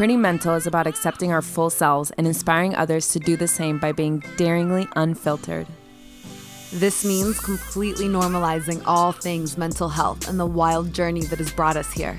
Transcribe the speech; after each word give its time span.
Pretty 0.00 0.16
Mental 0.16 0.54
is 0.54 0.66
about 0.66 0.86
accepting 0.86 1.30
our 1.30 1.42
full 1.42 1.68
selves 1.68 2.10
and 2.12 2.26
inspiring 2.26 2.74
others 2.74 3.08
to 3.08 3.18
do 3.18 3.36
the 3.36 3.46
same 3.46 3.78
by 3.78 3.92
being 3.92 4.24
daringly 4.38 4.88
unfiltered. 4.96 5.66
This 6.72 7.04
means 7.04 7.38
completely 7.38 8.06
normalizing 8.06 8.82
all 8.86 9.12
things 9.12 9.58
mental 9.58 9.90
health 9.90 10.26
and 10.26 10.40
the 10.40 10.46
wild 10.46 10.94
journey 10.94 11.24
that 11.24 11.38
has 11.38 11.52
brought 11.52 11.76
us 11.76 11.92
here. 11.92 12.18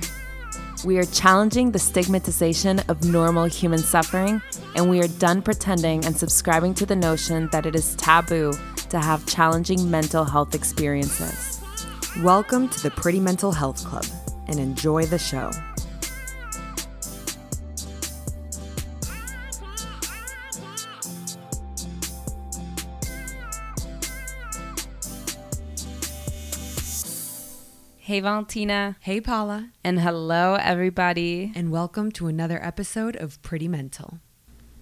We 0.85 0.99
are 0.99 1.05
challenging 1.05 1.71
the 1.71 1.79
stigmatization 1.79 2.81
of 2.81 3.03
normal 3.03 3.45
human 3.45 3.79
suffering, 3.79 4.43
and 4.75 4.87
we 4.87 5.01
are 5.01 5.07
done 5.07 5.41
pretending 5.41 6.05
and 6.05 6.15
subscribing 6.15 6.75
to 6.75 6.85
the 6.85 6.95
notion 6.95 7.49
that 7.51 7.65
it 7.65 7.73
is 7.73 7.95
taboo 7.95 8.53
to 8.91 8.99
have 8.99 9.25
challenging 9.25 9.89
mental 9.89 10.23
health 10.23 10.53
experiences. 10.53 11.59
Welcome 12.21 12.69
to 12.69 12.83
the 12.83 12.91
Pretty 12.91 13.19
Mental 13.19 13.51
Health 13.51 13.83
Club 13.83 14.05
and 14.47 14.59
enjoy 14.59 15.07
the 15.07 15.17
show. 15.17 15.49
Hey, 28.11 28.19
Valentina. 28.19 28.97
Hey, 28.99 29.21
Paula. 29.21 29.69
And 29.85 30.01
hello, 30.01 30.55
everybody. 30.55 31.53
And 31.55 31.71
welcome 31.71 32.11
to 32.11 32.27
another 32.27 32.61
episode 32.61 33.15
of 33.15 33.41
Pretty 33.41 33.69
Mental. 33.69 34.19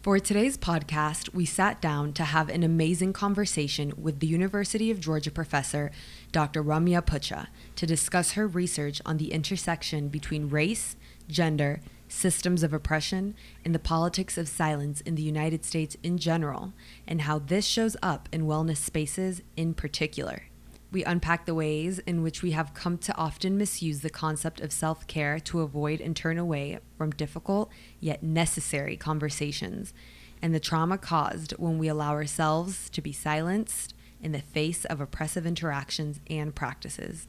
For 0.01 0.17
today's 0.17 0.57
podcast, 0.57 1.31
we 1.31 1.45
sat 1.45 1.79
down 1.79 2.13
to 2.13 2.23
have 2.23 2.49
an 2.49 2.63
amazing 2.63 3.13
conversation 3.13 3.93
with 3.95 4.19
the 4.19 4.25
University 4.25 4.89
of 4.89 4.99
Georgia 4.99 5.29
professor, 5.29 5.91
Dr. 6.31 6.63
Rumya 6.63 7.03
Putcha, 7.03 7.49
to 7.75 7.85
discuss 7.85 8.31
her 8.31 8.47
research 8.47 8.99
on 9.05 9.17
the 9.17 9.31
intersection 9.31 10.07
between 10.07 10.49
race, 10.49 10.95
gender, 11.27 11.81
systems 12.07 12.63
of 12.63 12.73
oppression, 12.73 13.35
and 13.63 13.75
the 13.75 13.77
politics 13.77 14.39
of 14.39 14.47
silence 14.47 15.01
in 15.01 15.13
the 15.13 15.21
United 15.21 15.63
States 15.63 15.95
in 16.01 16.17
general, 16.17 16.73
and 17.07 17.21
how 17.21 17.37
this 17.37 17.67
shows 17.67 17.95
up 18.01 18.27
in 18.31 18.47
wellness 18.47 18.77
spaces 18.77 19.43
in 19.55 19.75
particular. 19.75 20.48
We 20.91 21.03
unpack 21.03 21.45
the 21.45 21.53
ways 21.53 21.99
in 21.99 22.23
which 22.23 22.41
we 22.41 22.51
have 22.51 22.73
come 22.73 22.97
to 22.99 23.15
often 23.15 23.57
misuse 23.57 24.01
the 24.01 24.09
concept 24.09 24.59
of 24.59 24.71
self 24.71 25.05
care 25.05 25.39
to 25.41 25.61
avoid 25.61 26.01
and 26.01 26.15
turn 26.15 26.37
away 26.37 26.79
from 26.97 27.11
difficult 27.11 27.69
yet 27.99 28.23
necessary 28.23 28.97
conversations, 28.97 29.93
and 30.41 30.53
the 30.53 30.59
trauma 30.59 30.97
caused 30.97 31.51
when 31.53 31.77
we 31.77 31.87
allow 31.87 32.11
ourselves 32.11 32.89
to 32.89 33.01
be 33.01 33.11
silenced 33.11 33.93
in 34.21 34.31
the 34.31 34.41
face 34.41 34.83
of 34.85 34.99
oppressive 34.99 35.45
interactions 35.45 36.19
and 36.27 36.55
practices. 36.55 37.27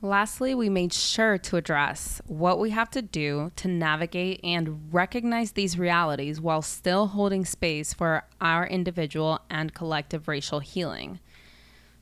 Lastly, 0.00 0.54
we 0.54 0.68
made 0.68 0.92
sure 0.92 1.38
to 1.38 1.56
address 1.56 2.20
what 2.26 2.58
we 2.58 2.70
have 2.70 2.90
to 2.90 3.00
do 3.00 3.52
to 3.56 3.68
navigate 3.68 4.40
and 4.44 4.92
recognize 4.92 5.52
these 5.52 5.78
realities 5.78 6.40
while 6.40 6.60
still 6.60 7.08
holding 7.08 7.44
space 7.44 7.94
for 7.94 8.24
our 8.40 8.66
individual 8.66 9.40
and 9.48 9.72
collective 9.72 10.28
racial 10.28 10.60
healing. 10.60 11.20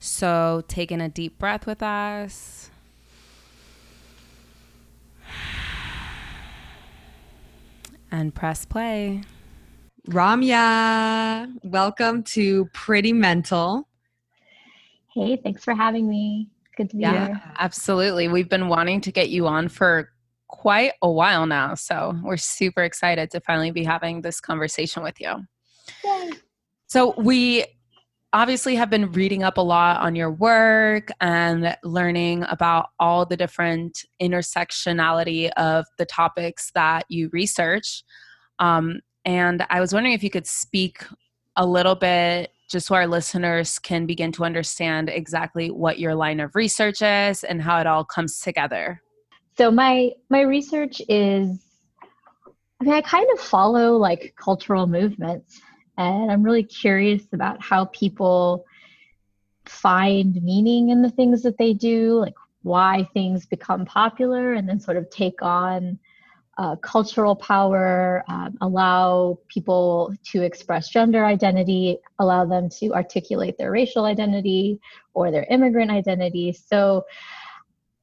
So, 0.05 0.65
taking 0.67 1.01
a 1.01 1.09
deep 1.09 1.39
breath 1.39 1.65
with 1.65 1.81
us. 1.81 2.71
And 8.11 8.35
press 8.35 8.65
play. 8.65 9.23
Rumya, 10.09 11.53
welcome 11.63 12.25
to 12.25 12.65
Pretty 12.73 13.13
Mental. 13.13 13.87
Hey, 15.15 15.37
thanks 15.37 15.63
for 15.63 15.73
having 15.73 16.09
me. 16.09 16.49
Good 16.77 16.91
to 16.91 16.97
be 16.97 17.03
yeah, 17.03 17.27
here. 17.29 17.43
Absolutely. 17.61 18.27
We've 18.27 18.49
been 18.49 18.67
wanting 18.67 19.03
to 19.03 19.13
get 19.13 19.29
you 19.29 19.47
on 19.47 19.69
for 19.69 20.11
quite 20.49 20.95
a 21.03 21.09
while 21.09 21.47
now. 21.47 21.77
So 21.77 22.19
we're 22.25 22.39
super 22.39 22.83
excited 22.83 23.31
to 23.31 23.41
finally 23.41 23.71
be 23.71 23.85
having 23.85 24.23
this 24.23 24.41
conversation 24.41 25.05
with 25.05 25.21
you. 25.21 25.47
Yay. 26.05 26.31
So 26.89 27.15
we 27.17 27.67
obviously 28.33 28.75
have 28.77 28.89
been 28.89 29.13
reading 29.13 29.43
up 29.43 29.59
a 29.59 29.63
lot 29.63 30.01
on 30.01 30.17
your 30.17 30.31
work 30.31 31.09
and 31.21 31.77
learning 31.85 32.45
about 32.49 32.87
all 32.99 33.27
the 33.27 33.37
different 33.37 34.05
intersectionality 34.21 35.51
of 35.57 35.85
the 35.99 36.07
topics 36.07 36.71
that 36.75 37.05
you 37.09 37.29
research. 37.33 38.03
Um, 38.59 39.01
and 39.25 39.65
I 39.71 39.81
was 39.81 39.93
wondering 39.93 40.15
if 40.15 40.25
you 40.25 40.31
could 40.31 40.47
speak 40.47 41.05
a 41.57 41.67
little 41.67 41.95
bit 41.95 42.51
just 42.71 42.87
so 42.87 42.95
our 42.95 43.07
listeners 43.07 43.79
can 43.79 44.07
begin 44.07 44.33
to 44.33 44.45
understand 44.45 45.11
exactly 45.11 45.71
what 45.71 45.99
your 45.99 46.15
line 46.15 46.41
of 46.41 46.55
research 46.55 47.03
is 47.03 47.45
and 47.45 47.61
how 47.61 47.79
it 47.79 47.87
all 47.87 48.05
comes 48.05 48.41
together. 48.41 49.03
So 49.59 49.71
my 49.71 50.13
my 50.31 50.41
research 50.41 51.03
is 51.09 51.63
I 52.81 52.85
mean 52.85 52.95
I 52.95 53.03
kind 53.03 53.27
of 53.35 53.41
follow 53.41 53.99
like 53.99 54.35
cultural 54.39 54.87
movements 54.87 55.61
and 55.99 56.31
I'm 56.31 56.43
really 56.43 56.63
curious 56.63 57.23
about 57.33 57.63
how 57.63 57.87
people 57.87 58.65
find 59.67 60.43
meaning 60.43 60.91
in 60.91 61.03
the 61.03 61.11
things 61.11 61.43
that 61.43 61.59
they 61.59 61.73
do, 61.73 62.21
like 62.21 62.35
why 62.63 63.09
things 63.13 63.47
become 63.47 63.85
popular 63.85 64.55
and 64.55 64.69
then 64.69 64.81
sort 64.81 64.97
of 64.97 65.11
take 65.11 65.43
on 65.43 65.99
uh, 66.59 66.77
cultural 66.77 67.35
power, 67.35 68.25
um, 68.29 68.57
allow 68.61 69.39
people 69.49 70.15
to 70.23 70.43
express 70.43 70.89
gender 70.89 71.25
identity, 71.25 71.99
allow 72.19 72.45
them 72.45 72.69
to 72.69 72.93
articulate 72.93 73.57
their 73.57 73.71
racial 73.71 74.05
identity 74.05 74.79
or 75.15 75.31
their 75.31 75.45
immigrant 75.51 75.91
identity. 75.91 76.53
So 76.53 77.05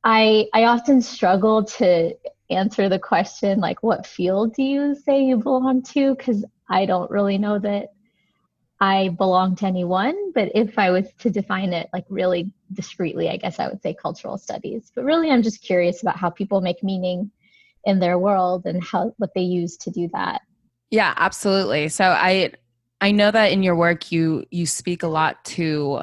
I, 0.04 0.48
I 0.54 0.64
often 0.64 1.02
struggle 1.02 1.64
to 1.64 2.14
answer 2.50 2.90
the 2.90 3.00
question 3.00 3.60
like 3.60 3.84
what 3.84 4.08
field 4.08 4.56
do 4.56 4.64
you 4.64 4.96
say 4.96 5.24
you 5.24 5.38
belong 5.38 5.84
to 5.84 6.16
because 6.16 6.44
I 6.70 6.86
don't 6.86 7.10
really 7.12 7.38
know 7.38 7.60
that 7.60 7.90
I 8.82 9.10
belong 9.10 9.56
to 9.58 9.66
anyone, 9.66 10.32
but 10.34 10.52
if 10.56 10.80
I 10.80 10.90
was 10.92 11.12
to 11.20 11.30
define 11.30 11.74
it 11.74 11.90
like 11.92 12.06
really 12.08 12.54
discreetly, 12.72 13.30
I 13.30 13.36
guess 13.36 13.60
I 13.60 13.68
would 13.68 13.82
say 13.82 13.94
cultural 13.94 14.38
studies. 14.38 14.92
But 14.96 15.04
really, 15.04 15.30
I'm 15.30 15.44
just 15.44 15.62
curious 15.62 16.02
about 16.02 16.18
how 16.18 16.30
people 16.30 16.62
make 16.62 16.82
meaning 16.82 17.30
in 17.84 18.00
their 18.00 18.18
world 18.18 18.66
and 18.66 18.82
how 18.82 19.14
what 19.18 19.34
they 19.36 19.42
use 19.42 19.76
to 19.78 19.92
do 19.92 20.10
that. 20.14 20.42
Yeah, 20.92 21.14
absolutely. 21.18 21.90
So 21.90 22.06
I 22.06 22.54
I 23.02 23.12
know 23.12 23.32
that 23.32 23.52
in 23.52 23.64
your 23.64 23.76
work 23.76 24.12
you 24.12 24.46
you 24.50 24.66
speak 24.66 25.04
a 25.04 25.08
lot 25.08 25.44
to 25.46 26.02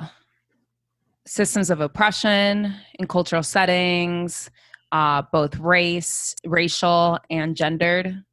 systems 1.27 1.71
of 1.71 1.81
oppression 1.81 2.75
in 2.99 3.07
cultural 3.07 3.43
settings, 3.43 4.51
uh, 4.97 5.21
both 5.31 5.59
race, 5.59 6.35
racial, 6.47 7.19
and 7.29 7.55
gendered 7.55 8.25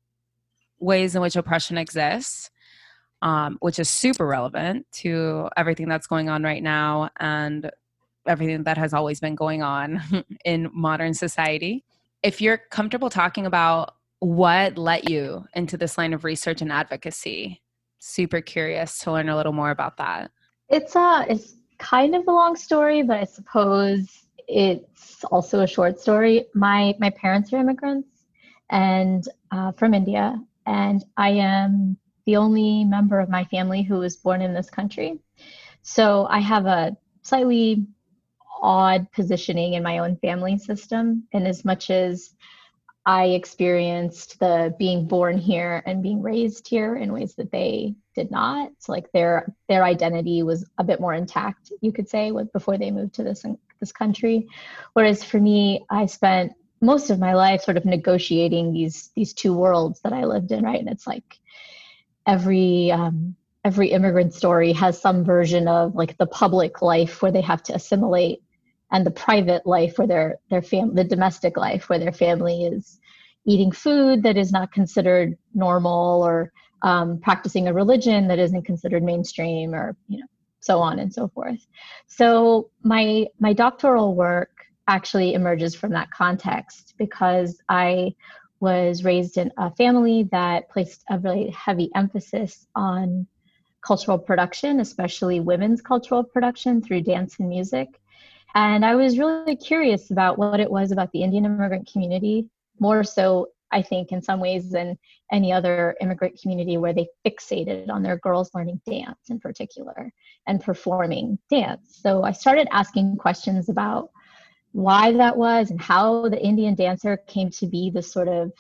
ways 0.80 1.14
in 1.14 1.22
which 1.22 1.36
oppression 1.36 1.78
exists, 1.78 2.50
um, 3.22 3.58
which 3.60 3.80
is 3.80 3.90
super 3.90 4.26
relevant 4.26 4.86
to 4.94 5.50
everything 5.58 5.90
that's 5.90 6.08
going 6.08 6.30
on 6.30 6.42
right 6.42 6.64
now 6.64 7.10
and 7.20 7.70
everything 8.26 8.64
that 8.64 8.78
has 8.78 8.94
always 8.94 9.20
been 9.20 9.36
going 9.36 9.62
on 9.62 10.02
in 10.46 10.70
modern 10.74 11.14
society. 11.14 11.84
If 12.22 12.40
you're 12.40 12.62
comfortable 12.72 13.10
talking 13.10 13.46
about 13.46 13.96
what 14.20 14.78
led 14.78 15.10
you 15.10 15.44
into 15.54 15.76
this 15.76 15.98
line 15.98 16.14
of 16.14 16.24
research 16.24 16.62
and 16.62 16.72
advocacy, 16.72 17.62
super 18.00 18.40
curious 18.40 19.00
to 19.00 19.12
learn 19.12 19.28
a 19.28 19.36
little 19.36 19.52
more 19.52 19.72
about 19.72 19.98
that. 19.98 20.32
It's 20.70 20.96
uh 20.96 21.26
it's 21.28 21.56
kind 21.78 22.16
of 22.16 22.26
a 22.26 22.32
long 22.32 22.56
story, 22.56 23.04
but 23.04 23.18
I 23.18 23.26
suppose 23.26 24.23
it's 24.48 25.24
also 25.26 25.62
a 25.62 25.68
short 25.68 26.00
story. 26.00 26.46
My 26.54 26.96
my 27.00 27.10
parents 27.12 27.52
are 27.54 27.58
immigrants 27.58 28.08
and 28.70 29.28
uh, 29.52 29.72
from 29.74 29.94
India, 29.94 30.40
and 30.66 31.04
I 31.18 31.30
am 31.30 31.98
the 32.26 32.38
only 32.38 32.86
member 32.86 33.20
of 33.20 33.30
my 33.30 33.44
family 33.46 33.84
who 33.84 33.98
was 34.00 34.16
born 34.16 34.42
in 34.42 34.54
this 34.54 34.70
country. 34.70 35.20
So 35.82 36.26
I 36.30 36.40
have 36.40 36.66
a 36.66 36.96
slightly 37.22 37.86
odd 38.62 39.12
positioning 39.12 39.74
in 39.74 39.84
my 39.84 40.00
own 40.00 40.16
family 40.18 40.58
system, 40.58 41.28
in 41.34 41.46
as 41.46 41.66
much 41.66 41.90
as 41.90 42.34
I 43.06 43.26
experienced 43.26 44.40
the 44.40 44.74
being 44.80 45.08
born 45.08 45.38
here 45.38 45.84
and 45.86 46.02
being 46.02 46.22
raised 46.22 46.68
here 46.68 46.96
in 46.96 47.12
ways 47.12 47.36
that 47.36 47.52
they 47.52 47.96
did 48.16 48.32
not. 48.32 48.72
So 48.80 48.94
like 48.94 49.12
their 49.12 49.54
their 49.68 49.84
identity 49.84 50.44
was 50.44 50.66
a 50.78 50.84
bit 50.84 51.02
more 51.02 51.14
intact, 51.14 51.72
you 51.82 51.92
could 51.92 52.08
say, 52.08 52.32
with, 52.32 52.54
before 52.54 52.78
they 52.78 52.92
moved 52.92 53.16
to 53.16 53.24
this 53.24 53.44
this 53.84 53.92
country. 53.92 54.48
Whereas 54.94 55.24
for 55.24 55.40
me, 55.40 55.86
I 55.90 56.06
spent 56.06 56.54
most 56.82 57.10
of 57.10 57.20
my 57.20 57.34
life 57.34 57.62
sort 57.62 57.78
of 57.78 57.86
negotiating 57.86 58.74
these 58.74 59.12
these 59.16 59.34
two 59.34 59.54
worlds 59.54 60.00
that 60.02 60.14
I 60.14 60.24
lived 60.24 60.52
in, 60.52 60.64
right? 60.64 60.80
And 60.80 60.90
it's 60.90 61.06
like 61.06 61.40
every 62.26 62.92
um, 62.92 63.36
every 63.66 63.92
immigrant 63.92 64.34
story 64.34 64.74
has 64.74 65.00
some 65.00 65.24
version 65.24 65.68
of 65.68 65.96
like 65.96 66.18
the 66.18 66.28
public 66.28 66.82
life 66.82 67.22
where 67.22 67.32
they 67.32 67.42
have 67.42 67.64
to 67.64 67.76
assimilate 67.76 68.42
and 68.92 69.06
the 69.06 69.12
private 69.12 69.66
life 69.66 69.98
where 69.98 70.08
their 70.08 70.40
their 70.50 70.62
fam 70.62 70.96
the 70.96 71.04
domestic 71.04 71.58
life 71.58 71.90
where 71.90 72.00
their 72.00 72.12
family 72.12 72.66
is 72.66 73.00
eating 73.46 73.72
food 73.72 74.24
that 74.24 74.38
is 74.38 74.52
not 74.52 74.72
considered 74.72 75.38
normal 75.54 76.24
or 76.24 76.52
um, 76.82 77.20
practicing 77.20 77.68
a 77.68 77.74
religion 77.74 78.28
that 78.28 78.40
isn't 78.40 78.64
considered 78.64 79.04
mainstream 79.04 79.74
or 79.74 79.96
you 80.08 80.20
know 80.20 80.28
so 80.64 80.80
on 80.80 81.00
and 81.00 81.14
so 81.14 81.28
forth 81.28 81.66
so 82.08 82.70
my 82.84 83.26
my 83.40 83.54
doctoral 83.54 84.16
work 84.16 84.52
actually 84.88 85.34
emerges 85.34 85.76
from 85.76 85.92
that 85.92 86.10
context 86.12 86.94
because 86.98 87.62
i 87.70 88.14
was 88.60 89.04
raised 89.04 89.38
in 89.38 89.52
a 89.58 89.70
family 89.76 90.24
that 90.32 90.70
placed 90.70 91.04
a 91.10 91.20
really 91.20 91.50
heavy 91.50 91.92
emphasis 91.96 92.66
on 92.76 93.28
cultural 93.86 94.18
production, 94.18 94.80
especially 94.80 95.40
women's 95.40 95.82
cultural 95.82 96.24
production 96.24 96.82
through 96.82 97.02
dance 97.02 97.40
and 97.40 97.50
music. 97.50 97.90
And 98.56 98.86
I 98.86 98.96
was 98.96 99.20
really 99.20 99.56
curious 99.56 100.12
about 100.12 100.38
what 100.38 100.60
it 100.60 100.72
was 100.72 100.92
about 100.92 101.12
the 101.12 101.24
Indian 101.24 101.46
immigrant 101.46 101.90
community, 101.92 102.48
more 102.80 103.04
so, 103.04 103.50
I 103.74 103.82
think, 103.82 104.12
in 104.12 104.22
some 104.22 104.40
ways 104.40 104.70
than 104.70 104.98
any 105.32 105.52
other 105.52 105.96
immigrant 106.00 106.40
community 106.42 106.78
where 106.78 106.94
they 106.94 107.08
fixated 107.26 107.90
on 107.90 108.04
their 108.04 108.18
girls 108.18 108.52
learning 108.54 108.80
dance 108.90 109.30
in 109.30 109.40
particular 109.40 110.14
and 110.48 110.64
performing 110.64 111.40
dance. 111.50 112.00
So 112.02 112.24
I 112.24 112.32
started 112.32 112.68
asking 112.72 113.18
questions 113.18 113.70
about 113.70 114.12
why 114.72 115.12
that 115.14 115.38
was 115.38 115.72
and 115.72 115.82
how 115.82 116.30
the 116.30 116.42
Indian 116.42 116.76
dancer 116.76 117.18
came 117.28 117.50
to 117.52 117.68
be 117.68 117.90
this 117.90 118.12
sort 118.12 118.28
of 118.28 118.52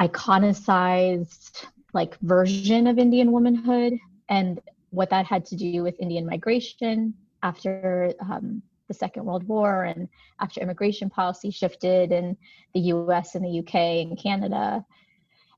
iconicized 0.00 1.66
like 1.92 2.18
version 2.20 2.86
of 2.86 2.98
Indian 2.98 3.32
womanhood 3.32 3.94
and 4.28 4.60
what 4.90 5.10
that 5.10 5.26
had 5.26 5.44
to 5.46 5.56
do 5.56 5.82
with 5.82 6.00
Indian 6.00 6.26
migration 6.26 7.14
after 7.42 8.12
um, 8.20 8.62
the 8.90 8.94
Second 8.94 9.24
World 9.24 9.46
War 9.46 9.84
and 9.84 10.08
after 10.40 10.60
immigration 10.60 11.08
policy 11.08 11.52
shifted 11.52 12.10
in 12.10 12.36
the 12.74 12.80
US 12.94 13.36
and 13.36 13.44
the 13.44 13.60
UK 13.60 13.74
and 14.04 14.18
Canada. 14.18 14.84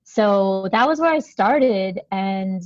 So 0.05 0.69
that 0.71 0.87
was 0.87 1.01
where 1.01 1.13
I 1.13 1.21
started, 1.21 2.01
and 2.11 2.63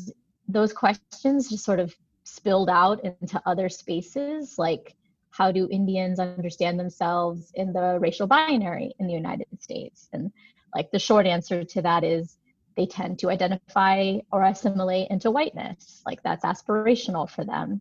those 0.48 0.72
questions 0.72 1.48
just 1.48 1.64
sort 1.64 1.78
of 1.78 1.94
spilled 2.24 2.68
out 2.68 3.04
into 3.04 3.40
other 3.46 3.68
spaces 3.68 4.58
like 4.58 4.96
how 5.30 5.52
do 5.52 5.68
Indians 5.70 6.18
understand 6.18 6.80
themselves 6.80 7.52
in 7.54 7.72
the 7.72 7.98
racial 8.00 8.26
binary 8.26 8.94
in 8.98 9.06
the 9.06 9.12
United 9.12 9.46
States? 9.60 10.08
And 10.12 10.32
like 10.74 10.90
the 10.90 10.98
short 10.98 11.26
answer 11.26 11.62
to 11.62 11.82
that 11.82 12.02
is 12.02 12.38
they 12.76 12.86
tend 12.86 13.18
to 13.20 13.30
identify 13.30 14.18
or 14.32 14.42
assimilate 14.42 15.10
into 15.10 15.30
whiteness. 15.30 16.02
Like 16.06 16.22
that's 16.22 16.44
aspirational 16.44 17.28
for 17.28 17.44
them, 17.44 17.80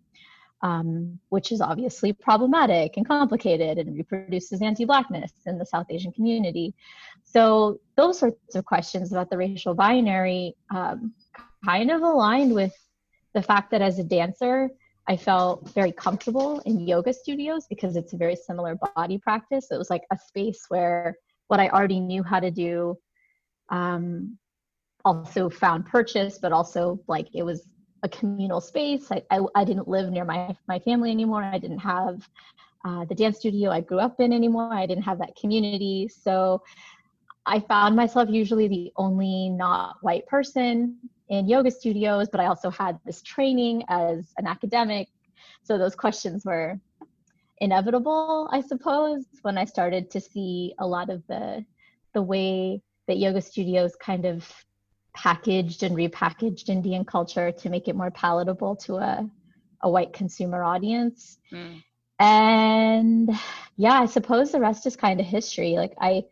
um, 0.65 1.19
which 1.29 1.51
is 1.51 1.62
obviously 1.62 2.12
problematic 2.12 2.97
and 2.97 3.07
complicated 3.07 3.77
and 3.77 3.95
reproduces 3.95 4.63
anti 4.63 4.83
Blackness 4.83 5.31
in 5.45 5.59
the 5.59 5.65
South 5.65 5.85
Asian 5.91 6.12
community. 6.12 6.73
So, 7.23 7.79
those 7.95 8.17
sorts 8.17 8.56
of 8.56 8.65
questions 8.65 9.12
about 9.12 9.29
the 9.29 9.38
racial 9.38 9.75
binary 9.75 10.56
um, 10.73 11.13
kind 11.63 11.91
of 11.91 12.01
aligned 12.01 12.56
with 12.56 12.73
the 13.35 13.44
fact 13.44 13.69
that 13.71 13.83
as 13.83 14.00
a 14.00 14.03
dancer, 14.03 14.71
I 15.07 15.17
felt 15.17 15.69
very 15.69 15.91
comfortable 15.91 16.59
in 16.62 16.79
yoga 16.79 17.13
studios 17.13 17.68
because 17.69 17.95
it's 17.95 18.13
a 18.13 18.18
very 18.18 18.35
similar 18.35 18.75
body 18.95 19.19
practice. 19.19 19.68
It 19.69 19.77
was 19.77 19.91
like 19.91 20.06
a 20.11 20.18
space 20.18 20.65
where 20.69 21.15
what 21.47 21.59
I 21.59 21.69
already 21.69 22.00
knew 22.00 22.23
how 22.23 22.39
to 22.39 22.50
do 22.50 22.97
um, 23.69 24.35
also 25.03 25.47
found 25.47 25.85
purchase, 25.85 26.39
but 26.39 26.51
also 26.51 27.00
like 27.07 27.27
it 27.35 27.44
was 27.44 27.68
a 28.06 28.10
communal 28.10 28.62
space. 28.62 29.12
I, 29.12 29.22
I, 29.30 29.42
I 29.56 29.63
didn't 29.66 29.88
live 29.88 30.12
near 30.12 30.24
my, 30.24 30.56
my 30.68 30.80
family 30.80 31.12
anymore. 31.12 31.44
I 31.44 31.57
didn't 31.57 31.80
have 31.80 32.28
uh, 32.86 33.04
the 33.06 33.16
dance 33.16 33.40
studio 33.40 33.72
I 33.72 33.81
grew 33.81 34.00
up 34.00 34.19
in 34.19 34.31
anymore. 34.31 34.74
I 34.74 34.86
didn't 34.86 35.04
have 35.04 35.19
that 35.19 35.36
community. 35.36 36.07
So 36.07 36.62
I 37.46 37.60
found 37.60 37.96
myself 37.96 38.30
usually 38.30 38.68
the 38.68 38.94
only 38.96 39.50
not 39.50 39.98
white 40.02 40.25
person 40.28 40.98
in 41.30 41.48
yoga 41.48 41.72
studios, 41.72 42.30
but 42.31 42.40
I 42.40 42.46
also 42.46 42.69
had 42.69 43.00
this 43.06 43.22
training 43.22 43.84
as 43.90 44.34
an 44.38 44.48
academic. 44.48 45.10
So 45.63 45.78
those 45.78 45.96
questions 45.96 46.46
were 46.46 46.80
inevitable, 47.60 48.48
I 48.52 48.62
suppose, 48.62 49.25
when 49.42 49.57
I 49.57 49.66
started 49.66 50.12
to 50.12 50.22
see 50.22 50.74
a 50.80 50.86
lot 50.86 51.10
of 51.10 51.25
the 51.28 51.66
the 52.13 52.22
way 52.22 52.81
that 53.07 53.18
yoga 53.18 53.42
studios 53.42 53.96
kind 53.98 54.25
of 54.25 54.64
packaged 55.15 55.83
and 55.83 55.95
repackaged 55.95 56.69
Indian 56.69 57.06
culture 57.06 57.51
to 57.51 57.69
make 57.69 57.88
it 57.88 57.95
more 57.95 58.12
palatable 58.12 58.75
to 58.75 58.97
a, 58.97 59.27
a 59.81 59.89
white 59.89 60.13
consumer 60.13 60.63
audience. 60.63 61.38
Mm. 61.51 61.81
And 62.19 63.31
yeah, 63.77 63.94
I 63.94 64.06
suppose 64.06 64.51
the 64.51 64.59
rest 64.59 64.85
is 64.85 64.95
kind 64.95 65.19
of 65.19 65.25
history. 65.25 65.73
Like 65.73 65.94
I, 66.00 66.23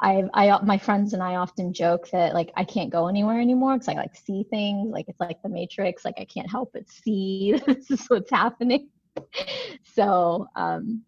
I, 0.00 0.24
I, 0.34 0.62
my 0.62 0.78
friends 0.78 1.14
and 1.14 1.22
I 1.22 1.36
often 1.36 1.72
joke 1.72 2.10
that 2.10 2.34
like 2.34 2.52
I 2.56 2.64
can't 2.64 2.90
go 2.90 3.08
anywhere 3.08 3.40
anymore 3.40 3.74
because 3.74 3.88
I 3.88 3.94
like 3.94 4.14
see 4.14 4.44
things. 4.44 4.92
Like 4.92 5.08
it's 5.08 5.20
like 5.20 5.42
the 5.42 5.48
Matrix. 5.48 6.04
Like 6.04 6.18
I 6.18 6.24
can't 6.24 6.50
help 6.50 6.72
but 6.72 6.88
see 6.88 7.60
this 7.66 7.90
is 7.90 8.04
what's 8.08 8.30
happening. 8.30 8.88
so 9.94 10.46
um, 10.56 11.02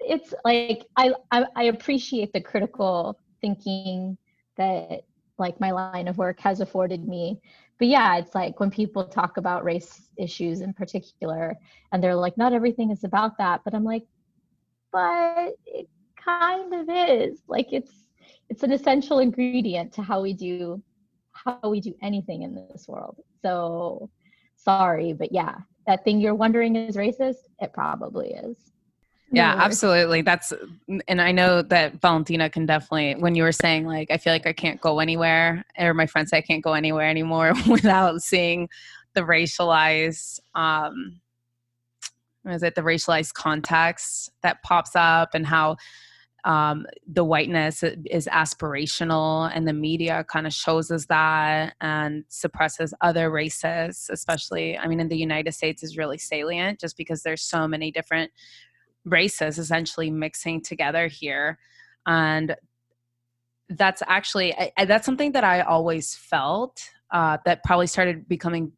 it's 0.00 0.34
like 0.44 0.84
I, 0.96 1.12
I 1.30 1.44
I 1.54 1.62
appreciate 1.64 2.32
the 2.32 2.40
critical 2.40 3.18
thinking 3.40 4.16
that 4.56 5.02
like 5.40 5.58
my 5.58 5.70
line 5.70 6.06
of 6.06 6.18
work 6.18 6.38
has 6.40 6.60
afforded 6.60 7.06
me. 7.06 7.40
But 7.78 7.88
yeah 7.88 8.18
it's 8.18 8.34
like 8.34 8.60
when 8.60 8.70
people 8.70 9.04
talk 9.04 9.38
about 9.38 9.64
race 9.64 10.02
issues 10.18 10.60
in 10.60 10.74
particular 10.74 11.56
and 11.92 12.02
they're 12.02 12.14
like 12.14 12.36
not 12.36 12.52
everything 12.52 12.90
is 12.90 13.04
about 13.04 13.38
that. 13.38 13.62
But 13.64 13.74
i'm 13.74 13.84
like 13.84 14.06
but 14.92 15.54
it 15.66 15.88
kind 16.22 16.74
of 16.74 16.88
is. 16.88 17.40
Like 17.48 17.72
it's 17.72 17.92
it's 18.48 18.62
an 18.62 18.72
essential 18.72 19.20
ingredient 19.20 19.92
to 19.94 20.02
how 20.02 20.22
we 20.22 20.34
do 20.34 20.82
how 21.32 21.58
we 21.64 21.80
do 21.80 21.94
anything 22.02 22.42
in 22.42 22.54
this 22.54 22.86
world. 22.86 23.16
So 23.42 24.10
sorry 24.56 25.14
but 25.14 25.32
yeah 25.32 25.56
that 25.86 26.04
thing 26.04 26.20
you're 26.20 26.34
wondering 26.34 26.76
is 26.76 26.96
racist? 26.96 27.48
It 27.60 27.72
probably 27.72 28.34
is 28.34 28.56
yeah 29.30 29.54
absolutely. 29.58 30.22
That's 30.22 30.52
and 31.08 31.20
i 31.20 31.32
know 31.32 31.62
that 31.62 32.00
valentina 32.00 32.50
can 32.50 32.66
definitely 32.66 33.14
when 33.20 33.34
you 33.34 33.42
were 33.42 33.52
saying 33.52 33.86
like 33.86 34.10
i 34.10 34.16
feel 34.16 34.32
like 34.32 34.46
i 34.46 34.52
can't 34.52 34.80
go 34.80 34.98
anywhere 34.98 35.64
or 35.78 35.94
my 35.94 36.06
friends 36.06 36.30
say 36.30 36.38
i 36.38 36.42
can't 36.42 36.64
go 36.64 36.72
anywhere 36.72 37.08
anymore 37.08 37.52
without 37.68 38.22
seeing 38.22 38.68
the 39.14 39.20
racialized 39.20 40.40
um 40.54 41.20
is 42.46 42.62
it? 42.62 42.74
The 42.74 42.82
racialized 42.82 43.34
context 43.34 44.30
that 44.42 44.62
pops 44.62 44.92
up 44.94 45.30
and 45.34 45.46
how 45.46 45.76
um, 46.44 46.86
the 47.06 47.22
whiteness 47.22 47.82
is 47.82 48.26
aspirational 48.32 49.50
and 49.54 49.68
the 49.68 49.74
media 49.74 50.24
kind 50.24 50.46
of 50.46 50.54
shows 50.54 50.90
us 50.90 51.04
that 51.06 51.74
and 51.82 52.24
suppresses 52.28 52.94
other 53.02 53.30
races 53.30 54.08
especially 54.10 54.78
i 54.78 54.88
mean 54.88 55.00
in 55.00 55.08
the 55.08 55.18
united 55.18 55.52
states 55.52 55.82
is 55.82 55.98
really 55.98 56.16
salient 56.16 56.80
just 56.80 56.96
because 56.96 57.22
there's 57.22 57.42
so 57.42 57.68
many 57.68 57.90
different 57.90 58.30
races 59.04 59.58
essentially 59.58 60.10
mixing 60.10 60.60
together 60.60 61.06
here 61.06 61.58
and 62.06 62.56
that's 63.70 64.02
actually 64.06 64.54
I, 64.76 64.84
that's 64.84 65.06
something 65.06 65.32
that 65.32 65.44
i 65.44 65.60
always 65.60 66.14
felt 66.14 66.82
uh, 67.12 67.38
that 67.44 67.64
probably 67.64 67.88
started 67.88 68.28
becoming 68.28 68.72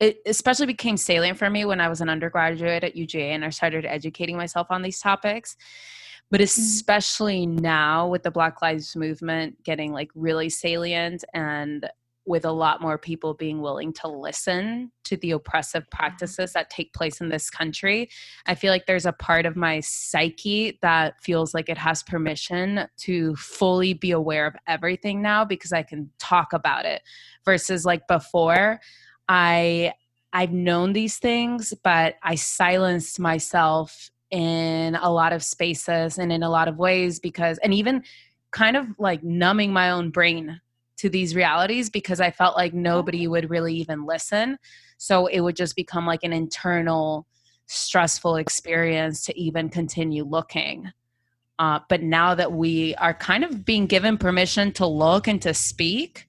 it 0.00 0.18
especially 0.26 0.66
became 0.66 0.96
salient 0.96 1.38
for 1.38 1.50
me 1.50 1.64
when 1.64 1.80
i 1.80 1.88
was 1.88 2.00
an 2.00 2.08
undergraduate 2.08 2.84
at 2.84 2.94
uga 2.94 3.34
and 3.34 3.44
i 3.44 3.50
started 3.50 3.84
educating 3.84 4.36
myself 4.36 4.68
on 4.70 4.82
these 4.82 5.00
topics 5.00 5.56
but 6.30 6.40
mm. 6.40 6.44
especially 6.44 7.46
now 7.46 8.08
with 8.08 8.22
the 8.22 8.30
black 8.30 8.62
lives 8.62 8.94
movement 8.96 9.62
getting 9.64 9.92
like 9.92 10.10
really 10.14 10.48
salient 10.48 11.24
and 11.34 11.88
with 12.28 12.44
a 12.44 12.52
lot 12.52 12.82
more 12.82 12.98
people 12.98 13.32
being 13.32 13.62
willing 13.62 13.92
to 13.94 14.06
listen 14.06 14.92
to 15.04 15.16
the 15.16 15.30
oppressive 15.30 15.84
mm-hmm. 15.84 15.96
practices 15.96 16.52
that 16.52 16.70
take 16.70 16.92
place 16.92 17.20
in 17.20 17.30
this 17.30 17.48
country. 17.48 18.10
I 18.46 18.54
feel 18.54 18.70
like 18.70 18.86
there's 18.86 19.06
a 19.06 19.12
part 19.12 19.46
of 19.46 19.56
my 19.56 19.80
psyche 19.80 20.78
that 20.82 21.20
feels 21.22 21.54
like 21.54 21.68
it 21.68 21.78
has 21.78 22.02
permission 22.02 22.86
to 22.98 23.34
fully 23.36 23.94
be 23.94 24.10
aware 24.10 24.46
of 24.46 24.54
everything 24.66 25.22
now 25.22 25.44
because 25.44 25.72
I 25.72 25.82
can 25.82 26.10
talk 26.18 26.52
about 26.52 26.84
it 26.84 27.02
versus 27.44 27.84
like 27.84 28.06
before 28.06 28.80
I 29.28 29.94
I've 30.32 30.52
known 30.52 30.92
these 30.92 31.16
things 31.18 31.72
but 31.82 32.16
I 32.22 32.34
silenced 32.34 33.18
myself 33.18 34.10
in 34.30 34.94
a 34.96 35.10
lot 35.10 35.32
of 35.32 35.42
spaces 35.42 36.18
and 36.18 36.30
in 36.30 36.42
a 36.42 36.50
lot 36.50 36.68
of 36.68 36.76
ways 36.76 37.18
because 37.18 37.56
and 37.58 37.72
even 37.72 38.02
kind 38.50 38.76
of 38.76 38.86
like 38.98 39.22
numbing 39.22 39.72
my 39.72 39.90
own 39.90 40.10
brain 40.10 40.60
to 40.98 41.08
these 41.08 41.34
realities 41.34 41.90
because 41.90 42.20
I 42.20 42.30
felt 42.30 42.56
like 42.56 42.74
nobody 42.74 43.26
would 43.26 43.50
really 43.50 43.74
even 43.74 44.04
listen. 44.04 44.58
So 44.98 45.26
it 45.26 45.40
would 45.40 45.56
just 45.56 45.76
become 45.76 46.06
like 46.06 46.24
an 46.24 46.32
internal 46.32 47.26
stressful 47.66 48.36
experience 48.36 49.24
to 49.26 49.38
even 49.38 49.68
continue 49.68 50.24
looking. 50.24 50.90
Uh, 51.58 51.80
but 51.88 52.02
now 52.02 52.34
that 52.34 52.52
we 52.52 52.94
are 52.96 53.14
kind 53.14 53.44
of 53.44 53.64
being 53.64 53.86
given 53.86 54.16
permission 54.16 54.72
to 54.72 54.86
look 54.86 55.26
and 55.26 55.42
to 55.42 55.52
speak, 55.52 56.26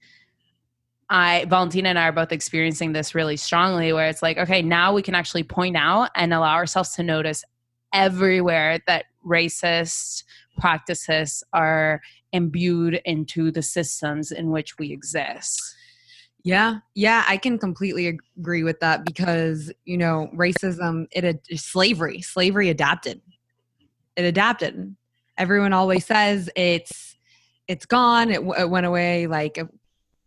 I 1.08 1.44
Valentina 1.48 1.88
and 1.88 1.98
I 1.98 2.08
are 2.08 2.12
both 2.12 2.32
experiencing 2.32 2.92
this 2.92 3.14
really 3.14 3.36
strongly 3.36 3.92
where 3.92 4.08
it's 4.08 4.22
like, 4.22 4.38
okay, 4.38 4.62
now 4.62 4.92
we 4.92 5.02
can 5.02 5.14
actually 5.14 5.42
point 5.42 5.76
out 5.76 6.10
and 6.14 6.32
allow 6.32 6.54
ourselves 6.54 6.94
to 6.94 7.02
notice 7.02 7.44
everywhere 7.92 8.78
that 8.86 9.06
racist 9.26 10.24
practices 10.58 11.42
are 11.52 12.00
imbued 12.32 13.00
into 13.04 13.50
the 13.50 13.62
systems 13.62 14.32
in 14.32 14.50
which 14.50 14.78
we 14.78 14.92
exist. 14.92 15.60
Yeah, 16.42 16.78
yeah, 16.94 17.24
I 17.28 17.36
can 17.36 17.58
completely 17.58 18.06
agree 18.38 18.62
with 18.62 18.80
that 18.80 19.04
because 19.04 19.70
you 19.84 19.98
know 19.98 20.30
racism, 20.34 21.06
it 21.12 21.40
slavery, 21.56 22.22
slavery 22.22 22.70
adapted. 22.70 23.20
It 24.16 24.24
adapted. 24.24 24.96
Everyone 25.36 25.72
always 25.72 26.06
says 26.06 26.48
it's 26.56 27.16
it's 27.68 27.86
gone. 27.86 28.30
It, 28.30 28.40
it 28.58 28.70
went 28.70 28.86
away 28.86 29.26
like 29.26 29.58
a 29.58 29.68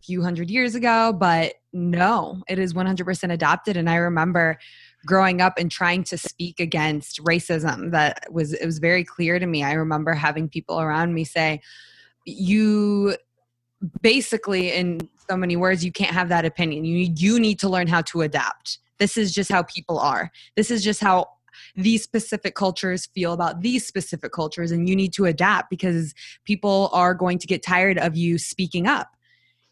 few 0.02 0.22
hundred 0.22 0.50
years 0.50 0.74
ago, 0.74 1.12
but 1.12 1.54
no, 1.72 2.42
it 2.48 2.58
is 2.58 2.74
100% 2.74 3.32
adopted. 3.32 3.76
And 3.76 3.90
I 3.90 3.96
remember 3.96 4.58
growing 5.04 5.40
up 5.40 5.54
and 5.58 5.70
trying 5.70 6.04
to 6.04 6.18
speak 6.18 6.60
against 6.60 7.22
racism 7.24 7.90
that 7.90 8.26
was 8.32 8.52
it 8.54 8.64
was 8.64 8.78
very 8.78 9.04
clear 9.04 9.38
to 9.38 9.46
me 9.46 9.62
i 9.62 9.72
remember 9.72 10.14
having 10.14 10.48
people 10.48 10.80
around 10.80 11.12
me 11.12 11.24
say 11.24 11.60
you 12.24 13.16
basically 14.00 14.72
in 14.72 15.00
so 15.28 15.36
many 15.36 15.56
words 15.56 15.84
you 15.84 15.92
can't 15.92 16.12
have 16.12 16.28
that 16.28 16.44
opinion. 16.44 16.84
You 16.84 17.12
you 17.16 17.38
need 17.38 17.58
to 17.60 17.68
learn 17.68 17.86
how 17.86 18.02
to 18.02 18.22
adapt. 18.22 18.78
This 18.98 19.16
is 19.16 19.32
just 19.32 19.50
how 19.50 19.62
people 19.62 19.98
are. 19.98 20.30
This 20.56 20.70
is 20.70 20.84
just 20.84 21.00
how 21.00 21.28
these 21.76 22.02
specific 22.02 22.54
cultures 22.54 23.06
feel 23.06 23.32
about 23.32 23.60
these 23.60 23.86
specific 23.86 24.32
cultures 24.32 24.70
and 24.70 24.88
you 24.88 24.96
need 24.96 25.12
to 25.14 25.24
adapt 25.24 25.70
because 25.70 26.14
people 26.44 26.90
are 26.92 27.14
going 27.14 27.38
to 27.38 27.46
get 27.46 27.62
tired 27.62 27.98
of 27.98 28.16
you 28.16 28.38
speaking 28.38 28.86
up. 28.86 29.08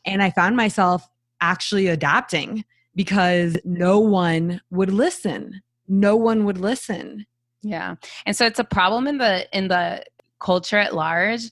And 0.05 0.23
i 0.23 0.31
found 0.31 0.57
myself 0.57 1.09
actually 1.41 1.89
adapting 1.89 2.65
because 2.95 3.57
no 3.65 3.99
one 3.99 4.61
would 4.71 4.93
listen. 4.93 5.63
No 5.89 6.17
one 6.17 6.45
would 6.45 6.59
listen. 6.59 7.27
Yeah. 7.63 7.97
And 8.27 8.37
so 8.37 8.47
it's 8.47 8.59
a 8.59 8.65
problem 8.65 9.07
in 9.07 9.19
the 9.19 9.47
in 9.57 9.69
the 9.69 10.05
culture 10.41 10.79
at 10.79 10.95
large 10.95 11.51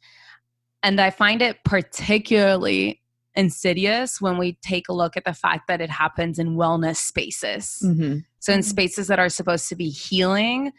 and 0.82 1.00
i 1.00 1.10
find 1.10 1.42
it 1.42 1.62
particularly 1.64 3.00
insidious 3.34 4.20
when 4.20 4.38
we 4.38 4.54
take 4.62 4.88
a 4.88 4.92
look 4.92 5.16
at 5.16 5.25
the 5.25 5.32
fact 5.32 5.68
that 5.68 5.80
it 5.80 5.90
happens 5.90 6.38
in 6.38 6.56
wellness 6.56 6.96
spaces 6.96 7.82
mm-hmm. 7.84 8.18
so 8.40 8.52
in 8.52 8.62
spaces 8.62 9.06
that 9.06 9.18
are 9.18 9.28
supposed 9.28 9.68
to 9.68 9.76
be 9.76 9.88
healing 9.88 10.72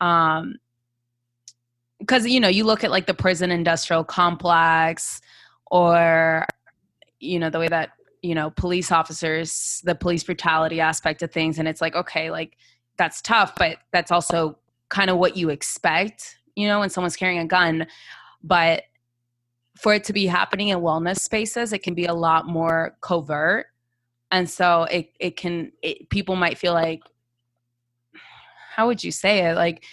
um 0.00 0.54
because 1.98 2.26
you 2.26 2.40
know 2.40 2.48
you 2.48 2.64
look 2.64 2.84
at 2.84 2.90
like 2.90 3.06
the 3.06 3.14
prison 3.14 3.50
industrial 3.50 4.04
complex 4.04 5.20
or 5.70 6.46
you 7.20 7.38
know 7.38 7.48
the 7.48 7.58
way 7.58 7.68
that 7.68 7.90
you 8.22 8.34
know 8.34 8.50
police 8.50 8.92
officers 8.92 9.80
the 9.84 9.94
police 9.94 10.24
brutality 10.24 10.80
aspect 10.80 11.22
of 11.22 11.30
things 11.30 11.58
and 11.58 11.66
it's 11.66 11.80
like 11.80 11.94
okay 11.94 12.30
like 12.30 12.56
that's 12.96 13.22
tough 13.22 13.54
but 13.56 13.78
that's 13.92 14.10
also 14.10 14.58
kind 14.88 15.10
of 15.10 15.16
what 15.16 15.36
you 15.36 15.48
expect 15.48 16.38
you 16.54 16.68
know 16.68 16.80
when 16.80 16.90
someone's 16.90 17.16
carrying 17.16 17.38
a 17.38 17.46
gun 17.46 17.86
but 18.42 18.84
for 19.76 19.94
it 19.94 20.04
to 20.04 20.12
be 20.12 20.26
happening 20.26 20.68
in 20.68 20.78
wellness 20.78 21.18
spaces 21.18 21.72
it 21.72 21.82
can 21.82 21.94
be 21.94 22.06
a 22.06 22.14
lot 22.14 22.46
more 22.46 22.96
covert. 23.00 23.66
And 24.30 24.48
so 24.48 24.84
it 24.84 25.12
it 25.20 25.36
can 25.36 25.72
it, 25.82 26.08
people 26.10 26.36
might 26.36 26.58
feel 26.58 26.72
like 26.72 27.02
how 28.74 28.86
would 28.86 29.04
you 29.04 29.12
say 29.12 29.46
it? 29.46 29.54
Like 29.54 29.84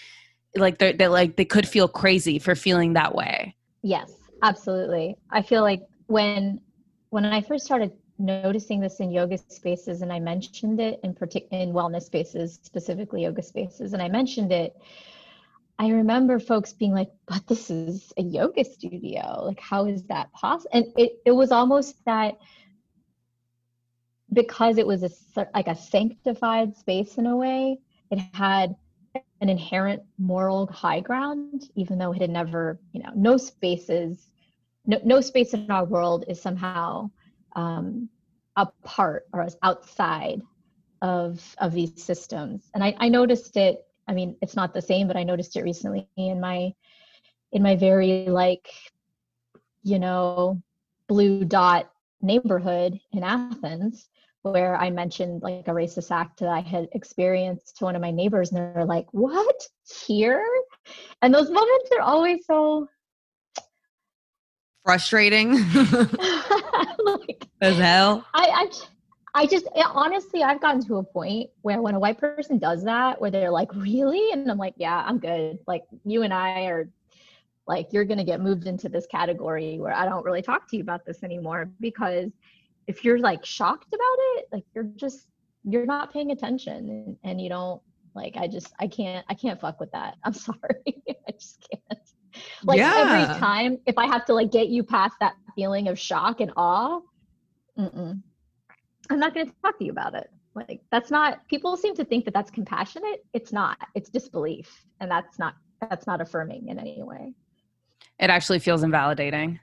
like 0.56 0.78
they're, 0.80 0.94
they're 0.94 1.10
like 1.10 1.36
they 1.36 1.46
could 1.46 1.68
feel 1.68 1.88
crazy 1.88 2.40
for 2.40 2.56
feeling 2.56 2.94
that 2.94 3.16
way. 3.16 3.56
Yes 3.82 4.12
absolutely. 4.44 5.18
I 5.30 5.42
feel 5.42 5.62
like 5.62 5.82
when 6.08 6.60
when 7.10 7.26
i 7.26 7.42
first 7.42 7.66
started 7.66 7.92
noticing 8.18 8.80
this 8.80 9.00
in 9.00 9.12
yoga 9.12 9.38
spaces 9.38 10.02
and 10.02 10.14
I 10.14 10.20
mentioned 10.20 10.80
it 10.80 11.00
in 11.04 11.14
particular 11.14 11.64
in 11.64 11.74
wellness 11.74 12.04
spaces, 12.04 12.60
specifically 12.62 13.24
yoga 13.24 13.42
spaces, 13.42 13.94
and 13.94 14.02
I 14.02 14.10
mentioned 14.10 14.52
it. 14.52 14.76
I 15.82 15.88
remember 15.88 16.38
folks 16.38 16.74
being 16.74 16.94
like, 16.94 17.10
but 17.26 17.48
this 17.48 17.72
is 17.72 18.14
a 18.16 18.22
yoga 18.22 18.64
studio. 18.64 19.46
Like, 19.46 19.60
how 19.60 19.86
is 19.86 20.04
that 20.04 20.32
possible? 20.32 20.70
And 20.74 20.86
it, 20.96 21.14
it 21.26 21.32
was 21.32 21.52
almost 21.52 21.96
that 22.06 22.38
because 24.32 24.78
it 24.78 24.86
was 24.86 25.02
a 25.02 25.10
like 25.56 25.68
a 25.68 25.76
sanctified 25.76 26.78
space 26.78 27.18
in 27.18 27.26
a 27.26 27.36
way, 27.36 27.80
it 28.12 28.20
had 28.32 28.76
an 29.16 29.50
inherent 29.50 30.04
moral 30.20 30.68
high 30.68 31.00
ground, 31.00 31.72
even 31.74 31.98
though 31.98 32.12
it 32.12 32.22
had 32.22 32.30
never, 32.30 32.80
you 32.92 33.02
know, 33.02 33.10
no 33.16 33.36
spaces, 33.38 34.30
no, 34.86 35.02
no 35.04 35.20
space 35.20 35.56
in 35.56 35.72
our 35.72 35.84
world 35.84 36.26
is 36.28 36.40
somehow 36.40 37.10
um, 37.56 38.08
apart 38.56 39.26
or 39.34 39.42
as 39.42 39.58
outside 39.64 40.44
of 41.02 41.56
of 41.58 41.74
these 41.74 42.04
systems 42.04 42.70
and 42.76 42.84
I, 42.84 42.96
I 43.00 43.10
noticed 43.10 43.58
it 43.58 43.84
i 44.12 44.14
mean 44.14 44.36
it's 44.42 44.56
not 44.56 44.74
the 44.74 44.82
same 44.82 45.08
but 45.08 45.16
i 45.16 45.24
noticed 45.24 45.56
it 45.56 45.64
recently 45.64 46.08
in 46.18 46.40
my 46.40 46.72
in 47.52 47.64
my 47.64 47.76
very 47.76 48.26
like 48.28 48.68
you 49.84 49.98
know 49.98 50.62
blue 51.08 51.46
dot 51.46 51.90
neighborhood 52.22 53.00
in 53.14 53.24
athens 53.24 54.10
where 54.44 54.76
i 54.76 54.90
mentioned 54.90 55.42
like 55.42 55.68
a 55.68 55.72
racist 55.72 56.12
act 56.12 56.40
that 56.40 56.50
i 56.50 56.60
had 56.60 56.88
experienced 56.92 57.78
to 57.78 57.86
one 57.86 57.96
of 57.96 58.02
my 58.02 58.12
neighbors 58.12 58.52
and 58.52 58.76
they're 58.76 58.86
like 58.86 59.08
what? 59.12 59.68
Here? 60.08 60.46
And 61.22 61.34
those 61.34 61.50
moments 61.50 61.90
are 61.98 62.02
always 62.02 62.46
so 62.46 62.88
frustrating. 64.84 65.58
Like, 67.04 67.48
as 67.62 67.78
hell. 67.78 68.26
I, 68.34 68.46
I, 68.46 68.72
I 69.34 69.46
just 69.46 69.66
it, 69.76 69.86
honestly, 69.90 70.44
I've 70.44 70.62
gotten 70.62 70.84
to 70.86 70.98
a 70.98 71.04
point 71.04 71.50
where 71.62 71.82
when 71.82 71.96
a 71.96 72.00
white 72.00 72.18
person 72.18 72.58
does 72.58 72.84
that, 72.84 73.20
where 73.22 73.32
they're 73.32 73.52
like, 73.52 73.74
"Really?" 73.74 74.32
and 74.32 74.50
I'm 74.50 74.58
like, 74.58 74.74
"Yeah, 74.78 75.04
I'm 75.06 75.20
good." 75.20 75.60
Like 75.68 75.84
you 76.04 76.24
and 76.24 76.34
I 76.34 76.66
are, 76.66 76.90
like, 77.68 77.88
you're 77.92 78.06
gonna 78.06 78.26
get 78.26 78.42
moved 78.42 78.68
into 78.68 78.90
this 78.90 79.08
category 79.08 79.80
where 79.80 79.94
I 79.94 80.06
don't 80.06 80.26
really 80.26 80.42
talk 80.42 80.70
to 80.70 80.78
you 80.78 80.84
about 80.84 81.06
this 81.06 81.24
anymore 81.24 81.70
because 81.80 82.32
if 82.88 83.06
you're 83.06 83.20
like 83.20 83.46
shocked 83.46 83.88
about 83.88 84.18
it, 84.38 84.48
like 84.52 84.64
you're 84.76 84.90
just 84.96 85.28
you're 85.64 85.86
not 85.86 86.12
paying 86.12 86.32
attention 86.32 86.90
and, 86.90 87.18
and 87.24 87.42
you 87.42 87.48
don't 87.48 87.82
like. 88.16 88.36
I 88.36 88.48
just 88.48 88.74
I 88.80 88.88
can't 88.88 89.26
I 89.30 89.34
can't 89.34 89.60
fuck 89.62 89.80
with 89.80 89.92
that. 89.92 90.18
I'm 90.26 90.34
sorry, 90.34 90.58
I 91.28 91.32
just 91.32 91.66
can't. 91.72 92.00
like 92.64 92.78
yeah. 92.78 92.94
every 92.98 93.40
time 93.40 93.78
if 93.86 93.98
i 93.98 94.06
have 94.06 94.24
to 94.24 94.34
like 94.34 94.50
get 94.52 94.70
you 94.70 94.84
past 94.84 95.14
that 95.20 95.36
feeling 95.54 95.90
of 95.90 96.00
shock 96.00 96.40
and 96.40 96.50
awe 96.56 97.02
i'm 99.12 99.20
not 99.20 99.34
going 99.34 99.48
to 99.48 99.54
talk 99.64 99.78
to 99.80 99.86
you 99.86 99.92
about 99.92 100.16
it. 100.16 100.30
Like 100.56 100.82
that's 100.92 101.12
not 101.12 101.48
people 101.48 101.78
seem 101.78 101.96
to 101.96 102.06
think 102.06 102.26
that 102.26 102.34
that's 102.34 102.52
compassionate. 102.52 103.24
It's 103.34 103.54
not. 103.54 103.78
It's 103.96 104.10
disbelief. 104.10 104.86
And 105.00 105.10
that's 105.10 105.40
not 105.40 105.56
that's 105.90 106.08
not 106.08 106.22
affirming 106.22 106.68
in 106.68 106.80
any 106.80 107.02
way. 107.04 107.34
It 108.20 108.30
actually 108.30 108.60
feels 108.60 108.84
invalidating. 108.84 109.60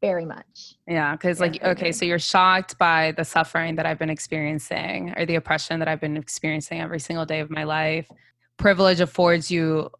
Very 0.00 0.24
much. 0.24 0.74
Yeah 0.88 1.12
because 1.12 1.40
like 1.40 1.62
okay 1.62 1.92
so 1.92 2.04
you're 2.04 2.18
shocked 2.18 2.76
by 2.78 3.12
the 3.16 3.24
suffering 3.24 3.76
that 3.76 3.86
i've 3.86 3.98
been 3.98 4.10
experiencing 4.10 5.14
or 5.16 5.24
the 5.26 5.36
oppression 5.36 5.78
that 5.78 5.86
i've 5.86 6.00
been 6.00 6.16
experiencing 6.16 6.80
every 6.80 6.98
single 7.00 7.24
day 7.24 7.40
of 7.40 7.50
my 7.50 7.64
life. 7.64 8.10
Privilege 8.56 9.00
affords 9.00 9.50
you 9.50 9.90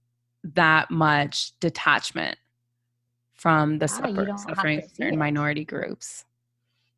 that 0.45 0.91
much 0.91 1.59
detachment 1.61 2.37
from 3.35 3.79
the 3.79 3.89
suffer- 3.89 4.29
suffering 4.37 4.79
of 4.79 4.91
certain 4.91 5.19
minority 5.19 5.65
groups. 5.65 6.25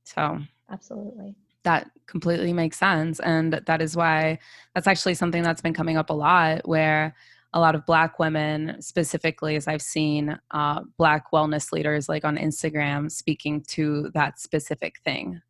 So, 0.05 0.41
absolutely. 0.71 1.35
That 1.65 1.91
completely 2.07 2.53
makes 2.53 2.79
sense. 2.79 3.21
And 3.21 3.61
that 3.67 3.83
is 3.83 3.97
why 3.97 4.39
that's 4.75 4.87
actually 4.87 5.15
something 5.15 5.43
that's 5.43 5.63
been 5.63 5.75
coming 5.75 5.97
up 5.97 6.11
a 6.11 6.15
lot 6.15 6.67
where 6.69 7.15
a 7.55 7.61
lot 7.61 7.77
of 7.77 7.87
black 7.87 8.19
women 8.19 8.77
specifically 8.83 9.57
as 9.57 9.67
i've 9.67 9.81
seen 9.81 10.39
uh, 10.51 10.81
black 10.99 11.31
wellness 11.33 11.73
leaders 11.73 12.09
like 12.09 12.25
on 12.25 12.37
instagram 12.37 13.11
speaking 13.11 13.63
to 13.63 14.11
that 14.13 14.39
specific 14.39 14.97
thing 15.05 15.41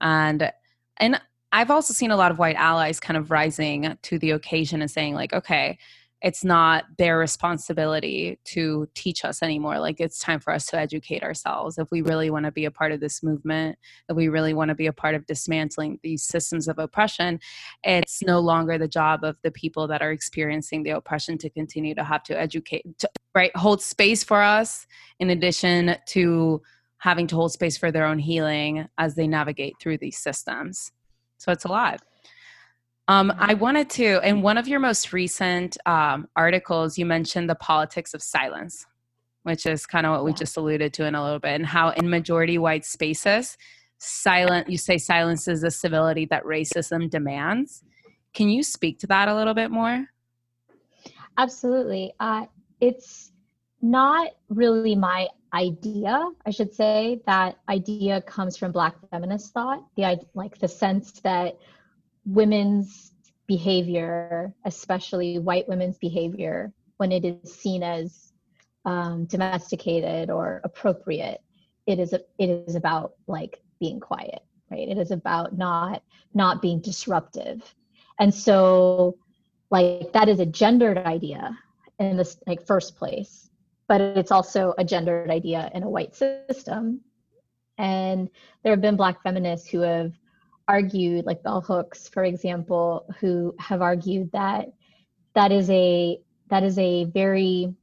and 0.00 0.52
and 0.98 1.20
i've 1.52 1.70
also 1.70 1.92
seen 1.92 2.10
a 2.10 2.16
lot 2.16 2.30
of 2.30 2.38
white 2.38 2.56
allies 2.56 3.00
kind 3.00 3.16
of 3.16 3.30
rising 3.30 3.96
to 4.02 4.18
the 4.18 4.30
occasion 4.30 4.82
and 4.82 4.90
saying 4.90 5.14
like 5.14 5.32
okay 5.32 5.78
it's 6.26 6.42
not 6.42 6.86
their 6.98 7.18
responsibility 7.18 8.36
to 8.42 8.88
teach 8.96 9.24
us 9.24 9.44
anymore. 9.44 9.78
Like 9.78 10.00
it's 10.00 10.18
time 10.18 10.40
for 10.40 10.52
us 10.52 10.66
to 10.66 10.76
educate 10.76 11.22
ourselves. 11.22 11.78
If 11.78 11.92
we 11.92 12.02
really 12.02 12.30
want 12.30 12.46
to 12.46 12.50
be 12.50 12.64
a 12.64 12.70
part 12.72 12.90
of 12.90 12.98
this 12.98 13.22
movement, 13.22 13.78
if 14.08 14.16
we 14.16 14.26
really 14.26 14.52
want 14.52 14.70
to 14.70 14.74
be 14.74 14.88
a 14.88 14.92
part 14.92 15.14
of 15.14 15.24
dismantling 15.26 16.00
these 16.02 16.24
systems 16.24 16.66
of 16.66 16.80
oppression, 16.80 17.38
it's 17.84 18.24
no 18.24 18.40
longer 18.40 18.76
the 18.76 18.88
job 18.88 19.22
of 19.22 19.36
the 19.44 19.52
people 19.52 19.86
that 19.86 20.02
are 20.02 20.10
experiencing 20.10 20.82
the 20.82 20.90
oppression 20.90 21.38
to 21.38 21.48
continue 21.48 21.94
to 21.94 22.02
have 22.02 22.24
to 22.24 22.36
educate, 22.36 22.84
to, 22.98 23.08
right? 23.32 23.56
Hold 23.56 23.80
space 23.80 24.24
for 24.24 24.42
us 24.42 24.84
in 25.20 25.30
addition 25.30 25.94
to 26.06 26.60
having 26.98 27.28
to 27.28 27.36
hold 27.36 27.52
space 27.52 27.76
for 27.76 27.92
their 27.92 28.04
own 28.04 28.18
healing 28.18 28.88
as 28.98 29.14
they 29.14 29.28
navigate 29.28 29.74
through 29.80 29.98
these 29.98 30.18
systems. 30.18 30.90
So 31.38 31.52
it's 31.52 31.66
a 31.66 31.68
lot. 31.68 32.00
Um, 33.08 33.32
I 33.38 33.54
wanted 33.54 33.88
to, 33.90 34.20
in 34.28 34.42
one 34.42 34.58
of 34.58 34.66
your 34.66 34.80
most 34.80 35.12
recent 35.12 35.78
um, 35.86 36.28
articles, 36.34 36.98
you 36.98 37.06
mentioned 37.06 37.48
the 37.48 37.54
politics 37.54 38.14
of 38.14 38.22
silence, 38.22 38.84
which 39.44 39.64
is 39.64 39.86
kind 39.86 40.06
of 40.06 40.12
what 40.12 40.24
we 40.24 40.32
just 40.32 40.56
alluded 40.56 40.92
to 40.94 41.06
in 41.06 41.14
a 41.14 41.22
little 41.22 41.38
bit, 41.38 41.52
and 41.52 41.66
how 41.66 41.90
in 41.90 42.10
majority 42.10 42.58
white 42.58 42.84
spaces, 42.84 43.56
silent, 43.98 44.68
you 44.68 44.76
say 44.76 44.98
silence 44.98 45.46
is 45.46 45.62
a 45.62 45.70
civility 45.70 46.26
that 46.26 46.42
racism 46.44 47.08
demands. 47.08 47.84
Can 48.34 48.48
you 48.48 48.64
speak 48.64 48.98
to 48.98 49.06
that 49.06 49.28
a 49.28 49.34
little 49.34 49.54
bit 49.54 49.70
more? 49.70 50.06
Absolutely. 51.38 52.12
Uh, 52.18 52.46
it's 52.80 53.30
not 53.80 54.30
really 54.48 54.96
my 54.96 55.28
idea, 55.54 56.22
I 56.44 56.50
should 56.50 56.74
say. 56.74 57.20
That 57.26 57.58
idea 57.68 58.20
comes 58.22 58.56
from 58.56 58.72
Black 58.72 58.96
feminist 59.10 59.52
thought, 59.52 59.84
the 59.96 60.18
like 60.34 60.58
the 60.58 60.68
sense 60.68 61.12
that 61.20 61.56
women's 62.26 63.12
behavior, 63.46 64.52
especially 64.64 65.38
white 65.38 65.68
women's 65.68 65.98
behavior, 65.98 66.72
when 66.96 67.12
it 67.12 67.24
is 67.24 67.54
seen 67.54 67.82
as 67.82 68.32
um, 68.84 69.24
domesticated 69.26 70.30
or 70.30 70.60
appropriate. 70.64 71.40
It 71.86 71.98
is 71.98 72.12
a, 72.12 72.20
it 72.38 72.50
is 72.66 72.74
about 72.74 73.12
like 73.26 73.62
being 73.78 74.00
quiet, 74.00 74.40
right? 74.70 74.88
It 74.88 74.98
is 74.98 75.10
about 75.10 75.56
not 75.56 76.02
not 76.34 76.60
being 76.60 76.80
disruptive, 76.80 77.62
and 78.18 78.34
so 78.34 79.16
like 79.70 80.12
that 80.12 80.28
is 80.28 80.40
a 80.40 80.46
gendered 80.46 80.98
idea 80.98 81.56
in 81.98 82.16
this 82.16 82.38
like 82.46 82.66
first 82.66 82.96
place, 82.96 83.50
but 83.88 84.00
it's 84.00 84.30
also 84.30 84.74
a 84.78 84.84
gendered 84.84 85.30
idea 85.30 85.70
in 85.74 85.82
a 85.82 85.90
white 85.90 86.14
system. 86.14 87.00
And 87.78 88.30
there 88.62 88.72
have 88.72 88.80
been 88.80 88.96
Black 88.96 89.22
feminists 89.22 89.68
who 89.68 89.80
have 89.80 90.12
argued, 90.68 91.26
like 91.26 91.42
Bell 91.42 91.60
Hooks, 91.60 92.08
for 92.08 92.24
example, 92.24 93.06
who 93.20 93.54
have 93.58 93.82
argued 93.82 94.32
that 94.32 94.72
that 95.34 95.52
is 95.52 95.68
a 95.70 96.18
that 96.48 96.62
is 96.62 96.78
a 96.78 97.04
very 97.04 97.74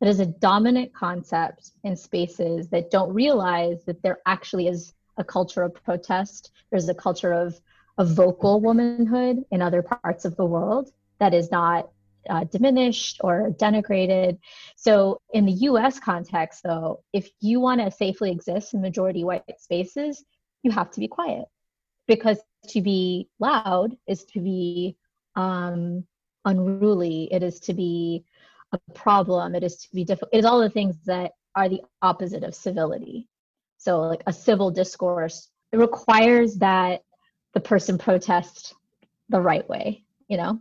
that 0.00 0.08
is 0.08 0.20
a 0.20 0.26
dominant 0.26 0.92
concept 0.92 1.70
in 1.82 1.96
spaces 1.96 2.68
that 2.68 2.90
don't 2.90 3.14
realize 3.14 3.84
that 3.84 4.02
there 4.02 4.18
actually 4.26 4.68
is 4.68 4.92
a 5.16 5.24
culture 5.24 5.62
of 5.62 5.72
protest. 5.84 6.50
There's 6.70 6.88
a 6.88 6.94
culture 6.94 7.32
of, 7.32 7.58
of 7.96 8.08
vocal 8.08 8.60
womanhood 8.60 9.44
in 9.50 9.62
other 9.62 9.82
parts 9.82 10.24
of 10.24 10.36
the 10.36 10.44
world 10.44 10.90
that 11.20 11.32
is 11.32 11.50
not 11.50 11.90
uh, 12.28 12.44
diminished 12.44 13.20
or 13.22 13.50
denigrated. 13.52 14.38
So, 14.76 15.20
in 15.32 15.46
the 15.46 15.52
US 15.52 16.00
context, 16.00 16.62
though, 16.64 17.02
if 17.12 17.30
you 17.40 17.60
want 17.60 17.80
to 17.80 17.90
safely 17.90 18.30
exist 18.30 18.74
in 18.74 18.80
majority 18.80 19.24
white 19.24 19.44
spaces, 19.58 20.24
you 20.64 20.72
have 20.72 20.90
to 20.90 21.00
be 21.00 21.08
quiet 21.08 21.44
because 22.08 22.38
to 22.68 22.80
be 22.80 23.28
loud 23.38 23.96
is 24.08 24.24
to 24.24 24.40
be 24.40 24.96
um, 25.36 26.04
unruly, 26.44 27.28
it 27.30 27.42
is 27.42 27.60
to 27.60 27.74
be 27.74 28.24
a 28.72 28.78
problem, 28.94 29.54
it 29.54 29.62
is 29.62 29.76
to 29.76 29.88
be 29.94 30.04
difficult, 30.04 30.34
it 30.34 30.38
is 30.38 30.44
all 30.44 30.60
the 30.60 30.70
things 30.70 30.96
that 31.04 31.32
are 31.54 31.68
the 31.68 31.82
opposite 32.02 32.42
of 32.42 32.54
civility. 32.54 33.28
So, 33.78 34.00
like 34.00 34.22
a 34.26 34.32
civil 34.32 34.70
discourse, 34.70 35.48
it 35.72 35.76
requires 35.76 36.56
that 36.56 37.02
the 37.52 37.60
person 37.60 37.98
protest 37.98 38.74
the 39.28 39.40
right 39.40 39.68
way, 39.68 40.04
you 40.28 40.36
know? 40.36 40.60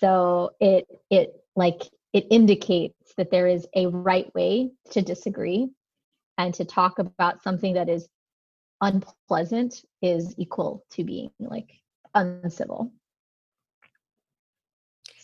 So 0.00 0.52
it 0.60 0.86
it 1.10 1.34
like 1.56 1.82
it 2.12 2.26
indicates 2.30 3.14
that 3.16 3.30
there 3.30 3.48
is 3.48 3.66
a 3.74 3.86
right 3.86 4.32
way 4.34 4.70
to 4.90 5.02
disagree 5.02 5.68
and 6.38 6.54
to 6.54 6.64
talk 6.64 6.98
about 6.98 7.42
something 7.42 7.74
that 7.74 7.88
is 7.88 8.08
unpleasant 8.80 9.84
is 10.02 10.34
equal 10.38 10.84
to 10.90 11.04
being 11.04 11.30
like 11.40 11.70
uncivil 12.14 12.92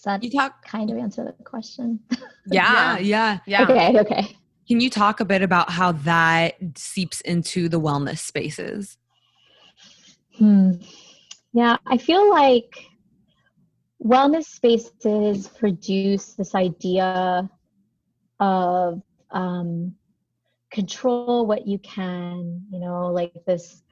that 0.04 0.22
you 0.22 0.30
talk 0.30 0.64
kind 0.64 0.90
of 0.90 0.98
answer 0.98 1.24
the 1.24 1.44
question? 1.44 2.00
Yeah. 2.46 2.98
yeah. 2.98 3.38
Yeah. 3.46 3.62
Okay. 3.62 3.98
Okay. 4.00 4.36
Can 4.68 4.78
you 4.78 4.90
talk 4.90 5.20
a 5.20 5.24
bit 5.24 5.40
about 5.40 5.70
how 5.70 5.92
that 5.92 6.56
seeps 6.76 7.22
into 7.22 7.70
the 7.70 7.80
wellness 7.80 8.18
spaces? 8.18 8.98
Hmm. 10.36 10.72
Yeah, 11.54 11.78
I 11.86 11.96
feel 11.96 12.28
like 12.30 12.76
wellness 14.04 14.44
spaces 14.44 15.48
produce 15.48 16.34
this 16.34 16.54
idea 16.54 17.48
of 18.40 19.02
um, 19.30 19.94
control 20.74 21.46
what 21.46 21.66
you 21.66 21.78
can, 21.78 22.66
you 22.70 22.80
know, 22.80 23.06
like 23.06 23.32
this 23.46 23.82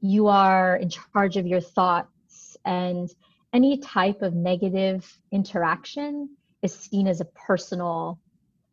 you 0.00 0.26
are 0.26 0.76
in 0.76 0.90
charge 0.90 1.36
of 1.36 1.46
your 1.46 1.60
thoughts 1.60 2.56
and 2.64 3.08
any 3.52 3.78
type 3.78 4.22
of 4.22 4.34
negative 4.34 5.08
interaction 5.30 6.28
is 6.62 6.74
seen 6.74 7.06
as 7.06 7.20
a 7.20 7.24
personal 7.24 8.18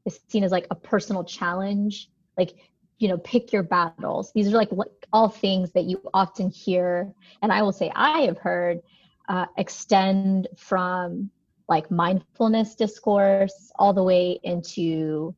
is 0.05 0.19
seen 0.27 0.43
as 0.43 0.51
like 0.51 0.65
a 0.71 0.75
personal 0.75 1.23
challenge. 1.23 2.10
Like 2.38 2.55
you 2.97 3.08
know 3.08 3.17
pick 3.17 3.53
your 3.53 3.63
battles. 3.63 4.32
These 4.34 4.47
are 4.47 4.58
like 4.58 4.71
all 5.13 5.29
things 5.29 5.71
that 5.73 5.86
you 5.86 6.01
often 6.13 6.49
hear 6.49 7.12
and 7.41 7.51
i 7.51 7.62
will 7.62 7.71
say 7.71 7.91
i 7.95 8.21
have 8.21 8.38
heard 8.38 8.79
uh, 9.27 9.45
extend 9.58 10.47
from 10.58 11.29
like 11.67 11.91
mindfulness 11.91 12.75
discourse 12.75 13.71
all 13.77 13.93
the 13.93 14.03
way 14.03 14.39
into 14.43 15.36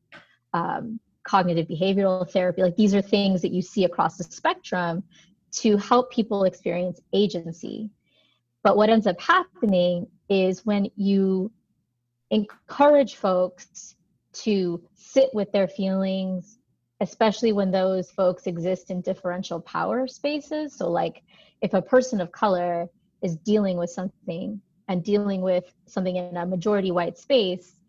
um, 0.54 1.00
cognitive 1.24 1.68
behavioral 1.68 2.30
therapy 2.30 2.62
like 2.62 2.76
these 2.76 2.96
are 2.96 3.02
things 3.02 3.42
that 3.42 3.52
you 3.52 3.62
see 3.62 3.86
across 3.86 4.18
the 4.18 4.24
spectrum 4.24 5.04
to 5.52 5.78
help 5.78 6.12
people 6.12 6.44
experience 6.44 7.00
agency 7.14 7.90
but 8.64 8.78
what 8.78 8.90
ends 8.90 9.08
up 9.08 9.20
happening 9.20 10.08
is 10.30 10.66
when 10.66 10.88
you 10.96 11.52
encourage 12.30 13.16
folks 13.16 13.96
to 14.34 14.82
sit 14.96 15.30
with 15.34 15.52
their 15.52 15.68
feelings, 15.68 16.58
especially 17.02 17.52
when 17.52 17.72
those 17.72 18.12
folks 18.12 18.48
exist 18.48 18.90
in 18.90 19.02
differential 19.02 19.60
power 19.60 20.08
spaces. 20.08 20.76
So, 20.76 20.90
like 20.90 21.24
if 21.62 21.74
a 21.74 21.82
person 21.82 22.22
of 22.22 22.32
color 22.32 22.88
is 23.22 23.36
dealing 23.38 23.78
with 23.78 23.90
something 23.90 24.62
and 24.88 25.04
dealing 25.04 25.42
with 25.42 25.66
something 25.86 26.16
in 26.16 26.38
a 26.38 26.46
majority 26.46 26.92
white 26.92 27.18
space, 27.18 27.81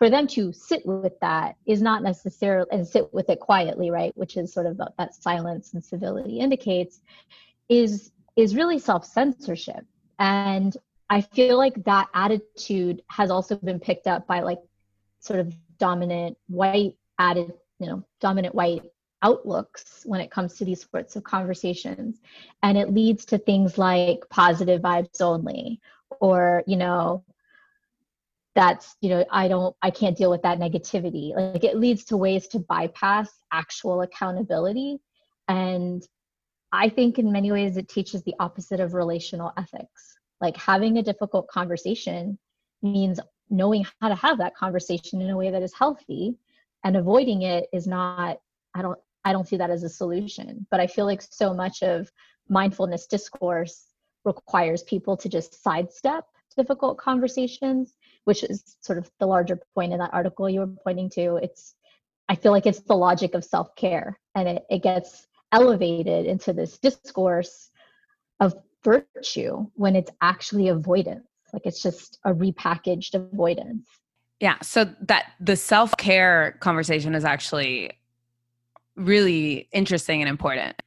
for 0.00 0.10
them 0.10 0.26
to 0.26 0.52
sit 0.52 0.84
with 0.84 1.12
that 1.20 1.56
is 1.66 1.80
not 1.80 2.02
necessarily 2.02 2.66
and 2.72 2.88
sit 2.88 3.12
with 3.14 3.30
it 3.30 3.38
quietly, 3.38 3.90
right? 3.90 4.16
Which 4.16 4.36
is 4.36 4.52
sort 4.52 4.66
of 4.66 4.80
that 4.98 5.14
silence 5.14 5.74
and 5.74 5.84
civility 5.84 6.40
indicates, 6.40 7.00
is 7.68 8.10
is 8.34 8.56
really 8.56 8.78
self 8.78 9.04
censorship 9.04 9.84
and 10.18 10.76
I 11.08 11.22
feel 11.22 11.58
like 11.58 11.82
that 11.84 12.08
attitude 12.14 13.02
has 13.08 13.32
also 13.32 13.56
been 13.56 13.80
picked 13.80 14.06
up 14.06 14.28
by 14.28 14.40
like 14.40 14.60
sort 15.18 15.40
of 15.40 15.52
dominant 15.78 16.38
white 16.46 16.94
added, 17.18 17.52
you 17.80 17.88
know, 17.88 18.04
dominant 18.20 18.54
white 18.54 18.84
outlooks 19.22 20.02
when 20.04 20.20
it 20.20 20.30
comes 20.30 20.56
to 20.56 20.64
these 20.64 20.86
sorts 20.88 21.16
of 21.16 21.24
conversations. 21.24 22.20
And 22.62 22.78
it 22.78 22.94
leads 22.94 23.24
to 23.26 23.38
things 23.38 23.76
like 23.76 24.20
positive 24.30 24.82
vibes 24.82 25.20
only, 25.20 25.80
or, 26.20 26.62
you 26.68 26.76
know, 26.76 27.24
that's, 28.60 28.94
you 29.00 29.08
know, 29.08 29.24
I 29.30 29.48
don't, 29.48 29.74
I 29.80 29.88
can't 29.90 30.14
deal 30.14 30.30
with 30.30 30.42
that 30.42 30.58
negativity. 30.58 31.34
Like 31.34 31.64
it 31.64 31.78
leads 31.78 32.04
to 32.04 32.18
ways 32.18 32.46
to 32.48 32.58
bypass 32.58 33.30
actual 33.50 34.02
accountability. 34.02 34.98
And 35.48 36.06
I 36.70 36.90
think 36.90 37.18
in 37.18 37.32
many 37.32 37.50
ways 37.50 37.78
it 37.78 37.88
teaches 37.88 38.22
the 38.22 38.34
opposite 38.38 38.78
of 38.78 38.92
relational 38.92 39.50
ethics. 39.56 40.14
Like 40.42 40.58
having 40.58 40.98
a 40.98 41.02
difficult 41.02 41.48
conversation 41.48 42.38
means 42.82 43.18
knowing 43.48 43.86
how 44.02 44.10
to 44.10 44.14
have 44.14 44.36
that 44.36 44.54
conversation 44.54 45.22
in 45.22 45.30
a 45.30 45.36
way 45.38 45.50
that 45.50 45.62
is 45.62 45.72
healthy 45.72 46.36
and 46.84 46.98
avoiding 46.98 47.42
it 47.42 47.66
is 47.72 47.86
not 47.86 48.40
I 48.74 48.82
don't 48.82 48.98
I 49.24 49.32
don't 49.32 49.48
see 49.48 49.56
that 49.56 49.70
as 49.70 49.84
a 49.84 49.88
solution. 49.88 50.66
But 50.70 50.80
I 50.80 50.86
feel 50.86 51.06
like 51.06 51.22
so 51.22 51.54
much 51.54 51.82
of 51.82 52.12
mindfulness 52.50 53.06
discourse 53.06 53.86
requires 54.26 54.82
people 54.82 55.16
to 55.16 55.30
just 55.30 55.62
sidestep 55.62 56.26
difficult 56.56 56.98
conversations, 56.98 57.94
which 58.24 58.44
is 58.44 58.76
sort 58.80 58.98
of 58.98 59.10
the 59.18 59.26
larger 59.26 59.60
point 59.74 59.92
in 59.92 59.98
that 59.98 60.12
article 60.12 60.48
you 60.48 60.60
were 60.60 60.66
pointing 60.66 61.10
to. 61.10 61.36
It's 61.36 61.74
I 62.28 62.36
feel 62.36 62.52
like 62.52 62.66
it's 62.66 62.80
the 62.80 62.96
logic 62.96 63.34
of 63.34 63.44
self-care 63.44 64.18
and 64.36 64.48
it, 64.48 64.64
it 64.70 64.82
gets 64.82 65.26
elevated 65.52 66.26
into 66.26 66.52
this 66.52 66.78
discourse 66.78 67.70
of 68.38 68.54
virtue 68.84 69.66
when 69.74 69.96
it's 69.96 70.10
actually 70.22 70.68
avoidance 70.68 71.26
like 71.52 71.62
it's 71.66 71.82
just 71.82 72.18
a 72.24 72.32
repackaged 72.32 73.14
avoidance 73.14 73.86
yeah 74.38 74.56
so 74.62 74.86
that 75.00 75.32
the 75.40 75.56
self-care 75.56 76.56
conversation 76.60 77.14
is 77.14 77.24
actually 77.24 77.90
really 78.96 79.68
interesting 79.72 80.22
and 80.22 80.28
important 80.28 80.80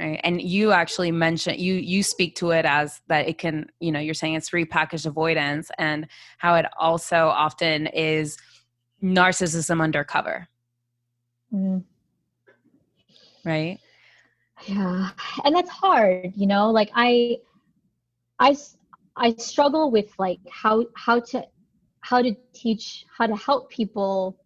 right 0.00 0.20
and 0.24 0.40
you 0.40 0.72
actually 0.72 1.12
mentioned 1.12 1.58
you 1.58 1.74
you 1.74 2.02
speak 2.02 2.34
to 2.34 2.50
it 2.50 2.64
as 2.64 3.00
that 3.08 3.28
it 3.28 3.38
can 3.38 3.70
you 3.80 3.92
know 3.92 4.00
you're 4.00 4.14
saying 4.14 4.34
it's 4.34 4.50
repackaged 4.50 5.06
avoidance 5.06 5.70
and 5.78 6.06
how 6.38 6.54
it 6.54 6.66
also 6.78 7.28
often 7.28 7.86
is 7.88 8.36
narcissism 9.02 9.82
undercover. 9.82 10.46
Mm. 11.52 11.84
right? 13.44 13.78
Yeah 14.66 15.10
and 15.44 15.54
that's 15.54 15.70
hard 15.70 16.32
you 16.36 16.46
know 16.46 16.70
like 16.70 16.90
i 16.94 17.38
i 18.38 18.56
i 19.16 19.32
struggle 19.34 19.90
with 19.90 20.12
like 20.18 20.38
how 20.50 20.84
how 20.94 21.20
to 21.20 21.46
how 22.02 22.20
to 22.22 22.34
teach 22.52 23.06
how 23.16 23.26
to 23.26 23.36
help 23.36 23.70
people 23.70 24.36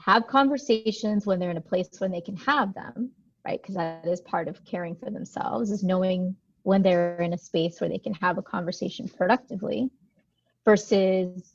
have 0.00 0.26
conversations 0.26 1.24
when 1.24 1.38
they're 1.38 1.52
in 1.52 1.56
a 1.56 1.60
place 1.60 1.88
when 1.98 2.10
they 2.10 2.20
can 2.20 2.36
have 2.36 2.74
them 2.74 3.12
right? 3.44 3.60
Because 3.60 3.74
that 3.76 4.06
is 4.06 4.20
part 4.20 4.48
of 4.48 4.64
caring 4.64 4.96
for 4.96 5.10
themselves 5.10 5.70
is 5.70 5.82
knowing 5.82 6.36
when 6.62 6.82
they're 6.82 7.20
in 7.20 7.34
a 7.34 7.38
space 7.38 7.80
where 7.80 7.90
they 7.90 7.98
can 7.98 8.14
have 8.14 8.38
a 8.38 8.42
conversation 8.42 9.08
productively 9.08 9.90
versus 10.64 11.54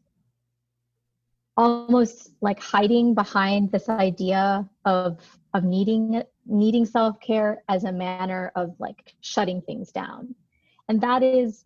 almost 1.58 2.32
like 2.42 2.60
hiding 2.60 3.14
behind 3.14 3.72
this 3.72 3.90
idea 3.90 4.70
of 4.86 5.20
of 5.54 5.64
needing 5.64 6.22
needing 6.46 6.86
self-care 6.86 7.64
as 7.68 7.84
a 7.84 7.92
manner 7.92 8.52
of 8.56 8.76
like 8.80 9.16
shutting 9.22 9.62
things 9.62 9.92
down. 9.92 10.36
And 10.88 11.02
that 11.02 11.24
is 11.24 11.66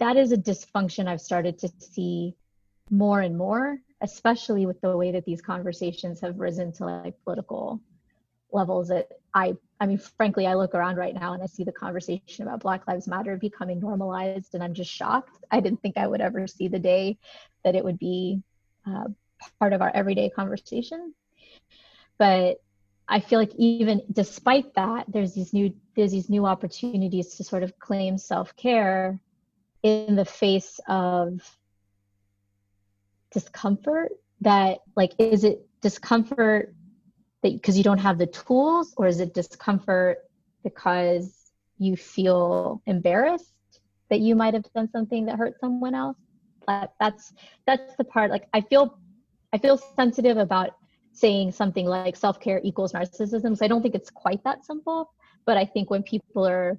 that 0.00 0.16
is 0.16 0.32
a 0.32 0.36
dysfunction 0.36 1.06
i've 1.06 1.20
started 1.20 1.58
to 1.58 1.68
see 1.78 2.34
more 2.90 3.20
and 3.20 3.36
more 3.36 3.78
especially 4.00 4.66
with 4.66 4.80
the 4.80 4.96
way 4.96 5.12
that 5.12 5.26
these 5.26 5.42
conversations 5.42 6.20
have 6.20 6.40
risen 6.40 6.72
to 6.72 6.86
like 6.86 7.14
political 7.22 7.80
levels 8.52 8.88
that 8.88 9.08
I 9.34 9.54
I 9.78 9.86
mean 9.86 9.98
frankly 9.98 10.46
I 10.46 10.54
look 10.54 10.74
around 10.74 10.96
right 10.96 11.14
now 11.14 11.32
and 11.32 11.42
I 11.42 11.46
see 11.46 11.64
the 11.64 11.72
conversation 11.72 12.46
about 12.46 12.60
Black 12.60 12.86
Lives 12.86 13.08
Matter 13.08 13.36
becoming 13.36 13.80
normalized 13.80 14.54
and 14.54 14.62
I'm 14.62 14.74
just 14.74 14.90
shocked. 14.90 15.44
I 15.50 15.60
didn't 15.60 15.82
think 15.82 15.96
I 15.96 16.06
would 16.06 16.20
ever 16.20 16.46
see 16.46 16.68
the 16.68 16.78
day 16.78 17.18
that 17.64 17.74
it 17.74 17.84
would 17.84 17.98
be 17.98 18.42
uh, 18.86 19.08
part 19.58 19.72
of 19.72 19.82
our 19.82 19.90
everyday 19.94 20.30
conversation. 20.30 21.14
But 22.18 22.58
I 23.08 23.20
feel 23.20 23.38
like 23.38 23.54
even 23.56 24.02
despite 24.12 24.74
that, 24.74 25.06
there's 25.08 25.34
these 25.34 25.52
new 25.52 25.74
there's 25.96 26.12
these 26.12 26.30
new 26.30 26.46
opportunities 26.46 27.34
to 27.36 27.44
sort 27.44 27.62
of 27.62 27.78
claim 27.78 28.18
self-care 28.18 29.18
in 29.82 30.14
the 30.14 30.24
face 30.24 30.78
of 30.88 31.40
discomfort 33.32 34.12
that 34.40 34.78
like 34.96 35.12
is 35.18 35.44
it 35.44 35.66
discomfort 35.80 36.74
that 37.42 37.52
because 37.52 37.76
you 37.76 37.84
don't 37.84 37.98
have 37.98 38.18
the 38.18 38.26
tools 38.26 38.94
or 38.96 39.06
is 39.06 39.20
it 39.20 39.34
discomfort 39.34 40.18
because 40.62 41.52
you 41.78 41.96
feel 41.96 42.82
embarrassed 42.86 43.52
that 44.10 44.20
you 44.20 44.34
might 44.34 44.54
have 44.54 44.64
done 44.74 44.90
something 44.90 45.26
that 45.26 45.36
hurt 45.36 45.58
someone 45.60 45.94
else? 45.94 46.16
That, 46.66 46.92
that's 47.00 47.32
that's 47.66 47.96
the 47.96 48.04
part 48.04 48.30
like 48.30 48.46
i 48.52 48.60
feel 48.60 48.98
i 49.52 49.58
feel 49.58 49.78
sensitive 49.96 50.36
about 50.36 50.76
saying 51.12 51.52
something 51.52 51.86
like 51.86 52.14
self-care 52.14 52.60
equals 52.62 52.92
narcissism 52.92 53.56
so 53.56 53.64
i 53.64 53.68
don't 53.68 53.82
think 53.82 53.94
it's 53.94 54.10
quite 54.10 54.44
that 54.44 54.64
simple 54.64 55.10
but 55.46 55.56
i 55.56 55.64
think 55.64 55.90
when 55.90 56.02
people 56.02 56.46
are 56.46 56.78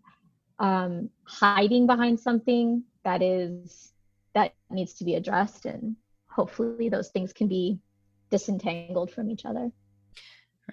um, 0.60 1.10
hiding 1.24 1.88
behind 1.88 2.20
something 2.20 2.84
that 3.04 3.22
is 3.22 3.92
that 4.34 4.54
needs 4.70 4.94
to 4.94 5.04
be 5.04 5.16
addressed 5.16 5.66
and 5.66 5.96
hopefully 6.30 6.88
those 6.88 7.10
things 7.10 7.34
can 7.34 7.48
be 7.48 7.80
disentangled 8.30 9.12
from 9.12 9.30
each 9.30 9.46
other 9.46 9.72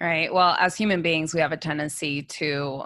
right? 0.01 0.33
Well 0.33 0.57
as 0.59 0.77
human 0.77 1.03
beings 1.03 1.35
we 1.35 1.41
have 1.41 1.53
a 1.53 1.57
tendency 1.57 2.23
to 2.23 2.85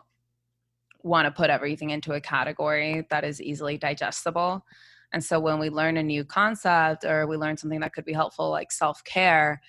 want 1.02 1.26
to 1.26 1.30
put 1.30 1.50
everything 1.50 1.90
into 1.90 2.12
a 2.12 2.20
category 2.20 3.06
that 3.10 3.24
is 3.24 3.40
easily 3.40 3.76
digestible. 3.76 4.64
And 5.12 5.22
so 5.22 5.40
when 5.40 5.58
we 5.58 5.68
learn 5.68 5.96
a 5.96 6.02
new 6.02 6.24
concept 6.24 7.04
or 7.04 7.26
we 7.26 7.36
learn 7.36 7.56
something 7.56 7.80
that 7.80 7.92
could 7.92 8.04
be 8.04 8.12
helpful 8.12 8.50
like 8.50 8.72
self-care 8.72 9.60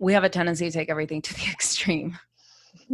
we 0.00 0.12
have 0.12 0.24
a 0.24 0.28
tendency 0.28 0.66
to 0.66 0.72
take 0.72 0.90
everything 0.90 1.22
to 1.22 1.34
the 1.34 1.50
extreme 1.50 2.18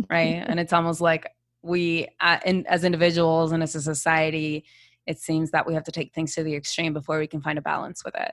right? 0.09 0.45
And 0.47 0.61
it's 0.61 0.73
almost 0.73 1.01
like 1.01 1.27
we 1.63 2.09
as 2.21 2.85
individuals 2.85 3.53
and 3.53 3.63
as 3.63 3.75
a 3.75 3.83
society 3.83 4.65
it 5.07 5.19
seems 5.19 5.51
that 5.51 5.67
we 5.67 5.75
have 5.75 5.85
to 5.85 5.93
take 5.93 6.15
things 6.15 6.35
to 6.35 6.43
the 6.43 6.55
extreme 6.55 6.93
before 6.93 7.19
we 7.19 7.27
can 7.27 7.41
find 7.41 7.59
a 7.59 7.63
balance 7.63 8.05
with 8.05 8.15
it. 8.15 8.33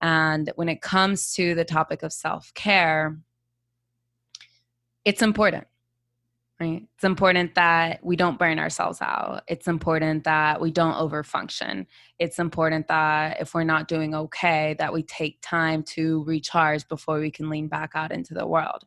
And 0.00 0.52
when 0.54 0.68
it 0.68 0.80
comes 0.80 1.32
to 1.34 1.54
the 1.54 1.64
topic 1.64 2.02
of 2.02 2.12
self 2.12 2.52
care, 2.54 3.18
it's 5.08 5.22
important, 5.22 5.66
right? 6.60 6.82
It's 6.94 7.02
important 7.02 7.54
that 7.54 8.04
we 8.04 8.14
don't 8.14 8.38
burn 8.38 8.58
ourselves 8.58 9.00
out. 9.00 9.42
It's 9.48 9.66
important 9.66 10.24
that 10.24 10.60
we 10.60 10.70
don't 10.70 10.96
overfunction. 10.96 11.86
It's 12.18 12.38
important 12.38 12.88
that 12.88 13.40
if 13.40 13.54
we're 13.54 13.64
not 13.64 13.88
doing 13.88 14.14
okay, 14.14 14.76
that 14.78 14.92
we 14.92 15.02
take 15.02 15.38
time 15.40 15.82
to 15.94 16.24
recharge 16.24 16.86
before 16.88 17.20
we 17.20 17.30
can 17.30 17.48
lean 17.48 17.68
back 17.68 17.92
out 17.94 18.12
into 18.12 18.34
the 18.34 18.46
world. 18.46 18.84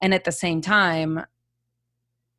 And 0.00 0.14
at 0.14 0.22
the 0.22 0.30
same 0.30 0.60
time, 0.60 1.26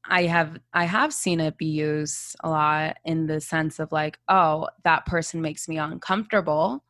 I 0.06 0.24
have 0.24 0.58
I 0.74 0.86
have 0.86 1.12
seen 1.14 1.42
it 1.42 1.58
be 1.58 1.66
used 1.66 2.38
a 2.46 2.50
lot 2.50 2.96
in 3.04 3.28
the 3.28 3.42
sense 3.42 3.78
of 3.78 3.92
like, 3.92 4.20
oh, 4.30 4.70
that 4.86 5.06
person 5.06 5.42
makes 5.42 5.68
me 5.68 5.78
uncomfortable 5.78 6.82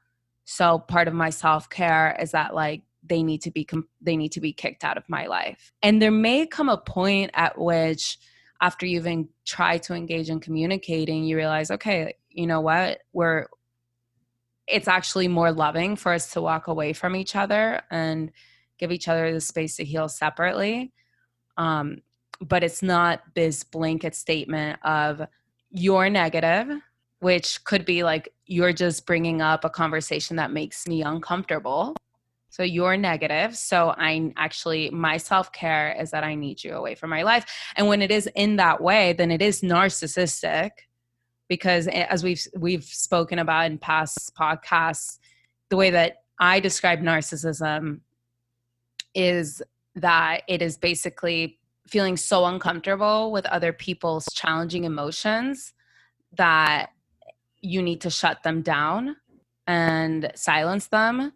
so 0.45 0.77
part 0.77 1.07
of 1.07 1.13
my 1.13 1.29
self-care 1.29 2.17
is 2.21 2.31
that 2.31 2.53
like 2.53 2.83
they 3.05 3.23
need 3.23 3.41
to 3.41 3.51
be 3.51 3.67
they 4.01 4.17
need 4.17 4.31
to 4.31 4.41
be 4.41 4.53
kicked 4.53 4.83
out 4.83 4.97
of 4.97 5.07
my 5.07 5.27
life. 5.27 5.71
And 5.81 6.01
there 6.01 6.11
may 6.11 6.45
come 6.47 6.69
a 6.69 6.77
point 6.77 7.31
at 7.33 7.57
which 7.57 8.17
after 8.61 8.85
you've 8.85 9.07
en- 9.07 9.29
tried 9.45 9.83
to 9.83 9.93
engage 9.93 10.29
in 10.29 10.39
communicating 10.39 11.25
you 11.25 11.35
realize 11.35 11.69
okay 11.69 12.13
you 12.33 12.47
know 12.47 12.61
what? 12.61 12.99
We're 13.13 13.47
it's 14.67 14.87
actually 14.87 15.27
more 15.27 15.51
loving 15.51 15.95
for 15.95 16.13
us 16.13 16.31
to 16.31 16.41
walk 16.41 16.67
away 16.67 16.93
from 16.93 17.15
each 17.15 17.35
other 17.35 17.81
and 17.91 18.31
give 18.79 18.91
each 18.91 19.07
other 19.07 19.31
the 19.33 19.41
space 19.41 19.75
to 19.75 19.83
heal 19.83 20.07
separately. 20.07 20.93
Um, 21.57 21.97
but 22.41 22.63
it's 22.63 22.81
not 22.81 23.21
this 23.35 23.63
blanket 23.63 24.15
statement 24.15 24.79
of 24.83 25.21
you're 25.69 26.09
negative 26.09 26.69
which 27.19 27.63
could 27.63 27.85
be 27.85 28.03
like 28.03 28.33
you're 28.47 28.73
just 28.73 29.05
bringing 29.05 29.41
up 29.41 29.63
a 29.63 29.69
conversation 29.69 30.35
that 30.35 30.51
makes 30.51 30.85
me 30.85 31.01
uncomfortable. 31.03 31.95
So 32.53 32.61
you're 32.61 32.97
negative. 32.97 33.57
So 33.57 33.95
I 33.97 34.31
actually, 34.37 34.91
my 34.91 35.17
self 35.17 35.51
care 35.51 35.99
is 35.99 36.11
that 36.11 36.23
I 36.23 36.35
need 36.35 36.63
you 36.63 36.75
away 36.75 36.93
from 36.93 37.09
my 37.09 37.23
life. 37.23 37.45
And 37.75 37.87
when 37.87 38.03
it 38.03 38.11
is 38.11 38.29
in 38.35 38.57
that 38.57 38.79
way, 38.79 39.13
then 39.13 39.31
it 39.31 39.41
is 39.41 39.61
narcissistic 39.61 40.69
because 41.49 41.87
eh, 41.87 42.05
as 42.07 42.23
we've 42.23 42.45
we've 42.55 42.83
spoken 42.83 43.39
about 43.39 43.71
in 43.71 43.79
past 43.79 44.35
podcasts, 44.35 45.17
the 45.69 45.77
way 45.77 45.89
that 45.89 46.17
I 46.39 46.59
describe 46.59 46.99
narcissism 46.99 48.01
is 49.15 49.63
that 49.95 50.43
it 50.47 50.61
is 50.61 50.77
basically 50.77 51.57
feeling 51.87 52.15
so 52.15 52.45
uncomfortable 52.45 53.31
with 53.31 53.47
other 53.47 53.73
people's 53.73 54.27
challenging 54.31 54.83
emotions 54.83 55.73
that 56.37 56.91
you 57.61 57.81
need 57.81 58.01
to 58.01 58.11
shut 58.11 58.43
them 58.43 58.61
down 58.61 59.15
and 59.65 60.31
silence 60.35 60.85
them 60.85 61.33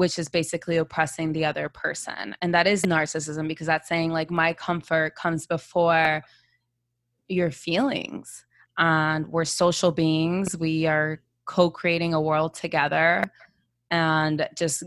which 0.00 0.18
is 0.18 0.30
basically 0.30 0.78
oppressing 0.78 1.30
the 1.34 1.44
other 1.44 1.68
person 1.68 2.34
and 2.40 2.54
that 2.54 2.66
is 2.66 2.82
narcissism 2.82 3.46
because 3.46 3.66
that's 3.66 3.86
saying 3.86 4.10
like 4.10 4.30
my 4.30 4.50
comfort 4.54 5.14
comes 5.14 5.46
before 5.46 6.22
your 7.28 7.50
feelings 7.50 8.46
and 8.78 9.26
we're 9.28 9.44
social 9.44 9.92
beings 9.92 10.56
we 10.56 10.86
are 10.86 11.20
co-creating 11.44 12.14
a 12.14 12.20
world 12.20 12.54
together 12.54 13.22
and 13.90 14.48
just 14.56 14.84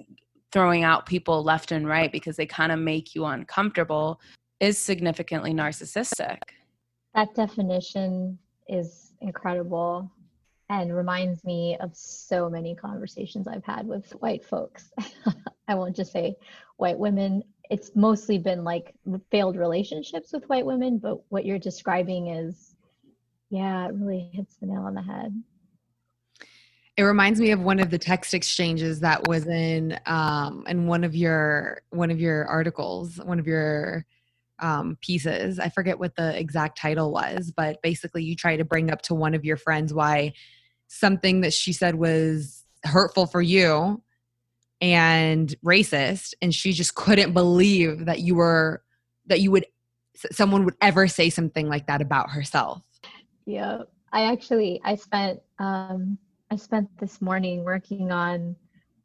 throwing 0.52 0.84
out 0.84 1.06
people 1.06 1.43
left 1.43 1.71
and 1.71 1.88
right 1.88 2.12
because 2.12 2.36
they 2.36 2.45
kind 2.47 2.71
of 2.71 2.80
make 2.80 3.13
you 3.13 3.26
uncomfortable 3.26 4.19
is 4.60 4.78
significantly 4.78 5.54
narcissistic. 5.54 6.38
That 7.13 7.36
definition 7.36 8.39
is 8.67 9.13
incredible 9.21 10.10
and 10.81 10.95
reminds 10.95 11.43
me 11.43 11.77
of 11.81 11.95
so 11.95 12.49
many 12.49 12.73
conversations 12.73 13.47
I've 13.47 13.63
had 13.63 13.86
with 13.86 14.09
white 14.13 14.43
folks. 14.43 14.91
I 15.67 15.75
won't 15.75 15.95
just 15.95 16.12
say 16.12 16.36
white 16.77 16.97
women. 16.97 17.43
It's 17.69 17.91
mostly 17.95 18.39
been 18.39 18.63
like 18.63 18.95
failed 19.29 19.55
relationships 19.55 20.33
with 20.33 20.49
white 20.49 20.65
women, 20.65 20.97
but 20.97 21.19
what 21.29 21.45
you're 21.45 21.59
describing 21.59 22.29
is, 22.29 22.75
yeah, 23.51 23.86
it 23.86 23.93
really 23.93 24.31
hits 24.33 24.55
the 24.55 24.65
nail 24.65 24.81
on 24.81 24.95
the 24.95 25.03
head. 25.03 25.43
It 26.97 27.03
reminds 27.03 27.39
me 27.39 27.51
of 27.51 27.59
one 27.59 27.79
of 27.79 27.91
the 27.91 27.99
text 27.99 28.33
exchanges 28.33 28.99
that 29.01 29.27
was 29.27 29.45
in 29.45 29.99
um, 30.07 30.63
in 30.67 30.88
one 30.88 31.03
of 31.03 31.15
your 31.15 31.81
one 31.91 32.09
of 32.09 32.19
your 32.19 32.45
articles, 32.45 33.19
one 33.23 33.38
of 33.39 33.45
your 33.45 34.05
um, 34.59 34.97
pieces. 35.01 35.59
I 35.59 35.69
forget 35.69 35.99
what 35.99 36.15
the 36.15 36.38
exact 36.38 36.79
title 36.79 37.12
was, 37.12 37.51
but 37.55 37.81
basically 37.83 38.23
you 38.23 38.36
try 38.36 38.57
to 38.57 38.65
bring 38.65 38.91
up 38.91 39.03
to 39.03 39.15
one 39.15 39.33
of 39.36 39.45
your 39.45 39.57
friends 39.57 39.93
why 39.93 40.33
something 40.99 41.41
that 41.41 41.53
she 41.53 41.73
said 41.73 41.95
was 41.95 42.63
hurtful 42.84 43.25
for 43.25 43.41
you 43.41 44.01
and 44.82 45.56
racist 45.65 46.34
and 46.41 46.53
she 46.53 46.73
just 46.73 46.95
couldn't 46.95 47.34
believe 47.34 48.06
that 48.06 48.19
you 48.19 48.36
were 48.36 48.84
that 49.25 49.39
you 49.39 49.51
would 49.51 49.65
someone 50.32 50.65
would 50.65 50.75
ever 50.82 51.08
say 51.08 51.29
something 51.29 51.67
like 51.67 51.88
that 51.88 52.01
about 52.01 52.29
herself. 52.29 52.82
Yeah 53.45 53.84
i 54.13 54.32
actually 54.32 54.79
i 54.86 54.95
spent 54.95 55.41
um 55.60 56.17
i 56.51 56.56
spent 56.56 56.88
this 56.99 57.21
morning 57.21 57.65
working 57.65 58.12
on 58.12 58.56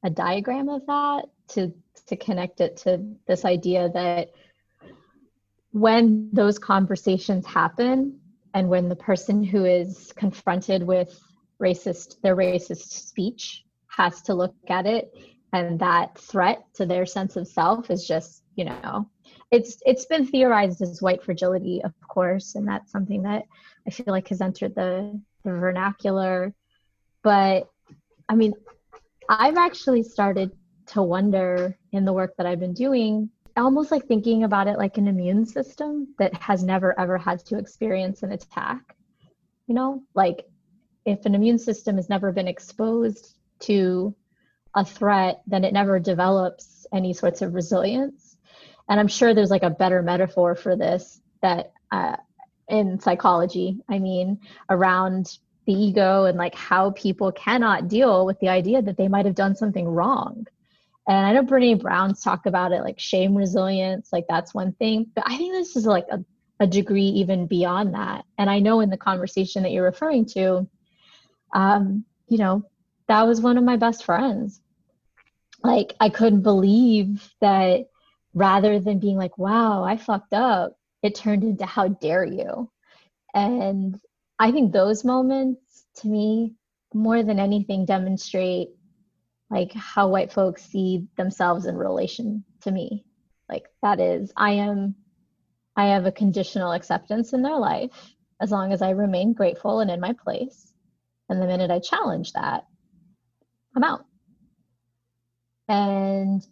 a 0.05 0.11
diagram 0.11 0.69
of 0.69 0.87
that 0.87 1.25
to 1.49 1.73
to 2.07 2.15
connect 2.17 2.61
it 2.61 2.77
to 2.77 3.03
this 3.27 3.45
idea 3.45 3.89
that 3.89 4.31
when 5.73 6.31
those 6.33 6.59
conversations 6.59 7.45
happen 7.47 8.19
and 8.55 8.69
when 8.69 8.89
the 8.89 8.97
person 8.97 9.43
who 9.43 9.65
is 9.65 10.13
confronted 10.17 10.83
with 10.83 11.21
racist 11.63 12.21
their 12.23 12.37
racist 12.37 12.91
speech 12.91 13.65
has 13.89 14.23
to 14.23 14.35
look 14.35 14.55
at 14.69 14.87
it. 14.87 15.13
And 15.53 15.79
that 15.81 16.19
threat 16.19 16.63
to 16.75 16.87
their 16.87 17.07
sense 17.07 17.37
of 17.37 17.49
self 17.49 17.91
is 17.91 18.07
just 18.07 18.43
you 18.55 18.65
know 18.65 19.09
it's 19.51 19.81
it's 19.87 20.05
been 20.07 20.27
theorized 20.27 20.83
as 20.83 21.01
white 21.01 21.23
fragility 21.23 21.81
of 21.83 21.93
course. 22.07 22.55
And 22.55 22.67
that's 22.67 22.93
something 22.93 23.23
that 23.23 23.45
i 23.87 23.91
feel 23.91 24.07
like 24.09 24.29
has 24.29 24.41
entered 24.41 24.75
the 24.75 25.21
the 25.45 25.51
vernacular. 25.51 26.55
But 27.23 27.69
i 28.29 28.35
mean 28.35 28.53
i've 29.29 29.57
actually 29.57 30.03
started 30.03 30.53
to 30.87 31.03
wonder 31.03 31.77
in 31.93 32.05
the 32.05 32.13
work 32.13 32.35
that 32.37 32.47
i've 32.47 32.61
been 32.61 32.73
doing 32.73 33.31
almost 33.59 33.91
like 33.91 34.07
thinking 34.07 34.45
about 34.45 34.69
it 34.69 34.79
like 34.79 34.99
an 34.99 35.09
immune 35.09 35.45
system 35.45 36.15
that 36.19 36.35
has 36.35 36.63
never 36.63 36.99
ever 36.99 37.19
had 37.19 37.45
to 37.47 37.59
experience 37.59 38.23
an 38.23 38.33
attack. 38.33 38.97
You 39.67 39.75
know 39.75 40.03
like 40.15 40.47
if 41.09 41.25
an 41.25 41.35
immune 41.35 41.59
system 41.59 41.97
has 41.97 42.11
never 42.11 42.33
been 42.33 42.47
exposed 42.47 43.35
to 43.61 44.15
a 44.75 44.85
threat, 44.85 45.41
then 45.47 45.65
it 45.65 45.73
never 45.73 45.99
develops 45.99 46.87
any 46.93 47.15
sorts 47.15 47.41
of 47.41 47.55
resilience. 47.55 48.37
And 48.89 49.01
I'm 49.01 49.09
sure 49.09 49.33
there's 49.33 49.51
like 49.51 49.63
a 49.63 49.71
better 49.71 50.03
metaphor 50.03 50.55
for 50.55 50.77
this 50.77 51.21
that 51.41 51.73
uh, 51.91 52.17
in 52.69 53.01
psychology, 53.01 53.81
I 53.89 53.99
mean, 53.99 54.41
around 54.69 55.39
the 55.65 55.73
ego 55.73 56.27
and 56.27 56.37
like 56.37 56.55
how 56.55 56.91
people 56.91 57.33
cannot 57.33 57.89
deal 57.89 58.27
with 58.27 58.39
the 58.41 58.49
idea 58.49 58.83
that 58.83 58.99
they 58.99 59.09
might 59.09 59.25
have 59.25 59.35
done 59.35 59.57
something 59.57 59.89
wrong. 59.89 60.47
And 61.09 61.27
I 61.27 61.33
know 61.33 61.43
Brene 61.43 61.81
Brown's 61.81 62.23
talk 62.23 62.45
about 62.45 62.73
it 62.73 62.83
like 62.83 62.99
shame 62.99 63.35
resilience, 63.35 64.11
like 64.13 64.27
that's 64.29 64.53
one 64.53 64.73
thing. 64.73 65.07
But 65.15 65.25
I 65.27 65.39
think 65.39 65.53
this 65.55 65.75
is 65.75 65.87
like 65.87 66.07
a, 66.11 66.23
a 66.61 66.67
degree 66.67 67.09
even 67.23 67.47
beyond 67.47 67.95
that. 67.95 68.27
And 68.37 68.51
I 68.51 68.59
know 68.59 68.81
in 68.81 68.91
the 68.91 68.99
conversation 68.99 69.63
that 69.63 69.73
you're 69.73 69.85
referring 69.85 70.27
to, 70.37 70.69
um, 71.53 72.05
you 72.29 72.39
know, 72.39 72.65
that 73.09 73.27
was 73.27 73.41
one 73.41 73.59
of 73.59 73.65
my 73.65 73.77
best 73.77 74.05
friends. 74.05 74.61
Like 75.63 75.95
I 76.01 76.09
couldn't 76.09 76.43
believe 76.43 77.29
that 77.41 77.89
rather 78.35 78.79
than 78.79 78.99
being 78.99 79.17
like, 79.17 79.39
wow, 79.39 79.83
I 79.83 79.97
fucked 79.97 80.35
up, 80.35 80.79
it 81.03 81.15
turned 81.15 81.43
into 81.43 81.67
how 81.67 81.89
dare 81.89 82.25
you. 82.25 82.71
And 83.35 83.99
I 84.39 84.53
think 84.53 84.73
those 84.73 85.05
moments 85.05 85.87
to 85.97 86.09
me, 86.09 86.55
more 86.95 87.23
than 87.23 87.39
anything, 87.39 87.85
demonstrate 87.85 88.69
like 89.51 89.73
how 89.73 90.09
white 90.09 90.33
folks 90.33 90.63
see 90.63 91.07
themselves 91.17 91.67
in 91.67 91.77
relation 91.77 92.45
to 92.63 92.71
me. 92.71 93.05
Like 93.49 93.67
that 93.83 94.01
is, 94.01 94.33
I 94.37 94.53
am, 94.53 94.95
I 95.77 95.89
have 95.89 96.07
a 96.07 96.13
conditional 96.13 96.73
acceptance 96.73 97.33
in 97.33 97.43
their 97.43 97.57
life 97.57 98.15
as 98.41 98.51
long 98.51 98.73
as 98.73 98.83
I 98.83 98.91
remain 98.91 99.33
grateful 99.33 99.81
and 99.81 99.91
in 99.91 100.01
my 100.01 100.13
place. 100.13 100.68
And 101.29 101.41
the 101.41 101.47
minute 101.47 101.71
I 101.71 101.79
challenge 101.79 102.33
that, 102.33 102.65
I'm 103.77 103.85
out. 103.85 104.05
And 105.69 106.47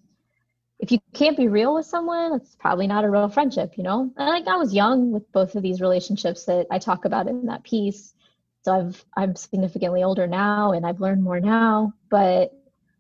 if 0.79 0.93
you 0.93 0.99
can't 1.15 1.37
be 1.37 1.49
real 1.49 1.75
with 1.75 1.87
someone, 1.87 2.35
it's 2.35 2.55
probably 2.57 2.87
not 2.87 3.05
a 3.05 3.11
real 3.11 3.29
friendship, 3.29 3.79
you 3.79 3.83
know? 3.83 4.13
And 4.17 4.29
like 4.29 4.47
I 4.47 4.57
was 4.57 4.75
young 4.75 5.11
with 5.11 5.31
both 5.33 5.55
of 5.55 5.63
these 5.63 5.81
relationships 5.81 6.45
that 6.45 6.67
I 6.71 6.79
talk 6.79 7.07
about 7.07 7.27
in 7.27 7.47
that 7.47 7.65
piece. 7.65 8.15
So 8.63 8.73
I've 8.73 9.05
I'm 9.17 9.37
significantly 9.37 10.03
older 10.03 10.27
now 10.27 10.73
and 10.73 10.85
I've 10.85 11.01
learned 11.01 11.23
more 11.23 11.41
now, 11.41 11.95
but 12.11 12.53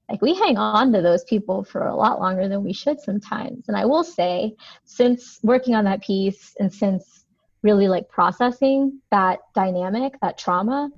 like 0.08 0.22
we 0.22 0.34
hang 0.34 0.56
on 0.56 0.92
to 0.92 1.02
those 1.02 1.24
people 1.24 1.64
for 1.64 1.86
a 1.86 1.96
lot 1.96 2.20
longer 2.20 2.48
than 2.48 2.62
we 2.62 2.72
should 2.72 3.00
sometimes. 3.00 3.68
And 3.68 3.76
I 3.76 3.84
will 3.84 4.04
say, 4.04 4.54
since 4.84 5.40
working 5.42 5.74
on 5.74 5.84
that 5.84 6.02
piece 6.02 6.54
and 6.60 6.72
since 6.72 7.24
really 7.62 7.88
like 7.88 8.08
processing 8.08 9.00
that 9.10 9.40
dynamic, 9.54 10.14
that 10.22 10.38
trauma, 10.38 10.90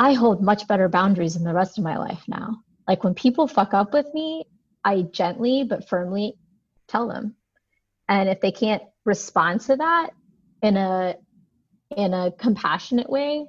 I 0.00 0.14
hold 0.14 0.42
much 0.42 0.66
better 0.66 0.88
boundaries 0.88 1.36
in 1.36 1.44
the 1.44 1.52
rest 1.52 1.76
of 1.76 1.84
my 1.84 1.98
life 1.98 2.24
now. 2.26 2.62
Like 2.88 3.04
when 3.04 3.12
people 3.12 3.46
fuck 3.46 3.74
up 3.74 3.92
with 3.92 4.06
me, 4.14 4.46
I 4.82 5.02
gently 5.02 5.62
but 5.62 5.90
firmly 5.90 6.36
tell 6.88 7.06
them. 7.06 7.36
And 8.08 8.26
if 8.30 8.40
they 8.40 8.50
can't 8.50 8.82
respond 9.04 9.60
to 9.62 9.76
that 9.76 10.12
in 10.62 10.78
a 10.78 11.16
in 11.94 12.14
a 12.14 12.32
compassionate 12.32 13.10
way, 13.10 13.44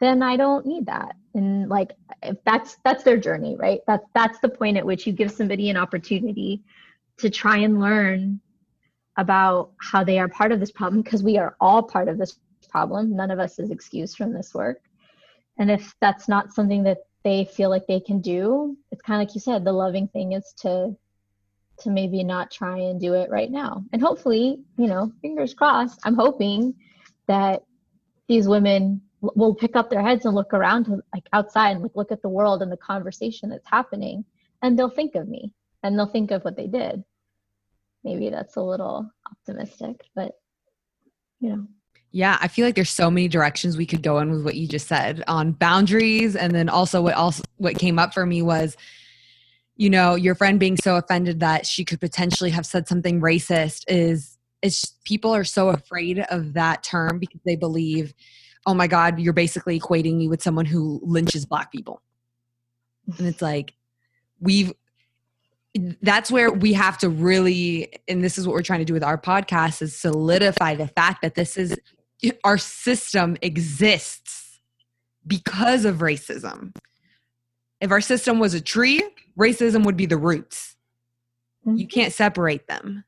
then 0.00 0.20
I 0.20 0.36
don't 0.36 0.66
need 0.66 0.86
that. 0.86 1.14
And 1.32 1.68
like 1.68 1.92
if 2.24 2.38
that's 2.44 2.78
that's 2.84 3.04
their 3.04 3.16
journey, 3.16 3.54
right? 3.56 3.78
That's 3.86 4.04
that's 4.16 4.40
the 4.40 4.48
point 4.48 4.78
at 4.78 4.84
which 4.84 5.06
you 5.06 5.12
give 5.12 5.30
somebody 5.30 5.70
an 5.70 5.76
opportunity 5.76 6.64
to 7.18 7.30
try 7.30 7.58
and 7.58 7.78
learn 7.78 8.40
about 9.16 9.74
how 9.80 10.02
they 10.02 10.18
are 10.18 10.28
part 10.28 10.50
of 10.50 10.58
this 10.58 10.72
problem 10.72 11.02
because 11.02 11.22
we 11.22 11.38
are 11.38 11.54
all 11.60 11.84
part 11.84 12.08
of 12.08 12.18
this 12.18 12.36
problem. 12.68 13.14
None 13.14 13.30
of 13.30 13.38
us 13.38 13.60
is 13.60 13.70
excused 13.70 14.16
from 14.16 14.32
this 14.32 14.52
work. 14.52 14.80
And 15.58 15.70
if 15.70 15.94
that's 16.00 16.28
not 16.28 16.52
something 16.52 16.82
that 16.84 16.98
they 17.26 17.44
feel 17.44 17.70
like 17.70 17.86
they 17.88 17.98
can 17.98 18.20
do 18.20 18.76
it's 18.92 19.02
kind 19.02 19.20
of 19.20 19.26
like 19.26 19.34
you 19.34 19.40
said 19.40 19.64
the 19.64 19.72
loving 19.72 20.06
thing 20.06 20.32
is 20.32 20.54
to 20.56 20.96
to 21.78 21.90
maybe 21.90 22.22
not 22.22 22.52
try 22.52 22.78
and 22.78 23.00
do 23.00 23.14
it 23.14 23.28
right 23.28 23.50
now. 23.50 23.84
And 23.92 24.00
hopefully 24.00 24.60
you 24.78 24.86
know 24.86 25.12
fingers 25.22 25.52
crossed 25.52 25.98
i'm 26.04 26.14
hoping 26.14 26.74
that 27.26 27.64
these 28.28 28.46
women 28.46 29.00
will 29.20 29.54
pick 29.54 29.74
up 29.74 29.90
their 29.90 30.02
heads 30.02 30.24
and 30.24 30.34
look 30.34 30.54
around 30.54 30.84
to, 30.84 31.02
like 31.12 31.26
outside 31.32 31.70
and 31.72 31.82
look, 31.82 31.96
look 31.96 32.12
at 32.12 32.22
the 32.22 32.28
world 32.28 32.62
and 32.62 32.70
the 32.70 32.76
conversation 32.76 33.48
that's 33.48 33.66
happening 33.68 34.24
and 34.62 34.78
they'll 34.78 34.88
think 34.88 35.16
of 35.16 35.26
me 35.26 35.52
and 35.82 35.98
they'll 35.98 36.06
think 36.06 36.30
of 36.30 36.44
what 36.44 36.56
they 36.56 36.66
did. 36.68 37.02
Maybe 38.04 38.30
that's 38.30 38.54
a 38.54 38.62
little 38.62 39.10
optimistic 39.28 39.96
but 40.14 40.32
you 41.40 41.48
know 41.48 41.66
yeah, 42.12 42.38
I 42.40 42.48
feel 42.48 42.64
like 42.64 42.74
there's 42.74 42.90
so 42.90 43.10
many 43.10 43.28
directions 43.28 43.76
we 43.76 43.86
could 43.86 44.02
go 44.02 44.18
in 44.18 44.30
with 44.30 44.44
what 44.44 44.54
you 44.54 44.66
just 44.66 44.88
said 44.88 45.22
on 45.28 45.52
boundaries 45.52 46.34
and 46.34 46.54
then 46.54 46.68
also 46.68 47.02
what 47.02 47.14
also 47.14 47.42
what 47.56 47.76
came 47.78 47.98
up 47.98 48.14
for 48.14 48.24
me 48.24 48.42
was 48.42 48.76
you 49.76 49.90
know, 49.90 50.14
your 50.14 50.34
friend 50.34 50.58
being 50.58 50.76
so 50.76 50.96
offended 50.96 51.40
that 51.40 51.66
she 51.66 51.84
could 51.84 52.00
potentially 52.00 52.50
have 52.50 52.66
said 52.66 52.88
something 52.88 53.20
racist 53.20 53.84
is 53.88 54.38
is 54.62 54.94
people 55.04 55.34
are 55.34 55.44
so 55.44 55.68
afraid 55.68 56.20
of 56.30 56.54
that 56.54 56.82
term 56.82 57.18
because 57.18 57.40
they 57.44 57.56
believe 57.56 58.14
oh 58.68 58.74
my 58.74 58.86
god, 58.88 59.20
you're 59.20 59.32
basically 59.32 59.78
equating 59.78 60.16
me 60.16 60.28
with 60.28 60.42
someone 60.42 60.64
who 60.64 61.00
lynches 61.04 61.46
black 61.46 61.70
people. 61.70 62.02
And 63.18 63.28
it's 63.28 63.40
like 63.42 63.74
we've 64.40 64.72
that's 66.00 66.30
where 66.30 66.50
we 66.50 66.72
have 66.72 66.96
to 66.98 67.08
really 67.10 67.92
and 68.08 68.24
this 68.24 68.38
is 68.38 68.46
what 68.46 68.54
we're 68.54 68.62
trying 68.62 68.78
to 68.78 68.84
do 68.86 68.94
with 68.94 69.04
our 69.04 69.18
podcast 69.18 69.82
is 69.82 69.94
solidify 69.94 70.74
the 70.74 70.88
fact 70.88 71.20
that 71.20 71.34
this 71.34 71.58
is 71.58 71.76
our 72.44 72.58
system 72.58 73.36
exists 73.42 74.60
because 75.26 75.84
of 75.84 75.96
racism. 75.96 76.74
If 77.80 77.90
our 77.90 78.00
system 78.00 78.38
was 78.38 78.54
a 78.54 78.60
tree, 78.60 79.02
racism 79.38 79.84
would 79.84 79.96
be 79.96 80.06
the 80.06 80.16
roots. 80.16 80.76
Mm-hmm. 81.66 81.78
You 81.78 81.86
can't 81.86 82.12
separate 82.12 82.66
them. 82.68 83.04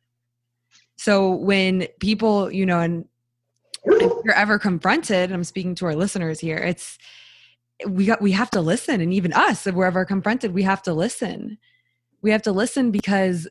So 0.97 1.31
when 1.31 1.87
people, 2.01 2.51
you 2.53 2.66
know, 2.66 2.81
and 2.81 3.05
if 3.85 4.12
you're 4.25 4.35
ever 4.35 4.59
confronted, 4.59 5.33
I'm 5.33 5.44
speaking 5.44 5.75
to 5.77 5.87
our 5.87 5.94
listeners 5.94 6.40
here, 6.40 6.57
it's 6.57 6.99
we 7.87 8.07
got 8.07 8.21
we 8.21 8.33
have 8.33 8.51
to 8.51 8.61
listen 8.61 9.01
and 9.01 9.12
even 9.14 9.33
us 9.33 9.66
if 9.66 9.75
we're 9.75 9.87
ever 9.87 10.05
confronted 10.05 10.53
we 10.53 10.62
have 10.62 10.83
to 10.83 10.92
listen 10.92 11.59
we 12.23 12.31
have 12.31 12.42
to 12.42 12.53
listen 12.53 12.90
because 12.90 13.47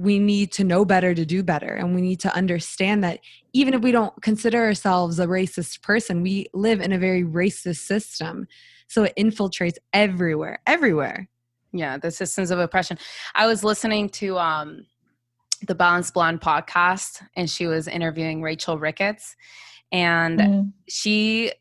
we 0.00 0.18
need 0.18 0.50
to 0.50 0.64
know 0.64 0.82
better 0.82 1.14
to 1.14 1.26
do 1.26 1.42
better. 1.42 1.74
And 1.74 1.94
we 1.94 2.00
need 2.00 2.20
to 2.20 2.34
understand 2.34 3.04
that 3.04 3.20
even 3.52 3.74
if 3.74 3.82
we 3.82 3.92
don't 3.92 4.14
consider 4.22 4.64
ourselves 4.64 5.18
a 5.18 5.26
racist 5.26 5.82
person 5.82 6.22
we 6.22 6.46
live 6.54 6.80
in 6.80 6.90
a 6.90 6.98
very 6.98 7.22
racist 7.22 7.80
system. 7.80 8.46
So 8.86 9.04
it 9.04 9.12
infiltrates 9.18 9.76
everywhere 9.92 10.60
everywhere. 10.66 11.28
Yeah 11.72 11.98
the 11.98 12.10
systems 12.10 12.50
of 12.50 12.58
oppression. 12.58 12.96
I 13.34 13.46
was 13.46 13.62
listening 13.62 14.08
to 14.20 14.38
um 14.38 14.86
the 15.66 15.74
Balanced 15.74 16.14
Blonde 16.14 16.40
podcast 16.40 17.22
and 17.36 17.50
she 17.50 17.66
was 17.66 17.86
interviewing 17.86 18.40
rachel 18.40 18.78
ricketts. 18.78 19.36
And 19.92 20.40
mm. 20.40 20.72
she 20.88 21.52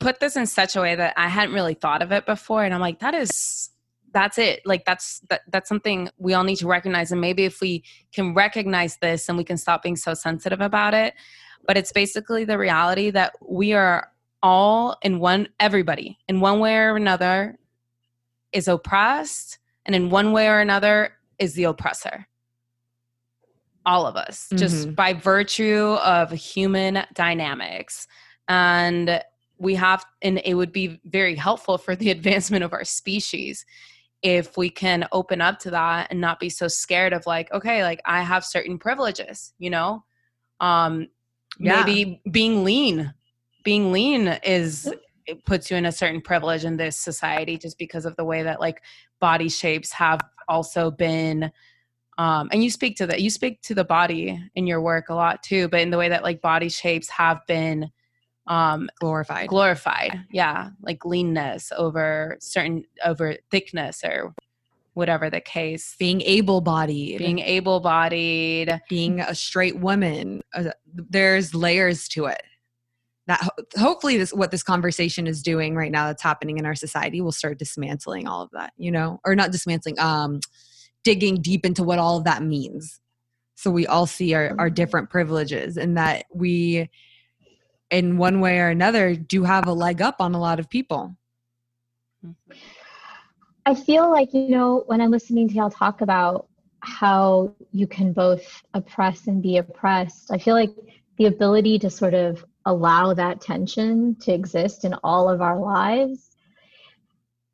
put 0.00 0.20
this 0.20 0.36
in 0.36 0.46
such 0.46 0.74
a 0.74 0.80
way 0.80 0.94
that 0.94 1.12
i 1.18 1.28
hadn't 1.28 1.54
really 1.54 1.74
thought 1.74 2.00
of 2.00 2.12
it 2.12 2.24
before. 2.24 2.64
And 2.64 2.72
i'm 2.72 2.80
like 2.80 3.00
that 3.00 3.12
is 3.12 3.68
that's 4.14 4.38
it. 4.38 4.62
Like 4.64 4.86
that's 4.86 5.20
that, 5.28 5.42
that's 5.50 5.68
something 5.68 6.08
we 6.16 6.32
all 6.32 6.44
need 6.44 6.56
to 6.56 6.66
recognize. 6.66 7.12
And 7.12 7.20
maybe 7.20 7.44
if 7.44 7.60
we 7.60 7.84
can 8.14 8.32
recognize 8.32 8.96
this 8.96 9.28
and 9.28 9.36
we 9.36 9.44
can 9.44 9.58
stop 9.58 9.82
being 9.82 9.96
so 9.96 10.14
sensitive 10.14 10.62
about 10.62 10.94
it 10.94 11.12
but 11.66 11.76
it's 11.76 11.92
basically 11.92 12.44
the 12.44 12.58
reality 12.58 13.10
that 13.10 13.32
we 13.46 13.72
are 13.72 14.08
all 14.42 14.96
in 15.02 15.18
one 15.18 15.48
everybody 15.58 16.18
in 16.28 16.40
one 16.40 16.60
way 16.60 16.76
or 16.76 16.96
another 16.96 17.58
is 18.52 18.68
oppressed 18.68 19.58
and 19.86 19.94
in 19.94 20.10
one 20.10 20.32
way 20.32 20.48
or 20.48 20.60
another 20.60 21.12
is 21.38 21.54
the 21.54 21.64
oppressor. 21.64 22.26
All 23.86 24.06
of 24.06 24.16
us 24.16 24.46
mm-hmm. 24.46 24.56
just 24.56 24.94
by 24.94 25.12
virtue 25.12 25.96
of 26.02 26.30
human 26.30 27.04
dynamics. 27.14 28.06
And 28.48 29.22
we 29.58 29.74
have 29.74 30.04
and 30.22 30.40
it 30.44 30.54
would 30.54 30.72
be 30.72 31.00
very 31.04 31.34
helpful 31.34 31.78
for 31.78 31.96
the 31.96 32.10
advancement 32.16 32.64
of 32.64 32.72
our 32.72 32.84
species 32.84 33.64
if 34.24 34.56
we 34.56 34.70
can 34.70 35.06
open 35.12 35.42
up 35.42 35.58
to 35.58 35.70
that 35.70 36.08
and 36.10 36.18
not 36.18 36.40
be 36.40 36.48
so 36.48 36.66
scared 36.66 37.12
of 37.12 37.24
like 37.26 37.52
okay 37.52 37.84
like 37.84 38.00
i 38.06 38.22
have 38.22 38.44
certain 38.44 38.78
privileges 38.78 39.52
you 39.58 39.70
know 39.70 40.02
um 40.60 41.06
yeah. 41.60 41.84
maybe 41.84 42.20
being 42.30 42.64
lean 42.64 43.12
being 43.62 43.92
lean 43.92 44.28
is 44.42 44.92
it 45.26 45.44
puts 45.44 45.70
you 45.70 45.76
in 45.76 45.86
a 45.86 45.92
certain 45.92 46.20
privilege 46.20 46.64
in 46.64 46.76
this 46.76 46.96
society 46.96 47.56
just 47.56 47.78
because 47.78 48.06
of 48.06 48.16
the 48.16 48.24
way 48.24 48.42
that 48.42 48.60
like 48.60 48.82
body 49.20 49.48
shapes 49.48 49.92
have 49.92 50.20
also 50.48 50.90
been 50.90 51.52
um 52.16 52.48
and 52.50 52.64
you 52.64 52.70
speak 52.70 52.96
to 52.96 53.06
that 53.06 53.20
you 53.20 53.28
speak 53.28 53.60
to 53.60 53.74
the 53.74 53.84
body 53.84 54.42
in 54.54 54.66
your 54.66 54.80
work 54.80 55.10
a 55.10 55.14
lot 55.14 55.42
too 55.42 55.68
but 55.68 55.80
in 55.80 55.90
the 55.90 55.98
way 55.98 56.08
that 56.08 56.22
like 56.22 56.40
body 56.40 56.70
shapes 56.70 57.10
have 57.10 57.46
been 57.46 57.90
um 58.46 58.88
glorified. 59.00 59.48
glorified 59.48 60.24
yeah 60.30 60.68
like 60.82 61.04
leanness 61.04 61.72
over 61.76 62.36
certain 62.40 62.84
over 63.04 63.36
thickness 63.50 64.02
or 64.04 64.34
whatever 64.94 65.28
the 65.28 65.40
case. 65.40 65.96
Being 65.98 66.20
able-bodied. 66.20 67.18
Being 67.18 67.40
able-bodied. 67.40 68.80
Being 68.88 69.20
a 69.20 69.34
straight 69.34 69.80
woman 69.80 70.40
uh, 70.54 70.70
there's 70.86 71.52
layers 71.54 72.06
to 72.10 72.26
it. 72.26 72.42
That 73.26 73.40
ho- 73.42 73.64
hopefully 73.76 74.18
this 74.18 74.32
what 74.32 74.50
this 74.50 74.62
conversation 74.62 75.26
is 75.26 75.42
doing 75.42 75.74
right 75.74 75.90
now 75.90 76.06
that's 76.06 76.22
happening 76.22 76.58
in 76.58 76.66
our 76.66 76.76
society 76.76 77.20
will 77.20 77.32
start 77.32 77.58
dismantling 77.58 78.28
all 78.28 78.42
of 78.42 78.50
that 78.52 78.72
you 78.76 78.90
know? 78.90 79.20
Or 79.24 79.34
not 79.34 79.50
dismantling 79.50 79.98
um 79.98 80.40
digging 81.02 81.42
deep 81.42 81.66
into 81.66 81.82
what 81.82 81.98
all 81.98 82.18
of 82.18 82.24
that 82.24 82.42
means. 82.42 83.00
So 83.56 83.70
we 83.70 83.86
all 83.86 84.06
see 84.06 84.34
our, 84.34 84.54
our 84.58 84.70
different 84.70 85.10
privileges 85.10 85.76
and 85.76 85.96
that 85.96 86.26
we 86.32 86.88
in 87.90 88.16
one 88.16 88.40
way 88.40 88.58
or 88.58 88.68
another 88.68 89.14
do 89.14 89.44
have 89.44 89.66
a 89.66 89.72
leg 89.72 90.02
up 90.02 90.16
on 90.20 90.34
a 90.34 90.40
lot 90.40 90.58
of 90.58 90.68
people. 90.68 91.16
I 93.66 93.74
feel 93.74 94.10
like 94.10 94.32
you 94.34 94.50
know 94.50 94.84
when 94.86 95.00
i'm 95.00 95.10
listening 95.10 95.48
to 95.48 95.54
y'all 95.54 95.70
talk 95.70 96.00
about 96.00 96.48
how 96.80 97.54
you 97.72 97.86
can 97.86 98.12
both 98.12 98.62
oppress 98.74 99.26
and 99.26 99.42
be 99.42 99.56
oppressed 99.56 100.30
i 100.30 100.36
feel 100.36 100.54
like 100.54 100.70
the 101.16 101.26
ability 101.26 101.78
to 101.78 101.88
sort 101.88 102.12
of 102.12 102.44
allow 102.66 103.14
that 103.14 103.40
tension 103.40 104.16
to 104.16 104.32
exist 104.32 104.84
in 104.84 104.94
all 105.02 105.30
of 105.30 105.40
our 105.40 105.58
lives 105.58 106.36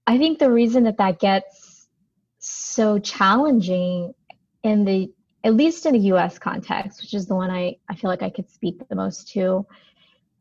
i 0.08 0.18
think 0.18 0.38
the 0.38 0.50
reason 0.50 0.84
that 0.84 0.98
that 0.98 1.20
gets 1.20 1.88
so 2.38 2.98
challenging 2.98 4.12
in 4.64 4.84
the 4.84 5.12
at 5.44 5.54
least 5.54 5.86
in 5.86 5.94
the 5.94 6.12
US 6.12 6.38
context, 6.38 7.00
which 7.00 7.14
is 7.14 7.26
the 7.26 7.34
one 7.34 7.50
I, 7.50 7.76
I 7.88 7.94
feel 7.94 8.10
like 8.10 8.22
I 8.22 8.30
could 8.30 8.50
speak 8.50 8.86
the 8.88 8.94
most 8.94 9.28
to, 9.32 9.66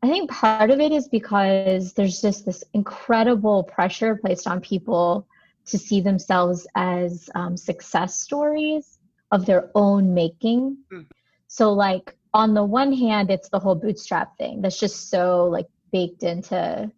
I 0.02 0.08
think 0.08 0.30
part 0.30 0.70
of 0.70 0.80
it 0.80 0.92
is 0.92 1.08
because 1.08 1.92
there's 1.92 2.20
just 2.20 2.46
this 2.46 2.64
incredible 2.72 3.64
pressure 3.64 4.16
placed 4.16 4.46
on 4.46 4.60
people 4.60 5.26
to 5.66 5.78
see 5.78 6.00
themselves 6.00 6.66
as 6.74 7.28
um, 7.34 7.56
success 7.56 8.18
stories 8.18 8.98
of 9.30 9.44
their 9.44 9.70
own 9.74 10.14
making. 10.14 10.78
Mm. 10.92 11.06
So, 11.48 11.72
like, 11.72 12.16
on 12.32 12.54
the 12.54 12.64
one 12.64 12.92
hand, 12.92 13.30
it's 13.30 13.48
the 13.50 13.58
whole 13.58 13.74
bootstrap 13.74 14.38
thing 14.38 14.62
that's 14.62 14.78
just 14.78 15.10
so 15.10 15.46
like 15.46 15.66
baked 15.92 16.22
into 16.22 16.90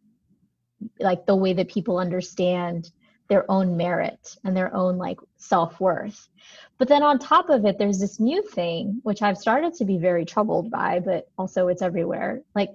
like 1.00 1.26
the 1.26 1.36
way 1.36 1.52
that 1.54 1.68
people 1.68 1.98
understand 1.98 2.90
their 3.32 3.50
own 3.50 3.78
merit 3.78 4.36
and 4.44 4.54
their 4.54 4.74
own 4.74 4.98
like 4.98 5.18
self-worth. 5.38 6.28
But 6.76 6.88
then 6.88 7.02
on 7.02 7.18
top 7.18 7.48
of 7.48 7.64
it 7.64 7.78
there's 7.78 7.98
this 7.98 8.20
new 8.20 8.42
thing 8.42 9.00
which 9.04 9.22
i've 9.22 9.38
started 9.38 9.72
to 9.72 9.86
be 9.86 9.96
very 9.96 10.26
troubled 10.26 10.70
by 10.70 11.00
but 11.00 11.30
also 11.38 11.68
it's 11.68 11.80
everywhere. 11.80 12.42
Like 12.54 12.72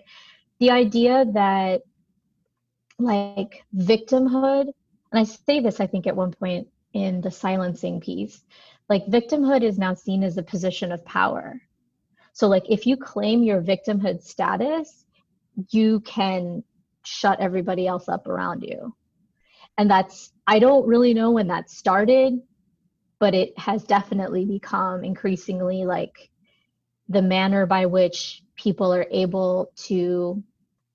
the 0.60 0.72
idea 0.72 1.26
that 1.34 1.84
like 2.98 3.64
victimhood 3.76 4.66
and 5.12 5.20
i 5.22 5.24
say 5.24 5.60
this 5.60 5.80
i 5.80 5.86
think 5.86 6.08
at 6.08 6.16
one 6.16 6.32
point 6.32 6.68
in 6.94 7.22
the 7.22 7.30
silencing 7.30 8.00
piece 8.00 8.42
like 8.90 9.06
victimhood 9.06 9.62
is 9.62 9.78
now 9.78 9.94
seen 9.94 10.24
as 10.24 10.38
a 10.38 10.44
position 10.54 10.92
of 10.92 11.06
power. 11.06 11.62
So 12.34 12.48
like 12.48 12.66
if 12.68 12.88
you 12.88 12.98
claim 12.98 13.44
your 13.44 13.62
victimhood 13.62 14.24
status 14.24 15.06
you 15.70 16.00
can 16.00 16.64
shut 17.04 17.40
everybody 17.40 17.86
else 17.86 18.10
up 18.10 18.26
around 18.26 18.64
you. 18.64 18.96
And 19.78 19.92
that's 19.92 20.32
i 20.48 20.60
don't 20.60 20.88
really 20.88 21.14
know 21.14 21.32
when 21.32 21.48
that 21.48 21.70
started 21.70 22.42
but 23.20 23.34
it 23.34 23.58
has 23.58 23.84
definitely 23.84 24.46
become 24.46 25.04
increasingly 25.04 25.86
like 25.86 26.30
the 27.10 27.22
manner 27.22 27.66
by 27.66 27.86
which 27.86 28.44
people 28.56 28.94
are 28.94 29.08
able 29.12 29.72
to 29.76 30.44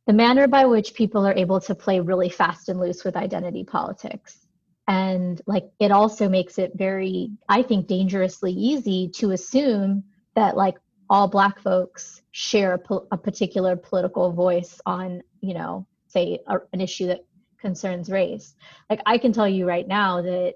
the 0.07 0.13
manner 0.13 0.49
by 0.49 0.67
which 0.67 0.95
people 0.95 1.27
are 1.27 1.35
able 1.35 1.61
to 1.61 1.75
play 1.75 2.01
really 2.01 2.29
fast 2.29 2.69
and 2.69 2.81
loose 2.81 3.05
with 3.05 3.17
identity 3.17 3.63
politics. 3.63 4.47
And 4.89 5.41
like 5.47 5.71
it 5.79 5.93
also 5.93 6.29
makes 6.29 6.59
it 6.59 6.73
very 6.75 7.31
i 7.49 7.63
think 7.63 7.87
dangerously 7.87 8.53
easy 8.53 9.09
to 9.15 9.31
assume 9.31 10.03
that 10.35 10.57
like 10.57 10.75
all 11.09 11.29
black 11.29 11.61
folks 11.61 12.21
share 12.33 12.75
a, 12.91 12.95
a 13.13 13.17
particular 13.17 13.77
political 13.77 14.33
voice 14.33 14.81
on 14.85 15.23
you 15.41 15.55
know 15.55 15.87
say 16.09 16.41
a, 16.49 16.57
an 16.73 16.81
issue 16.81 17.07
that 17.07 17.25
concerns 17.63 18.11
race. 18.11 18.55
Like 18.91 19.01
I 19.07 19.17
can 19.17 19.33
tell 19.33 19.49
you 19.49 19.67
right 19.67 19.89
now 19.89 20.21
that 20.21 20.55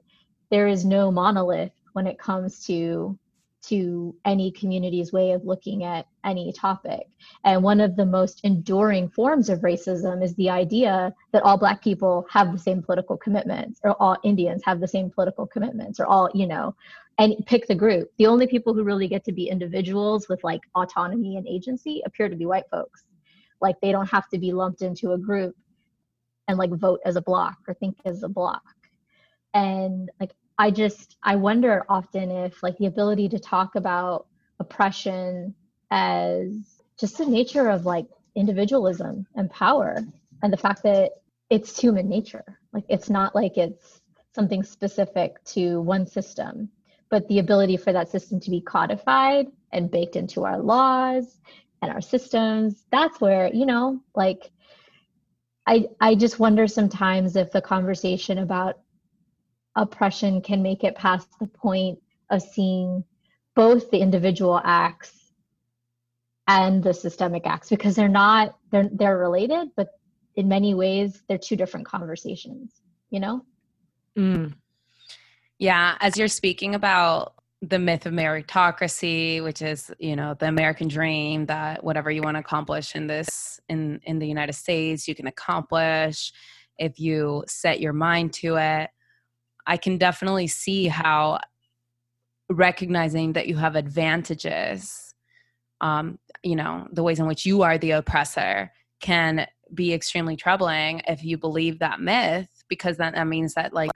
there 0.50 0.66
is 0.66 0.84
no 0.84 1.10
monolith 1.10 1.72
when 1.94 2.06
it 2.06 2.18
comes 2.18 2.66
to 2.66 3.18
to 3.62 4.14
any 4.24 4.52
community's 4.52 5.12
way 5.12 5.32
of 5.32 5.44
looking 5.44 5.82
at 5.82 6.06
any 6.24 6.52
topic. 6.52 7.08
And 7.42 7.64
one 7.64 7.80
of 7.80 7.96
the 7.96 8.06
most 8.06 8.40
enduring 8.44 9.08
forms 9.08 9.48
of 9.48 9.60
racism 9.60 10.22
is 10.22 10.36
the 10.36 10.50
idea 10.50 11.12
that 11.32 11.42
all 11.42 11.58
Black 11.58 11.82
people 11.82 12.26
have 12.30 12.52
the 12.52 12.58
same 12.58 12.80
political 12.80 13.16
commitments, 13.16 13.80
or 13.82 14.00
all 14.00 14.16
Indians 14.22 14.62
have 14.64 14.78
the 14.78 14.86
same 14.86 15.10
political 15.10 15.48
commitments, 15.48 15.98
or 15.98 16.06
all, 16.06 16.30
you 16.32 16.46
know, 16.46 16.76
and 17.18 17.34
pick 17.46 17.66
the 17.66 17.74
group. 17.74 18.08
The 18.18 18.26
only 18.26 18.46
people 18.46 18.72
who 18.72 18.84
really 18.84 19.08
get 19.08 19.24
to 19.24 19.32
be 19.32 19.48
individuals 19.48 20.28
with 20.28 20.44
like 20.44 20.60
autonomy 20.76 21.36
and 21.36 21.48
agency 21.48 22.02
appear 22.06 22.28
to 22.28 22.36
be 22.36 22.46
white 22.46 22.70
folks. 22.70 23.04
Like 23.60 23.80
they 23.80 23.90
don't 23.90 24.10
have 24.10 24.28
to 24.28 24.38
be 24.38 24.52
lumped 24.52 24.82
into 24.82 25.12
a 25.12 25.18
group 25.18 25.56
and 26.48 26.58
like 26.58 26.70
vote 26.70 27.00
as 27.04 27.16
a 27.16 27.22
block 27.22 27.56
or 27.66 27.74
think 27.74 27.96
as 28.04 28.22
a 28.22 28.28
block. 28.28 28.62
And 29.54 30.10
like 30.20 30.32
i 30.58 30.70
just 30.70 31.16
i 31.22 31.36
wonder 31.36 31.84
often 31.88 32.30
if 32.30 32.62
like 32.62 32.78
the 32.78 32.86
ability 32.86 33.28
to 33.28 33.38
talk 33.38 33.74
about 33.74 34.26
oppression 34.58 35.54
as 35.90 36.80
just 36.98 37.18
the 37.18 37.26
nature 37.26 37.68
of 37.68 37.84
like 37.84 38.06
individualism 38.34 39.26
and 39.34 39.50
power 39.50 39.98
and 40.42 40.52
the 40.52 40.56
fact 40.56 40.82
that 40.82 41.12
it's 41.50 41.78
human 41.78 42.08
nature. 42.08 42.44
Like 42.72 42.84
it's 42.88 43.08
not 43.08 43.34
like 43.34 43.56
it's 43.56 44.00
something 44.34 44.62
specific 44.62 45.42
to 45.44 45.80
one 45.80 46.06
system 46.06 46.68
but 47.08 47.26
the 47.28 47.38
ability 47.38 47.76
for 47.76 47.92
that 47.92 48.10
system 48.10 48.40
to 48.40 48.50
be 48.50 48.60
codified 48.60 49.46
and 49.72 49.90
baked 49.90 50.16
into 50.16 50.44
our 50.44 50.58
laws 50.58 51.38
and 51.82 51.90
our 51.90 52.00
systems 52.00 52.84
that's 52.90 53.20
where 53.20 53.52
you 53.54 53.64
know 53.64 54.00
like 54.14 54.50
I 55.66 55.86
I 56.00 56.14
just 56.14 56.38
wonder 56.38 56.66
sometimes 56.66 57.36
if 57.36 57.50
the 57.50 57.62
conversation 57.62 58.38
about 58.38 58.78
oppression 59.74 60.40
can 60.40 60.62
make 60.62 60.84
it 60.84 60.94
past 60.94 61.28
the 61.38 61.46
point 61.46 61.98
of 62.30 62.42
seeing 62.42 63.04
both 63.54 63.90
the 63.90 63.98
individual 63.98 64.60
acts 64.64 65.12
and 66.48 66.82
the 66.82 66.94
systemic 66.94 67.46
acts 67.46 67.68
because 67.68 67.94
they're 67.94 68.08
not 68.08 68.56
they're 68.70 68.88
they're 68.92 69.18
related 69.18 69.68
but 69.76 69.88
in 70.36 70.48
many 70.48 70.74
ways 70.74 71.22
they're 71.28 71.38
two 71.38 71.56
different 71.56 71.86
conversations 71.86 72.82
you 73.10 73.18
know 73.18 73.44
mm. 74.16 74.52
yeah 75.58 75.96
as 76.00 76.16
you're 76.16 76.28
speaking 76.28 76.74
about 76.74 77.34
the 77.62 77.78
myth 77.78 78.06
of 78.06 78.12
meritocracy 78.12 79.42
which 79.42 79.60
is 79.60 79.90
you 79.98 80.14
know 80.14 80.34
the 80.34 80.46
american 80.46 80.88
dream 80.88 81.46
that 81.46 81.82
whatever 81.82 82.10
you 82.10 82.22
want 82.22 82.36
to 82.36 82.40
accomplish 82.40 82.94
in 82.94 83.06
this 83.06 83.55
in 83.68 84.00
in 84.04 84.18
the 84.18 84.26
united 84.26 84.52
states 84.52 85.08
you 85.08 85.14
can 85.14 85.26
accomplish 85.26 86.32
if 86.78 86.98
you 86.98 87.44
set 87.46 87.80
your 87.80 87.92
mind 87.92 88.32
to 88.34 88.56
it. 88.56 88.90
I 89.66 89.76
can 89.76 89.98
definitely 89.98 90.46
see 90.46 90.86
how 90.86 91.40
recognizing 92.48 93.32
that 93.32 93.48
you 93.48 93.56
have 93.56 93.74
advantages 93.74 95.14
um 95.80 96.16
you 96.44 96.54
know 96.54 96.86
the 96.92 97.02
ways 97.02 97.18
in 97.18 97.26
which 97.26 97.44
you 97.44 97.62
are 97.62 97.76
the 97.76 97.90
oppressor 97.90 98.70
can 99.00 99.46
be 99.74 99.92
extremely 99.92 100.36
troubling 100.36 101.02
if 101.08 101.24
you 101.24 101.36
believe 101.36 101.80
that 101.80 102.00
myth 102.00 102.48
because 102.68 102.96
then 102.98 103.12
that 103.14 103.26
means 103.26 103.54
that 103.54 103.74
like 103.74 103.90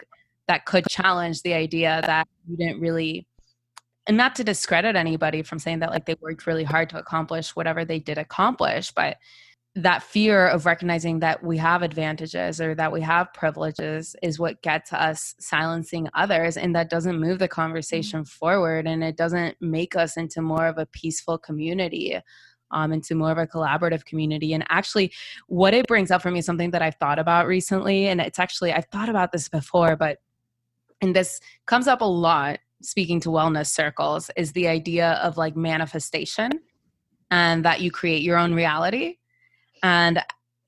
that 0.49 0.67
could 0.67 0.85
challenge 0.89 1.43
the 1.43 1.55
idea 1.55 2.03
that 2.05 2.27
you 2.49 2.57
didn't 2.57 2.81
really 2.81 3.25
and 4.09 4.17
not 4.17 4.35
to 4.35 4.43
discredit 4.43 4.97
anybody 4.97 5.43
from 5.43 5.61
saying 5.61 5.79
that 5.79 5.91
like 5.91 6.05
they 6.05 6.17
worked 6.21 6.45
really 6.45 6.65
hard 6.65 6.91
to 6.91 6.99
accomplish 6.99 7.55
whatever 7.55 7.85
they 7.85 8.01
did 8.01 8.19
accomplish 8.19 8.91
but 8.91 9.17
that 9.77 10.03
fear 10.03 10.49
of 10.49 10.67
recognizing 10.67 11.21
that 11.21 11.45
we 11.45 11.57
have 11.57 11.83
advantages 11.83 12.61
or 12.61 12.75
that 12.75 12.91
we 12.91 13.01
have 13.01 13.33
privileges 13.33 14.17
is 14.21 14.39
what 14.39 14.61
gets 14.63 14.93
us 14.93 15.35
silencing 15.39 16.09
others 16.15 16.57
and 16.57 16.75
that 16.75 16.91
doesn't 16.91 17.21
move 17.21 17.39
the 17.39 17.47
conversation 17.47 18.21
mm-hmm. 18.21 18.39
forward 18.39 18.87
and 18.89 19.05
it 19.05 19.17
doesn't 19.17 19.57
make 19.61 19.95
us 19.95 20.17
into 20.17 20.43
more 20.43 20.67
of 20.67 20.79
a 20.79 20.87
peaceful 20.87 21.39
community 21.39 22.19
um, 22.73 22.93
into 22.93 23.15
more 23.15 23.31
of 23.31 23.39
a 23.39 23.47
collaborative 23.47 24.05
community 24.05 24.55
and 24.55 24.65
actually 24.71 25.13
what 25.47 25.73
it 25.73 25.87
brings 25.87 26.11
up 26.11 26.23
for 26.23 26.33
me 26.33 26.41
is 26.41 26.47
something 26.47 26.73
that 26.73 26.83
i've 26.83 26.97
thought 26.97 27.19
about 27.19 27.47
recently 27.47 28.07
and 28.09 28.21
it's 28.21 28.41
actually 28.41 28.73
i've 28.73 28.87
thought 28.87 29.09
about 29.09 29.31
this 29.31 29.49
before 29.49 29.95
but 29.95 30.19
and 31.01 31.15
this 31.15 31.41
comes 31.67 31.87
up 31.87 32.01
a 32.01 32.05
lot 32.05 32.59
speaking 32.83 33.21
to 33.21 33.29
wellness 33.29 33.69
circles 33.69 34.31
is 34.37 34.53
the 34.53 34.67
idea 34.67 35.13
of 35.23 35.37
like 35.37 35.55
manifestation 35.57 36.51
and 37.31 37.65
that 37.65 37.81
you 37.81 37.91
create 37.91 38.23
your 38.23 38.37
own 38.37 38.53
reality 38.53 39.17
and 39.83 40.23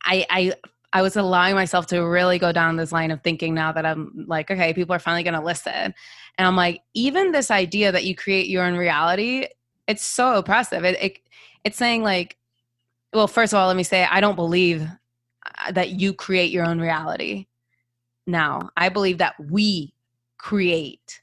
i 0.05 0.25
i 0.31 0.53
i 0.93 1.03
was 1.03 1.17
allowing 1.17 1.55
myself 1.55 1.87
to 1.87 2.01
really 2.05 2.39
go 2.39 2.53
down 2.53 2.77
this 2.77 2.93
line 2.93 3.11
of 3.11 3.23
thinking 3.23 3.55
now 3.55 3.73
that 3.73 3.87
i'm 3.87 4.25
like 4.29 4.51
okay 4.51 4.73
people 4.73 4.95
are 4.95 4.99
finally 4.99 5.23
going 5.23 5.35
to 5.35 5.45
listen 5.45 5.95
and 6.39 6.47
i'm 6.47 6.57
like 6.57 6.83
even 6.95 7.33
this 7.33 7.51
idea 7.51 7.93
that 7.93 8.05
you 8.05 8.15
create 8.15 8.49
your 8.49 8.65
own 8.65 8.77
reality 8.77 9.47
it's 9.87 10.05
so 10.05 10.35
oppressive 10.35 10.85
it, 10.85 11.01
it 11.03 11.19
it's 11.65 11.77
saying 11.77 12.03
like 12.03 12.37
well 13.13 13.29
first 13.29 13.53
of 13.53 13.59
all 13.59 13.67
let 13.67 13.77
me 13.77 13.83
say 13.83 14.05
i 14.11 14.21
don't 14.21 14.37
believe 14.37 14.87
uh, 15.67 15.73
that 15.73 15.91
you 15.91 16.13
create 16.13 16.51
your 16.51 16.65
own 16.65 16.81
reality 16.81 17.47
now 18.27 18.71
i 18.77 18.89
believe 18.89 19.19
that 19.19 19.35
we 19.51 19.93
create 20.39 21.23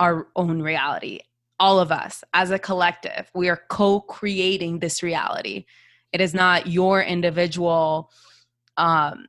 our 0.00 0.28
own 0.34 0.62
reality. 0.62 1.20
All 1.60 1.78
of 1.78 1.92
us 1.92 2.24
as 2.32 2.50
a 2.50 2.58
collective, 2.58 3.30
we 3.34 3.48
are 3.50 3.60
co 3.68 4.00
creating 4.00 4.78
this 4.78 5.02
reality. 5.02 5.66
It 6.12 6.20
is 6.20 6.34
not 6.34 6.66
your 6.66 7.02
individual 7.02 8.10
um, 8.76 9.26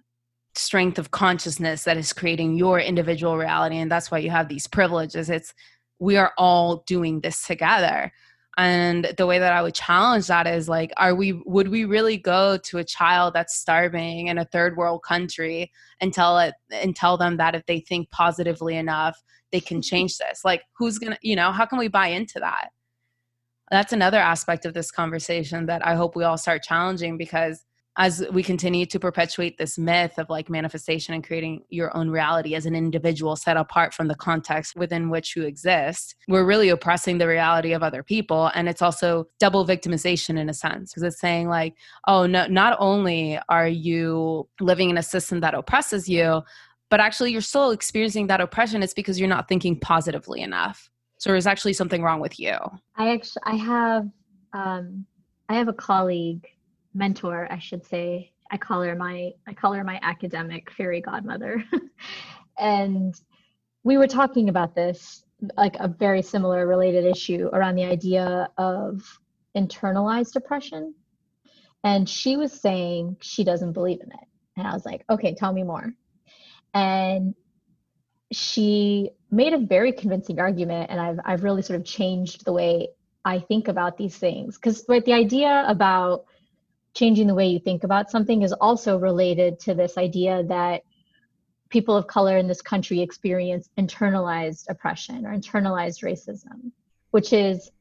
strength 0.55 0.99
of 0.99 1.11
consciousness 1.11 1.83
that 1.83 1.97
is 1.97 2.13
creating 2.13 2.57
your 2.57 2.79
individual 2.79 3.37
reality. 3.37 3.77
And 3.77 3.91
that's 3.91 4.11
why 4.11 4.17
you 4.19 4.29
have 4.29 4.49
these 4.49 4.67
privileges. 4.67 5.29
It's 5.29 5.53
we 5.99 6.17
are 6.17 6.33
all 6.37 6.83
doing 6.87 7.21
this 7.21 7.45
together. 7.45 8.11
And 8.57 9.13
the 9.17 9.25
way 9.25 9.39
that 9.39 9.53
I 9.53 9.61
would 9.61 9.75
challenge 9.75 10.27
that 10.27 10.45
is 10.45 10.67
like, 10.67 10.91
are 10.97 11.15
we, 11.15 11.41
would 11.45 11.69
we 11.69 11.85
really 11.85 12.17
go 12.17 12.57
to 12.57 12.79
a 12.79 12.83
child 12.83 13.33
that's 13.33 13.55
starving 13.55 14.27
in 14.27 14.37
a 14.37 14.45
third 14.45 14.75
world 14.75 15.03
country 15.03 15.71
and 16.01 16.13
tell 16.13 16.37
it, 16.39 16.53
and 16.69 16.95
tell 16.95 17.17
them 17.17 17.37
that 17.37 17.55
if 17.55 17.65
they 17.65 17.79
think 17.79 18.09
positively 18.11 18.75
enough, 18.75 19.17
they 19.51 19.61
can 19.61 19.81
change 19.81 20.17
this? 20.17 20.41
Like, 20.43 20.63
who's 20.77 20.97
gonna, 20.97 21.17
you 21.21 21.35
know, 21.35 21.51
how 21.51 21.65
can 21.65 21.79
we 21.79 21.87
buy 21.87 22.07
into 22.07 22.39
that? 22.39 22.69
That's 23.71 23.93
another 23.93 24.19
aspect 24.19 24.65
of 24.65 24.73
this 24.73 24.91
conversation 24.91 25.65
that 25.67 25.85
I 25.85 25.95
hope 25.95 26.15
we 26.15 26.25
all 26.25 26.37
start 26.37 26.61
challenging 26.61 27.17
because 27.17 27.65
as 27.97 28.25
we 28.31 28.43
continue 28.43 28.85
to 28.85 28.99
perpetuate 28.99 29.57
this 29.57 29.77
myth 29.77 30.17
of 30.17 30.29
like 30.29 30.49
manifestation 30.49 31.13
and 31.13 31.25
creating 31.25 31.63
your 31.69 31.95
own 31.95 32.09
reality 32.09 32.55
as 32.55 32.65
an 32.65 32.75
individual 32.75 33.35
set 33.35 33.57
apart 33.57 33.93
from 33.93 34.07
the 34.07 34.15
context 34.15 34.75
within 34.75 35.09
which 35.09 35.35
you 35.35 35.43
exist, 35.43 36.15
we're 36.27 36.45
really 36.45 36.69
oppressing 36.69 37.17
the 37.17 37.27
reality 37.27 37.73
of 37.73 37.83
other 37.83 38.03
people. 38.03 38.51
And 38.55 38.69
it's 38.69 38.81
also 38.81 39.27
double 39.39 39.65
victimization 39.65 40.37
in 40.37 40.49
a 40.49 40.53
sense, 40.53 40.91
because 40.91 41.03
it's 41.03 41.19
saying, 41.19 41.49
like, 41.49 41.75
oh, 42.07 42.25
no, 42.25 42.47
not 42.47 42.77
only 42.79 43.39
are 43.49 43.67
you 43.67 44.47
living 44.59 44.89
in 44.89 44.97
a 44.97 45.03
system 45.03 45.41
that 45.41 45.53
oppresses 45.53 46.07
you, 46.09 46.43
but 46.89 46.99
actually 46.99 47.31
you're 47.31 47.41
still 47.41 47.71
experiencing 47.71 48.27
that 48.27 48.41
oppression. 48.41 48.83
It's 48.83 48.93
because 48.93 49.19
you're 49.19 49.29
not 49.29 49.47
thinking 49.47 49.79
positively 49.79 50.41
enough. 50.41 50.90
So 51.21 51.29
there's 51.29 51.45
actually 51.45 51.73
something 51.73 52.01
wrong 52.01 52.19
with 52.19 52.39
you. 52.39 52.57
I 52.95 53.11
actually, 53.11 53.43
I 53.45 53.55
have, 53.55 54.09
um, 54.53 55.05
I 55.49 55.53
have 55.53 55.67
a 55.67 55.73
colleague 55.73 56.47
mentor, 56.95 57.47
I 57.51 57.59
should 57.59 57.85
say. 57.85 58.31
I 58.49 58.57
call 58.57 58.81
her 58.81 58.95
my 58.95 59.33
I 59.47 59.53
call 59.53 59.73
her 59.73 59.83
my 59.83 59.99
academic 60.01 60.71
fairy 60.71 60.99
godmother. 60.99 61.63
and 62.57 63.13
we 63.83 63.97
were 63.97 64.07
talking 64.07 64.49
about 64.49 64.73
this 64.73 65.23
like 65.57 65.75
a 65.79 65.87
very 65.87 66.23
similar 66.23 66.65
related 66.65 67.05
issue 67.05 67.51
around 67.53 67.75
the 67.75 67.85
idea 67.85 68.49
of 68.57 69.03
internalized 69.55 70.33
depression. 70.33 70.95
And 71.83 72.09
she 72.09 72.35
was 72.35 72.51
saying 72.51 73.17
she 73.21 73.43
doesn't 73.43 73.73
believe 73.73 74.01
in 74.01 74.11
it. 74.11 74.27
And 74.57 74.65
I 74.65 74.73
was 74.73 74.85
like, 74.87 75.05
okay, 75.07 75.35
tell 75.35 75.53
me 75.53 75.61
more. 75.61 75.93
And 76.73 77.35
she 78.31 79.11
made 79.31 79.53
a 79.53 79.57
very 79.57 79.91
convincing 79.93 80.39
argument, 80.39 80.91
and 80.91 80.99
I've 80.99 81.19
I've 81.25 81.43
really 81.43 81.61
sort 81.61 81.79
of 81.79 81.85
changed 81.85 82.45
the 82.45 82.53
way 82.53 82.89
I 83.23 83.39
think 83.39 83.67
about 83.67 83.97
these 83.97 84.17
things. 84.17 84.57
Because 84.57 84.83
right, 84.87 85.03
the 85.03 85.13
idea 85.13 85.63
about 85.67 86.25
changing 86.93 87.27
the 87.27 87.35
way 87.35 87.47
you 87.47 87.59
think 87.59 87.83
about 87.83 88.11
something 88.11 88.41
is 88.41 88.53
also 88.53 88.97
related 88.97 89.59
to 89.61 89.73
this 89.73 89.97
idea 89.97 90.43
that 90.43 90.83
people 91.69 91.95
of 91.95 92.05
color 92.05 92.37
in 92.37 92.47
this 92.47 92.61
country 92.61 92.99
experience 93.01 93.69
internalized 93.77 94.65
oppression 94.69 95.25
or 95.25 95.33
internalized 95.33 96.03
racism, 96.03 96.71
which 97.11 97.31
is 97.31 97.71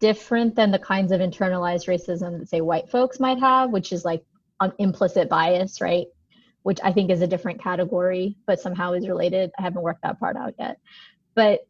different 0.00 0.54
than 0.54 0.70
the 0.70 0.78
kinds 0.78 1.12
of 1.12 1.20
internalized 1.20 1.88
racism 1.88 2.38
that 2.38 2.48
say 2.48 2.60
white 2.60 2.90
folks 2.90 3.18
might 3.18 3.38
have, 3.38 3.70
which 3.70 3.92
is 3.92 4.04
like 4.04 4.22
an 4.60 4.72
implicit 4.78 5.28
bias, 5.28 5.80
right? 5.80 6.06
Which 6.62 6.78
I 6.82 6.92
think 6.92 7.10
is 7.10 7.22
a 7.22 7.26
different 7.26 7.62
category, 7.62 8.36
but 8.46 8.60
somehow 8.60 8.92
is 8.92 9.08
related. 9.08 9.50
I 9.58 9.62
haven't 9.62 9.82
worked 9.82 10.02
that 10.02 10.20
part 10.20 10.36
out 10.36 10.54
yet. 10.58 10.78
But 11.34 11.60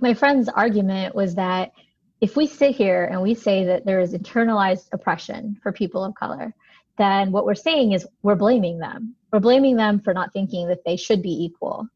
my 0.00 0.14
friend's 0.14 0.48
argument 0.48 1.14
was 1.14 1.34
that 1.34 1.72
if 2.20 2.36
we 2.36 2.46
sit 2.46 2.74
here 2.74 3.04
and 3.04 3.20
we 3.20 3.34
say 3.34 3.64
that 3.64 3.84
there 3.84 4.00
is 4.00 4.12
internalized 4.12 4.88
oppression 4.92 5.58
for 5.62 5.72
people 5.72 6.04
of 6.04 6.14
color, 6.14 6.54
then 6.98 7.30
what 7.30 7.44
we're 7.44 7.54
saying 7.54 7.92
is 7.92 8.06
we're 8.22 8.36
blaming 8.36 8.78
them. 8.78 9.14
We're 9.32 9.40
blaming 9.40 9.76
them 9.76 10.00
for 10.00 10.14
not 10.14 10.32
thinking 10.32 10.68
that 10.68 10.84
they 10.84 10.96
should 10.96 11.22
be 11.22 11.44
equal. 11.44 11.88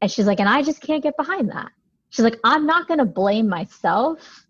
And 0.00 0.10
she's 0.10 0.26
like, 0.26 0.40
and 0.40 0.48
I 0.48 0.62
just 0.62 0.80
can't 0.80 1.02
get 1.02 1.16
behind 1.16 1.50
that. 1.50 1.70
She's 2.10 2.24
like, 2.24 2.38
I'm 2.42 2.66
not 2.66 2.88
going 2.88 2.98
to 2.98 3.04
blame 3.04 3.48
myself 3.48 4.46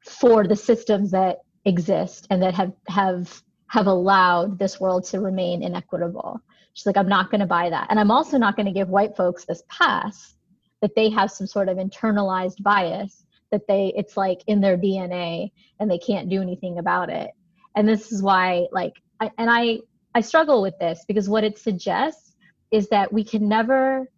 for 0.00 0.46
the 0.46 0.56
systems 0.56 1.10
that 1.12 1.38
exist 1.64 2.26
and 2.30 2.42
that 2.42 2.54
have 2.54 2.72
have 2.88 3.42
have 3.68 3.86
allowed 3.86 4.58
this 4.58 4.80
world 4.80 5.04
to 5.04 5.20
remain 5.20 5.62
inequitable. 5.62 6.40
She's 6.74 6.86
like, 6.86 6.96
I'm 6.96 7.08
not 7.08 7.30
going 7.30 7.40
to 7.40 7.46
buy 7.46 7.70
that. 7.70 7.86
And 7.90 7.98
I'm 7.98 8.10
also 8.10 8.38
not 8.38 8.56
going 8.56 8.66
to 8.66 8.72
give 8.72 8.88
white 8.88 9.16
folks 9.16 9.44
this 9.44 9.62
pass 9.68 10.34
that 10.82 10.94
they 10.94 11.10
have 11.10 11.30
some 11.30 11.46
sort 11.46 11.68
of 11.68 11.78
internalized 11.78 12.62
bias 12.62 13.24
that 13.50 13.66
they 13.66 13.92
it's 13.96 14.16
like 14.16 14.42
in 14.46 14.60
their 14.60 14.76
DNA 14.76 15.50
and 15.80 15.90
they 15.90 15.98
can't 15.98 16.28
do 16.28 16.42
anything 16.42 16.78
about 16.78 17.10
it. 17.10 17.30
And 17.74 17.88
this 17.88 18.12
is 18.12 18.22
why 18.22 18.66
like 18.72 18.94
I, 19.20 19.30
and 19.38 19.50
I 19.50 19.80
I 20.14 20.20
struggle 20.20 20.62
with 20.62 20.78
this 20.78 21.04
because 21.06 21.28
what 21.28 21.44
it 21.44 21.58
suggests 21.58 22.34
is 22.70 22.88
that 22.88 23.12
we 23.12 23.24
can 23.24 23.48
never 23.48 24.10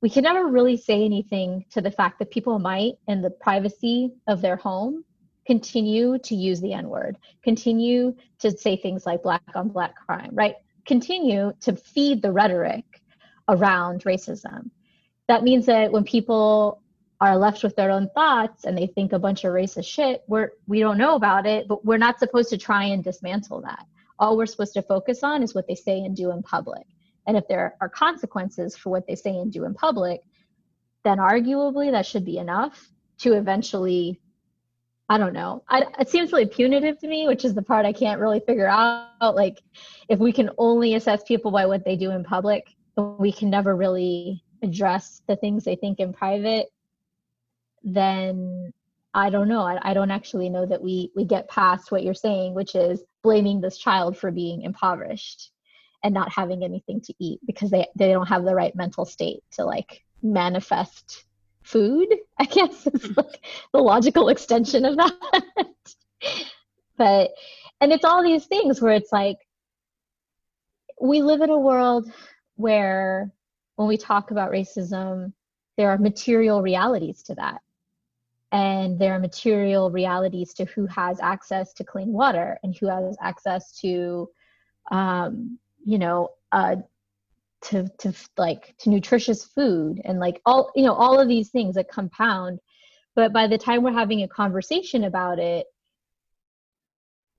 we 0.00 0.10
can 0.10 0.24
never 0.24 0.46
really 0.46 0.76
say 0.76 1.04
anything 1.04 1.64
to 1.70 1.80
the 1.80 1.90
fact 1.90 2.18
that 2.18 2.30
people 2.30 2.58
might 2.58 2.94
in 3.06 3.22
the 3.22 3.30
privacy 3.30 4.12
of 4.26 4.42
their 4.42 4.56
home 4.56 5.04
continue 5.46 6.18
to 6.18 6.34
use 6.34 6.60
the 6.60 6.72
n 6.72 6.88
word 6.88 7.18
continue 7.42 8.14
to 8.38 8.50
say 8.56 8.76
things 8.76 9.06
like 9.06 9.22
black 9.22 9.42
on 9.54 9.68
black 9.68 9.94
crime 9.94 10.30
right? 10.32 10.56
Continue 10.86 11.52
to 11.60 11.76
feed 11.76 12.22
the 12.22 12.32
rhetoric 12.32 12.84
around 13.48 14.02
racism. 14.04 14.70
That 15.28 15.42
means 15.42 15.66
that 15.66 15.92
when 15.92 16.04
people 16.04 16.82
are 17.20 17.36
left 17.36 17.62
with 17.62 17.76
their 17.76 17.90
own 17.90 18.10
thoughts 18.14 18.64
and 18.64 18.76
they 18.76 18.88
think 18.88 19.12
a 19.12 19.18
bunch 19.18 19.44
of 19.44 19.52
racist 19.52 19.86
shit 19.86 20.22
we're 20.26 20.50
we 20.66 20.80
don't 20.80 20.98
know 20.98 21.14
about 21.14 21.46
it 21.46 21.68
but 21.68 21.84
we're 21.84 21.98
not 21.98 22.18
supposed 22.18 22.50
to 22.50 22.58
try 22.58 22.84
and 22.84 23.04
dismantle 23.04 23.60
that. 23.62 23.86
All 24.18 24.36
we're 24.36 24.46
supposed 24.46 24.74
to 24.74 24.82
focus 24.82 25.22
on 25.22 25.42
is 25.42 25.54
what 25.54 25.66
they 25.68 25.74
say 25.74 25.98
and 26.00 26.16
do 26.16 26.30
in 26.30 26.42
public. 26.42 26.82
And 27.26 27.36
if 27.36 27.46
there 27.48 27.76
are 27.80 27.88
consequences 27.88 28.76
for 28.76 28.90
what 28.90 29.06
they 29.06 29.14
say 29.14 29.36
and 29.36 29.52
do 29.52 29.64
in 29.64 29.74
public 29.74 30.20
then 31.04 31.18
arguably 31.18 31.90
that 31.90 32.06
should 32.06 32.24
be 32.24 32.38
enough 32.38 32.88
to 33.18 33.34
eventually 33.34 34.20
i 35.12 35.18
don't 35.18 35.32
know 35.32 35.62
I, 35.68 35.84
it 35.98 36.08
seems 36.08 36.32
really 36.32 36.46
punitive 36.46 36.98
to 37.00 37.08
me 37.08 37.26
which 37.26 37.44
is 37.44 37.54
the 37.54 37.62
part 37.62 37.86
i 37.86 37.92
can't 37.92 38.20
really 38.20 38.40
figure 38.40 38.68
out 38.68 39.34
like 39.34 39.62
if 40.08 40.18
we 40.18 40.32
can 40.32 40.50
only 40.58 40.94
assess 40.94 41.22
people 41.22 41.50
by 41.50 41.66
what 41.66 41.84
they 41.84 41.96
do 41.96 42.10
in 42.10 42.24
public 42.24 42.66
we 42.96 43.32
can 43.32 43.50
never 43.50 43.76
really 43.76 44.42
address 44.62 45.22
the 45.26 45.36
things 45.36 45.64
they 45.64 45.76
think 45.76 46.00
in 46.00 46.12
private 46.12 46.68
then 47.84 48.72
I 49.14 49.28
don't 49.28 49.48
know. 49.48 49.60
I, 49.60 49.90
I, 49.90 49.94
don't 49.94 50.10
actually 50.10 50.48
know 50.48 50.64
that 50.64 50.82
we 50.82 51.10
we 51.14 51.24
get 51.24 51.48
past 51.48 51.92
what 51.92 52.02
you're 52.02 52.14
saying, 52.14 52.54
which 52.54 52.74
is 52.74 53.02
blaming 53.22 53.60
this 53.60 53.76
child 53.76 54.16
for 54.16 54.30
being 54.30 54.62
impoverished 54.62 55.50
and 56.02 56.14
not 56.14 56.32
having 56.32 56.64
anything 56.64 57.00
to 57.02 57.14
eat 57.18 57.40
because 57.46 57.70
they 57.70 57.86
they 57.94 58.08
don't 58.08 58.28
have 58.28 58.44
the 58.44 58.54
right 58.54 58.74
mental 58.74 59.04
state 59.04 59.42
to 59.52 59.64
like 59.64 60.02
manifest 60.22 61.24
food. 61.62 62.08
I 62.38 62.44
guess 62.44 62.86
is 62.86 62.92
mm-hmm. 62.92 63.12
like 63.16 63.44
the 63.72 63.78
logical 63.78 64.28
extension 64.28 64.84
of 64.84 64.96
that. 64.96 65.14
but 66.96 67.30
and 67.80 67.92
it's 67.92 68.04
all 68.04 68.22
these 68.22 68.46
things 68.46 68.80
where 68.80 68.92
it's 68.92 69.12
like 69.12 69.38
we 71.00 71.22
live 71.22 71.40
in 71.40 71.50
a 71.50 71.58
world 71.58 72.10
where 72.56 73.30
when 73.76 73.88
we 73.88 73.96
talk 73.96 74.30
about 74.30 74.50
racism, 74.50 75.32
there 75.76 75.90
are 75.90 75.98
material 75.98 76.62
realities 76.62 77.22
to 77.24 77.34
that 77.34 77.60
and 78.52 78.98
there 78.98 79.14
are 79.14 79.18
material 79.18 79.90
realities 79.90 80.52
to 80.52 80.66
who 80.66 80.86
has 80.86 81.18
access 81.20 81.72
to 81.72 81.84
clean 81.84 82.12
water 82.12 82.58
and 82.62 82.76
who 82.76 82.86
has 82.86 83.16
access 83.20 83.72
to 83.80 84.28
um, 84.90 85.58
you 85.84 85.98
know 85.98 86.28
uh, 86.52 86.76
to 87.62 87.88
to 87.98 88.12
like 88.36 88.74
to 88.78 88.90
nutritious 88.90 89.44
food 89.44 90.00
and 90.04 90.18
like 90.18 90.40
all 90.44 90.70
you 90.74 90.84
know 90.84 90.94
all 90.94 91.20
of 91.20 91.28
these 91.28 91.50
things 91.50 91.76
that 91.76 91.88
compound. 91.88 92.58
But 93.14 93.32
by 93.32 93.46
the 93.46 93.58
time 93.58 93.82
we're 93.82 93.92
having 93.92 94.22
a 94.22 94.28
conversation 94.28 95.04
about 95.04 95.38
it 95.38 95.66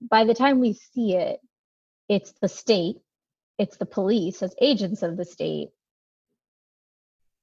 by 0.09 0.25
the 0.25 0.33
time 0.33 0.59
we 0.59 0.73
see 0.73 1.15
it 1.15 1.39
it's 2.09 2.33
the 2.41 2.49
state 2.49 2.97
it's 3.57 3.77
the 3.77 3.85
police 3.85 4.41
as 4.43 4.55
agents 4.59 5.03
of 5.03 5.17
the 5.17 5.25
state 5.25 5.69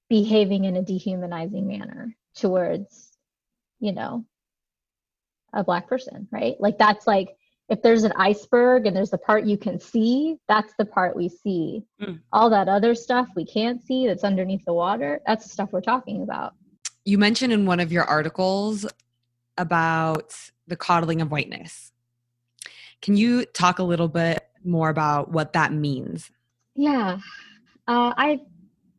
behaving 0.09 0.65
in 0.65 0.77
a 0.77 0.83
dehumanizing 0.83 1.67
manner 1.67 2.15
towards 2.37 3.17
you 3.79 3.93
know 3.93 4.25
a 5.53 5.65
black 5.65 5.89
person 5.89 6.29
right? 6.31 6.57
Like 6.61 6.79
that's 6.79 7.07
like 7.07 7.37
if 7.71 7.81
there's 7.83 8.03
an 8.03 8.13
iceberg 8.17 8.87
and 8.87 8.97
there's 8.97 9.11
the 9.11 9.19
part 9.19 9.47
you 9.47 9.57
can 9.57 9.79
see 9.79 10.37
that's 10.49 10.75
the 10.77 10.85
part 10.85 11.17
we 11.17 11.29
see. 11.29 11.85
Mm. 12.03 12.21
all 12.33 12.51
that 12.51 12.69
other 12.69 12.95
stuff 12.95 13.29
we 13.37 13.47
can't 13.47 13.81
see 13.81 14.07
that's 14.07 14.25
underneath 14.25 14.65
the 14.65 14.75
water 14.75 15.21
that's 15.27 15.45
the 15.45 15.51
stuff 15.51 15.71
we're 15.73 15.81
talking 15.81 16.23
about. 16.23 16.55
You 17.05 17.17
mentioned 17.17 17.53
in 17.53 17.65
one 17.65 17.81
of 17.81 17.93
your 17.93 18.05
articles 18.05 18.87
about 19.57 20.35
the 20.67 20.77
coddling 20.77 21.21
of 21.21 21.31
whiteness. 21.31 21.93
Can 23.01 23.17
you 23.17 23.45
talk 23.47 23.79
a 23.79 23.83
little 23.83 24.09
bit 24.09 24.47
more 24.65 24.91
about 24.91 25.31
what 25.31 25.53
that 25.55 25.73
means? 25.73 26.31
Yeah. 26.75 27.19
Uh, 27.89 28.13
i 28.17 28.41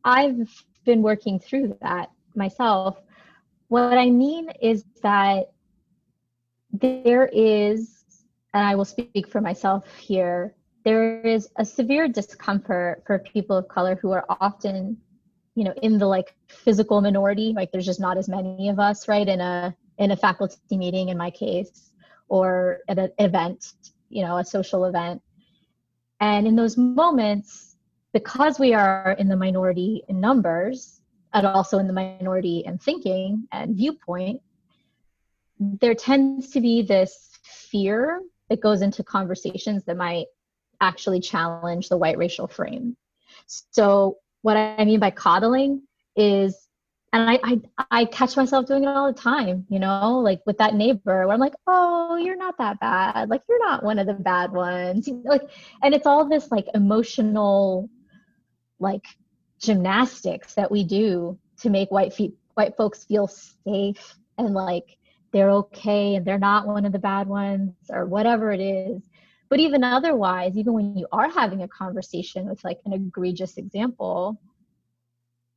i've 0.04 0.64
been 0.84 1.02
working 1.02 1.38
through 1.38 1.76
that 1.82 2.10
myself. 2.34 3.00
What 3.68 3.96
I 3.96 4.10
mean 4.10 4.50
is 4.60 4.84
that 5.02 5.52
there 6.72 7.30
is 7.32 8.01
and 8.54 8.66
I 8.66 8.74
will 8.74 8.84
speak 8.84 9.28
for 9.28 9.40
myself 9.40 9.86
here, 9.96 10.54
there 10.84 11.20
is 11.20 11.48
a 11.56 11.64
severe 11.64 12.08
discomfort 12.08 13.02
for 13.06 13.18
people 13.18 13.56
of 13.56 13.68
color 13.68 13.94
who 13.94 14.10
are 14.10 14.26
often, 14.28 14.98
you 15.54 15.64
know, 15.64 15.74
in 15.82 15.98
the 15.98 16.06
like 16.06 16.34
physical 16.48 17.00
minority. 17.00 17.52
Like 17.54 17.70
there's 17.72 17.86
just 17.86 18.00
not 18.00 18.18
as 18.18 18.28
many 18.28 18.68
of 18.68 18.78
us, 18.78 19.08
right? 19.08 19.26
In 19.26 19.40
a 19.40 19.74
in 19.98 20.10
a 20.10 20.16
faculty 20.16 20.56
meeting, 20.76 21.08
in 21.10 21.16
my 21.16 21.30
case, 21.30 21.92
or 22.28 22.80
at 22.88 22.98
an 22.98 23.12
event, 23.18 23.72
you 24.08 24.22
know, 24.22 24.38
a 24.38 24.44
social 24.44 24.84
event. 24.86 25.22
And 26.20 26.46
in 26.46 26.56
those 26.56 26.76
moments, 26.76 27.76
because 28.12 28.58
we 28.58 28.74
are 28.74 29.16
in 29.18 29.28
the 29.28 29.36
minority 29.36 30.02
in 30.08 30.20
numbers, 30.20 31.00
and 31.32 31.46
also 31.46 31.78
in 31.78 31.86
the 31.86 31.92
minority 31.92 32.62
in 32.66 32.78
thinking 32.78 33.46
and 33.52 33.76
viewpoint, 33.76 34.42
there 35.58 35.94
tends 35.94 36.50
to 36.50 36.60
be 36.60 36.82
this 36.82 37.38
fear 37.42 38.20
that 38.52 38.60
goes 38.60 38.82
into 38.82 39.02
conversations 39.02 39.82
that 39.84 39.96
might 39.96 40.26
actually 40.82 41.20
challenge 41.20 41.88
the 41.88 41.96
white 41.96 42.18
racial 42.18 42.46
frame. 42.46 42.98
So, 43.46 44.18
what 44.42 44.58
I 44.58 44.84
mean 44.84 45.00
by 45.00 45.10
coddling 45.10 45.82
is, 46.14 46.68
and 47.14 47.30
I, 47.30 47.38
I, 47.42 47.60
I 47.90 48.04
catch 48.04 48.36
myself 48.36 48.66
doing 48.66 48.84
it 48.84 48.88
all 48.88 49.10
the 49.10 49.18
time, 49.18 49.64
you 49.70 49.78
know, 49.78 50.18
like 50.18 50.42
with 50.44 50.58
that 50.58 50.74
neighbor 50.74 51.00
where 51.04 51.32
I'm 51.32 51.40
like, 51.40 51.54
oh, 51.66 52.16
you're 52.16 52.36
not 52.36 52.58
that 52.58 52.78
bad. 52.78 53.30
Like, 53.30 53.40
you're 53.48 53.64
not 53.64 53.82
one 53.82 53.98
of 53.98 54.06
the 54.06 54.14
bad 54.14 54.52
ones. 54.52 55.08
Like, 55.24 55.48
and 55.82 55.94
it's 55.94 56.06
all 56.06 56.28
this 56.28 56.50
like 56.50 56.66
emotional, 56.74 57.88
like 58.78 59.06
gymnastics 59.60 60.54
that 60.54 60.70
we 60.70 60.84
do 60.84 61.38
to 61.60 61.70
make 61.70 61.90
white 61.90 62.12
feet, 62.12 62.34
white 62.52 62.76
folks 62.76 63.04
feel 63.04 63.28
safe 63.28 64.14
and 64.36 64.52
like 64.52 64.98
they're 65.32 65.50
okay 65.50 66.14
and 66.14 66.26
they're 66.26 66.38
not 66.38 66.66
one 66.66 66.84
of 66.84 66.92
the 66.92 66.98
bad 66.98 67.26
ones 67.26 67.74
or 67.90 68.06
whatever 68.06 68.52
it 68.52 68.60
is. 68.60 69.02
But 69.48 69.60
even 69.60 69.84
otherwise 69.84 70.56
even 70.56 70.72
when 70.72 70.96
you 70.96 71.06
are 71.12 71.30
having 71.30 71.62
a 71.62 71.68
conversation 71.68 72.48
with 72.48 72.62
like 72.64 72.78
an 72.86 72.92
egregious 72.92 73.56
example 73.58 74.40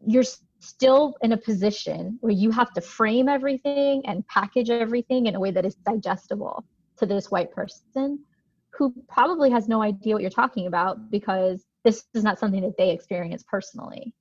you're 0.05 0.23
still 0.59 1.15
in 1.21 1.31
a 1.31 1.37
position 1.37 2.17
where 2.21 2.33
you 2.33 2.51
have 2.51 2.71
to 2.73 2.81
frame 2.81 3.27
everything 3.27 4.01
and 4.05 4.27
package 4.27 4.69
everything 4.69 5.27
in 5.27 5.35
a 5.35 5.39
way 5.39 5.51
that 5.51 5.65
is 5.65 5.75
digestible 5.75 6.63
to 6.97 7.05
this 7.05 7.31
white 7.31 7.51
person 7.51 8.19
who 8.71 8.93
probably 9.07 9.49
has 9.49 9.67
no 9.67 9.81
idea 9.81 10.13
what 10.13 10.21
you're 10.21 10.29
talking 10.29 10.67
about 10.67 11.09
because 11.09 11.65
this 11.83 12.05
is 12.13 12.23
not 12.23 12.39
something 12.39 12.61
that 12.61 12.77
they 12.77 12.91
experience 12.91 13.43
personally. 13.47 14.13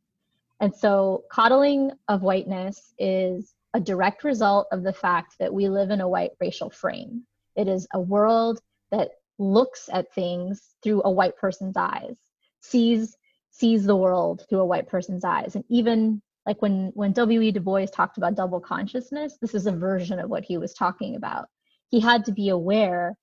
And 0.61 0.75
so 0.75 1.25
coddling 1.31 1.91
of 2.09 2.23
whiteness 2.23 2.95
is 2.99 3.55
a 3.75 3.81
direct 3.81 4.25
result 4.25 4.69
of 4.73 4.83
the 4.83 4.93
fact 4.93 5.35
that 5.41 5.53
we 5.53 5.69
live 5.69 5.91
in 5.91 6.01
a 6.01 6.09
white 6.09 6.31
racial 6.41 6.71
frame. 6.71 7.25
It 7.57 7.69
is 7.69 7.87
a 7.93 8.01
world 8.01 8.61
that 8.91 9.11
looks 9.39 9.91
at 9.93 10.13
things 10.15 10.63
through 10.83 11.03
a 11.05 11.11
white 11.11 11.37
person's 11.37 11.77
eyes, 11.77 12.17
sees 12.63 13.17
sees 13.51 13.85
the 13.85 13.95
world 13.95 14.43
through 14.49 14.61
a 14.61 14.67
white 14.67 14.89
person's 14.89 15.25
eyes. 15.25 15.55
And 15.55 15.65
even 15.69 16.23
like 16.47 16.63
when 16.63 16.93
when 16.95 17.13
W.E. 17.13 17.53
Du 17.53 17.61
Bois 17.61 17.87
talked 17.87 18.17
about 18.17 18.37
double 18.37 18.61
consciousness, 18.61 19.37
this 19.41 19.55
is 19.55 19.67
a 19.67 19.73
version 19.73 20.19
of 20.19 20.31
what 20.31 20.45
he 20.45 20.57
was 20.57 20.73
talking 20.73 21.17
about. 21.17 21.49
He 21.91 22.01
had 22.01 22.25
to 22.27 22.33
be 22.33 22.49
aware 22.49 23.17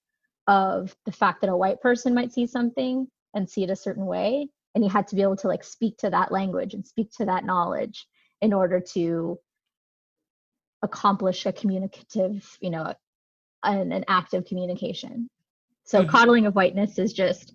of 0.47 0.95
the 1.05 1.11
fact 1.11 1.41
that 1.41 1.49
a 1.49 1.57
white 1.57 1.81
person 1.81 2.13
might 2.13 2.33
see 2.33 2.47
something 2.47 3.07
and 3.33 3.49
see 3.49 3.63
it 3.63 3.69
a 3.69 3.75
certain 3.75 4.05
way 4.05 4.49
and 4.73 4.83
he 4.83 4.89
had 4.89 5.07
to 5.07 5.15
be 5.15 5.21
able 5.21 5.35
to 5.37 5.47
like 5.47 5.63
speak 5.63 5.97
to 5.97 6.09
that 6.09 6.31
language 6.31 6.73
and 6.73 6.85
speak 6.85 7.11
to 7.17 7.25
that 7.25 7.45
knowledge 7.45 8.07
in 8.41 8.53
order 8.53 8.79
to 8.79 9.37
accomplish 10.81 11.45
a 11.45 11.53
communicative, 11.53 12.57
you 12.61 12.69
know, 12.69 12.93
an, 13.63 13.91
an 13.91 14.05
active 14.07 14.45
communication. 14.45 15.29
So 15.83 16.01
mm-hmm. 16.01 16.09
coddling 16.09 16.45
of 16.45 16.55
whiteness 16.55 16.97
is 16.97 17.13
just 17.13 17.53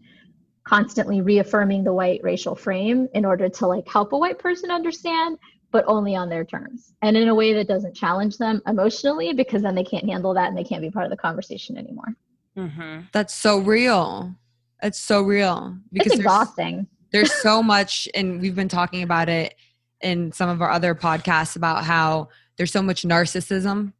constantly 0.66 1.20
reaffirming 1.20 1.84
the 1.84 1.92
white 1.92 2.20
racial 2.22 2.54
frame 2.54 3.08
in 3.14 3.24
order 3.24 3.48
to 3.48 3.66
like 3.66 3.86
help 3.88 4.12
a 4.12 4.18
white 4.18 4.38
person 4.38 4.70
understand 4.70 5.38
but 5.72 5.84
only 5.86 6.16
on 6.16 6.28
their 6.28 6.44
terms 6.44 6.92
and 7.02 7.16
in 7.16 7.28
a 7.28 7.34
way 7.34 7.52
that 7.52 7.68
doesn't 7.68 7.94
challenge 7.94 8.36
them 8.38 8.60
emotionally 8.66 9.32
because 9.32 9.62
then 9.62 9.74
they 9.74 9.84
can't 9.84 10.08
handle 10.08 10.34
that 10.34 10.48
and 10.48 10.56
they 10.56 10.64
can't 10.64 10.82
be 10.82 10.90
part 10.90 11.04
of 11.04 11.10
the 11.10 11.16
conversation 11.16 11.76
anymore 11.76 12.16
mm-hmm. 12.56 13.00
that's 13.12 13.34
so 13.34 13.58
real 13.58 14.34
it's 14.82 14.98
so 14.98 15.22
real 15.22 15.76
because 15.92 16.12
it's 16.12 16.20
exhausting 16.20 16.86
there's, 17.12 17.28
there's 17.28 17.42
so 17.42 17.62
much 17.74 18.08
and 18.14 18.40
we've 18.40 18.56
been 18.56 18.68
talking 18.68 19.02
about 19.02 19.28
it 19.28 19.54
in 20.00 20.32
some 20.32 20.48
of 20.48 20.60
our 20.60 20.70
other 20.70 20.94
podcasts 20.94 21.54
about 21.54 21.84
how 21.84 22.28
there's 22.56 22.72
so 22.72 22.82
much 22.82 23.02
narcissism 23.02 23.92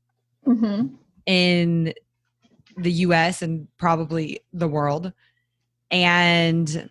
mm-hmm. 0.46 0.86
in 1.26 1.94
the 2.76 2.92
US 2.92 3.42
and 3.42 3.68
probably 3.78 4.40
the 4.52 4.68
world. 4.68 5.12
And 5.90 6.90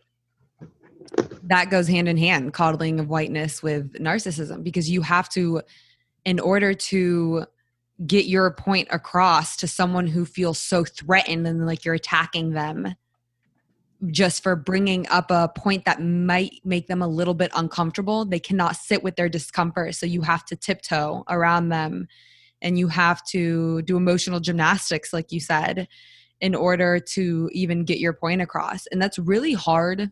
that 1.44 1.70
goes 1.70 1.88
hand 1.88 2.08
in 2.08 2.18
hand, 2.18 2.54
coddling 2.54 3.00
of 3.00 3.10
whiteness 3.10 3.62
with 3.62 3.94
narcissism, 3.94 4.64
because 4.64 4.90
you 4.90 5.02
have 5.02 5.30
to, 5.30 5.62
in 6.24 6.40
order 6.40 6.74
to 6.74 7.46
get 8.06 8.26
your 8.26 8.52
point 8.52 8.88
across 8.92 9.56
to 9.58 9.68
someone 9.68 10.08
who 10.08 10.26
feels 10.26 10.60
so 10.60 10.84
threatened 10.84 11.48
and 11.48 11.66
like 11.66 11.86
you're 11.86 11.94
attacking 11.94 12.52
them 12.52 12.96
just 14.08 14.44
for 14.44 14.56
bringing 14.56 15.08
up 15.10 15.32
a 15.32 15.50
point 15.56 15.86
that 15.86 16.02
might 16.02 16.60
make 16.64 16.88
them 16.88 17.02
a 17.02 17.08
little 17.08 17.34
bit 17.34 17.52
uncomfortable. 17.56 18.26
They 18.26 18.40
cannot 18.40 18.76
sit 18.76 19.04
with 19.04 19.16
their 19.16 19.30
discomfort. 19.30 19.96
So 19.96 20.06
you 20.06 20.22
have 20.22 20.46
to 20.46 20.56
tiptoe 20.56 21.24
around 21.30 21.70
them 21.70 22.08
and 22.62 22.78
you 22.78 22.88
have 22.88 23.24
to 23.28 23.82
do 23.84 23.98
emotional 23.98 24.40
gymnastics, 24.40 25.14
like 25.14 25.32
you 25.32 25.40
said, 25.40 25.88
in 26.42 26.56
order 26.56 27.00
to 27.00 27.50
even 27.54 27.86
get 27.86 28.00
your 28.00 28.14
point 28.14 28.42
across. 28.42 28.86
And 28.88 29.02
that's 29.02 29.20
really 29.20 29.54
hard. 29.54 30.12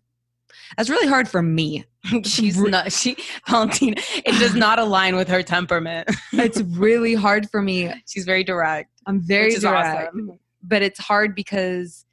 That's 0.77 0.89
really 0.89 1.07
hard 1.07 1.27
for 1.27 1.41
me. 1.41 1.85
She's 2.25 2.57
not, 2.57 2.91
she, 2.91 3.17
Valentine, 3.47 3.95
it 3.97 4.39
does 4.39 4.55
not 4.55 4.79
align 4.79 5.15
with 5.15 5.27
her 5.27 5.43
temperament. 5.43 6.09
it's 6.33 6.61
really 6.61 7.15
hard 7.15 7.49
for 7.49 7.61
me. 7.61 7.91
She's 8.07 8.25
very 8.25 8.43
direct. 8.43 8.91
I'm 9.05 9.21
very 9.21 9.55
direct. 9.55 10.09
Awesome. 10.09 10.21
Mm-hmm. 10.21 10.35
But 10.61 10.81
it's 10.81 10.99
hard 10.99 11.35
because 11.35 12.05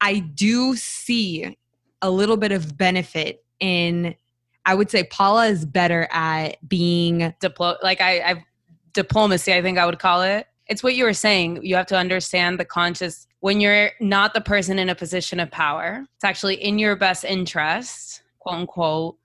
I 0.00 0.20
do 0.20 0.76
see 0.76 1.56
a 2.02 2.10
little 2.10 2.36
bit 2.36 2.52
of 2.52 2.76
benefit 2.76 3.44
in 3.60 4.14
I 4.64 4.74
would 4.74 4.90
say 4.90 5.04
Paula 5.04 5.46
is 5.46 5.64
better 5.64 6.06
at 6.12 6.56
being 6.68 7.34
Diplo- 7.40 7.82
like 7.82 8.00
I 8.00 8.20
I've 8.20 8.38
diplomacy, 8.92 9.54
I 9.54 9.62
think 9.62 9.78
I 9.78 9.86
would 9.86 9.98
call 9.98 10.22
it. 10.22 10.46
It's 10.66 10.82
what 10.82 10.94
you 10.94 11.04
were 11.04 11.14
saying. 11.14 11.60
You 11.62 11.76
have 11.76 11.86
to 11.86 11.96
understand 11.96 12.58
the 12.58 12.64
conscious 12.64 13.26
when 13.40 13.60
you're 13.60 13.92
not 14.00 14.34
the 14.34 14.40
person 14.40 14.78
in 14.78 14.88
a 14.88 14.94
position 14.94 15.40
of 15.40 15.50
power. 15.50 16.04
It's 16.16 16.24
actually 16.24 16.56
in 16.56 16.78
your 16.78 16.96
best 16.96 17.24
interest, 17.24 18.22
quote 18.40 18.56
unquote, 18.56 19.16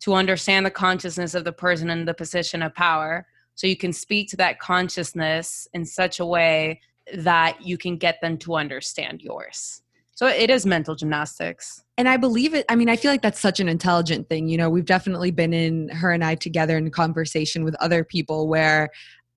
to 0.00 0.14
understand 0.14 0.66
the 0.66 0.70
consciousness 0.70 1.34
of 1.34 1.44
the 1.44 1.52
person 1.52 1.90
in 1.90 2.04
the 2.04 2.14
position 2.14 2.62
of 2.62 2.74
power 2.74 3.26
so 3.54 3.66
you 3.66 3.76
can 3.76 3.92
speak 3.92 4.28
to 4.30 4.36
that 4.36 4.58
consciousness 4.58 5.68
in 5.72 5.84
such 5.84 6.20
a 6.20 6.26
way 6.26 6.80
that 7.14 7.60
you 7.64 7.76
can 7.78 7.96
get 7.96 8.20
them 8.20 8.36
to 8.38 8.54
understand 8.54 9.22
yours. 9.22 9.81
So 10.14 10.26
it 10.26 10.50
is 10.50 10.66
mental 10.66 10.94
gymnastics. 10.94 11.82
And 11.96 12.08
I 12.08 12.16
believe 12.16 12.54
it. 12.54 12.66
I 12.68 12.76
mean, 12.76 12.88
I 12.88 12.96
feel 12.96 13.10
like 13.10 13.22
that's 13.22 13.40
such 13.40 13.60
an 13.60 13.68
intelligent 13.68 14.28
thing. 14.28 14.48
You 14.48 14.58
know, 14.58 14.68
we've 14.68 14.84
definitely 14.84 15.30
been 15.30 15.52
in 15.52 15.88
her 15.88 16.10
and 16.10 16.24
I 16.24 16.34
together 16.34 16.76
in 16.76 16.90
conversation 16.90 17.64
with 17.64 17.74
other 17.76 18.04
people 18.04 18.46
where 18.46 18.90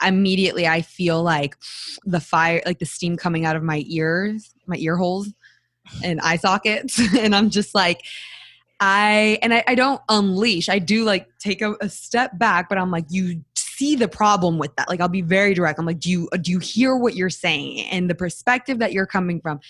immediately 0.05 0.67
I 0.67 0.81
feel 0.81 1.23
like 1.23 1.55
the 2.03 2.19
fire, 2.19 2.61
like 2.65 2.79
the 2.79 2.85
steam 2.85 3.15
coming 3.15 3.45
out 3.45 3.55
of 3.55 3.63
my 3.63 3.83
ears, 3.87 4.53
my 4.67 4.75
ear 4.77 4.97
holes 4.97 5.33
and 6.03 6.19
eye 6.21 6.37
sockets. 6.37 6.99
and 7.17 7.35
I'm 7.35 7.49
just 7.49 7.73
like, 7.73 8.01
I, 8.81 9.39
and 9.41 9.53
I, 9.53 9.63
I 9.67 9.75
don't 9.75 10.01
unleash. 10.09 10.67
I 10.67 10.79
do 10.79 11.05
like 11.05 11.27
take 11.39 11.61
a, 11.61 11.75
a 11.79 11.87
step 11.87 12.37
back, 12.37 12.67
but 12.67 12.77
I'm 12.77 12.91
like, 12.91 13.05
you 13.09 13.41
see 13.55 13.95
the 13.95 14.09
problem 14.09 14.57
with 14.57 14.75
that. 14.75 14.89
Like 14.89 14.99
I'll 14.99 15.07
be 15.07 15.21
very 15.21 15.53
direct. 15.53 15.79
I'm 15.79 15.85
like, 15.85 15.99
do 15.99 16.09
you, 16.09 16.29
do 16.41 16.51
you 16.51 16.59
hear 16.59 16.97
what 16.97 17.15
you're 17.15 17.29
saying 17.29 17.87
and 17.87 18.09
the 18.09 18.15
perspective 18.15 18.79
that 18.79 18.91
you're 18.91 19.05
coming 19.05 19.39
from? 19.39 19.61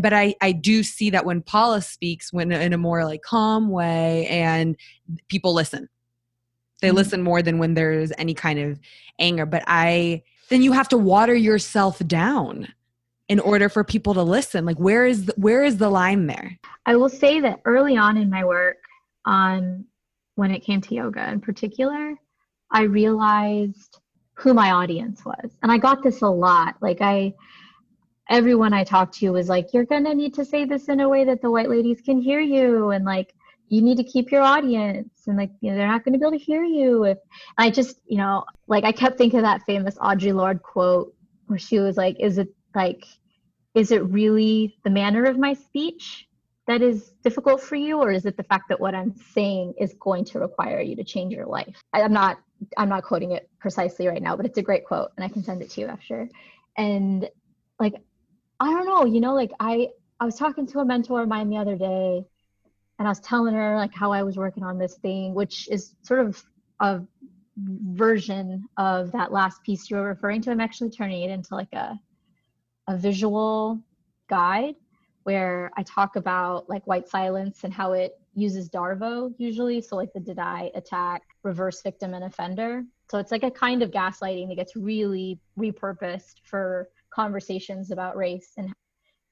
But 0.00 0.12
I, 0.12 0.34
I 0.40 0.52
do 0.52 0.82
see 0.82 1.10
that 1.10 1.24
when 1.24 1.42
Paula 1.42 1.82
speaks 1.82 2.32
when 2.32 2.50
in 2.50 2.72
a 2.72 2.78
more 2.78 3.04
like 3.04 3.22
calm 3.22 3.68
way 3.68 4.26
and 4.28 4.76
people 5.28 5.52
listen. 5.52 5.88
They 6.80 6.88
mm-hmm. 6.88 6.96
listen 6.96 7.22
more 7.22 7.42
than 7.42 7.58
when 7.58 7.74
there's 7.74 8.12
any 8.18 8.34
kind 8.34 8.58
of 8.58 8.80
anger. 9.18 9.46
But 9.46 9.64
I 9.66 10.22
then 10.48 10.62
you 10.62 10.72
have 10.72 10.88
to 10.88 10.98
water 10.98 11.34
yourself 11.34 11.98
down 12.06 12.68
in 13.28 13.40
order 13.40 13.68
for 13.68 13.84
people 13.84 14.14
to 14.14 14.22
listen. 14.22 14.64
Like 14.64 14.78
where 14.78 15.06
is 15.06 15.26
the, 15.26 15.34
where 15.36 15.62
is 15.62 15.76
the 15.76 15.90
line 15.90 16.26
there? 16.26 16.58
I 16.86 16.96
will 16.96 17.08
say 17.08 17.40
that 17.40 17.60
early 17.64 17.96
on 17.96 18.16
in 18.16 18.30
my 18.30 18.44
work 18.44 18.78
on 19.24 19.84
when 20.34 20.50
it 20.50 20.60
came 20.60 20.80
to 20.80 20.94
yoga 20.94 21.30
in 21.30 21.40
particular, 21.40 22.16
I 22.70 22.82
realized 22.82 23.98
who 24.34 24.54
my 24.54 24.72
audience 24.72 25.24
was. 25.24 25.56
And 25.62 25.70
I 25.70 25.78
got 25.78 26.02
this 26.02 26.22
a 26.22 26.28
lot. 26.28 26.76
Like 26.80 27.00
I 27.00 27.34
everyone 28.32 28.72
I 28.72 28.82
talked 28.82 29.14
to 29.16 29.30
was 29.30 29.48
like, 29.50 29.72
you're 29.72 29.84
going 29.84 30.04
to 30.04 30.14
need 30.14 30.34
to 30.34 30.44
say 30.44 30.64
this 30.64 30.88
in 30.88 31.00
a 31.00 31.08
way 31.08 31.24
that 31.24 31.42
the 31.42 31.50
white 31.50 31.68
ladies 31.68 32.00
can 32.00 32.18
hear 32.18 32.40
you. 32.40 32.90
And 32.90 33.04
like, 33.04 33.34
you 33.68 33.82
need 33.82 33.98
to 33.98 34.04
keep 34.04 34.32
your 34.32 34.42
audience 34.42 35.10
and 35.26 35.36
like, 35.36 35.50
you 35.60 35.70
know, 35.70 35.76
they're 35.76 35.86
not 35.86 36.02
going 36.02 36.14
to 36.14 36.18
be 36.18 36.24
able 36.24 36.38
to 36.38 36.44
hear 36.44 36.64
you. 36.64 37.04
If 37.04 37.18
I 37.58 37.70
just, 37.70 38.00
you 38.06 38.16
know, 38.16 38.44
like 38.66 38.84
I 38.84 38.92
kept 38.92 39.18
thinking 39.18 39.38
of 39.38 39.44
that 39.44 39.62
famous 39.66 39.96
Audre 39.98 40.34
Lorde 40.34 40.62
quote 40.62 41.14
where 41.46 41.58
she 41.58 41.78
was 41.78 41.98
like, 41.98 42.16
is 42.18 42.38
it 42.38 42.48
like, 42.74 43.04
is 43.74 43.90
it 43.90 44.02
really 44.04 44.76
the 44.82 44.90
manner 44.90 45.24
of 45.24 45.38
my 45.38 45.52
speech 45.52 46.26
that 46.66 46.80
is 46.80 47.12
difficult 47.22 47.60
for 47.60 47.76
you 47.76 47.98
or 47.98 48.10
is 48.10 48.24
it 48.24 48.36
the 48.36 48.44
fact 48.44 48.68
that 48.68 48.78
what 48.78 48.94
i'm 48.94 49.12
saying 49.34 49.74
is 49.80 49.94
going 49.98 50.24
to 50.24 50.38
require 50.38 50.80
you 50.80 50.94
to 50.94 51.02
change 51.02 51.32
your 51.32 51.46
life 51.46 51.82
i'm 51.92 52.12
not 52.12 52.38
i'm 52.76 52.88
not 52.88 53.02
quoting 53.02 53.32
it 53.32 53.50
precisely 53.58 54.06
right 54.06 54.22
now 54.22 54.36
but 54.36 54.46
it's 54.46 54.58
a 54.58 54.62
great 54.62 54.84
quote 54.84 55.08
and 55.16 55.24
i 55.24 55.28
can 55.28 55.42
send 55.42 55.60
it 55.60 55.70
to 55.70 55.80
you 55.80 55.88
after 55.88 56.28
and 56.76 57.28
like 57.80 57.94
i 58.62 58.70
don't 58.70 58.86
know 58.86 59.04
you 59.04 59.20
know 59.20 59.34
like 59.34 59.52
i 59.60 59.88
i 60.20 60.24
was 60.24 60.36
talking 60.36 60.66
to 60.66 60.80
a 60.80 60.84
mentor 60.84 61.22
of 61.22 61.28
mine 61.28 61.48
the 61.48 61.56
other 61.56 61.76
day 61.76 62.24
and 62.98 63.08
i 63.08 63.10
was 63.10 63.20
telling 63.20 63.54
her 63.54 63.76
like 63.76 63.94
how 63.94 64.12
i 64.12 64.22
was 64.22 64.36
working 64.36 64.62
on 64.62 64.78
this 64.78 64.96
thing 64.96 65.34
which 65.34 65.68
is 65.70 65.94
sort 66.02 66.20
of 66.20 66.42
a 66.80 67.00
version 67.56 68.64
of 68.78 69.12
that 69.12 69.30
last 69.30 69.62
piece 69.62 69.90
you 69.90 69.96
were 69.96 70.04
referring 70.04 70.40
to 70.40 70.50
i'm 70.50 70.60
actually 70.60 70.90
turning 70.90 71.22
it 71.22 71.30
into 71.30 71.54
like 71.54 71.72
a 71.72 71.98
a 72.88 72.96
visual 72.96 73.80
guide 74.28 74.74
where 75.24 75.70
I 75.76 75.82
talk 75.82 76.16
about 76.16 76.68
like 76.68 76.86
white 76.86 77.08
silence 77.08 77.64
and 77.64 77.72
how 77.72 77.92
it 77.92 78.18
uses 78.34 78.68
Darvo 78.68 79.32
usually. 79.38 79.80
So, 79.80 79.96
like 79.96 80.12
the 80.12 80.20
deny, 80.20 80.70
attack, 80.74 81.22
reverse 81.42 81.82
victim, 81.82 82.14
and 82.14 82.24
offender. 82.24 82.82
So, 83.10 83.18
it's 83.18 83.30
like 83.30 83.44
a 83.44 83.50
kind 83.50 83.82
of 83.82 83.90
gaslighting 83.90 84.48
that 84.48 84.56
gets 84.56 84.74
really 84.74 85.38
repurposed 85.58 86.40
for 86.44 86.88
conversations 87.14 87.90
about 87.90 88.16
race. 88.16 88.52
And 88.56 88.72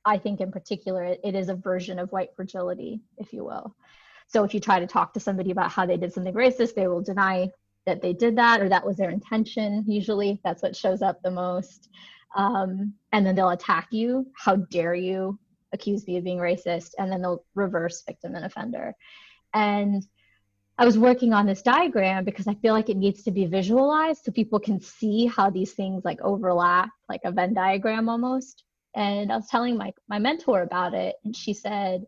I 0.04 0.18
think, 0.18 0.40
in 0.40 0.50
particular, 0.50 1.04
it, 1.04 1.20
it 1.24 1.34
is 1.34 1.48
a 1.48 1.54
version 1.54 1.98
of 1.98 2.12
white 2.12 2.34
fragility, 2.34 3.00
if 3.18 3.32
you 3.32 3.44
will. 3.44 3.74
So, 4.26 4.44
if 4.44 4.54
you 4.54 4.60
try 4.60 4.80
to 4.80 4.86
talk 4.86 5.12
to 5.14 5.20
somebody 5.20 5.50
about 5.50 5.70
how 5.70 5.86
they 5.86 5.96
did 5.96 6.12
something 6.12 6.34
racist, 6.34 6.74
they 6.74 6.88
will 6.88 7.02
deny 7.02 7.50
that 7.86 8.02
they 8.02 8.12
did 8.12 8.36
that 8.36 8.60
or 8.60 8.68
that 8.68 8.86
was 8.86 8.96
their 8.96 9.10
intention. 9.10 9.84
Usually, 9.86 10.40
that's 10.44 10.62
what 10.62 10.76
shows 10.76 11.02
up 11.02 11.20
the 11.22 11.30
most. 11.30 11.88
Um, 12.36 12.94
and 13.12 13.26
then 13.26 13.34
they'll 13.34 13.50
attack 13.50 13.88
you. 13.90 14.26
How 14.36 14.56
dare 14.56 14.94
you? 14.94 15.38
accuse 15.72 16.06
me 16.06 16.16
of 16.16 16.24
being 16.24 16.38
racist 16.38 16.94
and 16.98 17.10
then 17.10 17.22
they'll 17.22 17.44
reverse 17.54 18.02
victim 18.06 18.34
and 18.34 18.44
offender 18.44 18.94
and 19.54 20.06
i 20.80 20.84
was 20.84 20.98
working 20.98 21.32
on 21.32 21.46
this 21.46 21.62
diagram 21.62 22.24
because 22.24 22.48
i 22.48 22.54
feel 22.54 22.72
like 22.72 22.88
it 22.88 22.96
needs 22.96 23.22
to 23.22 23.30
be 23.30 23.44
visualized 23.44 24.24
so 24.24 24.32
people 24.32 24.58
can 24.58 24.80
see 24.80 25.26
how 25.26 25.50
these 25.50 25.72
things 25.74 26.04
like 26.04 26.20
overlap 26.22 26.88
like 27.08 27.20
a 27.24 27.30
venn 27.30 27.54
diagram 27.54 28.08
almost. 28.08 28.64
And 28.94 29.30
i 29.30 29.36
was 29.36 29.46
telling 29.46 29.76
my 29.76 29.92
my 30.08 30.18
mentor 30.18 30.62
about 30.62 30.94
it 30.94 31.14
and 31.24 31.36
she 31.36 31.52
said 31.52 32.06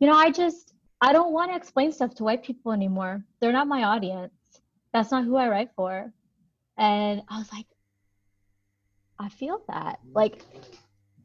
you 0.00 0.08
know 0.08 0.16
i 0.16 0.30
just 0.30 0.72
i 1.00 1.12
don't 1.12 1.32
want 1.32 1.50
to 1.52 1.56
explain 1.56 1.92
stuff 1.92 2.14
to 2.16 2.24
white 2.24 2.42
people 2.42 2.72
anymore. 2.72 3.22
They're 3.40 3.52
not 3.52 3.68
my 3.68 3.84
audience. 3.84 4.32
That's 4.92 5.12
not 5.12 5.24
who 5.24 5.36
i 5.36 5.48
write 5.48 5.70
for. 5.76 6.12
And 6.78 7.22
i 7.28 7.38
was 7.38 7.52
like 7.52 7.66
i 9.20 9.28
feel 9.28 9.60
that. 9.68 10.00
Like 10.12 10.42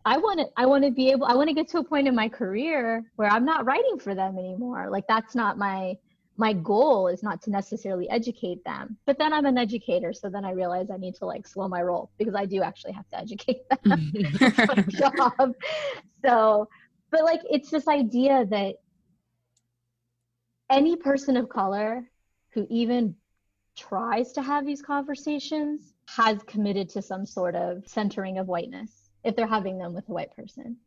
I 0.04 0.18
want 0.18 0.39
to 0.39 0.47
I 0.58 0.66
want 0.66 0.84
to 0.84 0.91
be 0.91 1.12
able 1.12 1.26
I 1.28 1.36
want 1.36 1.49
to 1.49 1.56
get 1.56 1.70
to 1.70 1.80
a 1.80 1.84
point 1.84 2.08
in 2.08 2.16
my 2.16 2.28
career 2.28 3.04
where 3.16 3.30
I'm 3.30 3.45
not 3.45 3.66
writing 3.66 3.99
for 3.99 4.16
them 4.16 4.38
anymore. 4.38 4.89
Like 4.89 5.08
that's 5.08 5.36
not 5.36 5.58
my 5.58 5.95
my 6.42 6.54
goal 6.54 7.08
is 7.08 7.22
not 7.22 7.39
to 7.44 7.52
necessarily 7.52 8.10
educate 8.10 8.66
them. 8.66 8.98
But 9.06 9.20
then 9.20 9.32
I'm 9.32 9.46
an 9.46 9.60
educator, 9.60 10.12
so 10.12 10.28
then 10.28 10.44
I 10.44 10.54
realize 10.54 10.89
I 10.89 10.98
need 10.98 11.14
to 11.18 11.28
like 11.28 11.46
slow 11.46 11.68
my 11.68 11.84
roll 11.84 12.10
because 12.18 12.34
I 12.34 12.46
do 12.46 12.64
actually 12.64 12.94
have 12.94 13.08
to 13.12 13.20
educate 13.20 13.70
them 13.70 13.78
mm-hmm. 13.86 14.89
job. 15.38 15.54
So, 16.26 16.68
but 17.12 17.24
like 17.24 17.42
it's 17.48 17.70
this 17.70 17.88
idea 17.88 18.48
that 18.50 18.78
any 20.68 20.96
person 20.96 21.38
of 21.38 21.48
color 21.48 22.10
who 22.54 22.66
even 22.72 23.16
tries 23.78 24.32
to 24.32 24.42
have 24.42 24.66
these 24.66 24.82
conversations 24.82 25.94
has 26.08 26.42
committed 26.48 26.89
to 26.89 27.04
some 27.04 27.24
sort 27.24 27.56
of 27.56 27.88
centering 27.88 28.39
of 28.39 28.48
whiteness 28.48 29.12
if 29.24 29.36
they're 29.36 29.46
having 29.46 29.78
them 29.78 29.94
with 29.94 30.10
a 30.10 30.12
white 30.12 30.36
person. 30.36 30.78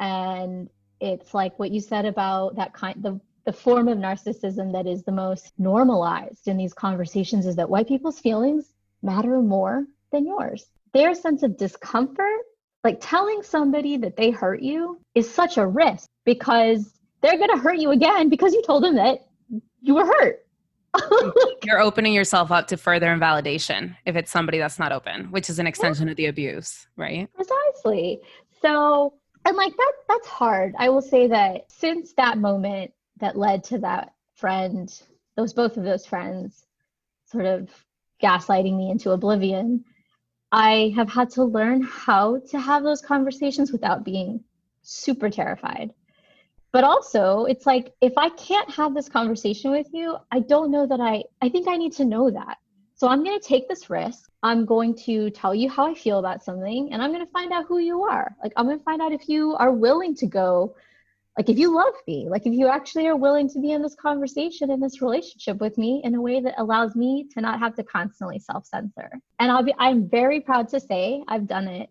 And 0.00 0.70
it's 1.00 1.34
like 1.34 1.58
what 1.58 1.70
you 1.70 1.82
said 1.82 2.06
about 2.06 2.56
that 2.56 2.72
kind 2.72 3.02
the 3.02 3.20
the 3.44 3.52
form 3.52 3.88
of 3.88 3.98
narcissism 3.98 4.72
that 4.72 4.86
is 4.86 5.02
the 5.02 5.12
most 5.12 5.52
normalized 5.58 6.48
in 6.48 6.56
these 6.56 6.72
conversations 6.72 7.46
is 7.46 7.56
that 7.56 7.68
white 7.68 7.86
people's 7.86 8.18
feelings 8.18 8.72
matter 9.02 9.40
more 9.40 9.84
than 10.12 10.26
yours. 10.26 10.66
Their 10.92 11.14
sense 11.14 11.42
of 11.42 11.56
discomfort, 11.56 12.40
like 12.82 12.98
telling 13.00 13.42
somebody 13.42 13.96
that 13.98 14.16
they 14.16 14.30
hurt 14.30 14.62
you, 14.62 14.98
is 15.14 15.32
such 15.32 15.58
a 15.58 15.66
risk 15.66 16.08
because 16.24 16.94
they're 17.20 17.38
going 17.38 17.50
to 17.50 17.62
hurt 17.62 17.78
you 17.78 17.90
again 17.90 18.28
because 18.28 18.54
you 18.54 18.62
told 18.62 18.84
them 18.84 18.96
that 18.96 19.26
you 19.82 19.94
were 19.94 20.06
hurt. 20.06 20.40
You're 21.64 21.80
opening 21.80 22.12
yourself 22.12 22.52
up 22.52 22.68
to 22.68 22.76
further 22.76 23.12
invalidation 23.12 23.96
if 24.06 24.16
it's 24.16 24.30
somebody 24.30 24.58
that's 24.58 24.78
not 24.78 24.92
open, 24.92 25.24
which 25.32 25.50
is 25.50 25.58
an 25.58 25.66
extension 25.66 26.06
yeah. 26.06 26.12
of 26.12 26.16
the 26.16 26.26
abuse, 26.26 26.86
right? 26.96 27.28
Precisely. 27.34 28.20
So, 28.62 29.14
and 29.44 29.56
like 29.56 29.76
that 29.76 29.92
that's 30.08 30.28
hard. 30.28 30.74
I 30.78 30.88
will 30.88 31.02
say 31.02 31.26
that 31.26 31.64
since 31.68 32.12
that 32.14 32.38
moment 32.38 32.92
that 33.24 33.38
led 33.38 33.64
to 33.64 33.78
that 33.78 34.12
friend, 34.34 35.00
those 35.34 35.54
both 35.54 35.78
of 35.78 35.84
those 35.84 36.04
friends 36.04 36.66
sort 37.24 37.46
of 37.46 37.70
gaslighting 38.22 38.76
me 38.76 38.90
into 38.90 39.12
oblivion, 39.12 39.82
I 40.52 40.92
have 40.94 41.08
had 41.08 41.30
to 41.30 41.44
learn 41.44 41.82
how 41.82 42.38
to 42.50 42.60
have 42.60 42.82
those 42.82 43.00
conversations 43.00 43.72
without 43.72 44.04
being 44.04 44.44
super 44.82 45.30
terrified. 45.30 45.94
But 46.70 46.84
also 46.84 47.46
it's 47.46 47.66
like 47.66 47.94
if 48.00 48.12
i 48.18 48.28
can't 48.30 48.68
have 48.70 48.94
this 48.94 49.08
conversation 49.08 49.70
with 49.70 49.86
you 49.92 50.16
i 50.32 50.40
don't 50.40 50.72
know 50.72 50.86
that 50.86 51.00
i 51.00 51.22
i 51.40 51.48
think 51.48 51.68
i 51.68 51.76
need 51.76 51.92
to 51.94 52.04
know 52.04 52.30
that. 52.30 52.58
So 52.94 53.08
i'm 53.08 53.24
going 53.24 53.38
to 53.40 53.48
take 53.48 53.68
this 53.68 53.88
risk. 53.88 54.30
I'm 54.42 54.66
going 54.66 54.94
to 55.06 55.30
tell 55.30 55.54
you 55.54 55.70
how 55.70 55.86
i 55.86 55.94
feel 55.94 56.18
about 56.18 56.44
something 56.44 56.92
and 56.92 57.02
i'm 57.02 57.12
going 57.12 57.24
to 57.24 57.32
find 57.32 57.52
out 57.52 57.66
who 57.66 57.78
you 57.78 58.02
are. 58.02 58.36
Like 58.42 58.52
i'm 58.56 58.66
going 58.66 58.78
to 58.78 58.84
find 58.84 59.00
out 59.00 59.12
if 59.12 59.28
you 59.28 59.54
are 59.54 59.72
willing 59.72 60.14
to 60.16 60.26
go 60.26 60.74
like 61.36 61.48
if 61.48 61.58
you 61.58 61.74
love 61.74 61.94
me 62.06 62.26
like 62.28 62.46
if 62.46 62.52
you 62.52 62.68
actually 62.68 63.06
are 63.06 63.16
willing 63.16 63.48
to 63.48 63.58
be 63.60 63.72
in 63.72 63.82
this 63.82 63.94
conversation 63.94 64.70
in 64.70 64.80
this 64.80 65.02
relationship 65.02 65.58
with 65.60 65.76
me 65.78 66.00
in 66.04 66.14
a 66.14 66.20
way 66.20 66.40
that 66.40 66.54
allows 66.58 66.94
me 66.94 67.26
to 67.32 67.40
not 67.40 67.58
have 67.58 67.74
to 67.74 67.82
constantly 67.82 68.38
self-censor 68.38 69.10
and 69.40 69.50
i'll 69.50 69.62
be 69.62 69.74
i'm 69.78 70.08
very 70.08 70.40
proud 70.40 70.68
to 70.68 70.78
say 70.78 71.22
i've 71.28 71.46
done 71.46 71.68
it 71.68 71.88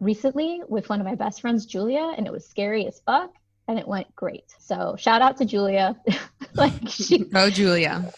recently 0.00 0.60
with 0.68 0.88
one 0.88 1.00
of 1.00 1.06
my 1.06 1.14
best 1.14 1.40
friends 1.40 1.66
julia 1.66 2.12
and 2.16 2.26
it 2.26 2.32
was 2.32 2.46
scary 2.46 2.86
as 2.86 3.00
fuck 3.06 3.30
and 3.68 3.78
it 3.78 3.86
went 3.86 4.14
great. 4.14 4.54
So 4.58 4.96
shout 4.98 5.22
out 5.22 5.36
to 5.38 5.44
Julia. 5.44 5.96
like 6.54 6.72
she 6.88 7.18
Go 7.30 7.50
Julia. 7.50 8.12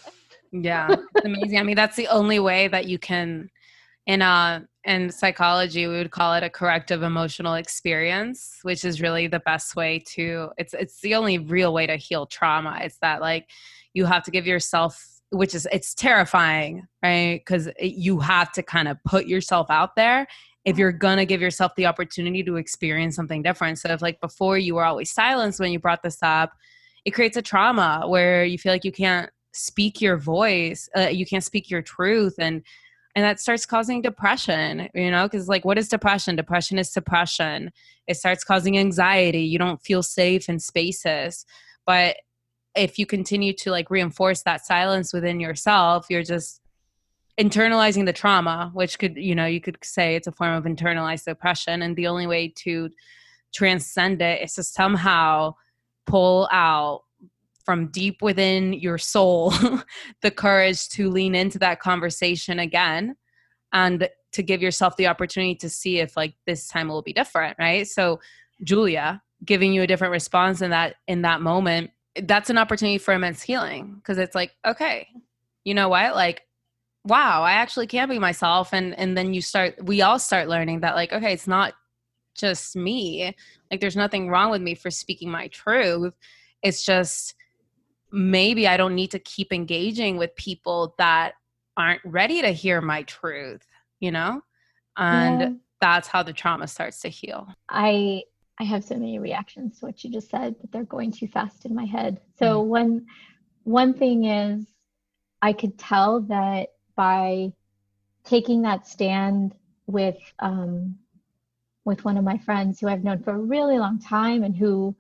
Yeah. 0.52 0.88
It's 1.14 1.24
amazing. 1.24 1.58
I 1.58 1.62
mean, 1.62 1.76
that's 1.76 1.96
the 1.96 2.08
only 2.08 2.38
way 2.38 2.68
that 2.68 2.86
you 2.86 2.98
can 2.98 3.50
in 4.06 4.22
uh 4.22 4.60
in 4.88 5.10
psychology 5.10 5.86
we 5.86 5.98
would 5.98 6.10
call 6.10 6.32
it 6.34 6.42
a 6.42 6.48
corrective 6.48 7.02
emotional 7.02 7.54
experience, 7.54 8.58
which 8.62 8.86
is 8.86 9.02
really 9.02 9.26
the 9.26 9.40
best 9.40 9.76
way 9.76 10.02
to 10.14 10.48
it's 10.56 10.72
it's 10.72 11.00
the 11.02 11.14
only 11.14 11.38
real 11.38 11.74
way 11.74 11.86
to 11.86 11.96
heal 11.96 12.26
trauma. 12.26 12.78
It's 12.80 12.98
that 13.02 13.20
like 13.20 13.48
you 13.92 14.06
have 14.06 14.24
to 14.24 14.30
give 14.30 14.46
yourself 14.46 15.04
which 15.30 15.54
is 15.54 15.68
it's 15.70 15.94
terrifying 15.94 16.86
right 17.02 17.42
because 17.44 17.68
you 17.78 18.18
have 18.18 18.50
to 18.50 18.62
kind 18.62 18.88
of 18.88 18.96
put 19.04 19.26
yourself 19.26 19.66
out 19.68 19.94
there 19.94 20.26
if 20.64 20.78
you're 20.78 20.90
gonna 20.90 21.26
give 21.26 21.42
yourself 21.42 21.72
the 21.76 21.84
opportunity 21.84 22.42
to 22.42 22.56
experience 22.56 23.14
something 23.14 23.42
different. 23.42 23.78
So 23.78 23.90
if 23.90 24.00
like 24.00 24.20
before 24.22 24.56
you 24.56 24.74
were 24.74 24.84
always 24.84 25.12
silenced 25.12 25.60
when 25.60 25.70
you 25.70 25.78
brought 25.78 26.02
this 26.02 26.18
up, 26.22 26.52
it 27.04 27.10
creates 27.10 27.36
a 27.36 27.42
trauma 27.42 28.04
where 28.06 28.42
you 28.42 28.56
feel 28.56 28.72
like 28.72 28.84
you 28.84 28.92
can't 28.92 29.30
speak 29.52 30.00
your 30.00 30.16
voice, 30.16 30.88
uh, 30.96 31.08
you 31.08 31.26
can't 31.26 31.44
speak 31.44 31.68
your 31.68 31.82
truth, 31.82 32.36
and 32.38 32.62
and 33.18 33.24
that 33.24 33.40
starts 33.40 33.66
causing 33.66 34.00
depression. 34.00 34.88
You 34.94 35.10
know, 35.10 35.24
because 35.24 35.48
like 35.48 35.64
what 35.64 35.76
is 35.76 35.88
depression? 35.88 36.36
Depression 36.36 36.78
is 36.78 36.88
suppression. 36.88 37.72
It 38.06 38.16
starts 38.16 38.44
causing 38.44 38.78
anxiety. 38.78 39.40
You 39.40 39.58
don't 39.58 39.82
feel 39.82 40.04
safe 40.04 40.48
in 40.48 40.60
spaces, 40.60 41.44
but 41.84 42.16
if 42.76 42.96
you 42.96 43.06
continue 43.06 43.52
to 43.54 43.72
like 43.72 43.90
reinforce 43.90 44.42
that 44.42 44.64
silence 44.64 45.12
within 45.12 45.40
yourself, 45.40 46.06
you're 46.08 46.22
just 46.22 46.60
internalizing 47.40 48.04
the 48.04 48.12
trauma 48.12 48.68
which 48.74 48.98
could 48.98 49.16
you 49.16 49.32
know 49.32 49.46
you 49.46 49.60
could 49.60 49.78
say 49.80 50.16
it's 50.16 50.26
a 50.26 50.32
form 50.32 50.54
of 50.54 50.64
internalized 50.64 51.28
oppression 51.28 51.82
and 51.82 51.94
the 51.94 52.08
only 52.08 52.26
way 52.26 52.48
to 52.48 52.90
transcend 53.54 54.20
it 54.20 54.42
is 54.42 54.54
to 54.54 54.62
somehow 54.64 55.54
pull 56.04 56.48
out 56.50 57.04
from 57.68 57.88
deep 57.88 58.22
within 58.22 58.72
your 58.72 58.96
soul 58.96 59.52
the 60.22 60.30
courage 60.30 60.88
to 60.88 61.10
lean 61.10 61.34
into 61.34 61.58
that 61.58 61.80
conversation 61.80 62.58
again 62.58 63.14
and 63.74 64.08
to 64.32 64.42
give 64.42 64.62
yourself 64.62 64.96
the 64.96 65.06
opportunity 65.06 65.54
to 65.54 65.68
see 65.68 65.98
if 65.98 66.16
like 66.16 66.32
this 66.46 66.66
time 66.66 66.88
will 66.88 67.02
be 67.02 67.12
different 67.12 67.54
right? 67.58 67.86
So 67.86 68.20
julia 68.64 69.20
giving 69.44 69.74
you 69.74 69.82
a 69.82 69.86
different 69.86 70.12
response 70.12 70.62
in 70.62 70.70
that 70.70 70.94
in 71.08 71.20
that 71.20 71.42
moment 71.42 71.90
that's 72.22 72.48
an 72.48 72.56
opportunity 72.56 72.96
for 72.96 73.12
immense 73.12 73.42
healing 73.42 73.96
because 73.96 74.16
it's 74.16 74.34
like 74.34 74.52
okay 74.66 75.06
you 75.64 75.74
know 75.74 75.90
what? 75.90 76.14
Like 76.14 76.44
wow 77.04 77.42
i 77.42 77.52
actually 77.52 77.86
can 77.86 78.08
be 78.08 78.18
myself. 78.18 78.72
And 78.72 78.98
and 78.98 79.14
then 79.14 79.34
you 79.34 79.42
start 79.42 79.84
we 79.84 80.00
all 80.00 80.18
start 80.18 80.48
learning 80.48 80.80
that 80.80 80.94
like 80.94 81.12
okay 81.12 81.34
it's 81.34 81.46
not 81.46 81.74
just 82.34 82.74
me. 82.76 83.36
Like 83.70 83.82
there's 83.82 83.94
nothing 83.94 84.30
wrong 84.30 84.50
with 84.50 84.62
me 84.62 84.74
for 84.74 84.90
speaking 84.90 85.30
my 85.30 85.48
truth. 85.48 86.14
It's 86.62 86.82
just 86.82 87.34
maybe 88.10 88.66
i 88.66 88.76
don't 88.76 88.94
need 88.94 89.10
to 89.10 89.18
keep 89.18 89.52
engaging 89.52 90.16
with 90.16 90.34
people 90.36 90.94
that 90.98 91.34
aren't 91.76 92.00
ready 92.04 92.40
to 92.42 92.50
hear 92.50 92.80
my 92.80 93.02
truth 93.04 93.66
you 94.00 94.10
know 94.10 94.42
and 94.98 95.40
yeah. 95.40 95.50
that's 95.80 96.08
how 96.08 96.22
the 96.22 96.32
trauma 96.32 96.66
starts 96.66 97.00
to 97.00 97.08
heal. 97.08 97.48
I 97.68 98.24
I 98.60 98.64
have 98.64 98.84
so 98.84 98.96
many 98.96 99.20
reactions 99.20 99.78
to 99.78 99.86
what 99.86 100.02
you 100.02 100.10
just 100.10 100.30
said, 100.30 100.56
but 100.60 100.72
they're 100.72 100.84
going 100.84 101.12
too 101.12 101.28
fast 101.28 101.64
in 101.64 101.74
my 101.74 101.84
head. 101.84 102.20
So 102.38 102.60
mm-hmm. 102.60 102.68
one 102.68 103.06
one 103.62 103.94
thing 103.94 104.24
is 104.24 104.66
I 105.40 105.52
could 105.52 105.78
tell 105.78 106.20
that 106.22 106.70
by 106.96 107.52
taking 108.24 108.62
that 108.62 108.88
stand 108.88 109.54
with 109.86 110.18
um, 110.40 110.96
with 111.84 112.04
one 112.04 112.18
of 112.18 112.24
my 112.24 112.38
friends 112.38 112.80
who 112.80 112.88
I've 112.88 113.04
known 113.04 113.22
for 113.22 113.30
a 113.30 113.38
really 113.38 113.78
long 113.78 114.00
time 114.00 114.42
and 114.42 114.54
who 114.54 114.96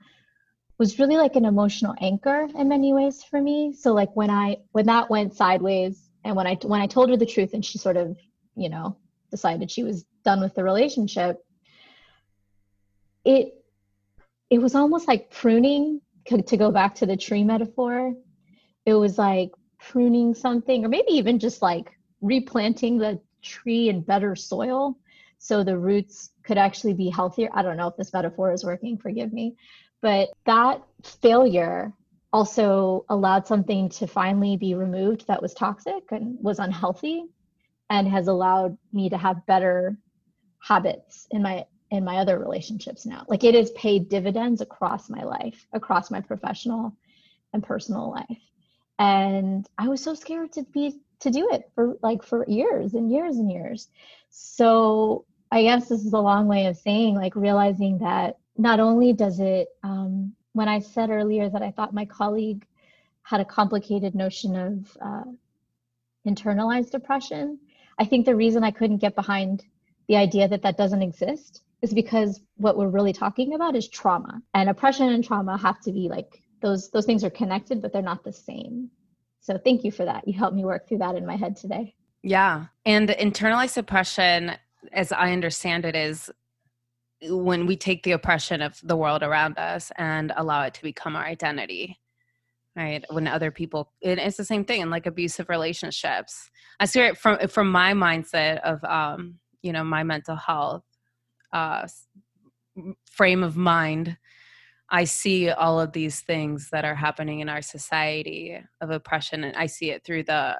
was 0.78 0.98
really 0.98 1.16
like 1.16 1.36
an 1.36 1.44
emotional 1.44 1.94
anchor 2.00 2.48
in 2.56 2.68
many 2.68 2.92
ways 2.92 3.22
for 3.22 3.40
me. 3.40 3.72
So 3.72 3.92
like 3.92 4.14
when 4.14 4.30
I 4.30 4.58
when 4.72 4.86
that 4.86 5.10
went 5.10 5.34
sideways 5.34 6.08
and 6.24 6.36
when 6.36 6.46
I 6.46 6.54
when 6.62 6.80
I 6.80 6.86
told 6.86 7.10
her 7.10 7.16
the 7.16 7.26
truth 7.26 7.52
and 7.52 7.64
she 7.64 7.78
sort 7.78 7.96
of, 7.96 8.16
you 8.54 8.68
know, 8.68 8.96
decided 9.30 9.70
she 9.70 9.82
was 9.82 10.04
done 10.24 10.40
with 10.40 10.54
the 10.54 10.62
relationship, 10.62 11.44
it 13.24 13.54
it 14.50 14.58
was 14.58 14.74
almost 14.74 15.08
like 15.08 15.30
pruning 15.30 16.00
to 16.26 16.56
go 16.56 16.70
back 16.70 16.94
to 16.96 17.06
the 17.06 17.16
tree 17.16 17.42
metaphor. 17.42 18.14
It 18.86 18.94
was 18.94 19.18
like 19.18 19.50
pruning 19.78 20.34
something 20.34 20.84
or 20.84 20.88
maybe 20.88 21.12
even 21.12 21.38
just 21.38 21.62
like 21.62 21.90
replanting 22.20 22.98
the 22.98 23.20
tree 23.42 23.88
in 23.88 24.02
better 24.02 24.36
soil 24.36 24.98
so 25.38 25.62
the 25.62 25.78
roots 25.78 26.30
could 26.42 26.58
actually 26.58 26.94
be 26.94 27.08
healthier. 27.08 27.48
I 27.54 27.62
don't 27.62 27.76
know 27.76 27.88
if 27.88 27.96
this 27.96 28.12
metaphor 28.12 28.52
is 28.52 28.64
working, 28.64 28.98
forgive 28.98 29.32
me. 29.32 29.56
But 30.00 30.30
that 30.46 30.82
failure 31.02 31.92
also 32.32 33.04
allowed 33.08 33.46
something 33.46 33.88
to 33.88 34.06
finally 34.06 34.56
be 34.56 34.74
removed 34.74 35.26
that 35.26 35.40
was 35.40 35.54
toxic 35.54 36.04
and 36.10 36.36
was 36.40 36.58
unhealthy 36.58 37.24
and 37.90 38.06
has 38.06 38.28
allowed 38.28 38.76
me 38.92 39.08
to 39.08 39.16
have 39.16 39.46
better 39.46 39.98
habits 40.60 41.26
in 41.30 41.42
my 41.42 41.64
in 41.90 42.04
my 42.04 42.18
other 42.18 42.38
relationships 42.38 43.06
now. 43.06 43.24
Like 43.28 43.44
it 43.44 43.54
has 43.54 43.70
paid 43.70 44.10
dividends 44.10 44.60
across 44.60 45.08
my 45.08 45.22
life 45.22 45.66
across 45.72 46.10
my 46.10 46.20
professional 46.20 46.94
and 47.54 47.62
personal 47.62 48.10
life. 48.10 48.42
And 48.98 49.66
i 49.78 49.88
was 49.88 50.02
so 50.02 50.14
scared 50.14 50.52
to 50.52 50.64
be 50.64 51.00
to 51.20 51.30
do 51.30 51.48
it 51.50 51.70
for 51.74 51.96
like 52.02 52.22
for 52.22 52.44
years 52.46 52.94
and 52.94 53.10
years 53.10 53.36
and 53.38 53.50
years. 53.50 53.88
So 54.28 55.24
i 55.50 55.62
guess 55.62 55.88
this 55.88 56.04
is 56.04 56.12
a 56.12 56.18
long 56.18 56.46
way 56.46 56.66
of 56.66 56.76
saying 56.76 57.14
like 57.14 57.34
realizing 57.34 57.98
that 57.98 58.36
not 58.58 58.80
only 58.80 59.12
does 59.12 59.40
it, 59.40 59.68
um, 59.82 60.34
when 60.52 60.68
I 60.68 60.80
said 60.80 61.10
earlier 61.10 61.48
that 61.48 61.62
I 61.62 61.70
thought 61.70 61.94
my 61.94 62.04
colleague 62.04 62.66
had 63.22 63.40
a 63.40 63.44
complicated 63.44 64.14
notion 64.14 64.56
of 64.56 64.96
uh, 65.00 65.24
internalized 66.26 66.90
depression, 66.90 67.58
I 67.98 68.04
think 68.04 68.26
the 68.26 68.36
reason 68.36 68.64
I 68.64 68.72
couldn't 68.72 68.98
get 68.98 69.14
behind 69.14 69.64
the 70.08 70.16
idea 70.16 70.48
that 70.48 70.62
that 70.62 70.76
doesn't 70.76 71.02
exist 71.02 71.62
is 71.82 71.94
because 71.94 72.40
what 72.56 72.76
we're 72.76 72.88
really 72.88 73.12
talking 73.12 73.54
about 73.54 73.76
is 73.76 73.88
trauma. 73.88 74.42
And 74.54 74.68
oppression 74.68 75.10
and 75.10 75.22
trauma 75.24 75.56
have 75.56 75.80
to 75.82 75.92
be 75.92 76.08
like 76.08 76.42
those 76.60 76.90
those 76.90 77.06
things 77.06 77.22
are 77.22 77.30
connected 77.30 77.80
but 77.80 77.92
they're 77.92 78.02
not 78.02 78.24
the 78.24 78.32
same. 78.32 78.90
So 79.40 79.56
thank 79.58 79.84
you 79.84 79.92
for 79.92 80.04
that. 80.04 80.26
You 80.26 80.36
helped 80.36 80.56
me 80.56 80.64
work 80.64 80.88
through 80.88 80.98
that 80.98 81.14
in 81.14 81.24
my 81.24 81.36
head 81.36 81.56
today. 81.56 81.94
Yeah. 82.22 82.66
And 82.84 83.10
internalized 83.10 83.76
oppression 83.76 84.56
as 84.92 85.12
i 85.12 85.32
understand 85.32 85.84
it 85.84 85.96
is 85.96 86.30
when 87.22 87.66
we 87.66 87.76
take 87.76 88.02
the 88.02 88.12
oppression 88.12 88.62
of 88.62 88.80
the 88.82 88.96
world 88.96 89.22
around 89.22 89.58
us 89.58 89.90
and 89.96 90.32
allow 90.36 90.62
it 90.62 90.74
to 90.74 90.82
become 90.82 91.16
our 91.16 91.24
identity 91.24 91.98
right? 92.76 93.04
When 93.10 93.26
other 93.26 93.50
people 93.50 93.92
it's 94.00 94.36
the 94.36 94.44
same 94.44 94.64
thing 94.64 94.82
in 94.82 94.88
like 94.88 95.06
abusive 95.06 95.48
relationships. 95.48 96.48
I 96.78 96.84
see 96.84 97.00
it 97.00 97.18
from 97.18 97.48
from 97.48 97.72
my 97.72 97.92
mindset 97.92 98.60
of 98.60 98.84
um 98.84 99.40
you 99.62 99.72
know 99.72 99.82
my 99.82 100.04
mental 100.04 100.36
health 100.36 100.84
uh 101.52 101.88
frame 103.10 103.42
of 103.42 103.56
mind 103.56 104.16
i 104.90 105.04
see 105.04 105.50
all 105.50 105.80
of 105.80 105.92
these 105.92 106.20
things 106.20 106.68
that 106.70 106.84
are 106.84 106.94
happening 106.94 107.40
in 107.40 107.48
our 107.48 107.62
society 107.62 108.58
of 108.80 108.90
oppression 108.90 109.44
and 109.44 109.56
i 109.56 109.66
see 109.66 109.90
it 109.90 110.04
through 110.04 110.22
the 110.22 110.56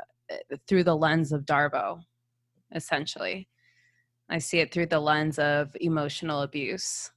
through 0.67 0.83
the 0.83 0.97
lens 0.97 1.33
of 1.33 1.45
darvo 1.45 2.01
essentially 2.75 3.49
I 4.31 4.39
see 4.39 4.59
it 4.59 4.73
through 4.73 4.87
the 4.87 5.01
lens 5.01 5.39
of 5.39 5.77
emotional 5.81 6.43
abuse. 6.43 7.11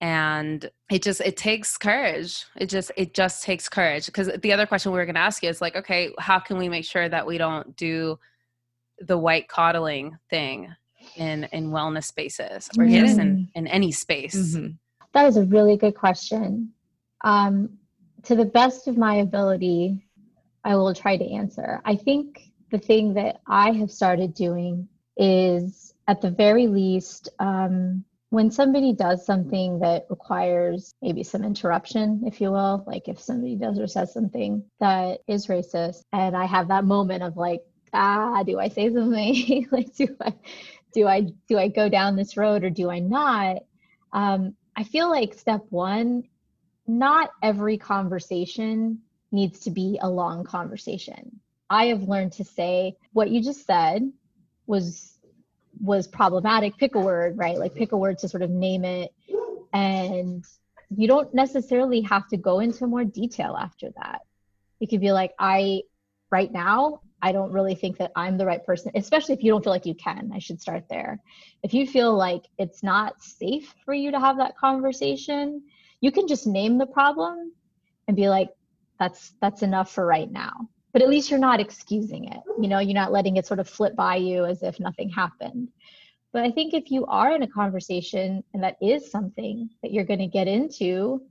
And 0.00 0.70
it 0.90 1.02
just 1.02 1.20
it 1.20 1.36
takes 1.36 1.76
courage. 1.76 2.44
It 2.56 2.68
just 2.68 2.92
it 2.96 3.14
just 3.14 3.42
takes 3.42 3.68
courage 3.68 4.06
because 4.06 4.30
the 4.42 4.52
other 4.52 4.66
question 4.66 4.92
we 4.92 4.98
were 4.98 5.06
going 5.06 5.16
to 5.16 5.20
ask 5.20 5.42
you 5.42 5.48
is 5.48 5.60
like, 5.60 5.74
okay, 5.74 6.10
how 6.18 6.38
can 6.38 6.56
we 6.56 6.68
make 6.68 6.84
sure 6.84 7.08
that 7.08 7.26
we 7.26 7.36
don't 7.36 7.74
do 7.76 8.18
the 9.00 9.18
white 9.18 9.48
coddling 9.48 10.16
thing 10.30 10.72
in 11.16 11.44
in 11.52 11.70
wellness 11.70 12.04
spaces 12.04 12.68
or 12.78 12.84
mm-hmm. 12.84 13.06
just 13.06 13.18
in 13.18 13.48
in 13.56 13.66
any 13.66 13.90
space? 13.90 14.54
Mm-hmm. 14.54 14.74
That 15.14 15.26
is 15.26 15.36
a 15.36 15.44
really 15.44 15.76
good 15.76 15.96
question. 15.96 16.72
Um, 17.24 17.70
to 18.24 18.36
the 18.36 18.44
best 18.44 18.86
of 18.86 18.96
my 18.96 19.16
ability, 19.16 20.06
I 20.64 20.76
will 20.76 20.94
try 20.94 21.16
to 21.16 21.32
answer. 21.32 21.80
I 21.84 21.96
think 21.96 22.52
the 22.70 22.78
thing 22.78 23.14
that 23.14 23.40
I 23.48 23.72
have 23.72 23.90
started 23.90 24.34
doing 24.34 24.88
is 25.16 25.87
at 26.08 26.22
the 26.22 26.30
very 26.30 26.66
least, 26.66 27.28
um, 27.38 28.04
when 28.30 28.50
somebody 28.50 28.92
does 28.94 29.24
something 29.24 29.78
that 29.78 30.06
requires 30.10 30.94
maybe 31.02 31.22
some 31.22 31.44
interruption, 31.44 32.22
if 32.26 32.40
you 32.40 32.50
will, 32.50 32.82
like 32.86 33.08
if 33.08 33.20
somebody 33.20 33.56
does 33.56 33.78
or 33.78 33.86
says 33.86 34.12
something 34.12 34.64
that 34.80 35.20
is 35.28 35.46
racist, 35.46 36.02
and 36.12 36.36
I 36.36 36.46
have 36.46 36.68
that 36.68 36.84
moment 36.84 37.22
of 37.22 37.36
like, 37.36 37.60
ah, 37.92 38.42
do 38.42 38.58
I 38.58 38.68
say 38.68 38.92
something? 38.92 39.68
like, 39.70 39.94
do 39.94 40.16
I, 40.20 40.34
do 40.94 41.06
I, 41.06 41.26
do 41.46 41.58
I 41.58 41.68
go 41.68 41.88
down 41.88 42.16
this 42.16 42.36
road 42.36 42.64
or 42.64 42.70
do 42.70 42.90
I 42.90 42.98
not? 42.98 43.58
Um, 44.12 44.56
I 44.74 44.84
feel 44.84 45.10
like 45.10 45.34
step 45.34 45.64
one, 45.68 46.24
not 46.86 47.30
every 47.42 47.76
conversation 47.76 49.00
needs 49.30 49.60
to 49.60 49.70
be 49.70 49.98
a 50.00 50.08
long 50.08 50.44
conversation. 50.44 51.40
I 51.68 51.86
have 51.86 52.02
learned 52.02 52.32
to 52.34 52.44
say 52.44 52.96
what 53.12 53.30
you 53.30 53.42
just 53.42 53.66
said 53.66 54.10
was 54.66 55.17
was 55.80 56.06
problematic, 56.06 56.76
pick 56.76 56.94
a 56.94 57.00
word, 57.00 57.38
right? 57.38 57.58
Like 57.58 57.74
pick 57.74 57.92
a 57.92 57.96
word 57.96 58.18
to 58.18 58.28
sort 58.28 58.42
of 58.42 58.50
name 58.50 58.84
it. 58.84 59.12
And 59.72 60.44
you 60.94 61.06
don't 61.06 61.32
necessarily 61.34 62.00
have 62.02 62.28
to 62.28 62.36
go 62.36 62.60
into 62.60 62.86
more 62.86 63.04
detail 63.04 63.56
after 63.58 63.90
that. 63.96 64.22
You 64.80 64.88
could 64.88 65.00
be 65.00 65.12
like, 65.12 65.32
I, 65.38 65.82
right 66.30 66.50
now, 66.50 67.00
I 67.20 67.32
don't 67.32 67.52
really 67.52 67.74
think 67.74 67.98
that 67.98 68.12
I'm 68.14 68.38
the 68.38 68.46
right 68.46 68.64
person, 68.64 68.92
especially 68.94 69.34
if 69.34 69.42
you 69.42 69.50
don't 69.50 69.62
feel 69.62 69.72
like 69.72 69.86
you 69.86 69.94
can. 69.94 70.30
I 70.32 70.38
should 70.38 70.60
start 70.60 70.84
there. 70.88 71.20
If 71.62 71.74
you 71.74 71.86
feel 71.86 72.16
like 72.16 72.44
it's 72.58 72.82
not 72.82 73.22
safe 73.22 73.74
for 73.84 73.92
you 73.92 74.12
to 74.12 74.20
have 74.20 74.38
that 74.38 74.56
conversation, 74.56 75.62
you 76.00 76.12
can 76.12 76.28
just 76.28 76.46
name 76.46 76.78
the 76.78 76.86
problem 76.86 77.52
and 78.06 78.16
be 78.16 78.28
like, 78.28 78.50
that's 78.98 79.32
that's 79.40 79.62
enough 79.62 79.92
for 79.92 80.04
right 80.04 80.30
now 80.30 80.68
but 80.92 81.02
at 81.02 81.08
least 81.08 81.30
you're 81.30 81.38
not 81.38 81.60
excusing 81.60 82.24
it. 82.28 82.40
You 82.60 82.68
know 82.68 82.78
you're 82.78 82.94
not 82.94 83.12
letting 83.12 83.36
it 83.36 83.46
sort 83.46 83.60
of 83.60 83.68
flip 83.68 83.94
by 83.94 84.16
you 84.16 84.44
as 84.44 84.62
if 84.62 84.80
nothing 84.80 85.10
happened. 85.10 85.68
But 86.32 86.44
i 86.44 86.50
think 86.50 86.74
if 86.74 86.90
you 86.90 87.06
are 87.06 87.34
in 87.34 87.42
a 87.42 87.48
conversation 87.48 88.44
and 88.52 88.62
that 88.62 88.76
is 88.82 89.10
something 89.10 89.70
that 89.82 89.92
you're 89.92 90.04
going 90.04 90.20
to 90.20 90.26
get 90.26 90.48
into 90.48 91.22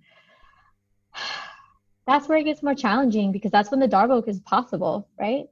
that's 2.07 2.29
where 2.29 2.37
it 2.37 2.45
gets 2.45 2.63
more 2.63 2.73
challenging 2.73 3.33
because 3.33 3.51
that's 3.51 3.69
when 3.69 3.81
the 3.81 3.87
Darvo 3.87 4.25
is 4.27 4.39
possible 4.41 5.07
right? 5.19 5.45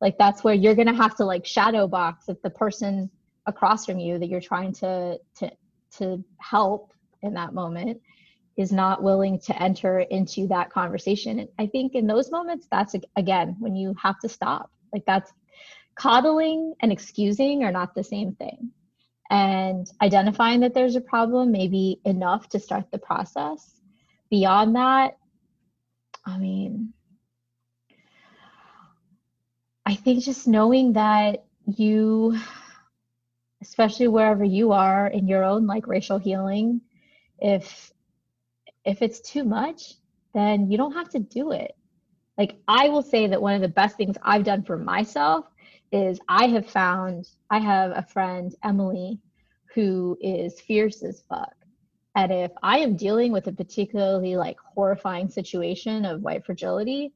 Like 0.00 0.16
that's 0.18 0.42
where 0.42 0.54
you're 0.54 0.74
going 0.74 0.88
to 0.88 0.94
have 0.94 1.16
to 1.16 1.24
like 1.24 1.46
shadow 1.46 1.86
box 1.86 2.28
if 2.28 2.40
the 2.42 2.50
person 2.50 3.10
across 3.46 3.86
from 3.86 3.98
you 3.98 4.18
that 4.18 4.28
you're 4.28 4.40
trying 4.40 4.72
to 4.72 5.18
to 5.38 5.50
to 5.98 6.24
help 6.38 6.92
in 7.22 7.34
that 7.34 7.52
moment 7.52 8.00
is 8.60 8.72
not 8.72 9.02
willing 9.02 9.38
to 9.40 9.62
enter 9.62 10.00
into 10.00 10.46
that 10.48 10.70
conversation. 10.70 11.38
And 11.38 11.48
I 11.58 11.66
think 11.66 11.94
in 11.94 12.06
those 12.06 12.30
moments, 12.30 12.66
that's 12.70 12.94
again 13.16 13.56
when 13.58 13.74
you 13.74 13.94
have 14.00 14.18
to 14.20 14.28
stop. 14.28 14.70
Like 14.92 15.04
that's 15.06 15.32
coddling 15.94 16.74
and 16.80 16.92
excusing 16.92 17.64
are 17.64 17.72
not 17.72 17.94
the 17.94 18.04
same 18.04 18.34
thing. 18.34 18.70
And 19.30 19.90
identifying 20.02 20.60
that 20.60 20.74
there's 20.74 20.96
a 20.96 21.00
problem 21.00 21.52
may 21.52 21.68
be 21.68 22.00
enough 22.04 22.48
to 22.50 22.60
start 22.60 22.90
the 22.90 22.98
process. 22.98 23.80
Beyond 24.28 24.76
that, 24.76 25.16
I 26.26 26.36
mean, 26.36 26.92
I 29.86 29.94
think 29.94 30.22
just 30.22 30.46
knowing 30.46 30.92
that 30.94 31.44
you, 31.66 32.36
especially 33.62 34.08
wherever 34.08 34.44
you 34.44 34.72
are 34.72 35.06
in 35.06 35.26
your 35.28 35.44
own 35.44 35.66
like 35.66 35.86
racial 35.86 36.18
healing, 36.18 36.82
if 37.38 37.92
if 38.84 39.02
it's 39.02 39.20
too 39.20 39.44
much, 39.44 39.94
then 40.34 40.70
you 40.70 40.76
don't 40.76 40.92
have 40.92 41.08
to 41.10 41.18
do 41.18 41.52
it. 41.52 41.76
Like 42.38 42.56
I 42.68 42.88
will 42.88 43.02
say 43.02 43.26
that 43.26 43.42
one 43.42 43.54
of 43.54 43.60
the 43.60 43.68
best 43.68 43.96
things 43.96 44.16
I've 44.22 44.44
done 44.44 44.62
for 44.62 44.78
myself 44.78 45.46
is 45.92 46.20
I 46.28 46.46
have 46.46 46.68
found 46.70 47.28
I 47.50 47.58
have 47.58 47.92
a 47.94 48.02
friend, 48.02 48.54
Emily, 48.64 49.18
who 49.74 50.16
is 50.20 50.60
fierce 50.60 51.02
as 51.02 51.22
fuck. 51.28 51.54
And 52.16 52.32
if 52.32 52.50
I 52.62 52.78
am 52.78 52.96
dealing 52.96 53.32
with 53.32 53.46
a 53.46 53.52
particularly 53.52 54.36
like 54.36 54.56
horrifying 54.74 55.28
situation 55.28 56.04
of 56.04 56.22
white 56.22 56.44
fragility, 56.44 57.12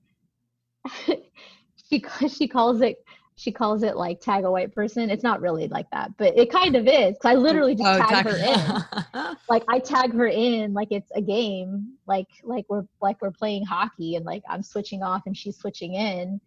she 1.06 2.04
she 2.28 2.48
calls 2.48 2.80
it 2.80 3.04
she 3.36 3.50
calls 3.50 3.82
it 3.82 3.96
like 3.96 4.20
tag 4.20 4.44
a 4.44 4.50
white 4.50 4.72
person. 4.72 5.10
It's 5.10 5.24
not 5.24 5.40
really 5.40 5.66
like 5.66 5.90
that, 5.90 6.16
but 6.16 6.38
it 6.38 6.52
kind 6.52 6.76
of 6.76 6.86
is. 6.86 7.16
Cause 7.20 7.32
I 7.32 7.34
literally 7.34 7.74
just 7.74 7.88
oh, 7.88 7.98
tag, 7.98 8.24
tag 8.24 8.26
her 8.26 9.06
in. 9.12 9.36
like 9.48 9.64
I 9.68 9.80
tag 9.80 10.12
her 10.12 10.26
in 10.26 10.72
like 10.72 10.88
it's 10.92 11.10
a 11.14 11.20
game. 11.20 11.94
Like 12.06 12.28
like 12.44 12.64
we're 12.68 12.84
like 13.00 13.20
we're 13.20 13.32
playing 13.32 13.64
hockey 13.64 14.14
and 14.14 14.24
like 14.24 14.44
I'm 14.48 14.62
switching 14.62 15.02
off 15.02 15.22
and 15.26 15.36
she's 15.36 15.56
switching 15.56 15.94
in 15.94 16.40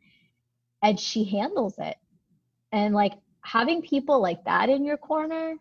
and 0.81 0.97
she 0.97 1.25
handles 1.25 1.75
it. 1.77 1.97
And 2.71 2.95
like 2.95 3.13
having 3.41 3.81
people 3.81 4.21
like 4.21 4.45
that 4.45 4.69
in 4.69 4.85
your 4.85 4.97
corner 4.97 5.55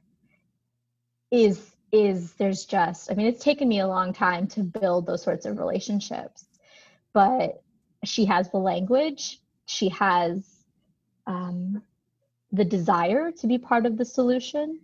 is 1.33 1.73
is 1.91 2.35
there's 2.35 2.67
just 2.67 3.11
I 3.11 3.15
mean 3.15 3.27
it's 3.27 3.43
taken 3.43 3.69
me 3.69 3.81
a 3.81 3.89
long 3.89 4.13
time 4.13 4.47
to 4.49 4.63
build 4.63 5.07
those 5.07 5.25
sorts 5.25 5.45
of 5.45 5.59
relationships. 5.59 6.47
But 7.13 7.63
she 8.05 8.27
has 8.27 8.49
the 8.51 8.59
language, 8.59 9.41
she 9.65 9.89
has 9.89 10.56
um, 11.27 11.83
the 12.53 12.65
desire 12.65 13.33
to 13.33 13.47
be 13.47 13.59
part 13.59 13.87
of 13.87 13.97
the 13.97 14.05
solution. 14.05 14.81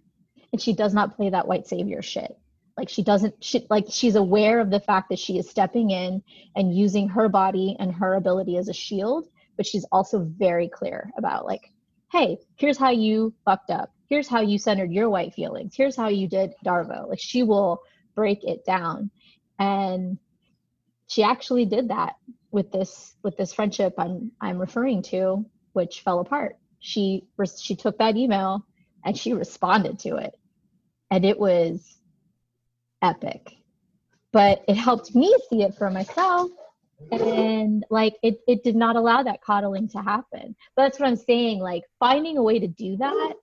And 0.52 0.60
she 0.60 0.72
does 0.74 0.92
not 0.92 1.16
play 1.16 1.30
that 1.30 1.48
white 1.48 1.66
savior 1.66 2.02
shit. 2.02 2.36
Like 2.76 2.88
she 2.88 3.02
doesn't 3.02 3.42
she, 3.42 3.66
like 3.68 3.86
she's 3.90 4.16
aware 4.16 4.60
of 4.60 4.70
the 4.70 4.80
fact 4.80 5.10
that 5.10 5.18
she 5.18 5.38
is 5.38 5.48
stepping 5.48 5.90
in 5.90 6.22
and 6.56 6.76
using 6.76 7.08
her 7.08 7.28
body 7.28 7.76
and 7.78 7.92
her 7.94 8.14
ability 8.14 8.56
as 8.56 8.68
a 8.68 8.72
shield 8.72 9.28
but 9.56 9.66
she's 9.66 9.84
also 9.92 10.20
very 10.20 10.68
clear 10.68 11.12
about 11.18 11.44
like 11.44 11.70
hey 12.10 12.38
here's 12.56 12.78
how 12.78 12.90
you 12.90 13.34
fucked 13.44 13.70
up. 13.70 13.92
Here's 14.08 14.28
how 14.28 14.40
you 14.40 14.58
centered 14.58 14.90
your 14.90 15.10
white 15.10 15.34
feelings. 15.34 15.74
Here's 15.76 15.96
how 15.96 16.08
you 16.08 16.28
did 16.28 16.54
darvo. 16.64 17.08
Like 17.08 17.20
she 17.20 17.42
will 17.42 17.82
break 18.14 18.42
it 18.42 18.64
down. 18.64 19.10
And 19.58 20.18
she 21.08 21.22
actually 21.22 21.66
did 21.66 21.88
that 21.88 22.16
with 22.50 22.72
this 22.72 23.14
with 23.22 23.36
this 23.36 23.52
friendship 23.52 23.94
i'm 23.98 24.30
i'm 24.40 24.58
referring 24.58 25.02
to 25.02 25.44
which 25.72 26.00
fell 26.00 26.20
apart. 26.20 26.56
She 26.80 27.24
she 27.60 27.76
took 27.76 27.98
that 27.98 28.16
email 28.16 28.66
and 29.04 29.16
she 29.16 29.32
responded 29.32 29.98
to 30.00 30.16
it, 30.16 30.34
and 31.10 31.24
it 31.24 31.38
was 31.38 31.98
epic. 33.00 33.52
But 34.32 34.64
it 34.68 34.76
helped 34.76 35.14
me 35.14 35.34
see 35.50 35.62
it 35.62 35.74
for 35.76 35.90
myself, 35.90 36.50
and 37.10 37.84
like 37.90 38.14
it 38.22 38.40
it 38.46 38.64
did 38.64 38.76
not 38.76 38.96
allow 38.96 39.22
that 39.22 39.42
coddling 39.42 39.88
to 39.90 40.02
happen. 40.02 40.56
But 40.74 40.84
that's 40.84 40.98
what 40.98 41.08
I'm 41.08 41.16
saying. 41.16 41.60
Like 41.60 41.84
finding 41.98 42.38
a 42.38 42.42
way 42.42 42.58
to 42.58 42.68
do 42.68 42.96
that 42.96 43.34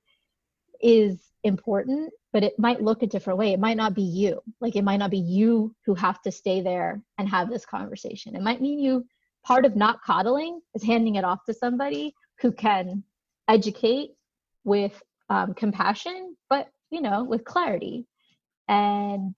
is 0.82 1.20
important 1.44 2.12
but 2.32 2.44
it 2.44 2.60
might 2.60 2.82
look 2.82 3.02
a 3.02 3.08
different 3.08 3.40
way. 3.40 3.54
It 3.54 3.60
might 3.60 3.78
not 3.78 3.96
be 3.96 4.04
you. 4.04 4.42
Like 4.62 4.76
it 4.76 4.84
might 4.84 4.98
not 4.98 5.12
be 5.12 5.18
you 5.18 5.76
who 5.86 5.96
have 5.96 6.22
to 6.24 6.32
stay 6.32 6.62
there 6.62 7.02
and 7.18 7.28
have 7.28 7.50
this 7.50 7.66
conversation. 7.66 8.36
It 8.36 8.44
might 8.44 8.62
mean 8.62 8.80
you 8.80 9.06
part 9.44 9.66
of 9.66 9.76
not 9.76 10.04
coddling 10.04 10.62
is 10.76 10.84
handing 10.84 11.16
it 11.16 11.24
off 11.24 11.44
to 11.46 11.54
somebody 11.54 12.14
who 12.42 12.52
can 12.52 13.04
educate 13.48 14.12
with 14.64 15.02
um, 15.30 15.54
compassion, 15.54 16.36
but 16.50 16.70
you 16.92 17.02
know, 17.02 17.24
with 17.24 17.44
clarity. 17.44 18.06
And 18.68 19.36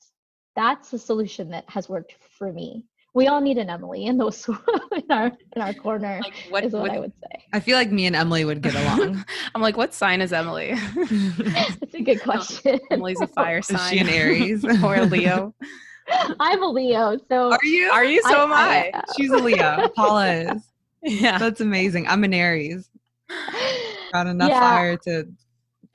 that's 0.55 0.93
a 0.93 0.99
solution 0.99 1.51
that 1.51 1.65
has 1.69 1.89
worked 1.89 2.15
for 2.37 2.51
me. 2.51 2.85
We 3.13 3.27
all 3.27 3.41
need 3.41 3.57
an 3.57 3.69
Emily 3.69 4.05
in 4.05 4.17
those 4.17 4.47
in 4.91 5.11
our 5.11 5.31
in 5.55 5.61
our 5.61 5.73
corner. 5.73 6.21
Like 6.23 6.33
what, 6.49 6.63
is 6.63 6.71
what, 6.71 6.83
what 6.83 6.91
I 6.91 6.99
would 6.99 7.11
say. 7.21 7.43
I 7.51 7.59
feel 7.59 7.75
like 7.75 7.91
me 7.91 8.05
and 8.05 8.15
Emily 8.15 8.45
would 8.45 8.61
get 8.61 8.73
along. 8.73 9.25
I'm 9.55 9.61
like, 9.61 9.75
what 9.75 9.93
sign 9.93 10.21
is 10.21 10.31
Emily? 10.31 10.75
That's 10.95 11.93
a 11.93 12.01
good 12.01 12.21
question. 12.21 12.79
Emily's 12.89 13.19
a 13.19 13.27
fire 13.27 13.61
sign. 13.61 13.75
Is 13.75 13.89
she 13.89 13.99
an 13.99 14.09
Aries 14.09 14.63
or 14.83 14.95
a 14.95 15.05
Leo? 15.05 15.53
I'm 16.39 16.63
a 16.63 16.67
Leo. 16.67 17.17
So 17.27 17.51
are 17.51 17.65
you? 17.65 17.89
Are 17.91 18.05
you? 18.05 18.21
So 18.23 18.39
I, 18.39 18.43
am 18.43 18.53
I. 18.53 18.91
I. 18.93 19.03
She's 19.17 19.31
a 19.31 19.37
Leo. 19.37 19.89
Paula 19.89 20.31
is. 20.31 20.70
Yeah, 21.03 21.37
that's 21.37 21.61
amazing. 21.61 22.07
I'm 22.07 22.23
an 22.23 22.33
Aries. 22.33 22.89
Got 24.13 24.27
enough 24.27 24.49
yeah. 24.49 24.59
fire 24.59 24.97
to 24.97 25.25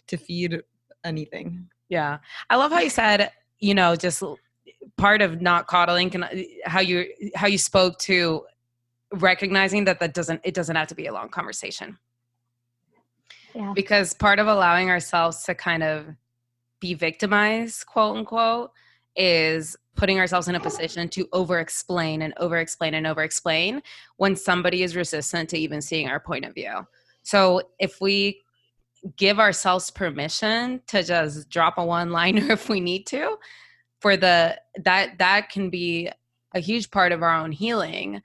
to 0.09 0.17
feed 0.17 0.61
anything. 1.05 1.69
Yeah, 1.89 2.19
I 2.51 2.57
love 2.57 2.73
how 2.73 2.81
you 2.81 2.91
said, 2.91 3.31
you 3.59 3.75
know, 3.75 3.95
just 3.95 4.23
part 4.97 5.23
of 5.23 5.41
not 5.41 5.67
coddling 5.67 6.11
can 6.11 6.27
how 6.65 6.81
you 6.81 7.07
how 7.35 7.47
you 7.47 7.59
spoke 7.59 7.99
to 7.99 8.45
recognizing 9.13 9.85
that 9.85 10.01
that 10.01 10.15
doesn't 10.15 10.41
it 10.45 10.55
doesn't 10.55 10.77
have 10.77 10.89
to 10.89 10.95
be 10.95 11.07
a 11.07 11.13
long 11.13 11.29
conversation. 11.29 11.99
Yeah. 13.55 13.73
Because 13.75 14.13
part 14.13 14.39
of 14.39 14.47
allowing 14.47 14.91
ourselves 14.91 15.45
to 15.45 15.55
kind 15.55 15.83
of 15.83 16.07
be 16.81 16.95
victimized, 16.95 17.87
quote 17.87 18.17
unquote, 18.17 18.71
is 19.17 19.77
putting 19.97 20.19
ourselves 20.21 20.49
in 20.49 20.55
a 20.55 20.61
position 20.61 21.09
to 21.09 21.29
over 21.33 21.59
explain 21.59 22.23
and 22.23 22.35
over 22.39 22.59
explain 22.59 22.95
and 22.95 23.07
over 23.07 23.23
explain 23.23 23.83
when 24.19 24.37
somebody 24.37 24.83
is 24.83 24.95
resistant 24.95 25.49
to 25.51 25.59
even 25.59 25.81
seeing 25.81 26.09
our 26.09 26.21
point 26.21 26.45
of 26.45 26.55
view. 26.55 26.87
So 27.23 27.63
if 27.79 28.01
we 28.01 28.43
give 29.17 29.39
ourselves 29.39 29.91
permission 29.91 30.81
to 30.89 31.03
just 31.03 31.49
drop 31.49 31.79
a 31.79 31.85
one 31.85 32.11
liner 32.11 32.51
if 32.53 32.69
we 32.69 32.81
need 32.81 33.07
to 33.07 33.37
for 34.01 34.17
the 34.17 34.59
that 34.85 35.19
that 35.19 35.49
can 35.49 35.71
be 35.71 36.11
a 36.55 36.61
huge 36.61 36.91
part 36.91 37.13
of 37.13 37.23
our 37.23 37.35
own 37.35 37.53
healing 37.53 38.23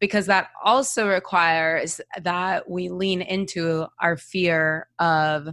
because 0.00 0.26
that 0.26 0.48
also 0.62 1.08
requires 1.08 2.00
that 2.22 2.68
we 2.68 2.88
lean 2.88 3.22
into 3.22 3.86
our 4.00 4.16
fear 4.16 4.88
of 4.98 5.48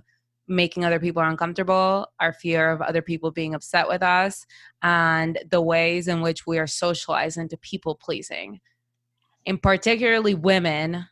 making 0.51 0.85
other 0.85 0.99
people 0.99 1.23
uncomfortable, 1.23 2.07
our 2.19 2.33
fear 2.33 2.71
of 2.71 2.81
other 2.81 3.01
people 3.01 3.31
being 3.31 3.55
upset 3.55 3.87
with 3.87 4.03
us, 4.03 4.45
and 4.83 5.39
the 5.49 5.61
ways 5.61 6.07
in 6.07 6.21
which 6.21 6.45
we 6.45 6.59
are 6.59 6.67
socialized 6.67 7.37
into 7.37 7.57
people 7.57 7.95
pleasing. 7.95 8.59
And 9.47 9.61
particularly 9.61 10.35
women, 10.35 11.07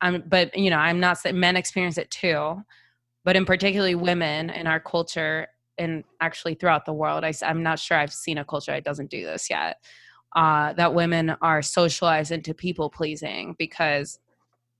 I'm, 0.00 0.22
but 0.26 0.56
you 0.56 0.70
know, 0.70 0.78
I'm 0.78 1.00
not 1.00 1.18
saying 1.18 1.38
men 1.38 1.56
experience 1.56 1.98
it 1.98 2.10
too, 2.10 2.62
but 3.24 3.36
in 3.36 3.44
particularly 3.44 3.96
women 3.96 4.50
in 4.50 4.66
our 4.66 4.80
culture 4.80 5.48
and 5.78 6.04
actually 6.20 6.54
throughout 6.54 6.86
the 6.86 6.92
world, 6.92 7.24
I, 7.24 7.32
I'm 7.42 7.62
not 7.62 7.78
sure 7.78 7.98
I've 7.98 8.12
seen 8.12 8.38
a 8.38 8.44
culture 8.44 8.72
that 8.72 8.84
doesn't 8.84 9.10
do 9.10 9.26
this 9.26 9.50
yet. 9.50 9.76
Uh, 10.34 10.72
that 10.74 10.94
women 10.94 11.34
are 11.40 11.62
socialized 11.62 12.30
into 12.30 12.52
people 12.52 12.90
pleasing 12.90 13.54
because, 13.58 14.18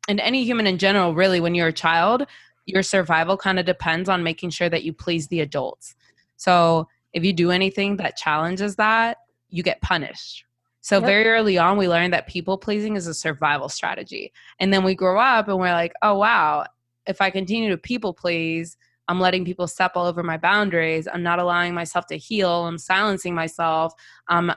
and 0.08 0.20
any 0.20 0.44
human 0.44 0.66
in 0.66 0.76
general, 0.76 1.14
really, 1.14 1.40
when 1.40 1.54
you're 1.54 1.68
a 1.68 1.72
child, 1.72 2.26
your 2.66 2.82
survival 2.82 3.36
kind 3.36 3.58
of 3.58 3.64
depends 3.64 4.08
on 4.08 4.22
making 4.22 4.50
sure 4.50 4.68
that 4.68 4.82
you 4.82 4.92
please 4.92 5.28
the 5.28 5.40
adults. 5.40 5.94
So 6.36 6.88
if 7.12 7.24
you 7.24 7.32
do 7.32 7.50
anything 7.50 7.96
that 7.96 8.16
challenges 8.16 8.76
that, 8.76 9.18
you 9.48 9.62
get 9.62 9.80
punished. 9.80 10.44
So 10.80 10.96
yep. 10.96 11.06
very 11.06 11.26
early 11.26 11.58
on, 11.58 11.78
we 11.78 11.88
learned 11.88 12.12
that 12.12 12.26
people 12.26 12.58
pleasing 12.58 12.96
is 12.96 13.06
a 13.06 13.14
survival 13.14 13.68
strategy. 13.68 14.32
And 14.60 14.72
then 14.72 14.84
we 14.84 14.94
grow 14.94 15.18
up 15.18 15.48
and 15.48 15.58
we're 15.58 15.72
like, 15.72 15.92
oh, 16.02 16.18
wow, 16.18 16.66
if 17.06 17.20
I 17.20 17.30
continue 17.30 17.70
to 17.70 17.78
people 17.78 18.12
please, 18.12 18.76
I'm 19.08 19.20
letting 19.20 19.44
people 19.44 19.66
step 19.66 19.92
all 19.94 20.06
over 20.06 20.22
my 20.22 20.36
boundaries. 20.36 21.08
I'm 21.12 21.22
not 21.22 21.38
allowing 21.38 21.74
myself 21.74 22.06
to 22.08 22.16
heal. 22.16 22.66
I'm 22.66 22.78
silencing 22.78 23.34
myself. 23.34 23.94
I'm 24.28 24.52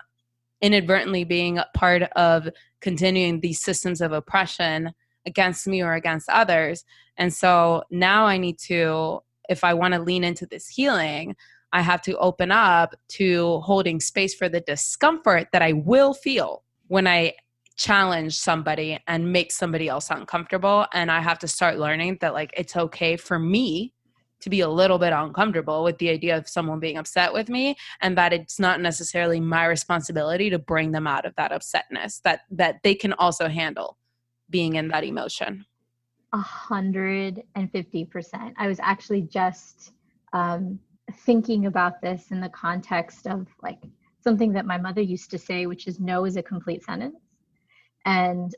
inadvertently 0.62 1.24
being 1.24 1.60
part 1.76 2.04
of 2.16 2.50
continuing 2.82 3.40
these 3.40 3.62
systems 3.62 4.02
of 4.02 4.12
oppression 4.12 4.94
against 5.26 5.68
me 5.68 5.82
or 5.82 5.94
against 5.94 6.30
others. 6.30 6.84
And 7.18 7.34
so 7.34 7.84
now 7.92 8.26
I 8.26 8.38
need 8.38 8.58
to, 8.68 9.20
if 9.50 9.64
I 9.64 9.74
want 9.74 9.94
to 9.94 10.00
lean 10.00 10.24
into 10.24 10.46
this 10.46 10.68
healing, 10.68 11.36
I 11.72 11.82
have 11.82 12.02
to 12.04 12.18
open 12.18 12.52
up 12.52 12.96
to 13.10 13.60
holding 13.60 14.00
space 14.00 14.34
for 14.34 14.50
the 14.50 14.62
discomfort 14.62 15.50
that 15.52 15.62
I 15.62 15.74
will 15.74 16.14
feel 16.14 16.64
when 16.88 17.08
I 17.08 17.34
challenge 17.78 18.38
somebody 18.38 19.00
and 19.08 19.32
make 19.32 19.52
somebody 19.52 19.88
else 19.88 20.10
uncomfortable. 20.10 20.86
And 20.94 21.12
I 21.12 21.22
have 21.22 21.40
to 21.40 21.48
start 21.48 21.78
learning 21.78 22.18
that, 22.22 22.34
like, 22.34 22.52
it's 22.58 22.76
okay 22.76 23.16
for 23.16 23.40
me 23.40 23.94
to 24.42 24.50
be 24.50 24.62
a 24.62 24.70
little 24.70 24.98
bit 24.98 25.14
uncomfortable 25.14 25.84
with 25.84 25.98
the 25.98 26.10
idea 26.10 26.38
of 26.38 26.48
someone 26.48 26.80
being 26.80 26.98
upset 26.98 27.34
with 27.34 27.50
me 27.50 27.76
and 28.02 28.18
that 28.18 28.34
it's 28.34 28.60
not 28.60 28.82
necessarily 28.82 29.40
my 29.40 29.66
responsibility 29.66 30.50
to 30.50 30.60
bring 30.60 30.92
them 30.92 31.08
out 31.08 31.26
of 31.26 31.36
that 31.36 31.52
upsetness 31.52 32.22
that 32.24 32.42
that 32.50 32.78
they 32.84 32.96
can 32.96 33.14
also 33.14 33.50
handle 33.50 33.98
being 34.50 34.76
in 34.76 34.88
that 34.90 35.04
emotion? 35.04 35.66
A 36.34 36.38
hundred 36.38 37.44
and 37.56 37.72
fifty 37.72 38.06
percent. 38.06 38.54
I 38.58 38.68
was 38.68 38.80
actually 38.80 39.24
just 39.24 39.92
um, 40.34 40.80
thinking 41.26 41.66
about 41.66 42.02
this 42.02 42.32
in 42.32 42.40
the 42.40 42.50
context 42.50 43.28
of 43.28 43.48
like 43.64 43.80
something 44.22 44.54
that 44.54 44.66
my 44.66 44.78
mother 44.78 45.02
used 45.02 45.32
to 45.32 45.38
say, 45.38 45.66
which 45.66 45.88
is 45.88 46.00
no 46.00 46.26
is 46.26 46.38
a 46.38 46.44
complete 46.44 46.84
sentence. 46.84 47.18
And 48.06 48.54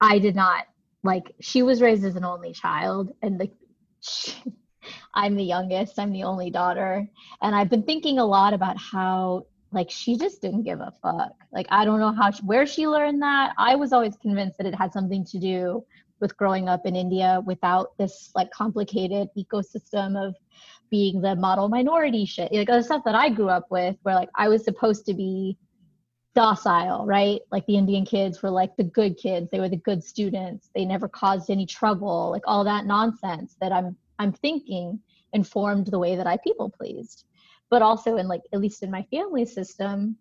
I 0.00 0.18
did 0.18 0.36
not 0.36 0.66
like 1.02 1.34
she 1.40 1.62
was 1.62 1.80
raised 1.80 2.04
as 2.04 2.16
an 2.16 2.24
only 2.24 2.52
child 2.52 3.12
and 3.22 3.38
like 3.38 3.52
I'm 5.14 5.36
the 5.36 5.44
youngest, 5.44 5.98
I'm 5.98 6.12
the 6.12 6.24
only 6.24 6.50
daughter. 6.50 7.08
And 7.42 7.54
I've 7.54 7.70
been 7.70 7.82
thinking 7.82 8.18
a 8.18 8.24
lot 8.24 8.54
about 8.54 8.76
how 8.78 9.46
like 9.72 9.90
she 9.90 10.16
just 10.16 10.40
didn't 10.40 10.62
give 10.62 10.80
a 10.80 10.92
fuck 11.02 11.32
like 11.52 11.66
i 11.70 11.84
don't 11.84 12.00
know 12.00 12.12
how 12.12 12.30
she, 12.30 12.42
where 12.42 12.66
she 12.66 12.86
learned 12.86 13.20
that 13.22 13.52
i 13.58 13.74
was 13.74 13.92
always 13.92 14.16
convinced 14.16 14.56
that 14.58 14.66
it 14.66 14.74
had 14.74 14.92
something 14.92 15.24
to 15.24 15.38
do 15.38 15.84
with 16.20 16.36
growing 16.36 16.68
up 16.68 16.86
in 16.86 16.96
india 16.96 17.40
without 17.46 17.96
this 17.98 18.30
like 18.34 18.50
complicated 18.50 19.28
ecosystem 19.36 20.16
of 20.16 20.34
being 20.90 21.20
the 21.20 21.36
model 21.36 21.68
minority 21.68 22.24
shit 22.24 22.52
like 22.52 22.66
the 22.66 22.82
stuff 22.82 23.02
that 23.04 23.14
i 23.14 23.28
grew 23.28 23.48
up 23.48 23.66
with 23.70 23.96
where 24.02 24.14
like 24.14 24.30
i 24.34 24.48
was 24.48 24.64
supposed 24.64 25.04
to 25.04 25.14
be 25.14 25.56
docile, 26.38 27.04
right? 27.04 27.40
Like 27.50 27.66
the 27.66 27.76
Indian 27.76 28.04
kids 28.04 28.42
were 28.42 28.50
like 28.50 28.76
the 28.76 28.84
good 28.84 29.16
kids. 29.16 29.50
They 29.50 29.58
were 29.58 29.68
the 29.68 29.76
good 29.76 30.04
students. 30.04 30.70
They 30.72 30.84
never 30.84 31.08
caused 31.08 31.50
any 31.50 31.66
trouble. 31.66 32.30
Like 32.30 32.44
all 32.46 32.62
that 32.62 32.86
nonsense 32.86 33.56
that 33.60 33.72
I'm 33.72 33.96
I'm 34.20 34.32
thinking 34.32 35.00
informed 35.32 35.86
the 35.86 35.98
way 35.98 36.14
that 36.14 36.28
I 36.28 36.36
people 36.36 36.70
pleased. 36.70 37.24
But 37.70 37.82
also 37.82 38.16
in 38.16 38.28
like 38.28 38.42
at 38.52 38.60
least 38.60 38.82
in 38.82 38.90
my 38.90 39.02
family 39.10 39.44
system, 39.44 40.16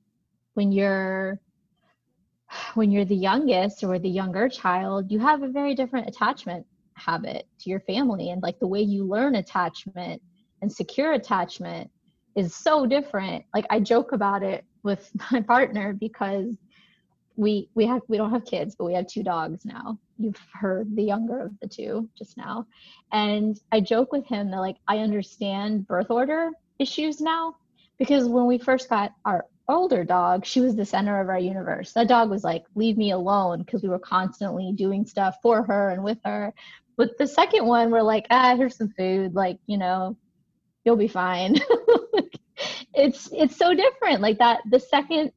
when 0.54 0.72
you're 0.72 1.39
when 2.76 2.91
you're 2.91 3.06
the 3.06 3.16
youngest 3.16 3.84
or 3.84 4.00
the 4.00 4.10
younger 4.10 4.50
child, 4.50 5.12
you 5.12 5.20
have 5.20 5.43
a 5.43 5.48
very 5.48 5.76
different 5.76 6.08
attachment 6.08 6.66
habit 6.93 7.48
to 7.60 7.70
your 7.70 7.80
family 7.82 8.32
and 8.32 8.41
like 8.41 8.60
the 8.60 8.68
way 8.68 8.82
you 8.82 9.06
learn 9.06 9.36
attachment 9.36 10.22
and 10.62 10.72
secure 10.72 11.14
attachment 11.14 11.89
is 12.36 12.56
so 12.56 12.86
different. 12.86 13.43
Like 13.54 13.66
I 13.70 13.80
joke 13.80 14.12
about 14.12 14.43
it 14.43 14.66
with 14.84 15.10
my 15.32 15.41
partner 15.41 15.93
because 15.93 16.56
we 17.36 17.70
we 17.76 17.86
have 17.86 18.02
we 18.08 18.18
don't 18.18 18.32
have 18.32 18.45
kids, 18.45 18.76
but 18.76 18.86
we 18.86 18.95
have 18.95 19.08
two 19.08 19.24
dogs 19.24 19.64
now. 19.64 20.00
You've 20.18 20.41
heard 20.54 20.95
the 20.95 21.04
younger 21.04 21.39
of 21.41 21.52
the 21.62 21.68
two 21.68 22.10
just 22.18 22.36
now. 22.36 22.66
And 23.12 23.60
I 23.72 23.80
joke 23.80 24.12
with 24.12 24.26
him 24.26 24.50
that 24.52 24.60
like 24.60 24.78
I 24.88 25.00
understand 25.00 25.88
birth 25.88 26.10
order 26.10 26.50
issues 26.80 27.21
now 27.21 27.55
because 27.97 28.28
when 28.28 28.45
we 28.45 28.57
first 28.57 28.89
got 28.89 29.13
our 29.25 29.45
older 29.69 30.03
dog, 30.03 30.45
she 30.45 30.61
was 30.61 30.75
the 30.75 30.86
center 30.86 31.19
of 31.19 31.30
our 31.30 31.39
universe. 31.39 31.93
That 31.93 32.07
dog 32.07 32.30
was 32.30 32.43
like, 32.43 32.63
leave 32.75 32.97
me 32.97 33.11
alone 33.11 33.59
because 33.59 33.84
we 33.84 33.89
were 33.89 33.99
constantly 33.99 34.71
doing 34.73 35.05
stuff 35.05 35.38
for 35.41 35.63
her 35.63 35.89
and 35.89 36.03
with 36.03 36.19
her. 36.23 36.53
But 36.95 37.17
the 37.17 37.28
second 37.28 37.65
one, 37.65 37.91
we're 37.91 38.01
like, 38.01 38.25
ah, 38.30 38.55
here's 38.55 38.78
some 38.78 38.89
food. 38.89 39.36
Like, 39.36 39.59
you 39.67 39.78
know, 39.78 40.17
you'll 40.84 40.95
be 40.95 41.07
fine. 41.07 41.55
it's 42.93 43.30
it's 43.32 43.57
so 43.57 43.73
different. 43.73 44.21
Like 44.21 44.39
that 44.39 44.61
the 44.69 44.80
second 44.80 45.32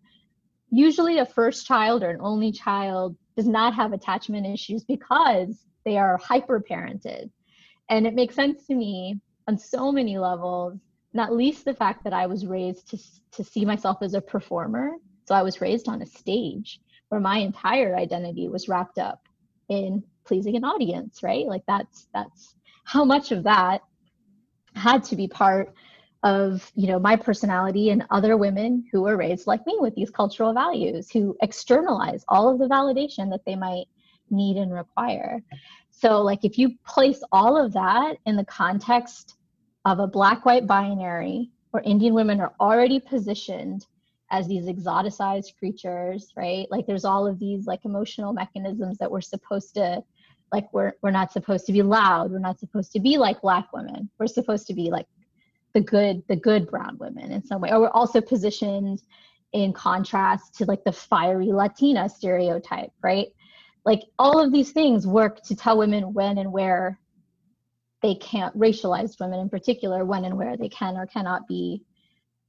usually 0.70 1.18
a 1.18 1.26
first 1.26 1.66
child 1.66 2.02
or 2.02 2.10
an 2.10 2.20
only 2.20 2.52
child 2.52 3.16
does 3.36 3.48
not 3.48 3.74
have 3.74 3.92
attachment 3.92 4.46
issues 4.46 4.84
because 4.84 5.66
they 5.84 5.96
are 5.98 6.16
hyper 6.18 6.62
parented. 6.68 7.30
And 7.88 8.06
it 8.06 8.14
makes 8.14 8.36
sense 8.36 8.66
to 8.66 8.74
me 8.74 9.20
on 9.48 9.58
so 9.58 9.90
many 9.90 10.18
levels, 10.18 10.78
not 11.12 11.34
least 11.34 11.64
the 11.64 11.74
fact 11.74 12.04
that 12.04 12.12
I 12.12 12.26
was 12.26 12.46
raised 12.46 12.90
to 12.90 12.98
to 13.32 13.44
see 13.44 13.64
myself 13.64 13.98
as 14.02 14.14
a 14.14 14.20
performer. 14.20 14.92
So 15.26 15.34
I 15.34 15.42
was 15.42 15.60
raised 15.60 15.88
on 15.88 16.02
a 16.02 16.06
stage 16.06 16.80
where 17.08 17.20
my 17.20 17.38
entire 17.38 17.96
identity 17.96 18.48
was 18.48 18.68
wrapped 18.68 18.98
up 18.98 19.28
in 19.68 20.02
pleasing 20.24 20.56
an 20.56 20.64
audience, 20.64 21.22
right? 21.22 21.46
Like 21.46 21.62
that's 21.66 22.06
that's 22.14 22.54
how 22.84 23.04
much 23.04 23.32
of 23.32 23.44
that 23.44 23.82
had 24.74 25.04
to 25.04 25.16
be 25.16 25.28
part 25.28 25.74
of 26.22 26.70
you 26.74 26.86
know 26.86 26.98
my 26.98 27.16
personality 27.16 27.90
and 27.90 28.04
other 28.10 28.36
women 28.36 28.84
who 28.92 29.02
were 29.02 29.16
raised 29.16 29.46
like 29.46 29.64
me 29.66 29.76
with 29.80 29.94
these 29.94 30.10
cultural 30.10 30.52
values 30.52 31.10
who 31.10 31.36
externalize 31.40 32.24
all 32.28 32.52
of 32.52 32.58
the 32.58 32.66
validation 32.66 33.30
that 33.30 33.40
they 33.46 33.56
might 33.56 33.86
need 34.28 34.58
and 34.58 34.72
require 34.72 35.40
so 35.90 36.20
like 36.20 36.44
if 36.44 36.58
you 36.58 36.76
place 36.86 37.22
all 37.32 37.56
of 37.56 37.72
that 37.72 38.16
in 38.26 38.36
the 38.36 38.44
context 38.44 39.36
of 39.84 39.98
a 39.98 40.06
black 40.06 40.44
white 40.44 40.66
binary 40.66 41.50
where 41.70 41.82
indian 41.84 42.14
women 42.14 42.40
are 42.40 42.52
already 42.60 43.00
positioned 43.00 43.86
as 44.30 44.46
these 44.46 44.66
exoticized 44.66 45.56
creatures 45.58 46.32
right? 46.36 46.66
Like 46.70 46.86
there's 46.86 47.04
all 47.04 47.26
of 47.26 47.38
these 47.38 47.66
like 47.66 47.84
emotional 47.84 48.32
mechanisms 48.32 48.98
that 48.98 49.10
we're 49.10 49.20
supposed 49.20 49.74
to 49.74 50.02
like 50.52 50.72
we're 50.72 50.92
we're 51.02 51.10
not 51.10 51.32
supposed 51.32 51.66
to 51.66 51.72
be 51.72 51.82
loud. 51.82 52.30
We're 52.30 52.38
not 52.38 52.58
supposed 52.58 52.92
to 52.92 53.00
be 53.00 53.18
like 53.18 53.40
black 53.40 53.72
women. 53.72 54.08
We're 54.18 54.26
supposed 54.26 54.66
to 54.68 54.74
be 54.74 54.90
like 54.90 55.06
the 55.74 55.80
good 55.80 56.22
the 56.28 56.36
good 56.36 56.68
brown 56.70 56.96
women 56.98 57.32
in 57.32 57.44
some 57.44 57.60
way. 57.60 57.70
Or 57.70 57.80
we're 57.80 57.90
also 57.90 58.20
positioned 58.20 59.02
in 59.52 59.72
contrast 59.72 60.54
to 60.56 60.64
like 60.64 60.84
the 60.84 60.92
fiery 60.92 61.52
latina 61.52 62.08
stereotype 62.08 62.92
right? 63.02 63.28
Like 63.84 64.02
all 64.18 64.40
of 64.40 64.52
these 64.52 64.72
things 64.72 65.06
work 65.06 65.42
to 65.44 65.56
tell 65.56 65.78
women 65.78 66.12
when 66.12 66.38
and 66.38 66.52
where 66.52 67.00
they 68.02 68.14
can't 68.14 68.56
racialized 68.58 69.20
women 69.20 69.40
in 69.40 69.48
particular 69.48 70.04
when 70.04 70.24
and 70.24 70.36
where 70.36 70.56
they 70.56 70.68
can 70.68 70.96
or 70.96 71.06
cannot 71.06 71.46
be 71.46 71.82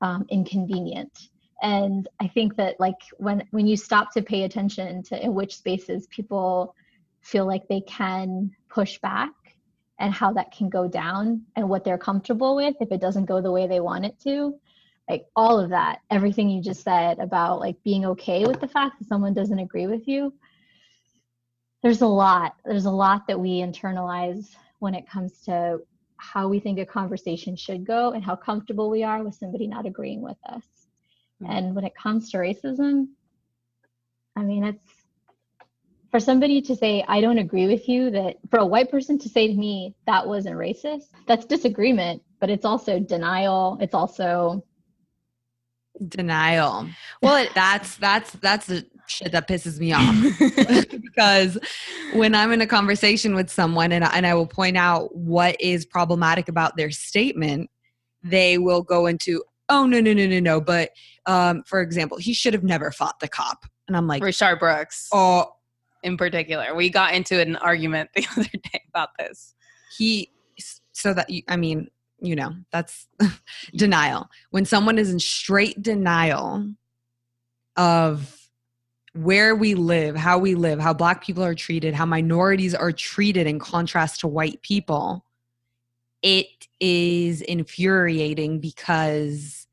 um, 0.02 0.26
inconvenient. 0.30 1.30
And 1.62 2.08
i 2.20 2.28
think 2.28 2.56
that 2.56 2.80
like 2.80 2.97
when 3.18 3.43
when 3.52 3.68
you 3.68 3.78
stop 3.78 4.12
to 4.14 4.24
pay 4.24 4.43
attention 4.43 5.04
to 5.04 5.24
in 5.24 5.36
which 5.36 5.58
spaces 5.58 6.08
people 6.08 6.76
feel 7.22 7.45
like 7.45 7.68
they 7.68 7.82
can 7.82 8.52
push 8.68 8.97
back 8.99 9.32
and 9.99 10.12
how 10.12 10.34
that 10.34 10.52
can 10.52 10.70
go 10.70 10.88
down 10.88 11.43
and 11.56 11.70
what 11.70 11.84
they're 11.84 11.97
comfortable 11.97 12.56
with 12.56 12.76
if 12.82 12.91
it 12.91 12.99
doesn't 12.99 13.26
go 13.26 13.41
the 13.41 13.52
way 13.52 13.68
they 13.68 13.80
want 13.80 14.06
it 14.06 14.20
to 14.22 14.60
like 15.08 15.26
all 15.36 15.60
of 15.60 15.70
that 15.70 15.99
everything 16.10 16.49
you 16.49 16.62
just 16.62 16.84
said 16.84 17.20
about 17.20 17.60
like 17.60 17.76
being 17.84 18.06
okay 18.06 18.45
with 18.45 18.60
the 18.60 18.68
fact 18.68 18.97
that 18.97 19.08
someone 19.08 19.34
doesn't 19.34 19.60
agree 19.60 19.86
with 19.86 20.08
you 20.08 20.34
there's 21.84 22.02
a 22.02 22.08
lot 22.08 22.56
there's 22.66 22.86
a 22.86 22.91
lot 22.91 23.28
that 23.28 23.39
we 23.39 23.62
internalize 23.62 24.56
when 24.82 24.95
it 24.95 25.07
comes 25.07 25.41
to 25.43 25.79
how 26.17 26.47
we 26.47 26.59
think 26.59 26.79
a 26.79 26.86
conversation 26.86 27.55
should 27.55 27.86
go 27.86 28.11
and 28.11 28.23
how 28.23 28.36
comfortable 28.36 28.89
we 28.89 29.03
are 29.03 29.23
with 29.23 29.36
somebody 29.36 29.67
not 29.67 29.86
agreeing 29.86 30.21
with 30.21 30.38
us 30.49 30.63
mm-hmm. 31.41 31.51
and 31.51 31.75
when 31.75 31.86
it 31.86 31.93
comes 31.95 32.32
to 32.32 32.38
racism 32.38 33.07
i 34.36 34.41
mean 34.41 34.63
it's 34.63 34.86
for 36.09 36.19
somebody 36.19 36.61
to 36.61 36.75
say 36.75 37.03
i 37.07 37.21
don't 37.21 37.38
agree 37.38 37.67
with 37.67 37.88
you 37.88 38.09
that 38.09 38.38
for 38.49 38.59
a 38.59 38.65
white 38.65 38.89
person 38.89 39.17
to 39.19 39.29
say 39.29 39.47
to 39.47 39.53
me 39.53 39.95
that 40.07 40.27
wasn't 40.27 40.55
racist 40.55 41.09
that's 41.27 41.45
disagreement 41.45 42.21
but 42.39 42.49
it's 42.49 42.65
also 42.65 42.99
denial 42.99 43.77
it's 43.82 43.95
also 43.95 44.63
denial 46.07 46.88
well 47.21 47.36
it, 47.36 47.49
that's 47.53 47.95
that's 47.97 48.32
that's 48.34 48.71
shit 49.12 49.32
that 49.32 49.47
pisses 49.47 49.80
me 49.80 49.93
off 49.93 50.16
because 51.01 51.57
when 52.14 52.34
i'm 52.36 52.51
in 52.51 52.62
a 52.62 52.68
conversation 52.68 53.36
with 53.36 53.49
someone 53.49 53.91
and 53.91 54.03
I, 54.03 54.16
and 54.16 54.26
I 54.26 54.34
will 54.34 54.47
point 54.47 54.78
out 54.78 55.16
what 55.16 55.59
is 55.59 55.86
problematic 55.86 56.49
about 56.49 56.78
their 56.78 56.91
statement 56.91 57.70
they 58.24 58.57
will 58.57 58.82
go 58.82 59.05
into 59.07 59.43
oh 59.70 59.86
no 59.86 59.99
no 59.99 60.14
no 60.14 60.28
no 60.28 60.39
no 60.39 60.62
but 60.62 60.91
um, 61.26 61.64
for 61.66 61.82
example 61.82 62.18
he 62.18 62.34
should 62.34 62.53
have 62.53 62.64
never 62.64 62.91
fought 62.91 63.20
the 63.20 63.28
cop 63.28 63.66
and 63.88 63.95
i'm 63.95 64.07
like 64.07 64.22
Rayshard 64.22 64.59
Brooks 64.59 65.07
oh 65.12 65.53
in 66.03 66.18
particular. 66.18 66.74
We 66.76 66.89
got 66.89 67.14
into 67.14 67.39
an 67.39 67.55
argument 67.57 68.09
the 68.16 68.26
other 68.32 68.49
day 68.49 68.82
about 68.89 69.09
this. 69.18 69.53
He, 69.97 70.32
so 70.93 71.14
that, 71.14 71.30
I 71.47 71.55
mean, 71.55 71.89
you 72.22 72.36
know, 72.36 72.53
that's 72.72 73.07
denial. 73.76 74.30
When 74.51 74.66
someone 74.66 74.97
is 74.97 75.12
in 75.12 75.20
straight 75.20 75.82
denial 75.82 76.74
of 77.76 78.40
where 79.14 79.55
we 79.55 79.76
live, 79.76 80.16
how 80.16 80.38
we 80.38 80.55
live, 80.55 80.80
how 80.80 80.93
black 80.93 81.24
people 81.24 81.43
are 81.43 81.55
treated, 81.55 81.93
how 81.93 82.05
minorities 82.05 82.74
are 82.74 82.91
treated 82.91 83.45
in 83.45 83.59
contrast 83.59 84.22
to 84.22 84.28
white 84.28 84.62
people, 84.62 85.26
it 86.22 86.68
is 86.80 87.41
infuriating 87.41 88.59
because, 88.59 89.68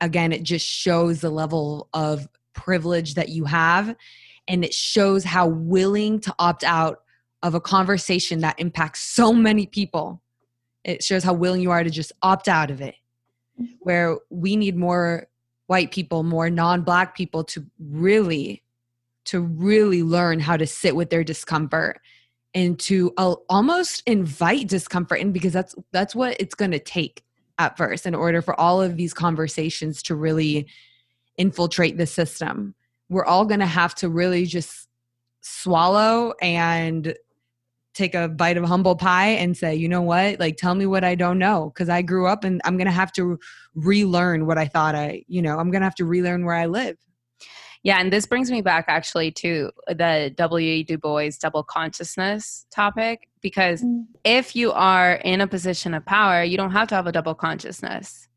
again, 0.00 0.32
it 0.32 0.42
just 0.42 0.66
shows 0.66 1.20
the 1.20 1.30
level 1.30 1.88
of 1.94 2.28
privilege 2.52 3.14
that 3.14 3.30
you 3.30 3.44
have 3.44 3.96
and 4.48 4.64
it 4.64 4.74
shows 4.74 5.24
how 5.24 5.46
willing 5.46 6.20
to 6.20 6.34
opt 6.38 6.64
out 6.64 7.02
of 7.42 7.54
a 7.54 7.60
conversation 7.60 8.40
that 8.40 8.58
impacts 8.58 9.00
so 9.00 9.32
many 9.32 9.66
people. 9.66 10.20
It 10.84 11.02
shows 11.02 11.24
how 11.24 11.32
willing 11.32 11.62
you 11.62 11.70
are 11.70 11.84
to 11.84 11.90
just 11.90 12.12
opt 12.22 12.48
out 12.48 12.70
of 12.70 12.80
it. 12.80 12.96
Mm-hmm. 13.60 13.74
Where 13.80 14.18
we 14.30 14.56
need 14.56 14.76
more 14.76 15.28
white 15.66 15.92
people, 15.92 16.22
more 16.24 16.50
non-black 16.50 17.16
people 17.16 17.44
to 17.44 17.64
really 17.78 18.61
to 19.26 19.40
really 19.40 20.02
learn 20.02 20.40
how 20.40 20.56
to 20.56 20.66
sit 20.66 20.96
with 20.96 21.10
their 21.10 21.24
discomfort 21.24 22.00
and 22.54 22.78
to 22.78 23.08
almost 23.48 24.02
invite 24.06 24.68
discomfort 24.68 25.20
in 25.20 25.32
because 25.32 25.52
that's 25.52 25.74
that's 25.92 26.14
what 26.14 26.36
it's 26.38 26.54
going 26.54 26.70
to 26.70 26.78
take 26.78 27.22
at 27.58 27.76
first 27.76 28.06
in 28.06 28.14
order 28.14 28.42
for 28.42 28.58
all 28.58 28.82
of 28.82 28.96
these 28.96 29.14
conversations 29.14 30.02
to 30.02 30.14
really 30.14 30.66
infiltrate 31.38 31.96
the 31.96 32.06
system 32.06 32.74
we're 33.12 33.26
all 33.26 33.44
going 33.44 33.60
to 33.60 33.66
have 33.66 33.94
to 33.94 34.08
really 34.08 34.46
just 34.46 34.88
swallow 35.42 36.32
and 36.40 37.14
take 37.94 38.14
a 38.14 38.26
bite 38.26 38.56
of 38.56 38.64
humble 38.64 38.96
pie 38.96 39.28
and 39.28 39.54
say, 39.54 39.74
you 39.74 39.86
know 39.86 40.00
what? 40.00 40.40
Like, 40.40 40.56
tell 40.56 40.74
me 40.74 40.86
what 40.86 41.04
I 41.04 41.14
don't 41.14 41.38
know. 41.38 41.70
Cause 41.76 41.90
I 41.90 42.00
grew 42.00 42.26
up 42.26 42.42
and 42.42 42.60
I'm 42.64 42.78
going 42.78 42.86
to 42.86 42.90
have 42.90 43.12
to 43.12 43.38
relearn 43.74 44.46
what 44.46 44.56
I 44.56 44.66
thought 44.66 44.94
I, 44.94 45.24
you 45.28 45.42
know, 45.42 45.58
I'm 45.58 45.70
going 45.70 45.82
to 45.82 45.86
have 45.86 45.94
to 45.96 46.06
relearn 46.06 46.46
where 46.46 46.54
I 46.54 46.66
live. 46.66 46.96
Yeah. 47.82 47.98
And 47.98 48.12
this 48.12 48.26
brings 48.26 48.50
me 48.50 48.62
back 48.62 48.84
actually 48.88 49.32
to 49.32 49.70
the 49.88 50.32
W.E. 50.36 50.84
Du 50.84 50.98
Bois 50.98 51.30
double 51.40 51.64
consciousness 51.64 52.66
topic. 52.70 53.28
Because 53.40 53.82
mm. 53.82 54.04
if 54.24 54.54
you 54.54 54.70
are 54.72 55.14
in 55.14 55.40
a 55.40 55.48
position 55.48 55.94
of 55.94 56.06
power, 56.06 56.44
you 56.44 56.56
don't 56.56 56.70
have 56.70 56.88
to 56.88 56.94
have 56.94 57.08
a 57.08 57.12
double 57.12 57.34
consciousness 57.34 58.28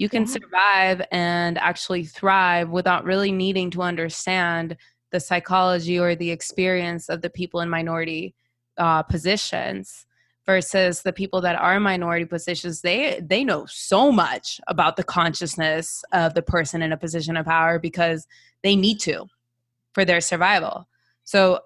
you 0.00 0.08
can 0.08 0.22
yeah. 0.22 0.28
survive 0.28 1.02
and 1.12 1.58
actually 1.58 2.04
thrive 2.04 2.70
without 2.70 3.04
really 3.04 3.30
needing 3.30 3.70
to 3.70 3.82
understand 3.82 4.74
the 5.12 5.20
psychology 5.20 5.98
or 5.98 6.14
the 6.14 6.30
experience 6.30 7.10
of 7.10 7.20
the 7.20 7.28
people 7.28 7.60
in 7.60 7.68
minority 7.68 8.34
uh, 8.78 9.02
positions 9.02 10.06
versus 10.46 11.02
the 11.02 11.12
people 11.12 11.42
that 11.42 11.54
are 11.54 11.78
minority 11.78 12.24
positions 12.24 12.80
they 12.80 13.20
they 13.22 13.44
know 13.44 13.66
so 13.66 14.10
much 14.10 14.58
about 14.68 14.96
the 14.96 15.04
consciousness 15.04 16.02
of 16.12 16.32
the 16.32 16.40
person 16.40 16.80
in 16.80 16.92
a 16.92 16.96
position 16.96 17.36
of 17.36 17.44
power 17.44 17.78
because 17.78 18.26
they 18.62 18.76
need 18.76 19.00
to 19.00 19.26
for 19.92 20.04
their 20.04 20.20
survival. 20.20 20.88
So 21.24 21.60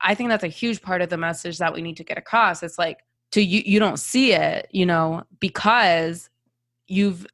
I 0.00 0.14
think 0.14 0.30
that's 0.30 0.44
a 0.44 0.48
huge 0.48 0.82
part 0.82 1.02
of 1.02 1.10
the 1.10 1.16
message 1.16 1.58
that 1.58 1.74
we 1.74 1.82
need 1.82 1.96
to 1.98 2.04
get 2.04 2.18
across. 2.18 2.62
It's 2.62 2.78
like 2.78 3.00
to 3.32 3.42
you 3.42 3.62
you 3.64 3.78
don't 3.78 3.98
see 3.98 4.32
it, 4.32 4.68
you 4.72 4.86
know, 4.86 5.24
because 5.38 6.30
you've 6.88 7.26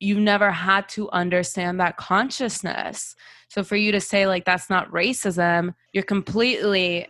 you've 0.00 0.18
never 0.18 0.50
had 0.50 0.88
to 0.90 1.10
understand 1.10 1.80
that 1.80 1.96
consciousness. 1.96 3.16
So 3.48 3.64
for 3.64 3.76
you 3.76 3.92
to 3.92 4.00
say 4.00 4.26
like 4.26 4.44
that's 4.44 4.68
not 4.68 4.90
racism, 4.90 5.74
you're 5.92 6.04
completely 6.04 7.08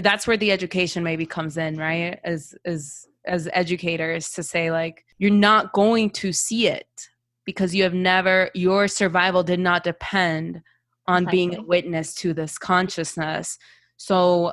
that's 0.00 0.26
where 0.26 0.36
the 0.36 0.52
education 0.52 1.02
maybe 1.02 1.24
comes 1.24 1.56
in, 1.56 1.76
right? 1.76 2.18
As 2.24 2.54
as 2.64 3.06
as 3.24 3.48
educators 3.52 4.30
to 4.30 4.42
say 4.42 4.70
like 4.70 5.04
you're 5.18 5.30
not 5.30 5.72
going 5.72 6.10
to 6.10 6.32
see 6.32 6.66
it 6.66 7.08
because 7.44 7.74
you 7.74 7.84
have 7.84 7.94
never 7.94 8.50
your 8.54 8.88
survival 8.88 9.42
did 9.42 9.60
not 9.60 9.84
depend 9.84 10.62
on 11.06 11.22
exactly. 11.22 11.36
being 11.36 11.56
a 11.56 11.62
witness 11.62 12.14
to 12.14 12.34
this 12.34 12.58
consciousness. 12.58 13.58
So 13.96 14.52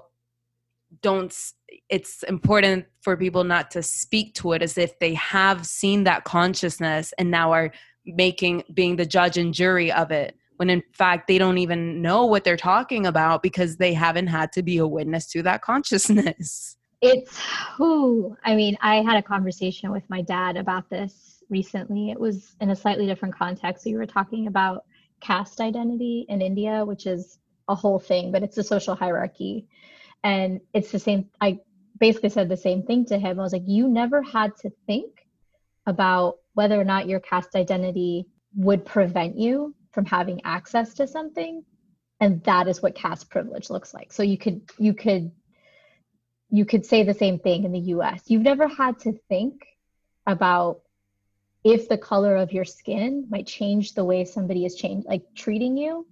don't 1.02 1.36
it's 1.89 2.24
important 2.24 2.86
for 3.02 3.16
people 3.16 3.43
not 3.43 3.70
to 3.72 3.84
speak 3.84 4.34
to 4.34 4.54
it 4.54 4.62
as 4.62 4.78
if 4.78 4.97
they 5.00 5.14
have 5.14 5.66
seen 5.66 6.04
that 6.04 6.24
consciousness 6.24 7.14
and 7.20 7.30
now 7.30 7.52
are 7.52 7.72
making 8.06 8.64
being 8.74 8.95
the 8.95 9.06
judge 9.06 9.38
and 9.38 9.54
jury 9.54 9.91
of 9.91 10.10
it 10.10 10.36
when 10.58 10.70
in 10.70 10.82
fact 10.93 11.28
they 11.28 11.38
don't 11.38 11.60
even 11.60 12.02
know 12.02 12.26
what 12.26 12.43
they're 12.43 12.58
talking 12.58 13.06
about 13.06 13.43
because 13.43 13.78
they 13.78 13.93
haven't 13.93 14.28
had 14.28 14.52
to 14.52 14.64
be 14.64 14.80
a 14.80 14.88
witness 14.88 15.28
to 15.28 15.43
that 15.43 15.62
consciousness. 15.62 16.76
It's 17.02 17.39
who 17.78 18.36
i 18.43 18.56
mean 18.56 18.76
i 18.82 18.95
had 18.95 19.16
a 19.16 19.22
conversation 19.22 19.91
with 19.91 20.04
my 20.10 20.22
dad 20.22 20.58
about 20.58 20.89
this 20.89 21.39
recently. 21.50 22.12
It 22.12 22.20
was 22.20 22.56
in 22.62 22.70
a 22.70 22.76
slightly 22.76 23.06
different 23.06 23.36
context 23.36 23.86
we 23.86 23.95
were 23.95 24.06
talking 24.06 24.47
about 24.47 24.86
caste 25.20 25.60
identity 25.62 26.26
in 26.30 26.42
india 26.42 26.86
which 26.86 27.06
is 27.06 27.40
a 27.68 27.76
whole 27.76 28.00
thing 28.00 28.32
but 28.32 28.44
it's 28.44 28.58
a 28.58 28.64
social 28.64 28.96
hierarchy. 28.96 29.68
And 30.24 30.60
it's 30.74 30.92
the 30.92 31.00
same 31.00 31.30
i 31.40 31.60
basically 32.00 32.30
said 32.30 32.50
the 32.50 32.58
same 32.58 32.84
thing 32.84 33.06
to 33.06 33.20
him. 33.20 33.40
I 33.40 33.44
was 33.44 33.54
like 33.54 33.68
you 33.68 33.88
never 33.88 34.22
had 34.22 34.56
to 34.58 34.72
think 34.88 35.26
about 35.86 36.36
whether 36.54 36.80
or 36.80 36.84
not 36.84 37.08
your 37.08 37.20
caste 37.20 37.56
identity 37.56 38.26
would 38.56 38.86
prevent 38.86 39.38
you 39.38 39.76
from 39.92 40.06
having 40.06 40.42
access 40.44 40.94
to 40.96 41.08
something. 41.08 41.64
And 42.20 42.44
that 42.44 42.68
is 42.68 42.82
what 42.82 42.96
caste 42.96 43.30
privilege 43.30 43.70
looks 43.70 43.94
like. 43.94 44.12
So 44.12 44.24
you 44.24 44.38
could 44.38 44.62
you 44.78 44.94
could 44.94 45.32
you 46.50 46.66
could 46.66 46.86
say 46.86 47.04
the 47.04 47.14
same 47.14 47.40
thing 47.40 47.64
in 47.64 47.72
the 47.72 47.94
US. 47.96 48.24
You've 48.28 48.42
never 48.42 48.68
had 48.68 49.00
to 49.00 49.14
think 49.30 49.62
about 50.26 50.82
if 51.64 51.89
the 51.89 51.97
color 51.97 52.36
of 52.36 52.53
your 52.53 52.66
skin 52.66 53.26
might 53.30 53.47
change 53.47 53.93
the 53.93 54.03
way 54.03 54.24
somebody 54.24 54.66
is 54.66 54.76
changed 54.76 55.07
like 55.07 55.24
treating 55.36 55.78
you. 55.78 56.05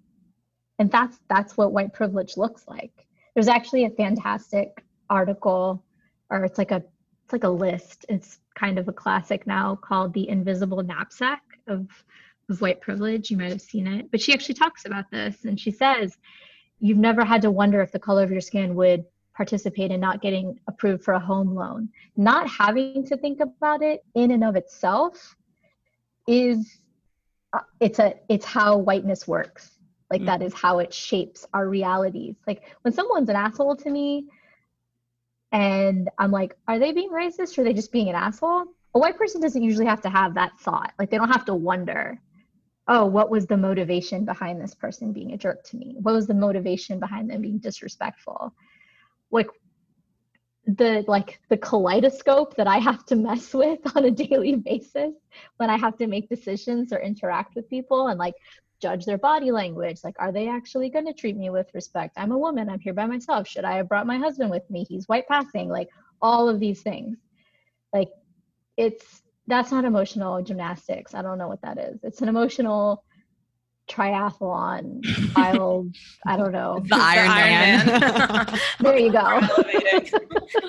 And 0.80 0.92
that's 0.92 1.18
that's 1.30 1.58
what 1.58 1.72
white 1.72 1.94
privilege 1.94 2.38
looks 2.38 2.68
like. 2.68 3.08
There's 3.34 3.48
actually 3.48 3.86
a 3.86 3.90
fantastic 3.92 4.84
article 5.10 5.84
or 6.30 6.44
it's 6.44 6.58
like 6.58 6.72
a 6.72 6.84
it's 7.24 7.34
like 7.34 7.44
a 7.44 7.50
list. 7.50 8.06
It's 8.10 8.40
kind 8.56 8.80
of 8.80 8.88
a 8.88 8.94
classic 8.94 9.48
now 9.48 9.76
called 9.76 10.14
The 10.14 10.30
Invisible 10.30 10.84
Knapsack 10.84 11.42
of 11.68 11.88
of 12.50 12.62
white 12.62 12.82
privilege. 12.82 13.32
You 13.32 13.38
might 13.38 13.52
have 13.52 13.62
seen 13.62 13.88
it. 13.88 14.12
But 14.12 14.22
she 14.22 14.34
actually 14.34 14.56
talks 14.56 14.86
about 14.86 15.10
this 15.12 15.46
and 15.46 15.60
she 15.60 15.72
says 15.72 16.18
you've 16.80 16.98
never 16.98 17.26
had 17.26 17.42
to 17.42 17.52
wonder 17.52 17.82
if 17.82 17.92
the 17.92 18.00
color 18.00 18.24
of 18.24 18.32
your 18.32 18.42
skin 18.42 18.76
would 18.76 19.06
participate 19.38 19.92
in 19.92 20.00
not 20.00 20.20
getting 20.20 20.60
approved 20.68 21.04
for 21.04 21.14
a 21.14 21.20
home 21.20 21.54
loan. 21.54 21.88
Not 22.18 22.50
having 22.50 23.06
to 23.06 23.16
think 23.16 23.40
about 23.40 23.84
it 23.84 24.04
in 24.16 24.32
and 24.32 24.44
of 24.44 24.56
itself 24.56 25.36
is 26.28 26.80
uh, 27.54 27.60
it's 27.80 28.00
a 28.00 28.16
it's 28.28 28.46
how 28.46 28.78
whiteness 28.78 29.28
works. 29.28 29.78
Like 30.10 30.22
mm-hmm. 30.22 30.26
that 30.26 30.42
is 30.42 30.54
how 30.56 30.80
it 30.80 30.92
shapes 30.92 31.46
our 31.54 31.70
realities. 31.70 32.36
Like 32.48 32.64
when 32.82 32.94
someone's 32.94 33.30
an 33.30 33.36
asshole 33.36 33.76
to 33.78 33.90
me 33.92 34.26
and 35.52 36.10
I'm 36.18 36.32
like, 36.32 36.58
are 36.68 36.80
they 36.80 36.92
being 36.92 37.12
racist 37.12 37.58
or 37.58 37.62
are 37.62 37.64
they 37.64 37.74
just 37.74 37.92
being 37.92 38.10
an 38.10 38.16
asshole? 38.16 38.66
A 38.96 39.00
white 39.00 39.18
person 39.18 39.40
doesn't 39.40 39.62
usually 39.62 39.86
have 39.86 40.02
to 40.02 40.10
have 40.10 40.34
that 40.34 40.58
thought. 40.60 40.94
Like 40.98 41.12
they 41.12 41.18
don't 41.18 41.32
have 41.32 41.46
to 41.46 41.54
wonder, 41.54 42.20
oh, 42.88 43.06
what 43.06 43.30
was 43.30 43.46
the 43.46 43.58
motivation 43.58 44.26
behind 44.26 44.60
this 44.60 44.74
person 44.74 45.14
being 45.14 45.34
a 45.34 45.38
jerk 45.38 45.64
to 45.66 45.78
me? 45.78 45.96
What 46.00 46.16
was 46.16 46.26
the 46.26 46.34
motivation 46.34 47.00
behind 47.00 47.30
them 47.30 47.42
being 47.42 47.60
disrespectful? 47.60 48.54
Like 49.32 49.48
the 50.66 51.06
like 51.08 51.40
the 51.50 51.58
kaleidoscope 51.58 52.56
that 52.56 52.68
I 52.68 52.78
have 52.78 53.06
to 53.06 53.16
mess 53.16 53.54
with 53.54 53.80
on 53.96 54.06
a 54.06 54.12
daily 54.12 54.56
basis 54.56 55.14
when 55.58 55.70
I 55.70 55.78
have 55.78 55.98
to 55.98 56.08
make 56.08 56.30
decisions 56.30 56.92
or 56.92 57.00
interact 57.00 57.56
with 57.56 57.70
people 57.70 58.08
and 58.08 58.20
like 58.20 58.36
judge 58.82 59.06
their 59.06 59.18
body 59.18 59.52
language. 59.52 60.00
Like 60.04 60.16
are 60.20 60.32
they 60.32 60.50
actually 60.50 60.90
going 60.90 61.06
to 61.06 61.14
treat 61.14 61.38
me 61.38 61.50
with 61.50 61.68
respect? 61.74 62.16
I'm 62.18 62.32
a 62.32 62.38
woman. 62.38 62.70
I'm 62.70 62.80
here 62.80 62.94
by 62.94 63.06
myself. 63.06 63.48
Should 63.48 63.66
i 63.66 63.78
have 63.78 63.88
brought 63.88 64.08
my 64.08 64.18
husband 64.18 64.52
with 64.52 64.70
me? 64.70 64.86
He's 64.88 65.08
white 65.08 65.28
passing. 65.28 65.70
Like 65.70 65.90
all 66.22 66.50
of 66.50 66.60
these 66.60 66.82
things. 66.82 67.18
Like 67.94 68.10
it's 68.76 69.22
that's 69.48 69.72
not 69.72 69.86
emotional 69.86 70.42
gymnastics. 70.44 71.16
I 71.16 71.22
don't 71.22 71.38
know 71.38 71.48
what 71.48 71.62
that 71.62 71.78
is. 71.78 72.04
It's 72.04 72.22
an 72.22 72.28
emotional 72.28 73.04
triathlon 73.90 75.02
I'll 75.36 75.90
I 76.26 76.38
don't 76.38 76.52
know. 76.52 76.80
The 76.84 76.96
Iron, 76.96 77.28
Man. 77.28 77.86
Man. 77.86 78.60
there 78.80 78.98
you 78.98 79.12
go. 79.12 79.42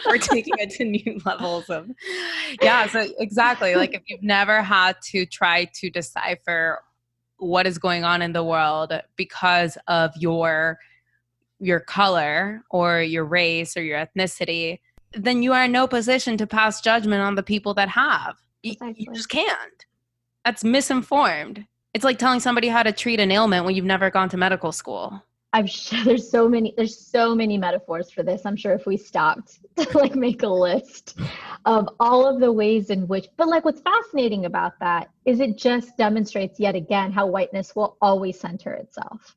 We're 0.06 0.18
taking 0.18 0.54
it 0.58 0.70
to 0.70 0.84
new 0.84 1.20
levels 1.24 1.68
of 1.68 1.90
Yeah, 2.62 2.86
so 2.86 3.06
exactly. 3.18 3.74
Like 3.74 3.94
if 3.94 4.02
you've 4.06 4.22
never 4.22 4.62
had 4.62 4.96
to 5.10 5.26
try 5.26 5.66
to 5.74 5.90
decipher 5.90 6.80
what 7.38 7.66
is 7.66 7.78
going 7.78 8.04
on 8.04 8.22
in 8.22 8.32
the 8.32 8.44
world 8.44 8.92
because 9.16 9.78
of 9.86 10.12
your 10.16 10.78
your 11.60 11.80
color 11.80 12.62
or 12.70 13.00
your 13.00 13.24
race 13.24 13.76
or 13.76 13.82
your 13.82 13.98
ethnicity, 13.98 14.78
then 15.12 15.42
you 15.42 15.52
are 15.52 15.64
in 15.64 15.72
no 15.72 15.86
position 15.86 16.36
to 16.36 16.46
pass 16.46 16.80
judgment 16.80 17.22
on 17.22 17.34
the 17.34 17.42
people 17.42 17.74
that 17.74 17.88
have. 17.88 18.36
You, 18.62 18.74
you 18.94 19.12
just 19.12 19.28
can't. 19.28 19.86
That's 20.44 20.62
misinformed. 20.62 21.66
It's 21.94 22.04
like 22.04 22.18
telling 22.18 22.40
somebody 22.40 22.68
how 22.68 22.82
to 22.82 22.92
treat 22.92 23.20
an 23.20 23.32
ailment 23.32 23.64
when 23.64 23.74
you've 23.74 23.84
never 23.84 24.10
gone 24.10 24.28
to 24.30 24.36
medical 24.36 24.72
school. 24.72 25.22
I'm 25.52 25.66
sure 25.66 25.98
there's 26.04 26.30
so 26.30 26.48
many 26.48 26.74
there's 26.76 26.98
so 26.98 27.34
many 27.34 27.56
metaphors 27.56 28.10
for 28.10 28.22
this. 28.22 28.44
I'm 28.44 28.56
sure 28.56 28.74
if 28.74 28.86
we 28.86 28.96
stopped 28.96 29.60
to 29.76 29.98
like 29.98 30.14
make 30.14 30.42
a 30.42 30.48
list 30.48 31.18
of 31.64 31.88
all 32.00 32.26
of 32.26 32.40
the 32.40 32.52
ways 32.52 32.90
in 32.90 33.06
which 33.08 33.28
but 33.36 33.48
like 33.48 33.64
what's 33.64 33.80
fascinating 33.80 34.44
about 34.44 34.78
that 34.80 35.10
is 35.24 35.40
it 35.40 35.56
just 35.56 35.96
demonstrates 35.96 36.60
yet 36.60 36.74
again 36.74 37.12
how 37.12 37.26
whiteness 37.26 37.74
will 37.74 37.96
always 38.00 38.38
center 38.38 38.72
itself. 38.74 39.36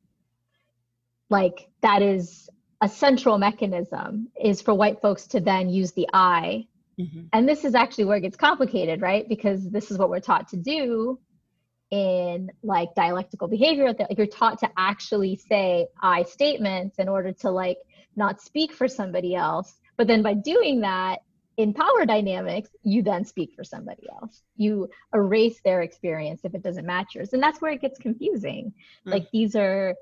Like 1.30 1.70
that 1.82 2.02
is 2.02 2.50
a 2.82 2.90
central 2.90 3.38
mechanism 3.38 4.28
is 4.44 4.62
for 4.62 4.74
white 4.74 5.02
folks 5.02 5.28
to 5.28 5.40
then 5.40 5.70
use 5.70 5.92
the 5.94 6.08
I. 6.14 6.68
Mm-hmm. 7.00 7.22
And 7.32 7.48
this 7.48 7.64
is 7.64 7.76
actually 7.76 8.06
where 8.06 8.18
it 8.18 8.22
gets 8.22 8.36
complicated, 8.36 9.02
right? 9.02 9.30
Because 9.30 9.70
this 9.70 9.92
is 9.92 9.98
what 9.98 10.10
we're 10.10 10.20
taught 10.20 10.50
to 10.50 10.58
do 10.58 11.20
in 11.92 12.50
like 12.64 12.88
dialectical 12.96 13.50
behavior 13.50 13.88
like 13.88 14.18
you're 14.18 14.26
taught 14.26 14.58
to 14.58 14.70
actually 14.78 15.36
say 15.36 15.86
i 16.02 16.24
statements 16.24 17.00
in 17.00 17.10
order 17.10 17.34
to 17.34 17.52
like 17.52 17.78
not 18.16 18.42
speak 18.42 18.74
for 18.74 18.88
somebody 18.88 19.36
else. 19.36 19.74
But 19.98 20.08
then 20.08 20.22
by 20.22 20.34
doing 20.34 20.82
that 20.82 21.20
in 21.58 21.74
power 21.74 22.06
dynamics 22.06 22.70
you 22.84 23.04
then 23.04 23.26
speak 23.26 23.54
for 23.56 23.64
somebody 23.64 24.08
else. 24.10 24.42
You 24.56 24.90
erase 25.14 25.60
their 25.64 25.82
experience 25.82 26.42
if 26.44 26.56
it 26.56 26.64
doesn't 26.64 26.86
match 26.86 27.14
yours. 27.14 27.34
And 27.34 27.44
that's 27.44 27.62
where 27.62 27.72
it 27.72 27.82
gets 27.82 28.00
confusing. 28.00 28.74
Mm. 29.06 29.12
like 29.12 29.32
these 29.32 29.56
are 29.56 29.96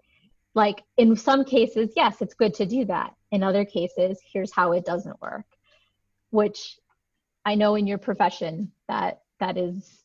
like 0.56 0.84
in 0.98 1.16
some 1.16 1.46
cases 1.46 1.92
yes 1.96 2.22
it's 2.22 2.34
good 2.34 2.54
to 2.56 2.66
do 2.66 2.86
that. 2.86 3.14
In 3.32 3.44
other 3.44 3.66
cases 3.66 4.20
here's 4.32 4.52
how 4.52 4.72
it 4.72 4.86
doesn't 4.86 5.22
work 5.22 5.46
which 6.32 6.78
i 7.46 7.56
know 7.56 7.76
in 7.76 7.88
your 7.88 7.98
profession 7.98 8.72
that 8.88 9.22
that 9.40 9.58
is 9.58 10.04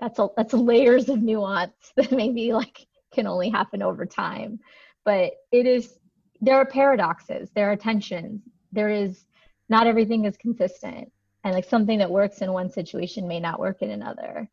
that's 0.00 0.18
a 0.18 0.28
that's 0.36 0.52
layers 0.52 1.08
of 1.08 1.22
nuance 1.22 1.72
that 1.96 2.12
maybe 2.12 2.52
like 2.52 2.86
can 3.14 3.26
only 3.26 3.50
happen 3.50 3.82
over 3.82 4.06
time. 4.06 4.58
But 5.04 5.32
it 5.50 5.66
is 5.66 5.98
there 6.40 6.56
are 6.56 6.66
paradoxes 6.66 7.50
there 7.54 7.70
are 7.70 7.76
tensions 7.76 8.42
there 8.72 8.88
is 8.88 9.24
not 9.68 9.86
everything 9.86 10.24
is 10.24 10.36
consistent. 10.36 11.10
And 11.44 11.54
like 11.54 11.64
something 11.64 11.98
that 11.98 12.10
works 12.10 12.38
in 12.38 12.52
one 12.52 12.70
situation 12.70 13.28
may 13.28 13.40
not 13.40 13.60
work 13.60 13.82
in 13.82 13.90
another. 13.90 14.48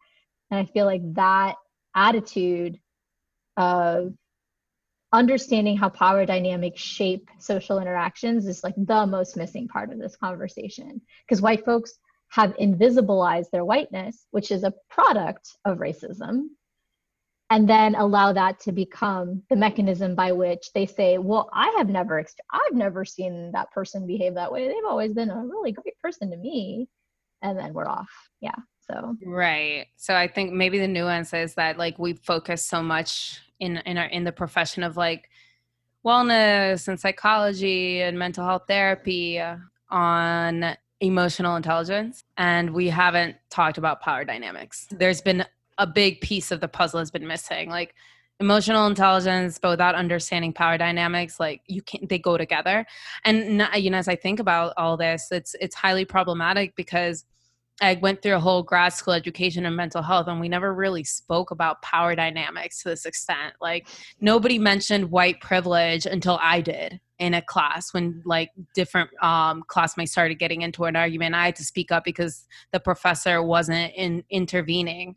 And 0.52 0.60
i 0.60 0.66
feel 0.66 0.86
like 0.86 1.02
that 1.14 1.56
attitude 1.96 2.80
of 3.58 4.14
understanding 5.12 5.76
how 5.76 5.90
power 5.90 6.26
dynamics 6.26 6.82
shape 6.82 7.30
social 7.40 7.80
interactions 7.80 8.46
is 8.46 8.64
like 8.64 8.76
the 8.78 9.06
most 9.06 9.36
missing 9.36 9.68
part 9.68 9.92
of 9.92 10.00
this 10.00 10.16
conversation. 10.16 11.02
Because 11.26 11.42
white 11.42 11.66
folks 11.66 11.98
have 12.30 12.56
invisibilized 12.58 13.50
their 13.52 13.66
whiteness, 13.66 14.26
which 14.32 14.52
is 14.52 14.64
a 14.64 14.74
product 14.90 15.50
of 15.66 15.80
racism, 15.80 16.48
and 17.50 17.68
then 17.68 17.96
allow 17.96 18.32
that 18.32 18.60
to 18.62 18.72
become 18.72 19.42
the 19.50 19.56
mechanism 19.56 20.14
by 20.16 20.32
which 20.32 20.72
they 20.74 20.86
say, 20.86 21.18
"Well, 21.18 21.50
I 21.54 21.74
have 21.78 21.90
never, 21.90 22.24
I've 22.52 22.76
never 22.76 23.04
seen 23.06 23.52
that 23.54 23.72
person 23.72 24.06
behave 24.06 24.36
that 24.36 24.52
way. 24.52 24.68
They've 24.68 24.86
always 24.88 25.14
been 25.14 25.32
a 25.32 25.46
really 25.46 25.72
great 25.72 25.98
person 26.00 26.30
to 26.32 26.38
me," 26.38 26.88
and 27.42 27.58
then 27.58 27.74
we're 27.74 27.88
off. 27.88 28.12
Yeah. 28.42 28.56
So 28.90 29.16
right. 29.26 29.88
So 29.98 30.16
I 30.16 30.28
think 30.28 30.52
maybe 30.52 30.80
the 30.80 30.88
nuance 30.88 31.34
is 31.34 31.56
that 31.56 31.78
like 31.78 32.00
we 32.00 32.14
focus 32.14 32.66
so 32.66 32.82
much 32.82 33.40
in 33.60 33.78
in 33.78 33.98
our 33.98 34.06
in 34.06 34.24
the 34.24 34.32
profession 34.32 34.84
of 34.84 34.98
like 34.98 35.30
wellness 36.06 36.88
and 36.88 37.00
psychology 37.00 38.02
and 38.02 38.18
mental 38.18 38.46
health 38.46 38.64
therapy 38.68 39.42
on 39.90 40.78
emotional 41.02 41.56
intelligence 41.56 42.24
and 42.38 42.72
we 42.72 42.90
haven't 42.90 43.38
talked 43.50 43.78
about 43.78 44.02
power 44.02 44.26
dynamics. 44.26 44.88
There's 44.92 45.22
been 45.22 45.46
a 45.78 45.88
big 45.88 46.22
piece 46.22 46.52
of 46.52 46.60
the 46.60 46.68
puzzle 46.68 47.00
has 47.00 47.12
been 47.12 47.28
missing. 47.28 47.70
Like 47.70 47.96
emotional 48.40 48.88
intelligence 48.88 49.60
but 49.62 49.70
without 49.70 49.96
understanding 49.96 50.54
power 50.54 50.78
dynamics 50.78 51.42
like 51.42 51.62
you 51.68 51.82
can't 51.82 52.08
they 52.08 52.18
go 52.18 52.38
together 52.38 52.86
and 53.26 53.62
you 53.76 53.90
know 53.90 53.98
as 53.98 54.08
i 54.08 54.16
think 54.16 54.40
about 54.40 54.74
all 54.78 54.96
this 54.96 55.28
it's 55.30 55.56
it's 55.60 55.76
highly 55.76 56.06
problematic 56.06 56.74
because 56.78 57.26
I 57.82 57.96
went 58.02 58.22
through 58.22 58.36
a 58.36 58.40
whole 58.40 58.64
grad 58.64 58.94
school 58.94 59.14
education 59.14 59.66
in 59.66 59.76
mental 59.76 60.02
health, 60.02 60.28
and 60.28 60.40
we 60.40 60.50
never 60.50 60.74
really 60.74 61.04
spoke 61.04 61.52
about 61.52 61.82
power 61.82 62.16
dynamics 62.16 62.84
to 62.84 62.90
this 62.90 63.06
extent. 63.06 63.54
Like, 63.62 63.88
nobody 64.20 64.60
mentioned 64.60 65.12
white 65.12 65.40
privilege 65.40 66.06
until 66.06 66.40
I 66.42 66.62
did 66.62 67.00
in 67.20 67.34
a 67.34 67.42
class 67.42 67.94
when 67.94 68.22
like 68.26 68.50
different 68.74 69.10
um, 69.22 69.64
classmates 69.68 70.12
started 70.12 70.40
getting 70.40 70.62
into 70.62 70.86
an 70.86 70.96
argument. 70.96 71.36
I 71.36 71.46
had 71.46 71.56
to 71.58 71.66
speak 71.66 71.92
up 71.92 72.06
because 72.06 72.48
the 72.72 72.80
professor 72.80 73.44
wasn't 73.44 73.94
in 73.96 74.24
intervening. 74.30 75.16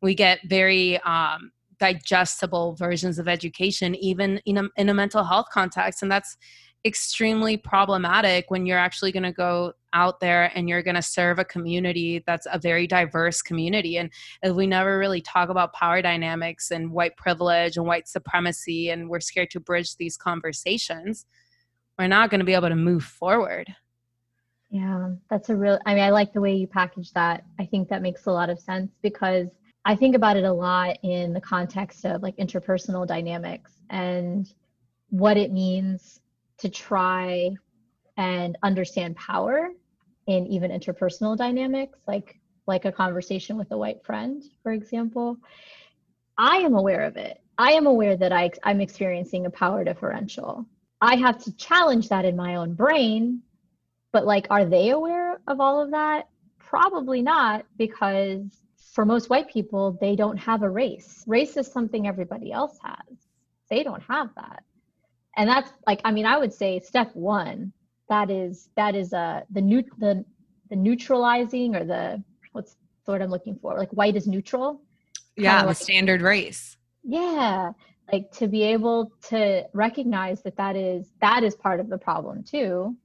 We 0.00 0.14
get 0.14 0.40
very 0.46 0.98
um, 1.02 1.52
digestible 1.78 2.74
versions 2.74 3.18
of 3.18 3.28
education, 3.28 3.94
even 3.96 4.38
in 4.46 4.58
a, 4.58 4.64
in 4.76 4.88
a 4.88 4.94
mental 4.94 5.24
health 5.24 5.46
context, 5.52 6.02
and 6.02 6.10
that's 6.10 6.36
extremely 6.84 7.56
problematic 7.56 8.50
when 8.50 8.66
you're 8.66 8.78
actually 8.78 9.12
going 9.12 9.22
to 9.22 9.32
go 9.32 9.72
out 9.92 10.20
there 10.20 10.50
and 10.54 10.68
you're 10.68 10.82
going 10.82 10.94
to 10.94 11.02
serve 11.02 11.38
a 11.38 11.44
community 11.44 12.22
that's 12.26 12.46
a 12.52 12.58
very 12.58 12.86
diverse 12.86 13.42
community. 13.42 13.98
And 13.98 14.10
if 14.42 14.54
we 14.54 14.66
never 14.66 14.98
really 14.98 15.20
talk 15.20 15.48
about 15.48 15.72
power 15.72 16.02
dynamics 16.02 16.70
and 16.70 16.90
white 16.90 17.16
privilege 17.16 17.76
and 17.76 17.86
white 17.86 18.08
supremacy 18.08 18.90
and 18.90 19.08
we're 19.08 19.20
scared 19.20 19.50
to 19.50 19.60
bridge 19.60 19.96
these 19.96 20.16
conversations. 20.16 21.26
We're 21.98 22.08
not 22.08 22.30
going 22.30 22.40
to 22.40 22.46
be 22.46 22.54
able 22.54 22.68
to 22.68 22.76
move 22.76 23.04
forward. 23.04 23.74
Yeah 24.70 25.10
that's 25.28 25.50
a 25.50 25.56
real 25.56 25.78
i 25.84 25.94
mean 25.94 26.02
i 26.02 26.08
like 26.08 26.32
the 26.32 26.40
way 26.40 26.54
you 26.54 26.66
package 26.66 27.12
that. 27.12 27.44
I 27.58 27.66
think 27.66 27.88
that 27.90 28.00
makes 28.00 28.24
a 28.24 28.32
lot 28.32 28.48
of 28.48 28.58
sense 28.58 28.90
because 29.02 29.48
i 29.84 29.94
think 29.94 30.16
about 30.16 30.38
it 30.38 30.44
a 30.44 30.52
lot 30.52 30.96
in 31.02 31.34
the 31.34 31.40
context 31.42 32.06
of 32.06 32.22
like 32.22 32.36
interpersonal 32.38 33.06
dynamics 33.06 33.72
and 33.90 34.50
what 35.10 35.36
it 35.36 35.52
means 35.52 36.20
to 36.56 36.70
try 36.70 37.50
and 38.16 38.56
understand 38.62 39.16
power 39.16 39.68
in 40.26 40.46
even 40.46 40.70
interpersonal 40.70 41.36
dynamics 41.36 41.98
like 42.06 42.38
like 42.66 42.84
a 42.84 42.92
conversation 42.92 43.56
with 43.56 43.70
a 43.72 43.76
white 43.76 44.04
friend 44.04 44.42
for 44.62 44.72
example. 44.72 45.36
I 46.38 46.58
am 46.58 46.74
aware 46.74 47.04
of 47.04 47.16
it. 47.16 47.40
I 47.58 47.72
am 47.72 47.86
aware 47.86 48.16
that 48.16 48.32
I, 48.32 48.50
i'm 48.64 48.80
experiencing 48.80 49.46
a 49.46 49.50
power 49.50 49.84
differential. 49.84 50.66
I 51.00 51.16
have 51.16 51.42
to 51.44 51.56
challenge 51.56 52.08
that 52.08 52.24
in 52.24 52.36
my 52.36 52.56
own 52.56 52.74
brain 52.74 53.42
but 54.12 54.26
like 54.26 54.46
are 54.50 54.64
they 54.64 54.90
aware 54.90 55.40
of 55.46 55.60
all 55.60 55.82
of 55.82 55.90
that? 55.90 56.28
Probably 56.58 57.22
not 57.22 57.64
because 57.76 58.42
for 58.92 59.04
most 59.04 59.30
white 59.30 59.48
people 59.50 59.98
they 60.00 60.14
don't 60.14 60.36
have 60.36 60.62
a 60.62 60.70
race. 60.70 61.24
Race 61.26 61.56
is 61.56 61.66
something 61.66 62.06
everybody 62.06 62.52
else 62.52 62.78
has. 62.82 63.16
They 63.70 63.82
don't 63.82 64.02
have 64.02 64.28
that. 64.36 64.62
And 65.36 65.48
that's 65.48 65.72
like 65.86 66.00
i 66.04 66.12
mean 66.12 66.26
i 66.26 66.38
would 66.38 66.52
say 66.52 66.78
step 66.78 67.10
one 67.14 67.72
that 68.12 68.30
is 68.30 68.68
that 68.76 68.94
is 68.94 69.12
uh 69.12 69.40
the 69.50 69.60
new 69.60 69.82
the 69.98 70.24
the 70.70 70.76
neutralizing 70.76 71.74
or 71.76 71.84
the 71.84 72.22
what's 72.52 72.76
the 73.04 73.12
word 73.12 73.22
i'm 73.22 73.30
looking 73.30 73.56
for? 73.60 73.76
Like 73.76 73.90
white 73.90 74.16
is 74.16 74.26
neutral? 74.26 74.80
Yeah 75.36 75.62
the 75.62 75.68
like, 75.68 75.76
standard 75.76 76.22
race. 76.22 76.76
Yeah 77.02 77.72
like 78.12 78.30
to 78.32 78.46
be 78.48 78.62
able 78.62 79.12
to 79.28 79.64
recognize 79.72 80.42
that 80.42 80.56
that 80.56 80.76
is 80.76 81.06
that 81.20 81.42
is 81.42 81.54
part 81.54 81.80
of 81.80 81.88
the 81.88 81.96
problem 81.96 82.42
too 82.42 82.96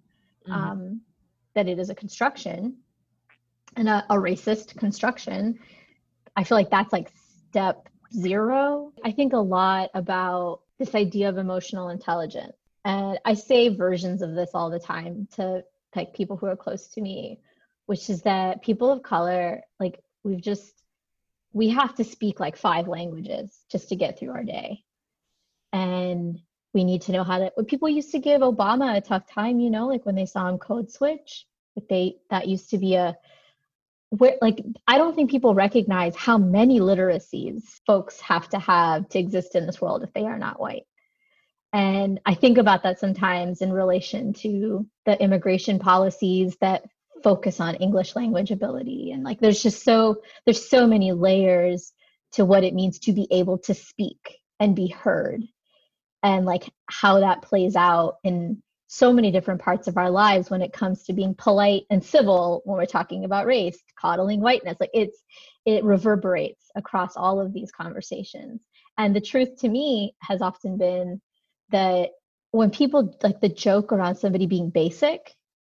mm-hmm. 0.47 0.51
um 0.51 1.01
that 1.55 1.67
it 1.67 1.79
is 1.79 1.89
a 1.89 1.95
construction 1.95 2.75
and 3.77 3.87
a, 3.87 4.05
a 4.09 4.15
racist 4.15 4.75
construction. 4.77 5.59
I 6.35 6.43
feel 6.43 6.57
like 6.57 6.69
that's 6.69 6.91
like 6.91 7.09
step 7.49 7.87
zero. 8.13 8.91
I 9.05 9.11
think 9.11 9.33
a 9.33 9.37
lot 9.37 9.89
about 9.93 10.61
this 10.79 10.93
idea 10.95 11.29
of 11.29 11.37
emotional 11.37 11.89
intelligence. 11.89 12.57
And 12.87 13.19
I 13.25 13.33
say 13.33 13.67
versions 13.67 14.21
of 14.21 14.33
this 14.33 14.51
all 14.53 14.69
the 14.69 14.79
time 14.79 15.27
to 15.35 15.61
like 15.93 16.13
people 16.13 16.37
who 16.37 16.45
are 16.45 16.55
close 16.55 16.87
to 16.89 17.01
me, 17.01 17.41
which 17.85 18.09
is 18.09 18.21
that 18.21 18.61
people 18.61 18.89
of 18.89 19.03
color, 19.03 19.61
like 19.77 19.99
we've 20.23 20.41
just 20.41 20.71
we 21.51 21.67
have 21.67 21.95
to 21.95 22.05
speak 22.05 22.39
like 22.39 22.55
five 22.55 22.87
languages 22.87 23.59
just 23.69 23.89
to 23.89 23.97
get 23.97 24.17
through 24.17 24.31
our 24.31 24.43
day. 24.43 24.85
And 25.73 26.39
we 26.73 26.85
need 26.85 27.01
to 27.03 27.11
know 27.11 27.25
how 27.25 27.39
to 27.39 27.51
when 27.55 27.65
people 27.65 27.89
used 27.89 28.11
to 28.11 28.19
give 28.19 28.39
Obama 28.39 28.95
a 28.95 29.01
tough 29.01 29.27
time, 29.29 29.59
you 29.59 29.69
know, 29.69 29.87
like 29.87 30.05
when 30.05 30.15
they 30.15 30.25
saw 30.25 30.47
him 30.47 30.57
code 30.57 30.89
switch, 30.89 31.45
like 31.75 31.89
they 31.89 32.15
that 32.29 32.47
used 32.47 32.69
to 32.69 32.77
be 32.77 32.95
a 32.95 33.17
where 34.11 34.37
like 34.41 34.63
i 34.87 34.97
don't 34.97 35.13
think 35.13 35.29
people 35.29 35.53
recognize 35.53 36.15
how 36.15 36.37
many 36.37 36.79
literacies 36.79 37.63
folks 37.85 38.21
have 38.21 38.47
to 38.47 38.57
have 38.57 39.09
to 39.09 39.19
exist 39.19 39.55
in 39.55 39.65
this 39.65 39.81
world 39.81 40.01
if 40.01 40.13
they 40.13 40.23
are 40.23 40.39
not 40.39 40.61
white 40.61 40.85
and 41.77 42.19
i 42.25 42.33
think 42.33 42.57
about 42.57 42.83
that 42.83 42.99
sometimes 42.99 43.61
in 43.61 43.71
relation 43.71 44.33
to 44.33 44.85
the 45.05 45.21
immigration 45.21 45.79
policies 45.79 46.57
that 46.59 46.83
focus 47.23 47.59
on 47.59 47.75
english 47.75 48.15
language 48.15 48.51
ability. 48.51 49.11
And 49.11 49.23
like 49.23 49.39
there's 49.39 49.61
just 49.61 49.83
so 49.83 50.21
there's 50.45 50.69
so 50.69 50.87
many 50.87 51.11
layers 51.11 51.93
to 52.33 52.45
what 52.45 52.63
it 52.63 52.73
means 52.73 52.99
to 52.99 53.13
be 53.13 53.27
able 53.31 53.57
to 53.59 53.73
speak 53.73 54.37
and 54.59 54.75
be 54.75 54.87
heard 54.87 55.43
and 56.23 56.45
like 56.45 56.69
how 56.87 57.19
that 57.19 57.41
plays 57.41 57.75
out 57.75 58.15
in 58.23 58.61
so 58.87 59.11
many 59.11 59.31
different 59.31 59.61
parts 59.61 59.87
of 59.87 59.97
our 59.97 60.09
lives 60.09 60.49
when 60.49 60.61
it 60.61 60.71
comes 60.73 61.03
to 61.03 61.13
being 61.13 61.35
polite 61.35 61.83
and 61.89 62.03
civil 62.03 62.61
when 62.63 62.77
we're 62.77 62.85
talking 62.85 63.25
about 63.25 63.45
race 63.45 63.77
coddling 63.99 64.39
whiteness. 64.39 64.77
Like 64.79 64.91
it's 64.93 65.21
it 65.65 65.83
reverberates 65.83 66.71
across 66.75 67.17
all 67.17 67.41
of 67.41 67.53
these 67.53 67.71
conversations. 67.71 68.61
And 68.97 69.15
the 69.15 69.21
truth 69.21 69.57
to 69.59 69.69
me 69.69 70.15
has 70.21 70.41
often 70.41 70.77
been 70.77 71.21
that 71.69 72.11
when 72.51 72.69
people 72.69 73.15
like 73.23 73.41
the 73.41 73.49
joke 73.49 73.91
around 73.91 74.15
somebody 74.15 74.45
being 74.45 74.69
basic 74.69 75.35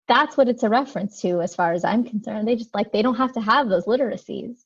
that's 0.07 0.37
what 0.37 0.49
it's 0.49 0.63
a 0.63 0.69
reference 0.69 1.21
to 1.21 1.41
as 1.41 1.55
far 1.55 1.73
as 1.73 1.85
i'm 1.85 2.05
concerned 2.05 2.47
they 2.47 2.57
just 2.57 2.75
like 2.75 2.93
they 2.93 3.03
don't 3.03 3.17
have 3.17 3.33
to 3.33 3.41
have 3.41 3.69
those 3.69 3.87
literacies 3.87 4.57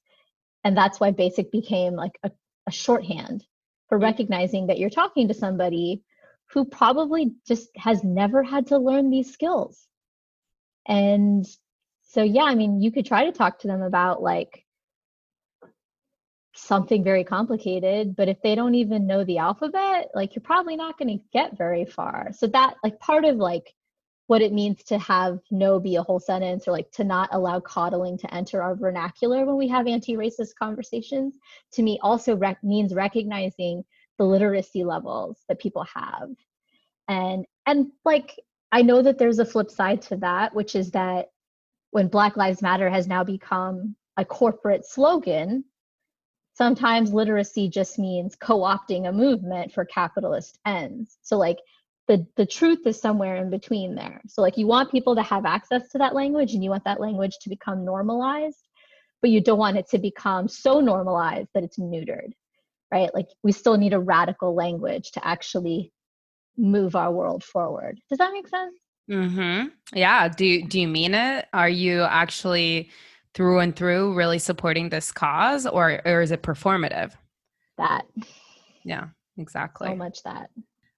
and 0.65 0.77
that's 0.77 1.01
why 1.01 1.11
basic 1.11 1.51
became 1.51 1.95
like 1.95 2.19
a, 2.23 2.31
a 2.67 2.71
shorthand 2.71 3.45
for 3.89 3.99
mm. 3.99 4.03
recognizing 4.03 4.69
that 4.69 4.79
you're 4.79 4.91
talking 4.91 5.29
to 5.29 5.35
somebody 5.35 6.03
who 6.53 6.65
probably 6.65 7.33
just 7.47 7.69
has 7.77 8.05
never 8.05 8.43
had 8.43 8.67
to 8.69 8.79
learn 8.79 9.11
these 9.11 9.33
skills. 9.33 9.87
And 10.87 11.47
so, 12.09 12.23
yeah, 12.23 12.43
I 12.43 12.55
mean, 12.55 12.81
you 12.81 12.93
could 12.93 13.07
try 13.07 13.25
to 13.25 13.33
talk 13.33 13.61
to 13.61 13.69
them 13.69 13.83
about 13.83 14.23
like 14.23 14.65
something 16.55 17.03
very 17.03 17.25
complicated, 17.25 18.15
but 18.17 18.29
if 18.29 18.41
they 18.43 18.55
don't 18.55 18.75
even 18.75 19.07
know 19.07 19.25
the 19.25 19.39
alphabet, 19.39 20.11
like 20.15 20.35
you're 20.35 20.43
probably 20.43 20.77
not 20.77 20.99
going 20.99 21.19
to 21.19 21.25
get 21.33 21.57
very 21.57 21.85
far. 21.85 22.31
So, 22.33 22.47
that 22.49 22.75
like 22.85 22.99
part 23.01 23.25
of 23.25 23.37
like 23.37 23.75
what 24.33 24.43
it 24.43 24.53
means 24.53 24.83
to 24.85 24.99
have 24.99 25.41
no 25.51 25.79
be 25.79 25.97
a 25.97 26.03
whole 26.03 26.21
sentence 26.21 26.67
or 26.67 26.73
like 26.73 26.91
to 26.93 27.05
not 27.05 27.29
allow 27.33 27.61
coddling 27.61 28.17
to 28.19 28.35
enter 28.35 28.63
our 28.63 28.75
vernacular 28.75 29.45
when 29.45 29.57
we 29.57 29.69
have 29.69 29.87
anti-racist 29.87 30.55
conversations 30.59 31.35
to 31.73 31.83
me 31.83 31.99
also 32.03 32.37
rec- 32.37 32.63
means 32.65 32.95
recognizing 32.95 33.85
the 34.19 34.25
literacy 34.25 34.85
levels 34.85 35.41
that 35.49 35.61
people 35.61 35.85
have 35.95 36.31
and 37.09 37.45
and 37.67 37.89
like 38.05 38.39
i 38.71 38.81
know 38.81 39.03
that 39.03 39.19
there's 39.19 39.39
a 39.39 39.45
flip 39.45 39.71
side 39.71 40.01
to 40.01 40.17
that 40.17 40.55
which 40.55 40.77
is 40.77 40.91
that 40.93 41.31
when 41.91 42.09
black 42.09 42.37
lives 42.37 42.63
matter 42.63 42.89
has 42.89 43.07
now 43.07 43.23
become 43.23 43.95
a 44.17 44.25
corporate 44.25 44.87
slogan 44.87 45.65
sometimes 46.55 47.13
literacy 47.13 47.69
just 47.69 47.99
means 47.99 48.37
co-opting 48.37 49.09
a 49.09 49.13
movement 49.13 49.73
for 49.73 49.85
capitalist 49.85 50.59
ends 50.67 51.19
so 51.23 51.37
like 51.37 51.59
the 52.09 52.27
the 52.37 52.47
truth 52.47 52.87
is 52.87 53.01
somewhere 53.01 53.37
in 53.37 53.51
between 53.51 53.95
there 53.95 54.21
so 54.27 54.43
like 54.43 54.57
you 54.57 54.67
want 54.67 54.91
people 54.91 55.15
to 55.15 55.23
have 55.23 55.45
access 55.47 55.89
to 55.89 55.99
that 55.99 56.15
language 56.15 56.55
and 56.55 56.63
you 56.63 56.71
want 56.71 56.85
that 56.85 57.01
language 57.01 57.37
to 57.41 57.49
become 57.49 57.85
normalized 57.85 58.69
but 59.21 59.31
you 59.31 59.41
don't 59.41 59.59
want 59.59 59.77
it 59.77 59.89
to 59.89 59.99
become 59.99 60.49
so 60.49 60.81
normalized 60.81 61.49
that 61.55 61.63
it's 61.63 61.79
neutered 61.79 62.33
right? 62.93 63.13
Like 63.15 63.29
we 63.43 63.51
still 63.51 63.77
need 63.79 63.95
a 63.95 63.99
radical 63.99 64.55
language 64.55 65.11
to 65.13 65.27
actually 65.27 65.91
move 66.57 66.95
our 66.95 67.11
world 67.11 67.43
forward. 67.43 67.99
Does 68.11 68.19
that 68.19 68.33
make 68.33 68.47
sense? 68.47 68.75
Mhm. 69.11 69.73
Yeah, 69.95 70.29
do 70.29 70.63
do 70.63 70.81
you 70.81 70.87
mean 70.87 71.15
it? 71.15 71.49
Are 71.53 71.69
you 71.69 72.03
actually 72.03 72.91
through 73.35 73.61
and 73.61 73.75
through 73.75 74.15
really 74.15 74.39
supporting 74.39 74.89
this 74.89 75.13
cause 75.13 75.67
or 75.67 76.01
or 76.05 76.23
is 76.23 76.31
it 76.31 76.43
performative? 76.43 77.13
That. 77.79 78.03
Yeah, 78.85 79.09
exactly. 79.39 79.89
So 79.89 79.97
much 79.97 80.23
that. 80.25 80.51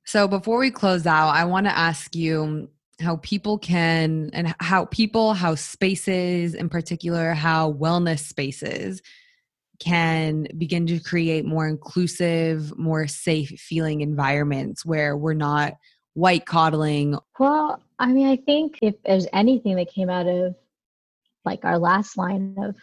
So 0.05 0.28
before 0.28 0.59
we 0.59 0.70
close 0.70 1.06
out, 1.06 1.31
I 1.31 1.44
want 1.44 1.66
to 1.66 1.77
ask 1.77 2.15
you 2.15 2.69
how 3.01 3.16
people 3.16 3.59
can 3.59 4.31
and 4.32 4.55
how 4.61 4.85
people 4.86 5.35
how 5.35 5.55
spaces 5.55 6.55
in 6.55 6.69
particular 6.69 7.32
how 7.35 7.73
wellness 7.73 8.20
spaces 8.20 9.02
can 9.81 10.47
begin 10.56 10.86
to 10.86 11.01
create 11.01 11.44
more 11.44 11.66
inclusive 11.66 12.77
more 12.78 13.06
safe 13.09 13.48
feeling 13.59 14.01
environments 14.01 14.85
where 14.85 15.16
we're 15.16 15.35
not 15.35 15.74
white 16.15 16.47
coddling 16.47 17.19
well 17.39 17.82
i 17.98 18.06
mean 18.06 18.28
i 18.28 18.36
think 18.36 18.78
if 18.81 18.94
there's 19.05 19.27
anything 19.32 19.74
that 19.74 19.90
came 19.90 20.09
out 20.09 20.28
of 20.28 20.55
like 21.45 21.65
our 21.65 21.79
last 21.79 22.16
line 22.16 22.57
of 22.59 22.77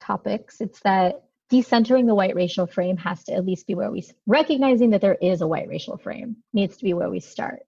topics 0.00 0.60
it's 0.60 0.80
that 0.80 1.22
decentering 1.50 2.06
the 2.06 2.14
white 2.14 2.34
racial 2.34 2.66
frame 2.66 2.96
has 2.96 3.24
to 3.24 3.32
at 3.32 3.44
least 3.44 3.66
be 3.66 3.74
where 3.74 3.90
we 3.90 4.04
recognizing 4.26 4.90
that 4.90 5.00
there 5.00 5.16
is 5.20 5.40
a 5.40 5.46
white 5.46 5.68
racial 5.68 5.96
frame 5.96 6.36
needs 6.52 6.76
to 6.76 6.84
be 6.84 6.92
where 6.92 7.10
we 7.10 7.20
start. 7.20 7.60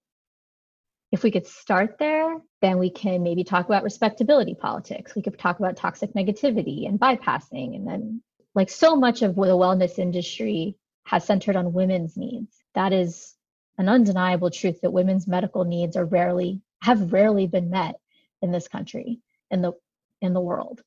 If 1.12 1.22
we 1.22 1.30
could 1.30 1.46
start 1.46 1.96
there 1.98 2.36
then 2.60 2.78
we 2.78 2.90
can 2.90 3.22
maybe 3.22 3.42
talk 3.42 3.66
about 3.66 3.82
respectability 3.82 4.54
politics. 4.54 5.14
We 5.14 5.22
could 5.22 5.38
talk 5.38 5.58
about 5.58 5.76
toxic 5.76 6.12
negativity 6.12 6.86
and 6.86 7.00
bypassing 7.00 7.74
and 7.74 7.86
then 7.86 8.22
like 8.54 8.68
so 8.68 8.96
much 8.96 9.22
of 9.22 9.34
the 9.34 9.42
wellness 9.42 9.98
industry 9.98 10.76
has 11.04 11.24
centered 11.24 11.56
on 11.56 11.72
women's 11.72 12.16
needs. 12.16 12.54
That 12.74 12.92
is 12.92 13.34
an 13.78 13.88
undeniable 13.88 14.50
truth 14.50 14.80
that 14.82 14.92
women's 14.92 15.26
medical 15.26 15.64
needs 15.64 15.96
are 15.96 16.04
rarely 16.04 16.60
have 16.82 17.12
rarely 17.12 17.46
been 17.46 17.70
met 17.70 17.96
in 18.42 18.52
this 18.52 18.68
country. 18.68 19.20
In 19.50 19.62
the 19.62 19.72
in 20.20 20.32
the 20.32 20.40
world. 20.40 20.82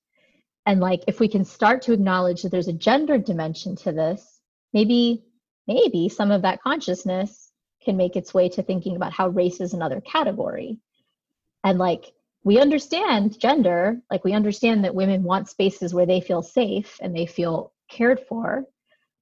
And 0.66 0.80
like 0.80 1.04
if 1.08 1.20
we 1.20 1.28
can 1.28 1.46
start 1.46 1.82
to 1.84 1.94
acknowledge 1.94 2.42
that 2.44 2.50
there's 2.50 2.68
a 2.68 2.74
gender 2.74 3.18
dimension 3.18 3.76
to 3.78 3.92
this 3.92 4.40
maybe 4.74 5.24
maybe 5.68 6.10
some 6.10 6.32
of 6.32 6.42
that 6.42 6.62
consciousness 6.62 7.52
can 7.84 7.98
make 7.98 8.16
its 8.16 8.34
way 8.34 8.50
to 8.50 8.64
thinking 8.64 8.96
about 8.96 9.14
how 9.14 9.28
race 9.30 9.62
is 9.62 9.74
another 9.74 10.02
category. 10.02 10.80
And 11.64 11.78
like 11.80 12.14
we 12.44 12.60
understand 12.60 13.40
gender 13.40 14.02
like 14.10 14.24
we 14.24 14.34
understand 14.34 14.84
that 14.84 14.96
women 14.96 15.24
want 15.24 15.50
spaces 15.50 15.94
where 15.94 16.06
they 16.06 16.22
feel 16.22 16.42
safe 16.42 16.98
and 17.02 17.16
they 17.16 17.26
feel 17.26 17.74
cared 17.90 18.22
for. 18.28 18.66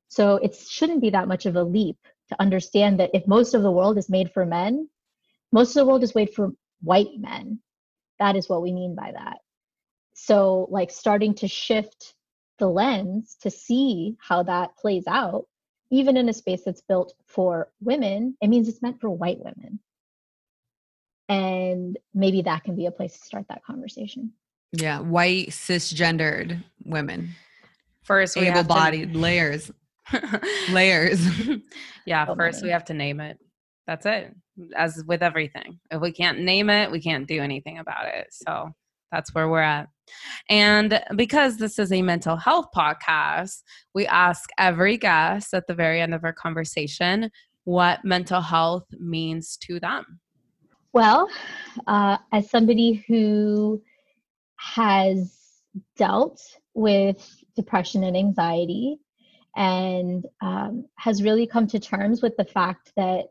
So 0.09 0.35
it 0.37 0.55
shouldn't 0.55 1.01
be 1.01 1.11
that 1.11 1.27
much 1.27 1.45
of 1.45 1.55
a 1.55 1.63
leap 1.63 1.97
to 2.29 2.41
understand 2.41 2.99
that 2.99 3.11
if 3.13 3.27
most 3.27 3.53
of 3.53 3.63
the 3.63 3.71
world 3.71 3.97
is 3.97 4.09
made 4.09 4.31
for 4.31 4.45
men 4.45 4.89
most 5.51 5.75
of 5.75 5.81
the 5.81 5.85
world 5.85 6.03
is 6.03 6.15
made 6.15 6.33
for 6.33 6.51
white 6.81 7.17
men. 7.17 7.59
That 8.19 8.35
is 8.35 8.47
what 8.47 8.61
we 8.61 8.71
mean 8.71 8.95
by 8.95 9.11
that 9.11 9.40
so 10.13 10.67
like 10.69 10.91
starting 10.91 11.33
to 11.35 11.47
shift 11.47 12.15
the 12.59 12.67
lens 12.67 13.37
to 13.41 13.49
see 13.49 14.15
how 14.19 14.43
that 14.43 14.77
plays 14.77 15.03
out 15.07 15.45
even 15.91 16.15
in 16.15 16.29
a 16.29 16.33
space 16.33 16.61
that's 16.65 16.81
built 16.81 17.13
for 17.25 17.69
women 17.81 18.35
it 18.41 18.47
means 18.47 18.67
it's 18.67 18.81
meant 18.81 18.99
for 18.99 19.09
white 19.09 19.39
women. 19.39 19.79
And 21.27 21.97
maybe 22.13 22.41
that 22.41 22.63
can 22.63 22.75
be 22.75 22.87
a 22.87 22.91
place 22.91 23.17
to 23.17 23.25
start 23.25 23.45
that 23.49 23.63
conversation. 23.63 24.33
Yeah 24.71 24.99
white 24.99 25.49
cisgendered 25.49 26.63
women. 26.85 27.31
First 28.03 28.37
we 28.37 28.47
able-bodied 28.47 29.13
to... 29.13 29.19
layers. 29.19 29.71
Layers. 30.71 31.25
Yeah 32.05 32.25
oh, 32.27 32.35
first 32.35 32.63
we 32.63 32.69
have 32.69 32.85
to 32.85 32.93
name 32.93 33.19
it. 33.19 33.37
That's 33.85 34.05
it. 34.05 34.35
As 34.75 35.03
with 35.05 35.21
everything. 35.21 35.79
If 35.91 36.01
we 36.01 36.11
can't 36.11 36.39
name 36.39 36.69
it 36.69 36.91
we 36.91 37.01
can't 37.01 37.27
do 37.27 37.41
anything 37.41 37.79
about 37.79 38.07
it. 38.07 38.27
So 38.31 38.71
that's 39.11 39.33
where 39.33 39.49
we're 39.49 39.59
at 39.59 39.87
and 40.49 41.01
because 41.15 41.57
this 41.57 41.79
is 41.79 41.91
a 41.91 42.01
mental 42.01 42.35
health 42.35 42.67
podcast, 42.75 43.61
we 43.93 44.05
ask 44.07 44.49
every 44.57 44.97
guest 44.97 45.53
at 45.53 45.67
the 45.67 45.73
very 45.73 46.01
end 46.01 46.13
of 46.13 46.23
our 46.23 46.33
conversation 46.33 47.29
what 47.63 48.03
mental 48.03 48.41
health 48.41 48.85
means 48.99 49.57
to 49.57 49.79
them. 49.79 50.19
Well, 50.93 51.29
uh, 51.87 52.17
as 52.31 52.49
somebody 52.49 53.03
who 53.07 53.81
has 54.57 55.37
dealt 55.95 56.41
with 56.73 57.43
depression 57.55 58.03
and 58.03 58.17
anxiety 58.17 58.97
and 59.55 60.25
um, 60.41 60.85
has 60.97 61.23
really 61.23 61.47
come 61.47 61.67
to 61.67 61.79
terms 61.79 62.21
with 62.21 62.35
the 62.37 62.45
fact 62.45 62.91
that 62.97 63.27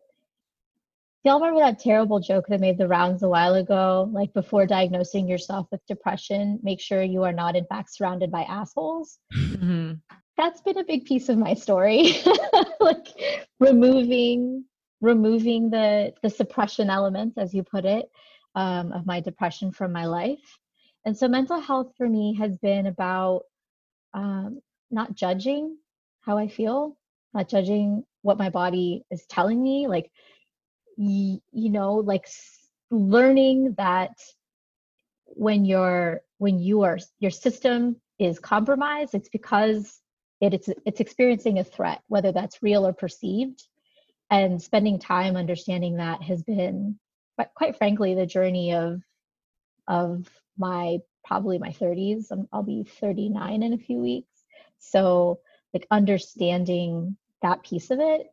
y'all 1.24 1.40
remember 1.40 1.60
that 1.60 1.78
terrible 1.78 2.20
joke 2.20 2.46
that 2.48 2.60
made 2.60 2.78
the 2.78 2.88
rounds 2.88 3.22
a 3.22 3.28
while 3.28 3.54
ago? 3.54 4.08
Like 4.12 4.32
before 4.32 4.66
diagnosing 4.66 5.28
yourself 5.28 5.66
with 5.70 5.84
depression, 5.86 6.58
make 6.62 6.80
sure 6.80 7.02
you 7.02 7.22
are 7.24 7.32
not 7.32 7.56
in 7.56 7.66
fact 7.66 7.94
surrounded 7.94 8.30
by 8.30 8.42
assholes. 8.42 9.18
Mm-hmm. 9.34 9.94
That's 10.36 10.62
been 10.62 10.78
a 10.78 10.84
big 10.84 11.04
piece 11.04 11.28
of 11.28 11.36
my 11.36 11.54
story. 11.54 12.22
like 12.80 13.08
removing 13.58 14.64
removing 15.02 15.70
the 15.70 16.12
the 16.22 16.30
suppression 16.30 16.90
elements, 16.90 17.36
as 17.38 17.52
you 17.54 17.62
put 17.62 17.84
it, 17.84 18.06
um, 18.54 18.92
of 18.92 19.06
my 19.06 19.20
depression 19.20 19.72
from 19.72 19.92
my 19.92 20.06
life. 20.06 20.58
And 21.04 21.16
so 21.16 21.28
mental 21.28 21.60
health 21.60 21.92
for 21.96 22.08
me 22.08 22.34
has 22.38 22.56
been 22.58 22.86
about 22.86 23.42
um, 24.14 24.60
not 24.90 25.14
judging 25.14 25.76
how 26.20 26.36
I 26.36 26.48
feel, 26.48 26.96
not 27.32 27.48
judging 27.48 28.04
what 28.22 28.38
my 28.38 28.50
body 28.50 29.04
is 29.10 29.24
telling 29.26 29.62
me. 29.62 29.86
Like 29.86 30.10
you, 30.96 31.40
know 31.52 31.94
like 31.94 32.26
learning 32.90 33.74
that 33.78 34.12
when 35.26 35.64
you're 35.64 36.22
when 36.38 36.58
you 36.58 36.82
are 36.82 36.98
your 37.20 37.30
system 37.30 37.96
is 38.18 38.38
compromised 38.38 39.14
it's 39.14 39.28
because 39.28 40.00
it, 40.40 40.54
it's 40.54 40.68
it's 40.86 41.00
experiencing 41.00 41.58
a 41.58 41.64
threat 41.64 42.00
whether 42.08 42.32
that's 42.32 42.62
real 42.62 42.86
or 42.86 42.92
perceived. 42.92 43.62
And 44.32 44.62
spending 44.62 45.00
time 45.00 45.36
understanding 45.36 45.96
that 45.96 46.22
has 46.22 46.42
been 46.42 46.98
quite 47.54 47.76
frankly 47.76 48.14
the 48.14 48.26
journey 48.26 48.74
of 48.74 49.02
of 49.88 50.28
my 50.56 50.98
probably 51.24 51.58
my 51.58 51.70
30s 51.70 52.26
i'll 52.52 52.62
be 52.62 52.84
39 52.84 53.62
in 53.62 53.72
a 53.72 53.78
few 53.78 53.98
weeks. 53.98 54.28
So 54.78 55.40
like 55.74 55.86
understanding 55.90 57.16
that 57.42 57.62
piece 57.62 57.90
of 57.90 58.00
it 58.00 58.26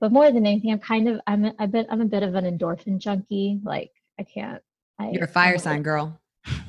but 0.00 0.12
more 0.12 0.30
than 0.30 0.46
anything, 0.46 0.72
I'm 0.72 0.78
kind 0.80 1.08
of 1.08 1.20
I'm 1.26 1.44
a, 1.44 1.54
a 1.58 1.66
bit 1.66 1.86
I'm 1.90 2.00
a 2.00 2.06
bit 2.06 2.22
of 2.22 2.34
an 2.34 2.44
endorphin 2.44 2.98
junkie. 2.98 3.60
Like 3.62 3.92
I 4.18 4.24
can't. 4.24 4.62
I, 4.98 5.10
You're 5.10 5.24
a 5.24 5.28
fire 5.28 5.58
sign 5.58 5.82
girl. 5.82 6.20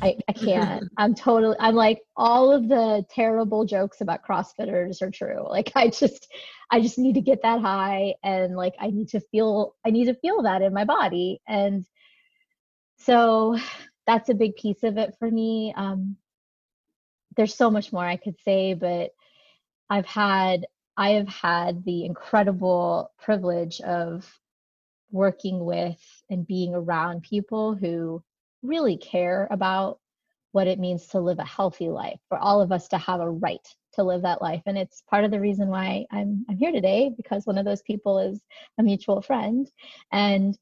I, 0.02 0.18
I 0.28 0.34
can't. 0.34 0.86
I'm 0.98 1.14
totally. 1.14 1.56
I'm 1.60 1.76
like 1.76 2.02
all 2.16 2.52
of 2.52 2.68
the 2.68 3.06
terrible 3.10 3.66
jokes 3.66 4.02
about 4.02 4.26
CrossFitters 4.26 5.02
are 5.02 5.12
true. 5.12 5.46
Like 5.50 5.72
I 5.76 5.90
just, 5.90 6.28
I 6.72 6.82
just 6.82 6.98
need 6.98 7.16
to 7.16 7.22
get 7.22 7.42
that 7.42 7.62
high, 7.62 8.16
and 8.24 8.56
like 8.56 8.76
I 8.80 8.88
need 8.88 9.10
to 9.10 9.20
feel. 9.20 9.76
I 9.86 9.90
need 9.90 10.06
to 10.06 10.16
feel 10.16 10.44
that 10.44 10.62
in 10.62 10.74
my 10.74 10.86
body, 10.86 11.42
and 11.48 11.86
so 12.98 13.58
that's 14.08 14.30
a 14.30 14.36
big 14.36 14.56
piece 14.56 14.84
of 14.84 14.98
it 14.98 15.16
for 15.20 15.30
me. 15.30 15.74
Um, 15.76 16.18
there's 17.36 17.56
so 17.56 17.70
much 17.70 17.92
more 17.92 18.06
I 18.06 18.16
could 18.16 18.36
say, 18.46 18.74
but 18.74 19.12
I've 19.90 20.06
had 20.06 20.66
I 20.98 21.12
have 21.12 21.28
had 21.28 21.84
the 21.84 22.06
incredible 22.06 23.12
privilege 23.20 23.82
of 23.82 24.32
working 25.12 25.66
with 25.66 26.02
and 26.30 26.48
being 26.48 26.74
around 26.74 27.24
people 27.24 27.76
who 27.76 28.24
really 28.64 28.98
care 28.98 29.48
about 29.52 30.00
what 30.52 30.68
it 30.68 30.80
means 30.80 31.08
to 31.08 31.20
live 31.20 31.40
a 31.40 31.46
healthy 31.46 31.90
life 31.90 32.20
for 32.30 32.38
all 32.38 32.62
of 32.62 32.72
us 32.72 32.88
to 32.90 32.98
have 32.98 33.20
a 33.20 33.30
right 33.30 33.68
to 33.94 34.04
live 34.04 34.22
that 34.24 34.42
life 34.42 34.62
and 34.66 34.78
it's 34.78 35.04
part 35.10 35.24
of 35.26 35.32
the 35.32 35.40
reason 35.40 35.68
why 35.70 36.06
I'm 36.12 36.46
I'm 36.50 36.58
here 36.58 36.72
today 36.72 37.12
because 37.16 37.46
one 37.46 37.58
of 37.58 37.66
those 37.66 37.82
people 37.82 38.20
is 38.20 38.40
a 38.78 38.84
mutual 38.84 39.22
friend 39.22 39.70
and 40.12 40.58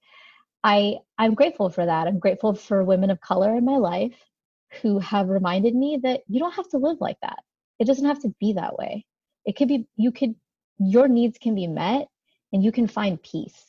I 0.64 0.97
I'm 1.18 1.35
grateful 1.35 1.69
for 1.69 1.85
that. 1.85 2.07
I'm 2.07 2.19
grateful 2.19 2.55
for 2.55 2.84
women 2.84 3.10
of 3.10 3.22
color 3.22 3.55
in 3.55 3.65
my 3.65 3.77
life 3.77 4.18
who 4.81 4.99
have 4.99 5.30
reminded 5.30 5.76
me 5.76 5.99
that 6.03 6.22
you 6.27 6.39
don't 6.39 6.55
have 6.55 6.69
to 6.69 6.77
live 6.77 6.97
like 7.01 7.18
that. 7.22 7.39
It 7.80 7.85
doesn't 7.85 8.05
have 8.05 8.22
to 8.22 8.34
be 8.39 8.53
that 8.53 8.77
way 8.77 9.05
it 9.45 9.56
could 9.56 9.68
be 9.68 9.88
you 9.95 10.11
could 10.11 10.36
your 10.80 11.07
needs 11.07 11.38
can 11.38 11.56
be 11.56 11.68
met 11.68 12.07
and 12.52 12.64
you 12.64 12.72
can 12.72 12.88
find 12.88 13.22
peace 13.22 13.65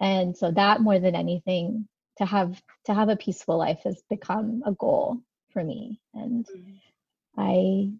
and 0.00 0.36
so 0.36 0.50
that 0.50 0.80
more 0.80 0.98
than 0.98 1.14
anything 1.14 1.88
to 2.18 2.24
have 2.24 2.60
to 2.84 2.94
have 2.94 3.08
a 3.08 3.16
peaceful 3.16 3.58
life 3.58 3.80
has 3.84 4.02
become 4.10 4.62
a 4.66 4.72
goal 4.72 5.18
for 5.50 5.62
me 5.64 6.00
and 6.14 6.46
mm-hmm. 6.46 7.40
i 7.40 7.90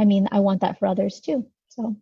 i 0.00 0.04
mean 0.04 0.28
i 0.32 0.40
want 0.40 0.60
that 0.60 0.78
for 0.78 0.86
others 0.86 1.20
too 1.20 1.46
so 1.68 1.96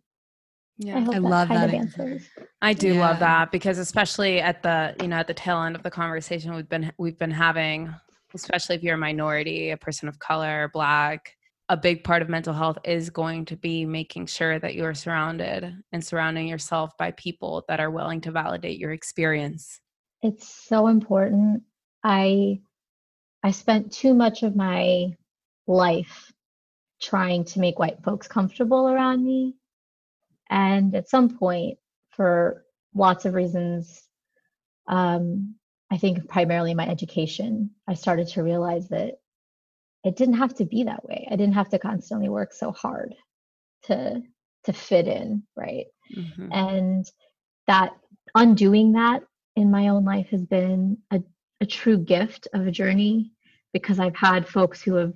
yeah, 0.77 0.97
I, 0.97 1.01
I 1.01 1.03
that 1.03 1.21
love 1.21 1.49
that. 1.49 2.21
I 2.61 2.73
do 2.73 2.95
yeah. 2.95 2.99
love 2.99 3.19
that 3.19 3.51
because 3.51 3.77
especially 3.77 4.39
at 4.39 4.63
the 4.63 4.95
you 4.99 5.07
know 5.07 5.17
at 5.17 5.27
the 5.27 5.33
tail 5.33 5.61
end 5.61 5.75
of 5.75 5.83
the 5.83 5.91
conversation 5.91 6.55
we've 6.55 6.69
been 6.69 6.91
we've 6.97 7.19
been 7.19 7.29
having, 7.29 7.93
especially 8.33 8.77
if 8.77 8.83
you're 8.83 8.95
a 8.95 8.97
minority, 8.97 9.69
a 9.69 9.77
person 9.77 10.07
of 10.07 10.17
color, 10.17 10.71
black, 10.73 11.35
a 11.71 11.77
big 11.77 12.03
part 12.03 12.21
of 12.21 12.27
mental 12.27 12.53
health 12.53 12.77
is 12.83 13.09
going 13.09 13.45
to 13.45 13.55
be 13.55 13.85
making 13.85 14.25
sure 14.25 14.59
that 14.59 14.75
you're 14.75 14.93
surrounded 14.93 15.73
and 15.93 16.03
surrounding 16.03 16.45
yourself 16.45 16.97
by 16.97 17.11
people 17.11 17.63
that 17.69 17.79
are 17.79 17.89
willing 17.89 18.19
to 18.19 18.29
validate 18.29 18.77
your 18.77 18.91
experience. 18.91 19.79
It's 20.21 20.53
so 20.53 20.87
important. 20.87 21.63
I 22.03 22.59
I 23.41 23.51
spent 23.51 23.93
too 23.93 24.13
much 24.13 24.43
of 24.43 24.53
my 24.53 25.15
life 25.65 26.33
trying 27.01 27.45
to 27.45 27.61
make 27.61 27.79
white 27.79 28.03
folks 28.03 28.27
comfortable 28.27 28.89
around 28.89 29.23
me. 29.23 29.55
And 30.49 30.93
at 30.93 31.09
some 31.09 31.37
point, 31.37 31.77
for 32.09 32.65
lots 32.93 33.23
of 33.23 33.33
reasons, 33.33 34.09
um, 34.87 35.55
I 35.89 35.97
think 35.97 36.27
primarily 36.27 36.73
my 36.73 36.87
education, 36.89 37.71
I 37.87 37.93
started 37.93 38.27
to 38.29 38.43
realize 38.43 38.89
that 38.89 39.21
it 40.03 40.15
didn't 40.15 40.35
have 40.35 40.53
to 40.55 40.65
be 40.65 40.83
that 40.83 41.05
way. 41.05 41.27
I 41.29 41.35
didn't 41.35 41.53
have 41.53 41.69
to 41.69 41.79
constantly 41.79 42.29
work 42.29 42.53
so 42.53 42.71
hard 42.71 43.15
to 43.83 44.21
to 44.65 44.73
fit 44.73 45.07
in, 45.07 45.43
right? 45.55 45.85
Mm-hmm. 46.15 46.51
And 46.51 47.05
that 47.67 47.93
undoing 48.35 48.93
that 48.93 49.23
in 49.55 49.71
my 49.71 49.87
own 49.89 50.05
life 50.05 50.27
has 50.29 50.45
been 50.45 50.97
a, 51.11 51.21
a 51.61 51.65
true 51.65 51.97
gift 51.97 52.47
of 52.53 52.67
a 52.67 52.71
journey 52.71 53.31
because 53.73 53.99
I've 53.99 54.15
had 54.15 54.47
folks 54.47 54.81
who 54.81 54.95
have 54.95 55.13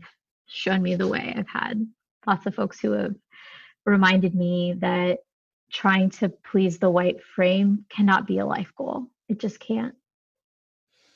shown 0.48 0.82
me 0.82 0.96
the 0.96 1.08
way. 1.08 1.34
I've 1.36 1.48
had 1.48 1.86
lots 2.26 2.46
of 2.46 2.56
folks 2.56 2.80
who 2.80 2.92
have 2.92 3.16
reminded 3.86 4.34
me 4.34 4.76
that 4.80 5.20
trying 5.72 6.10
to 6.10 6.30
please 6.30 6.80
the 6.80 6.90
white 6.90 7.22
frame 7.36 7.86
cannot 7.90 8.28
be 8.28 8.40
a 8.40 8.46
life 8.46 8.72
goal. 8.76 9.08
It 9.30 9.40
just 9.40 9.60
can't. 9.60 9.96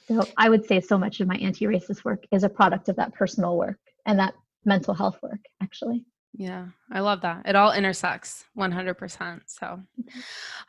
So 0.10 0.23
I 0.38 0.49
would 0.49 0.65
say 0.65 0.81
so 0.81 0.98
much 0.98 1.19
of 1.19 1.27
my 1.27 1.36
anti-racist 1.36 2.03
work 2.03 2.23
is 2.31 2.44
a 2.44 2.49
product 2.49 2.90
of 2.90 2.95
that 2.95 3.14
personal 3.14 3.57
work 3.57 3.77
and 4.07 4.18
that 4.18 4.34
mental 4.65 4.95
health 4.95 5.19
work, 5.22 5.40
actually. 5.61 6.03
Yeah, 6.34 6.68
I 6.91 7.02
love 7.02 7.22
that. 7.22 7.44
It 7.45 7.56
all 7.56 7.73
intersects 7.73 8.45
100%. 8.57 9.41
So, 9.45 9.68
all 9.68 9.84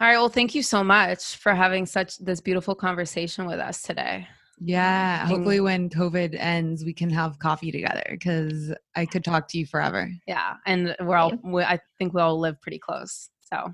right. 0.00 0.16
Well, 0.16 0.28
thank 0.28 0.54
you 0.54 0.62
so 0.62 0.84
much 0.84 1.36
for 1.36 1.54
having 1.54 1.86
such 1.86 2.18
this 2.18 2.40
beautiful 2.40 2.74
conversation 2.74 3.46
with 3.46 3.60
us 3.60 3.82
today. 3.82 4.26
Yeah. 4.58 5.26
Hopefully, 5.26 5.60
when 5.60 5.88
COVID 5.88 6.36
ends, 6.38 6.84
we 6.84 6.92
can 6.92 7.08
have 7.08 7.38
coffee 7.38 7.72
together 7.72 8.04
because 8.10 8.74
I 8.94 9.06
could 9.06 9.24
talk 9.24 9.48
to 9.48 9.58
you 9.58 9.66
forever. 9.66 10.10
Yeah. 10.26 10.56
And 10.66 10.94
we're 11.00 11.16
all, 11.16 11.32
we, 11.42 11.62
I 11.62 11.78
think 11.98 12.12
we 12.12 12.20
all 12.20 12.38
live 12.38 12.60
pretty 12.60 12.78
close. 12.78 13.30
So, 13.50 13.72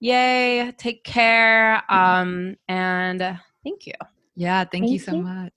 yay. 0.00 0.72
Take 0.76 1.04
care. 1.04 1.82
Um, 1.88 2.56
and 2.68 3.38
thank 3.62 3.86
you. 3.86 3.94
Yeah. 4.36 4.60
Thank, 4.60 4.84
thank 4.84 4.90
you 4.92 4.98
so 4.98 5.16
you. 5.16 5.22
much. 5.22 5.52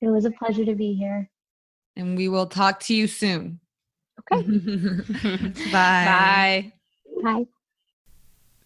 It 0.00 0.08
was 0.08 0.24
a 0.24 0.30
pleasure 0.30 0.64
to 0.64 0.74
be 0.74 0.94
here. 0.94 1.30
And 1.96 2.16
we 2.16 2.28
will 2.28 2.46
talk 2.46 2.80
to 2.80 2.94
you 2.94 3.06
soon. 3.06 3.60
Okay. 4.32 4.42
Bye. 5.72 6.72
Bye. 7.22 7.22
Bye. 7.22 7.46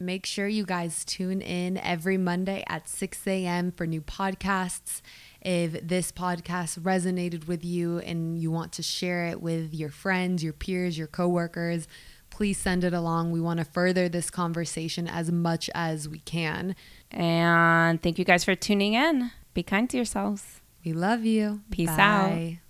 Make 0.01 0.27
sure 0.27 0.47
you 0.47 0.65
guys 0.65 1.05
tune 1.05 1.41
in 1.41 1.77
every 1.77 2.17
Monday 2.17 2.63
at 2.69 2.89
6 2.89 3.27
a.m. 3.27 3.73
for 3.73 3.85
new 3.85 4.01
podcasts. 4.01 5.03
If 5.43 5.87
this 5.87 6.13
podcast 6.13 6.79
resonated 6.79 7.49
with 7.49 7.65
you 7.65 7.99
and 7.99 8.39
you 8.39 8.53
want 8.53 8.71
to 8.75 8.83
share 8.83 9.27
it 9.27 9.43
with 9.43 9.75
your 9.75 9.91
friends, 9.91 10.45
your 10.45 10.53
peers, 10.53 10.97
your 10.97 11.09
coworkers, 11.09 11.89
please 12.31 12.59
send 12.59 12.85
it 12.85 12.95
along. 12.95 13.33
We 13.33 13.41
want 13.41 13.59
to 13.59 13.65
further 13.65 14.09
this 14.09 14.31
conversation 14.31 15.09
as 15.09 15.33
much 15.33 15.69
as 15.75 16.09
we 16.09 16.21
can. 16.21 16.77
And 17.11 18.01
thank 18.01 18.21
you 18.21 18.25
guys 18.25 18.45
for 18.45 18.55
tuning 18.55 18.95
in. 18.95 19.33
Be 19.55 19.63
kind 19.63 19.89
to 19.91 19.97
yourselves. 19.97 20.61
We 20.85 20.93
love 20.93 21.25
you. 21.25 21.63
Peace 21.71 21.89
Bye. 21.89 22.59
out. 22.61 22.68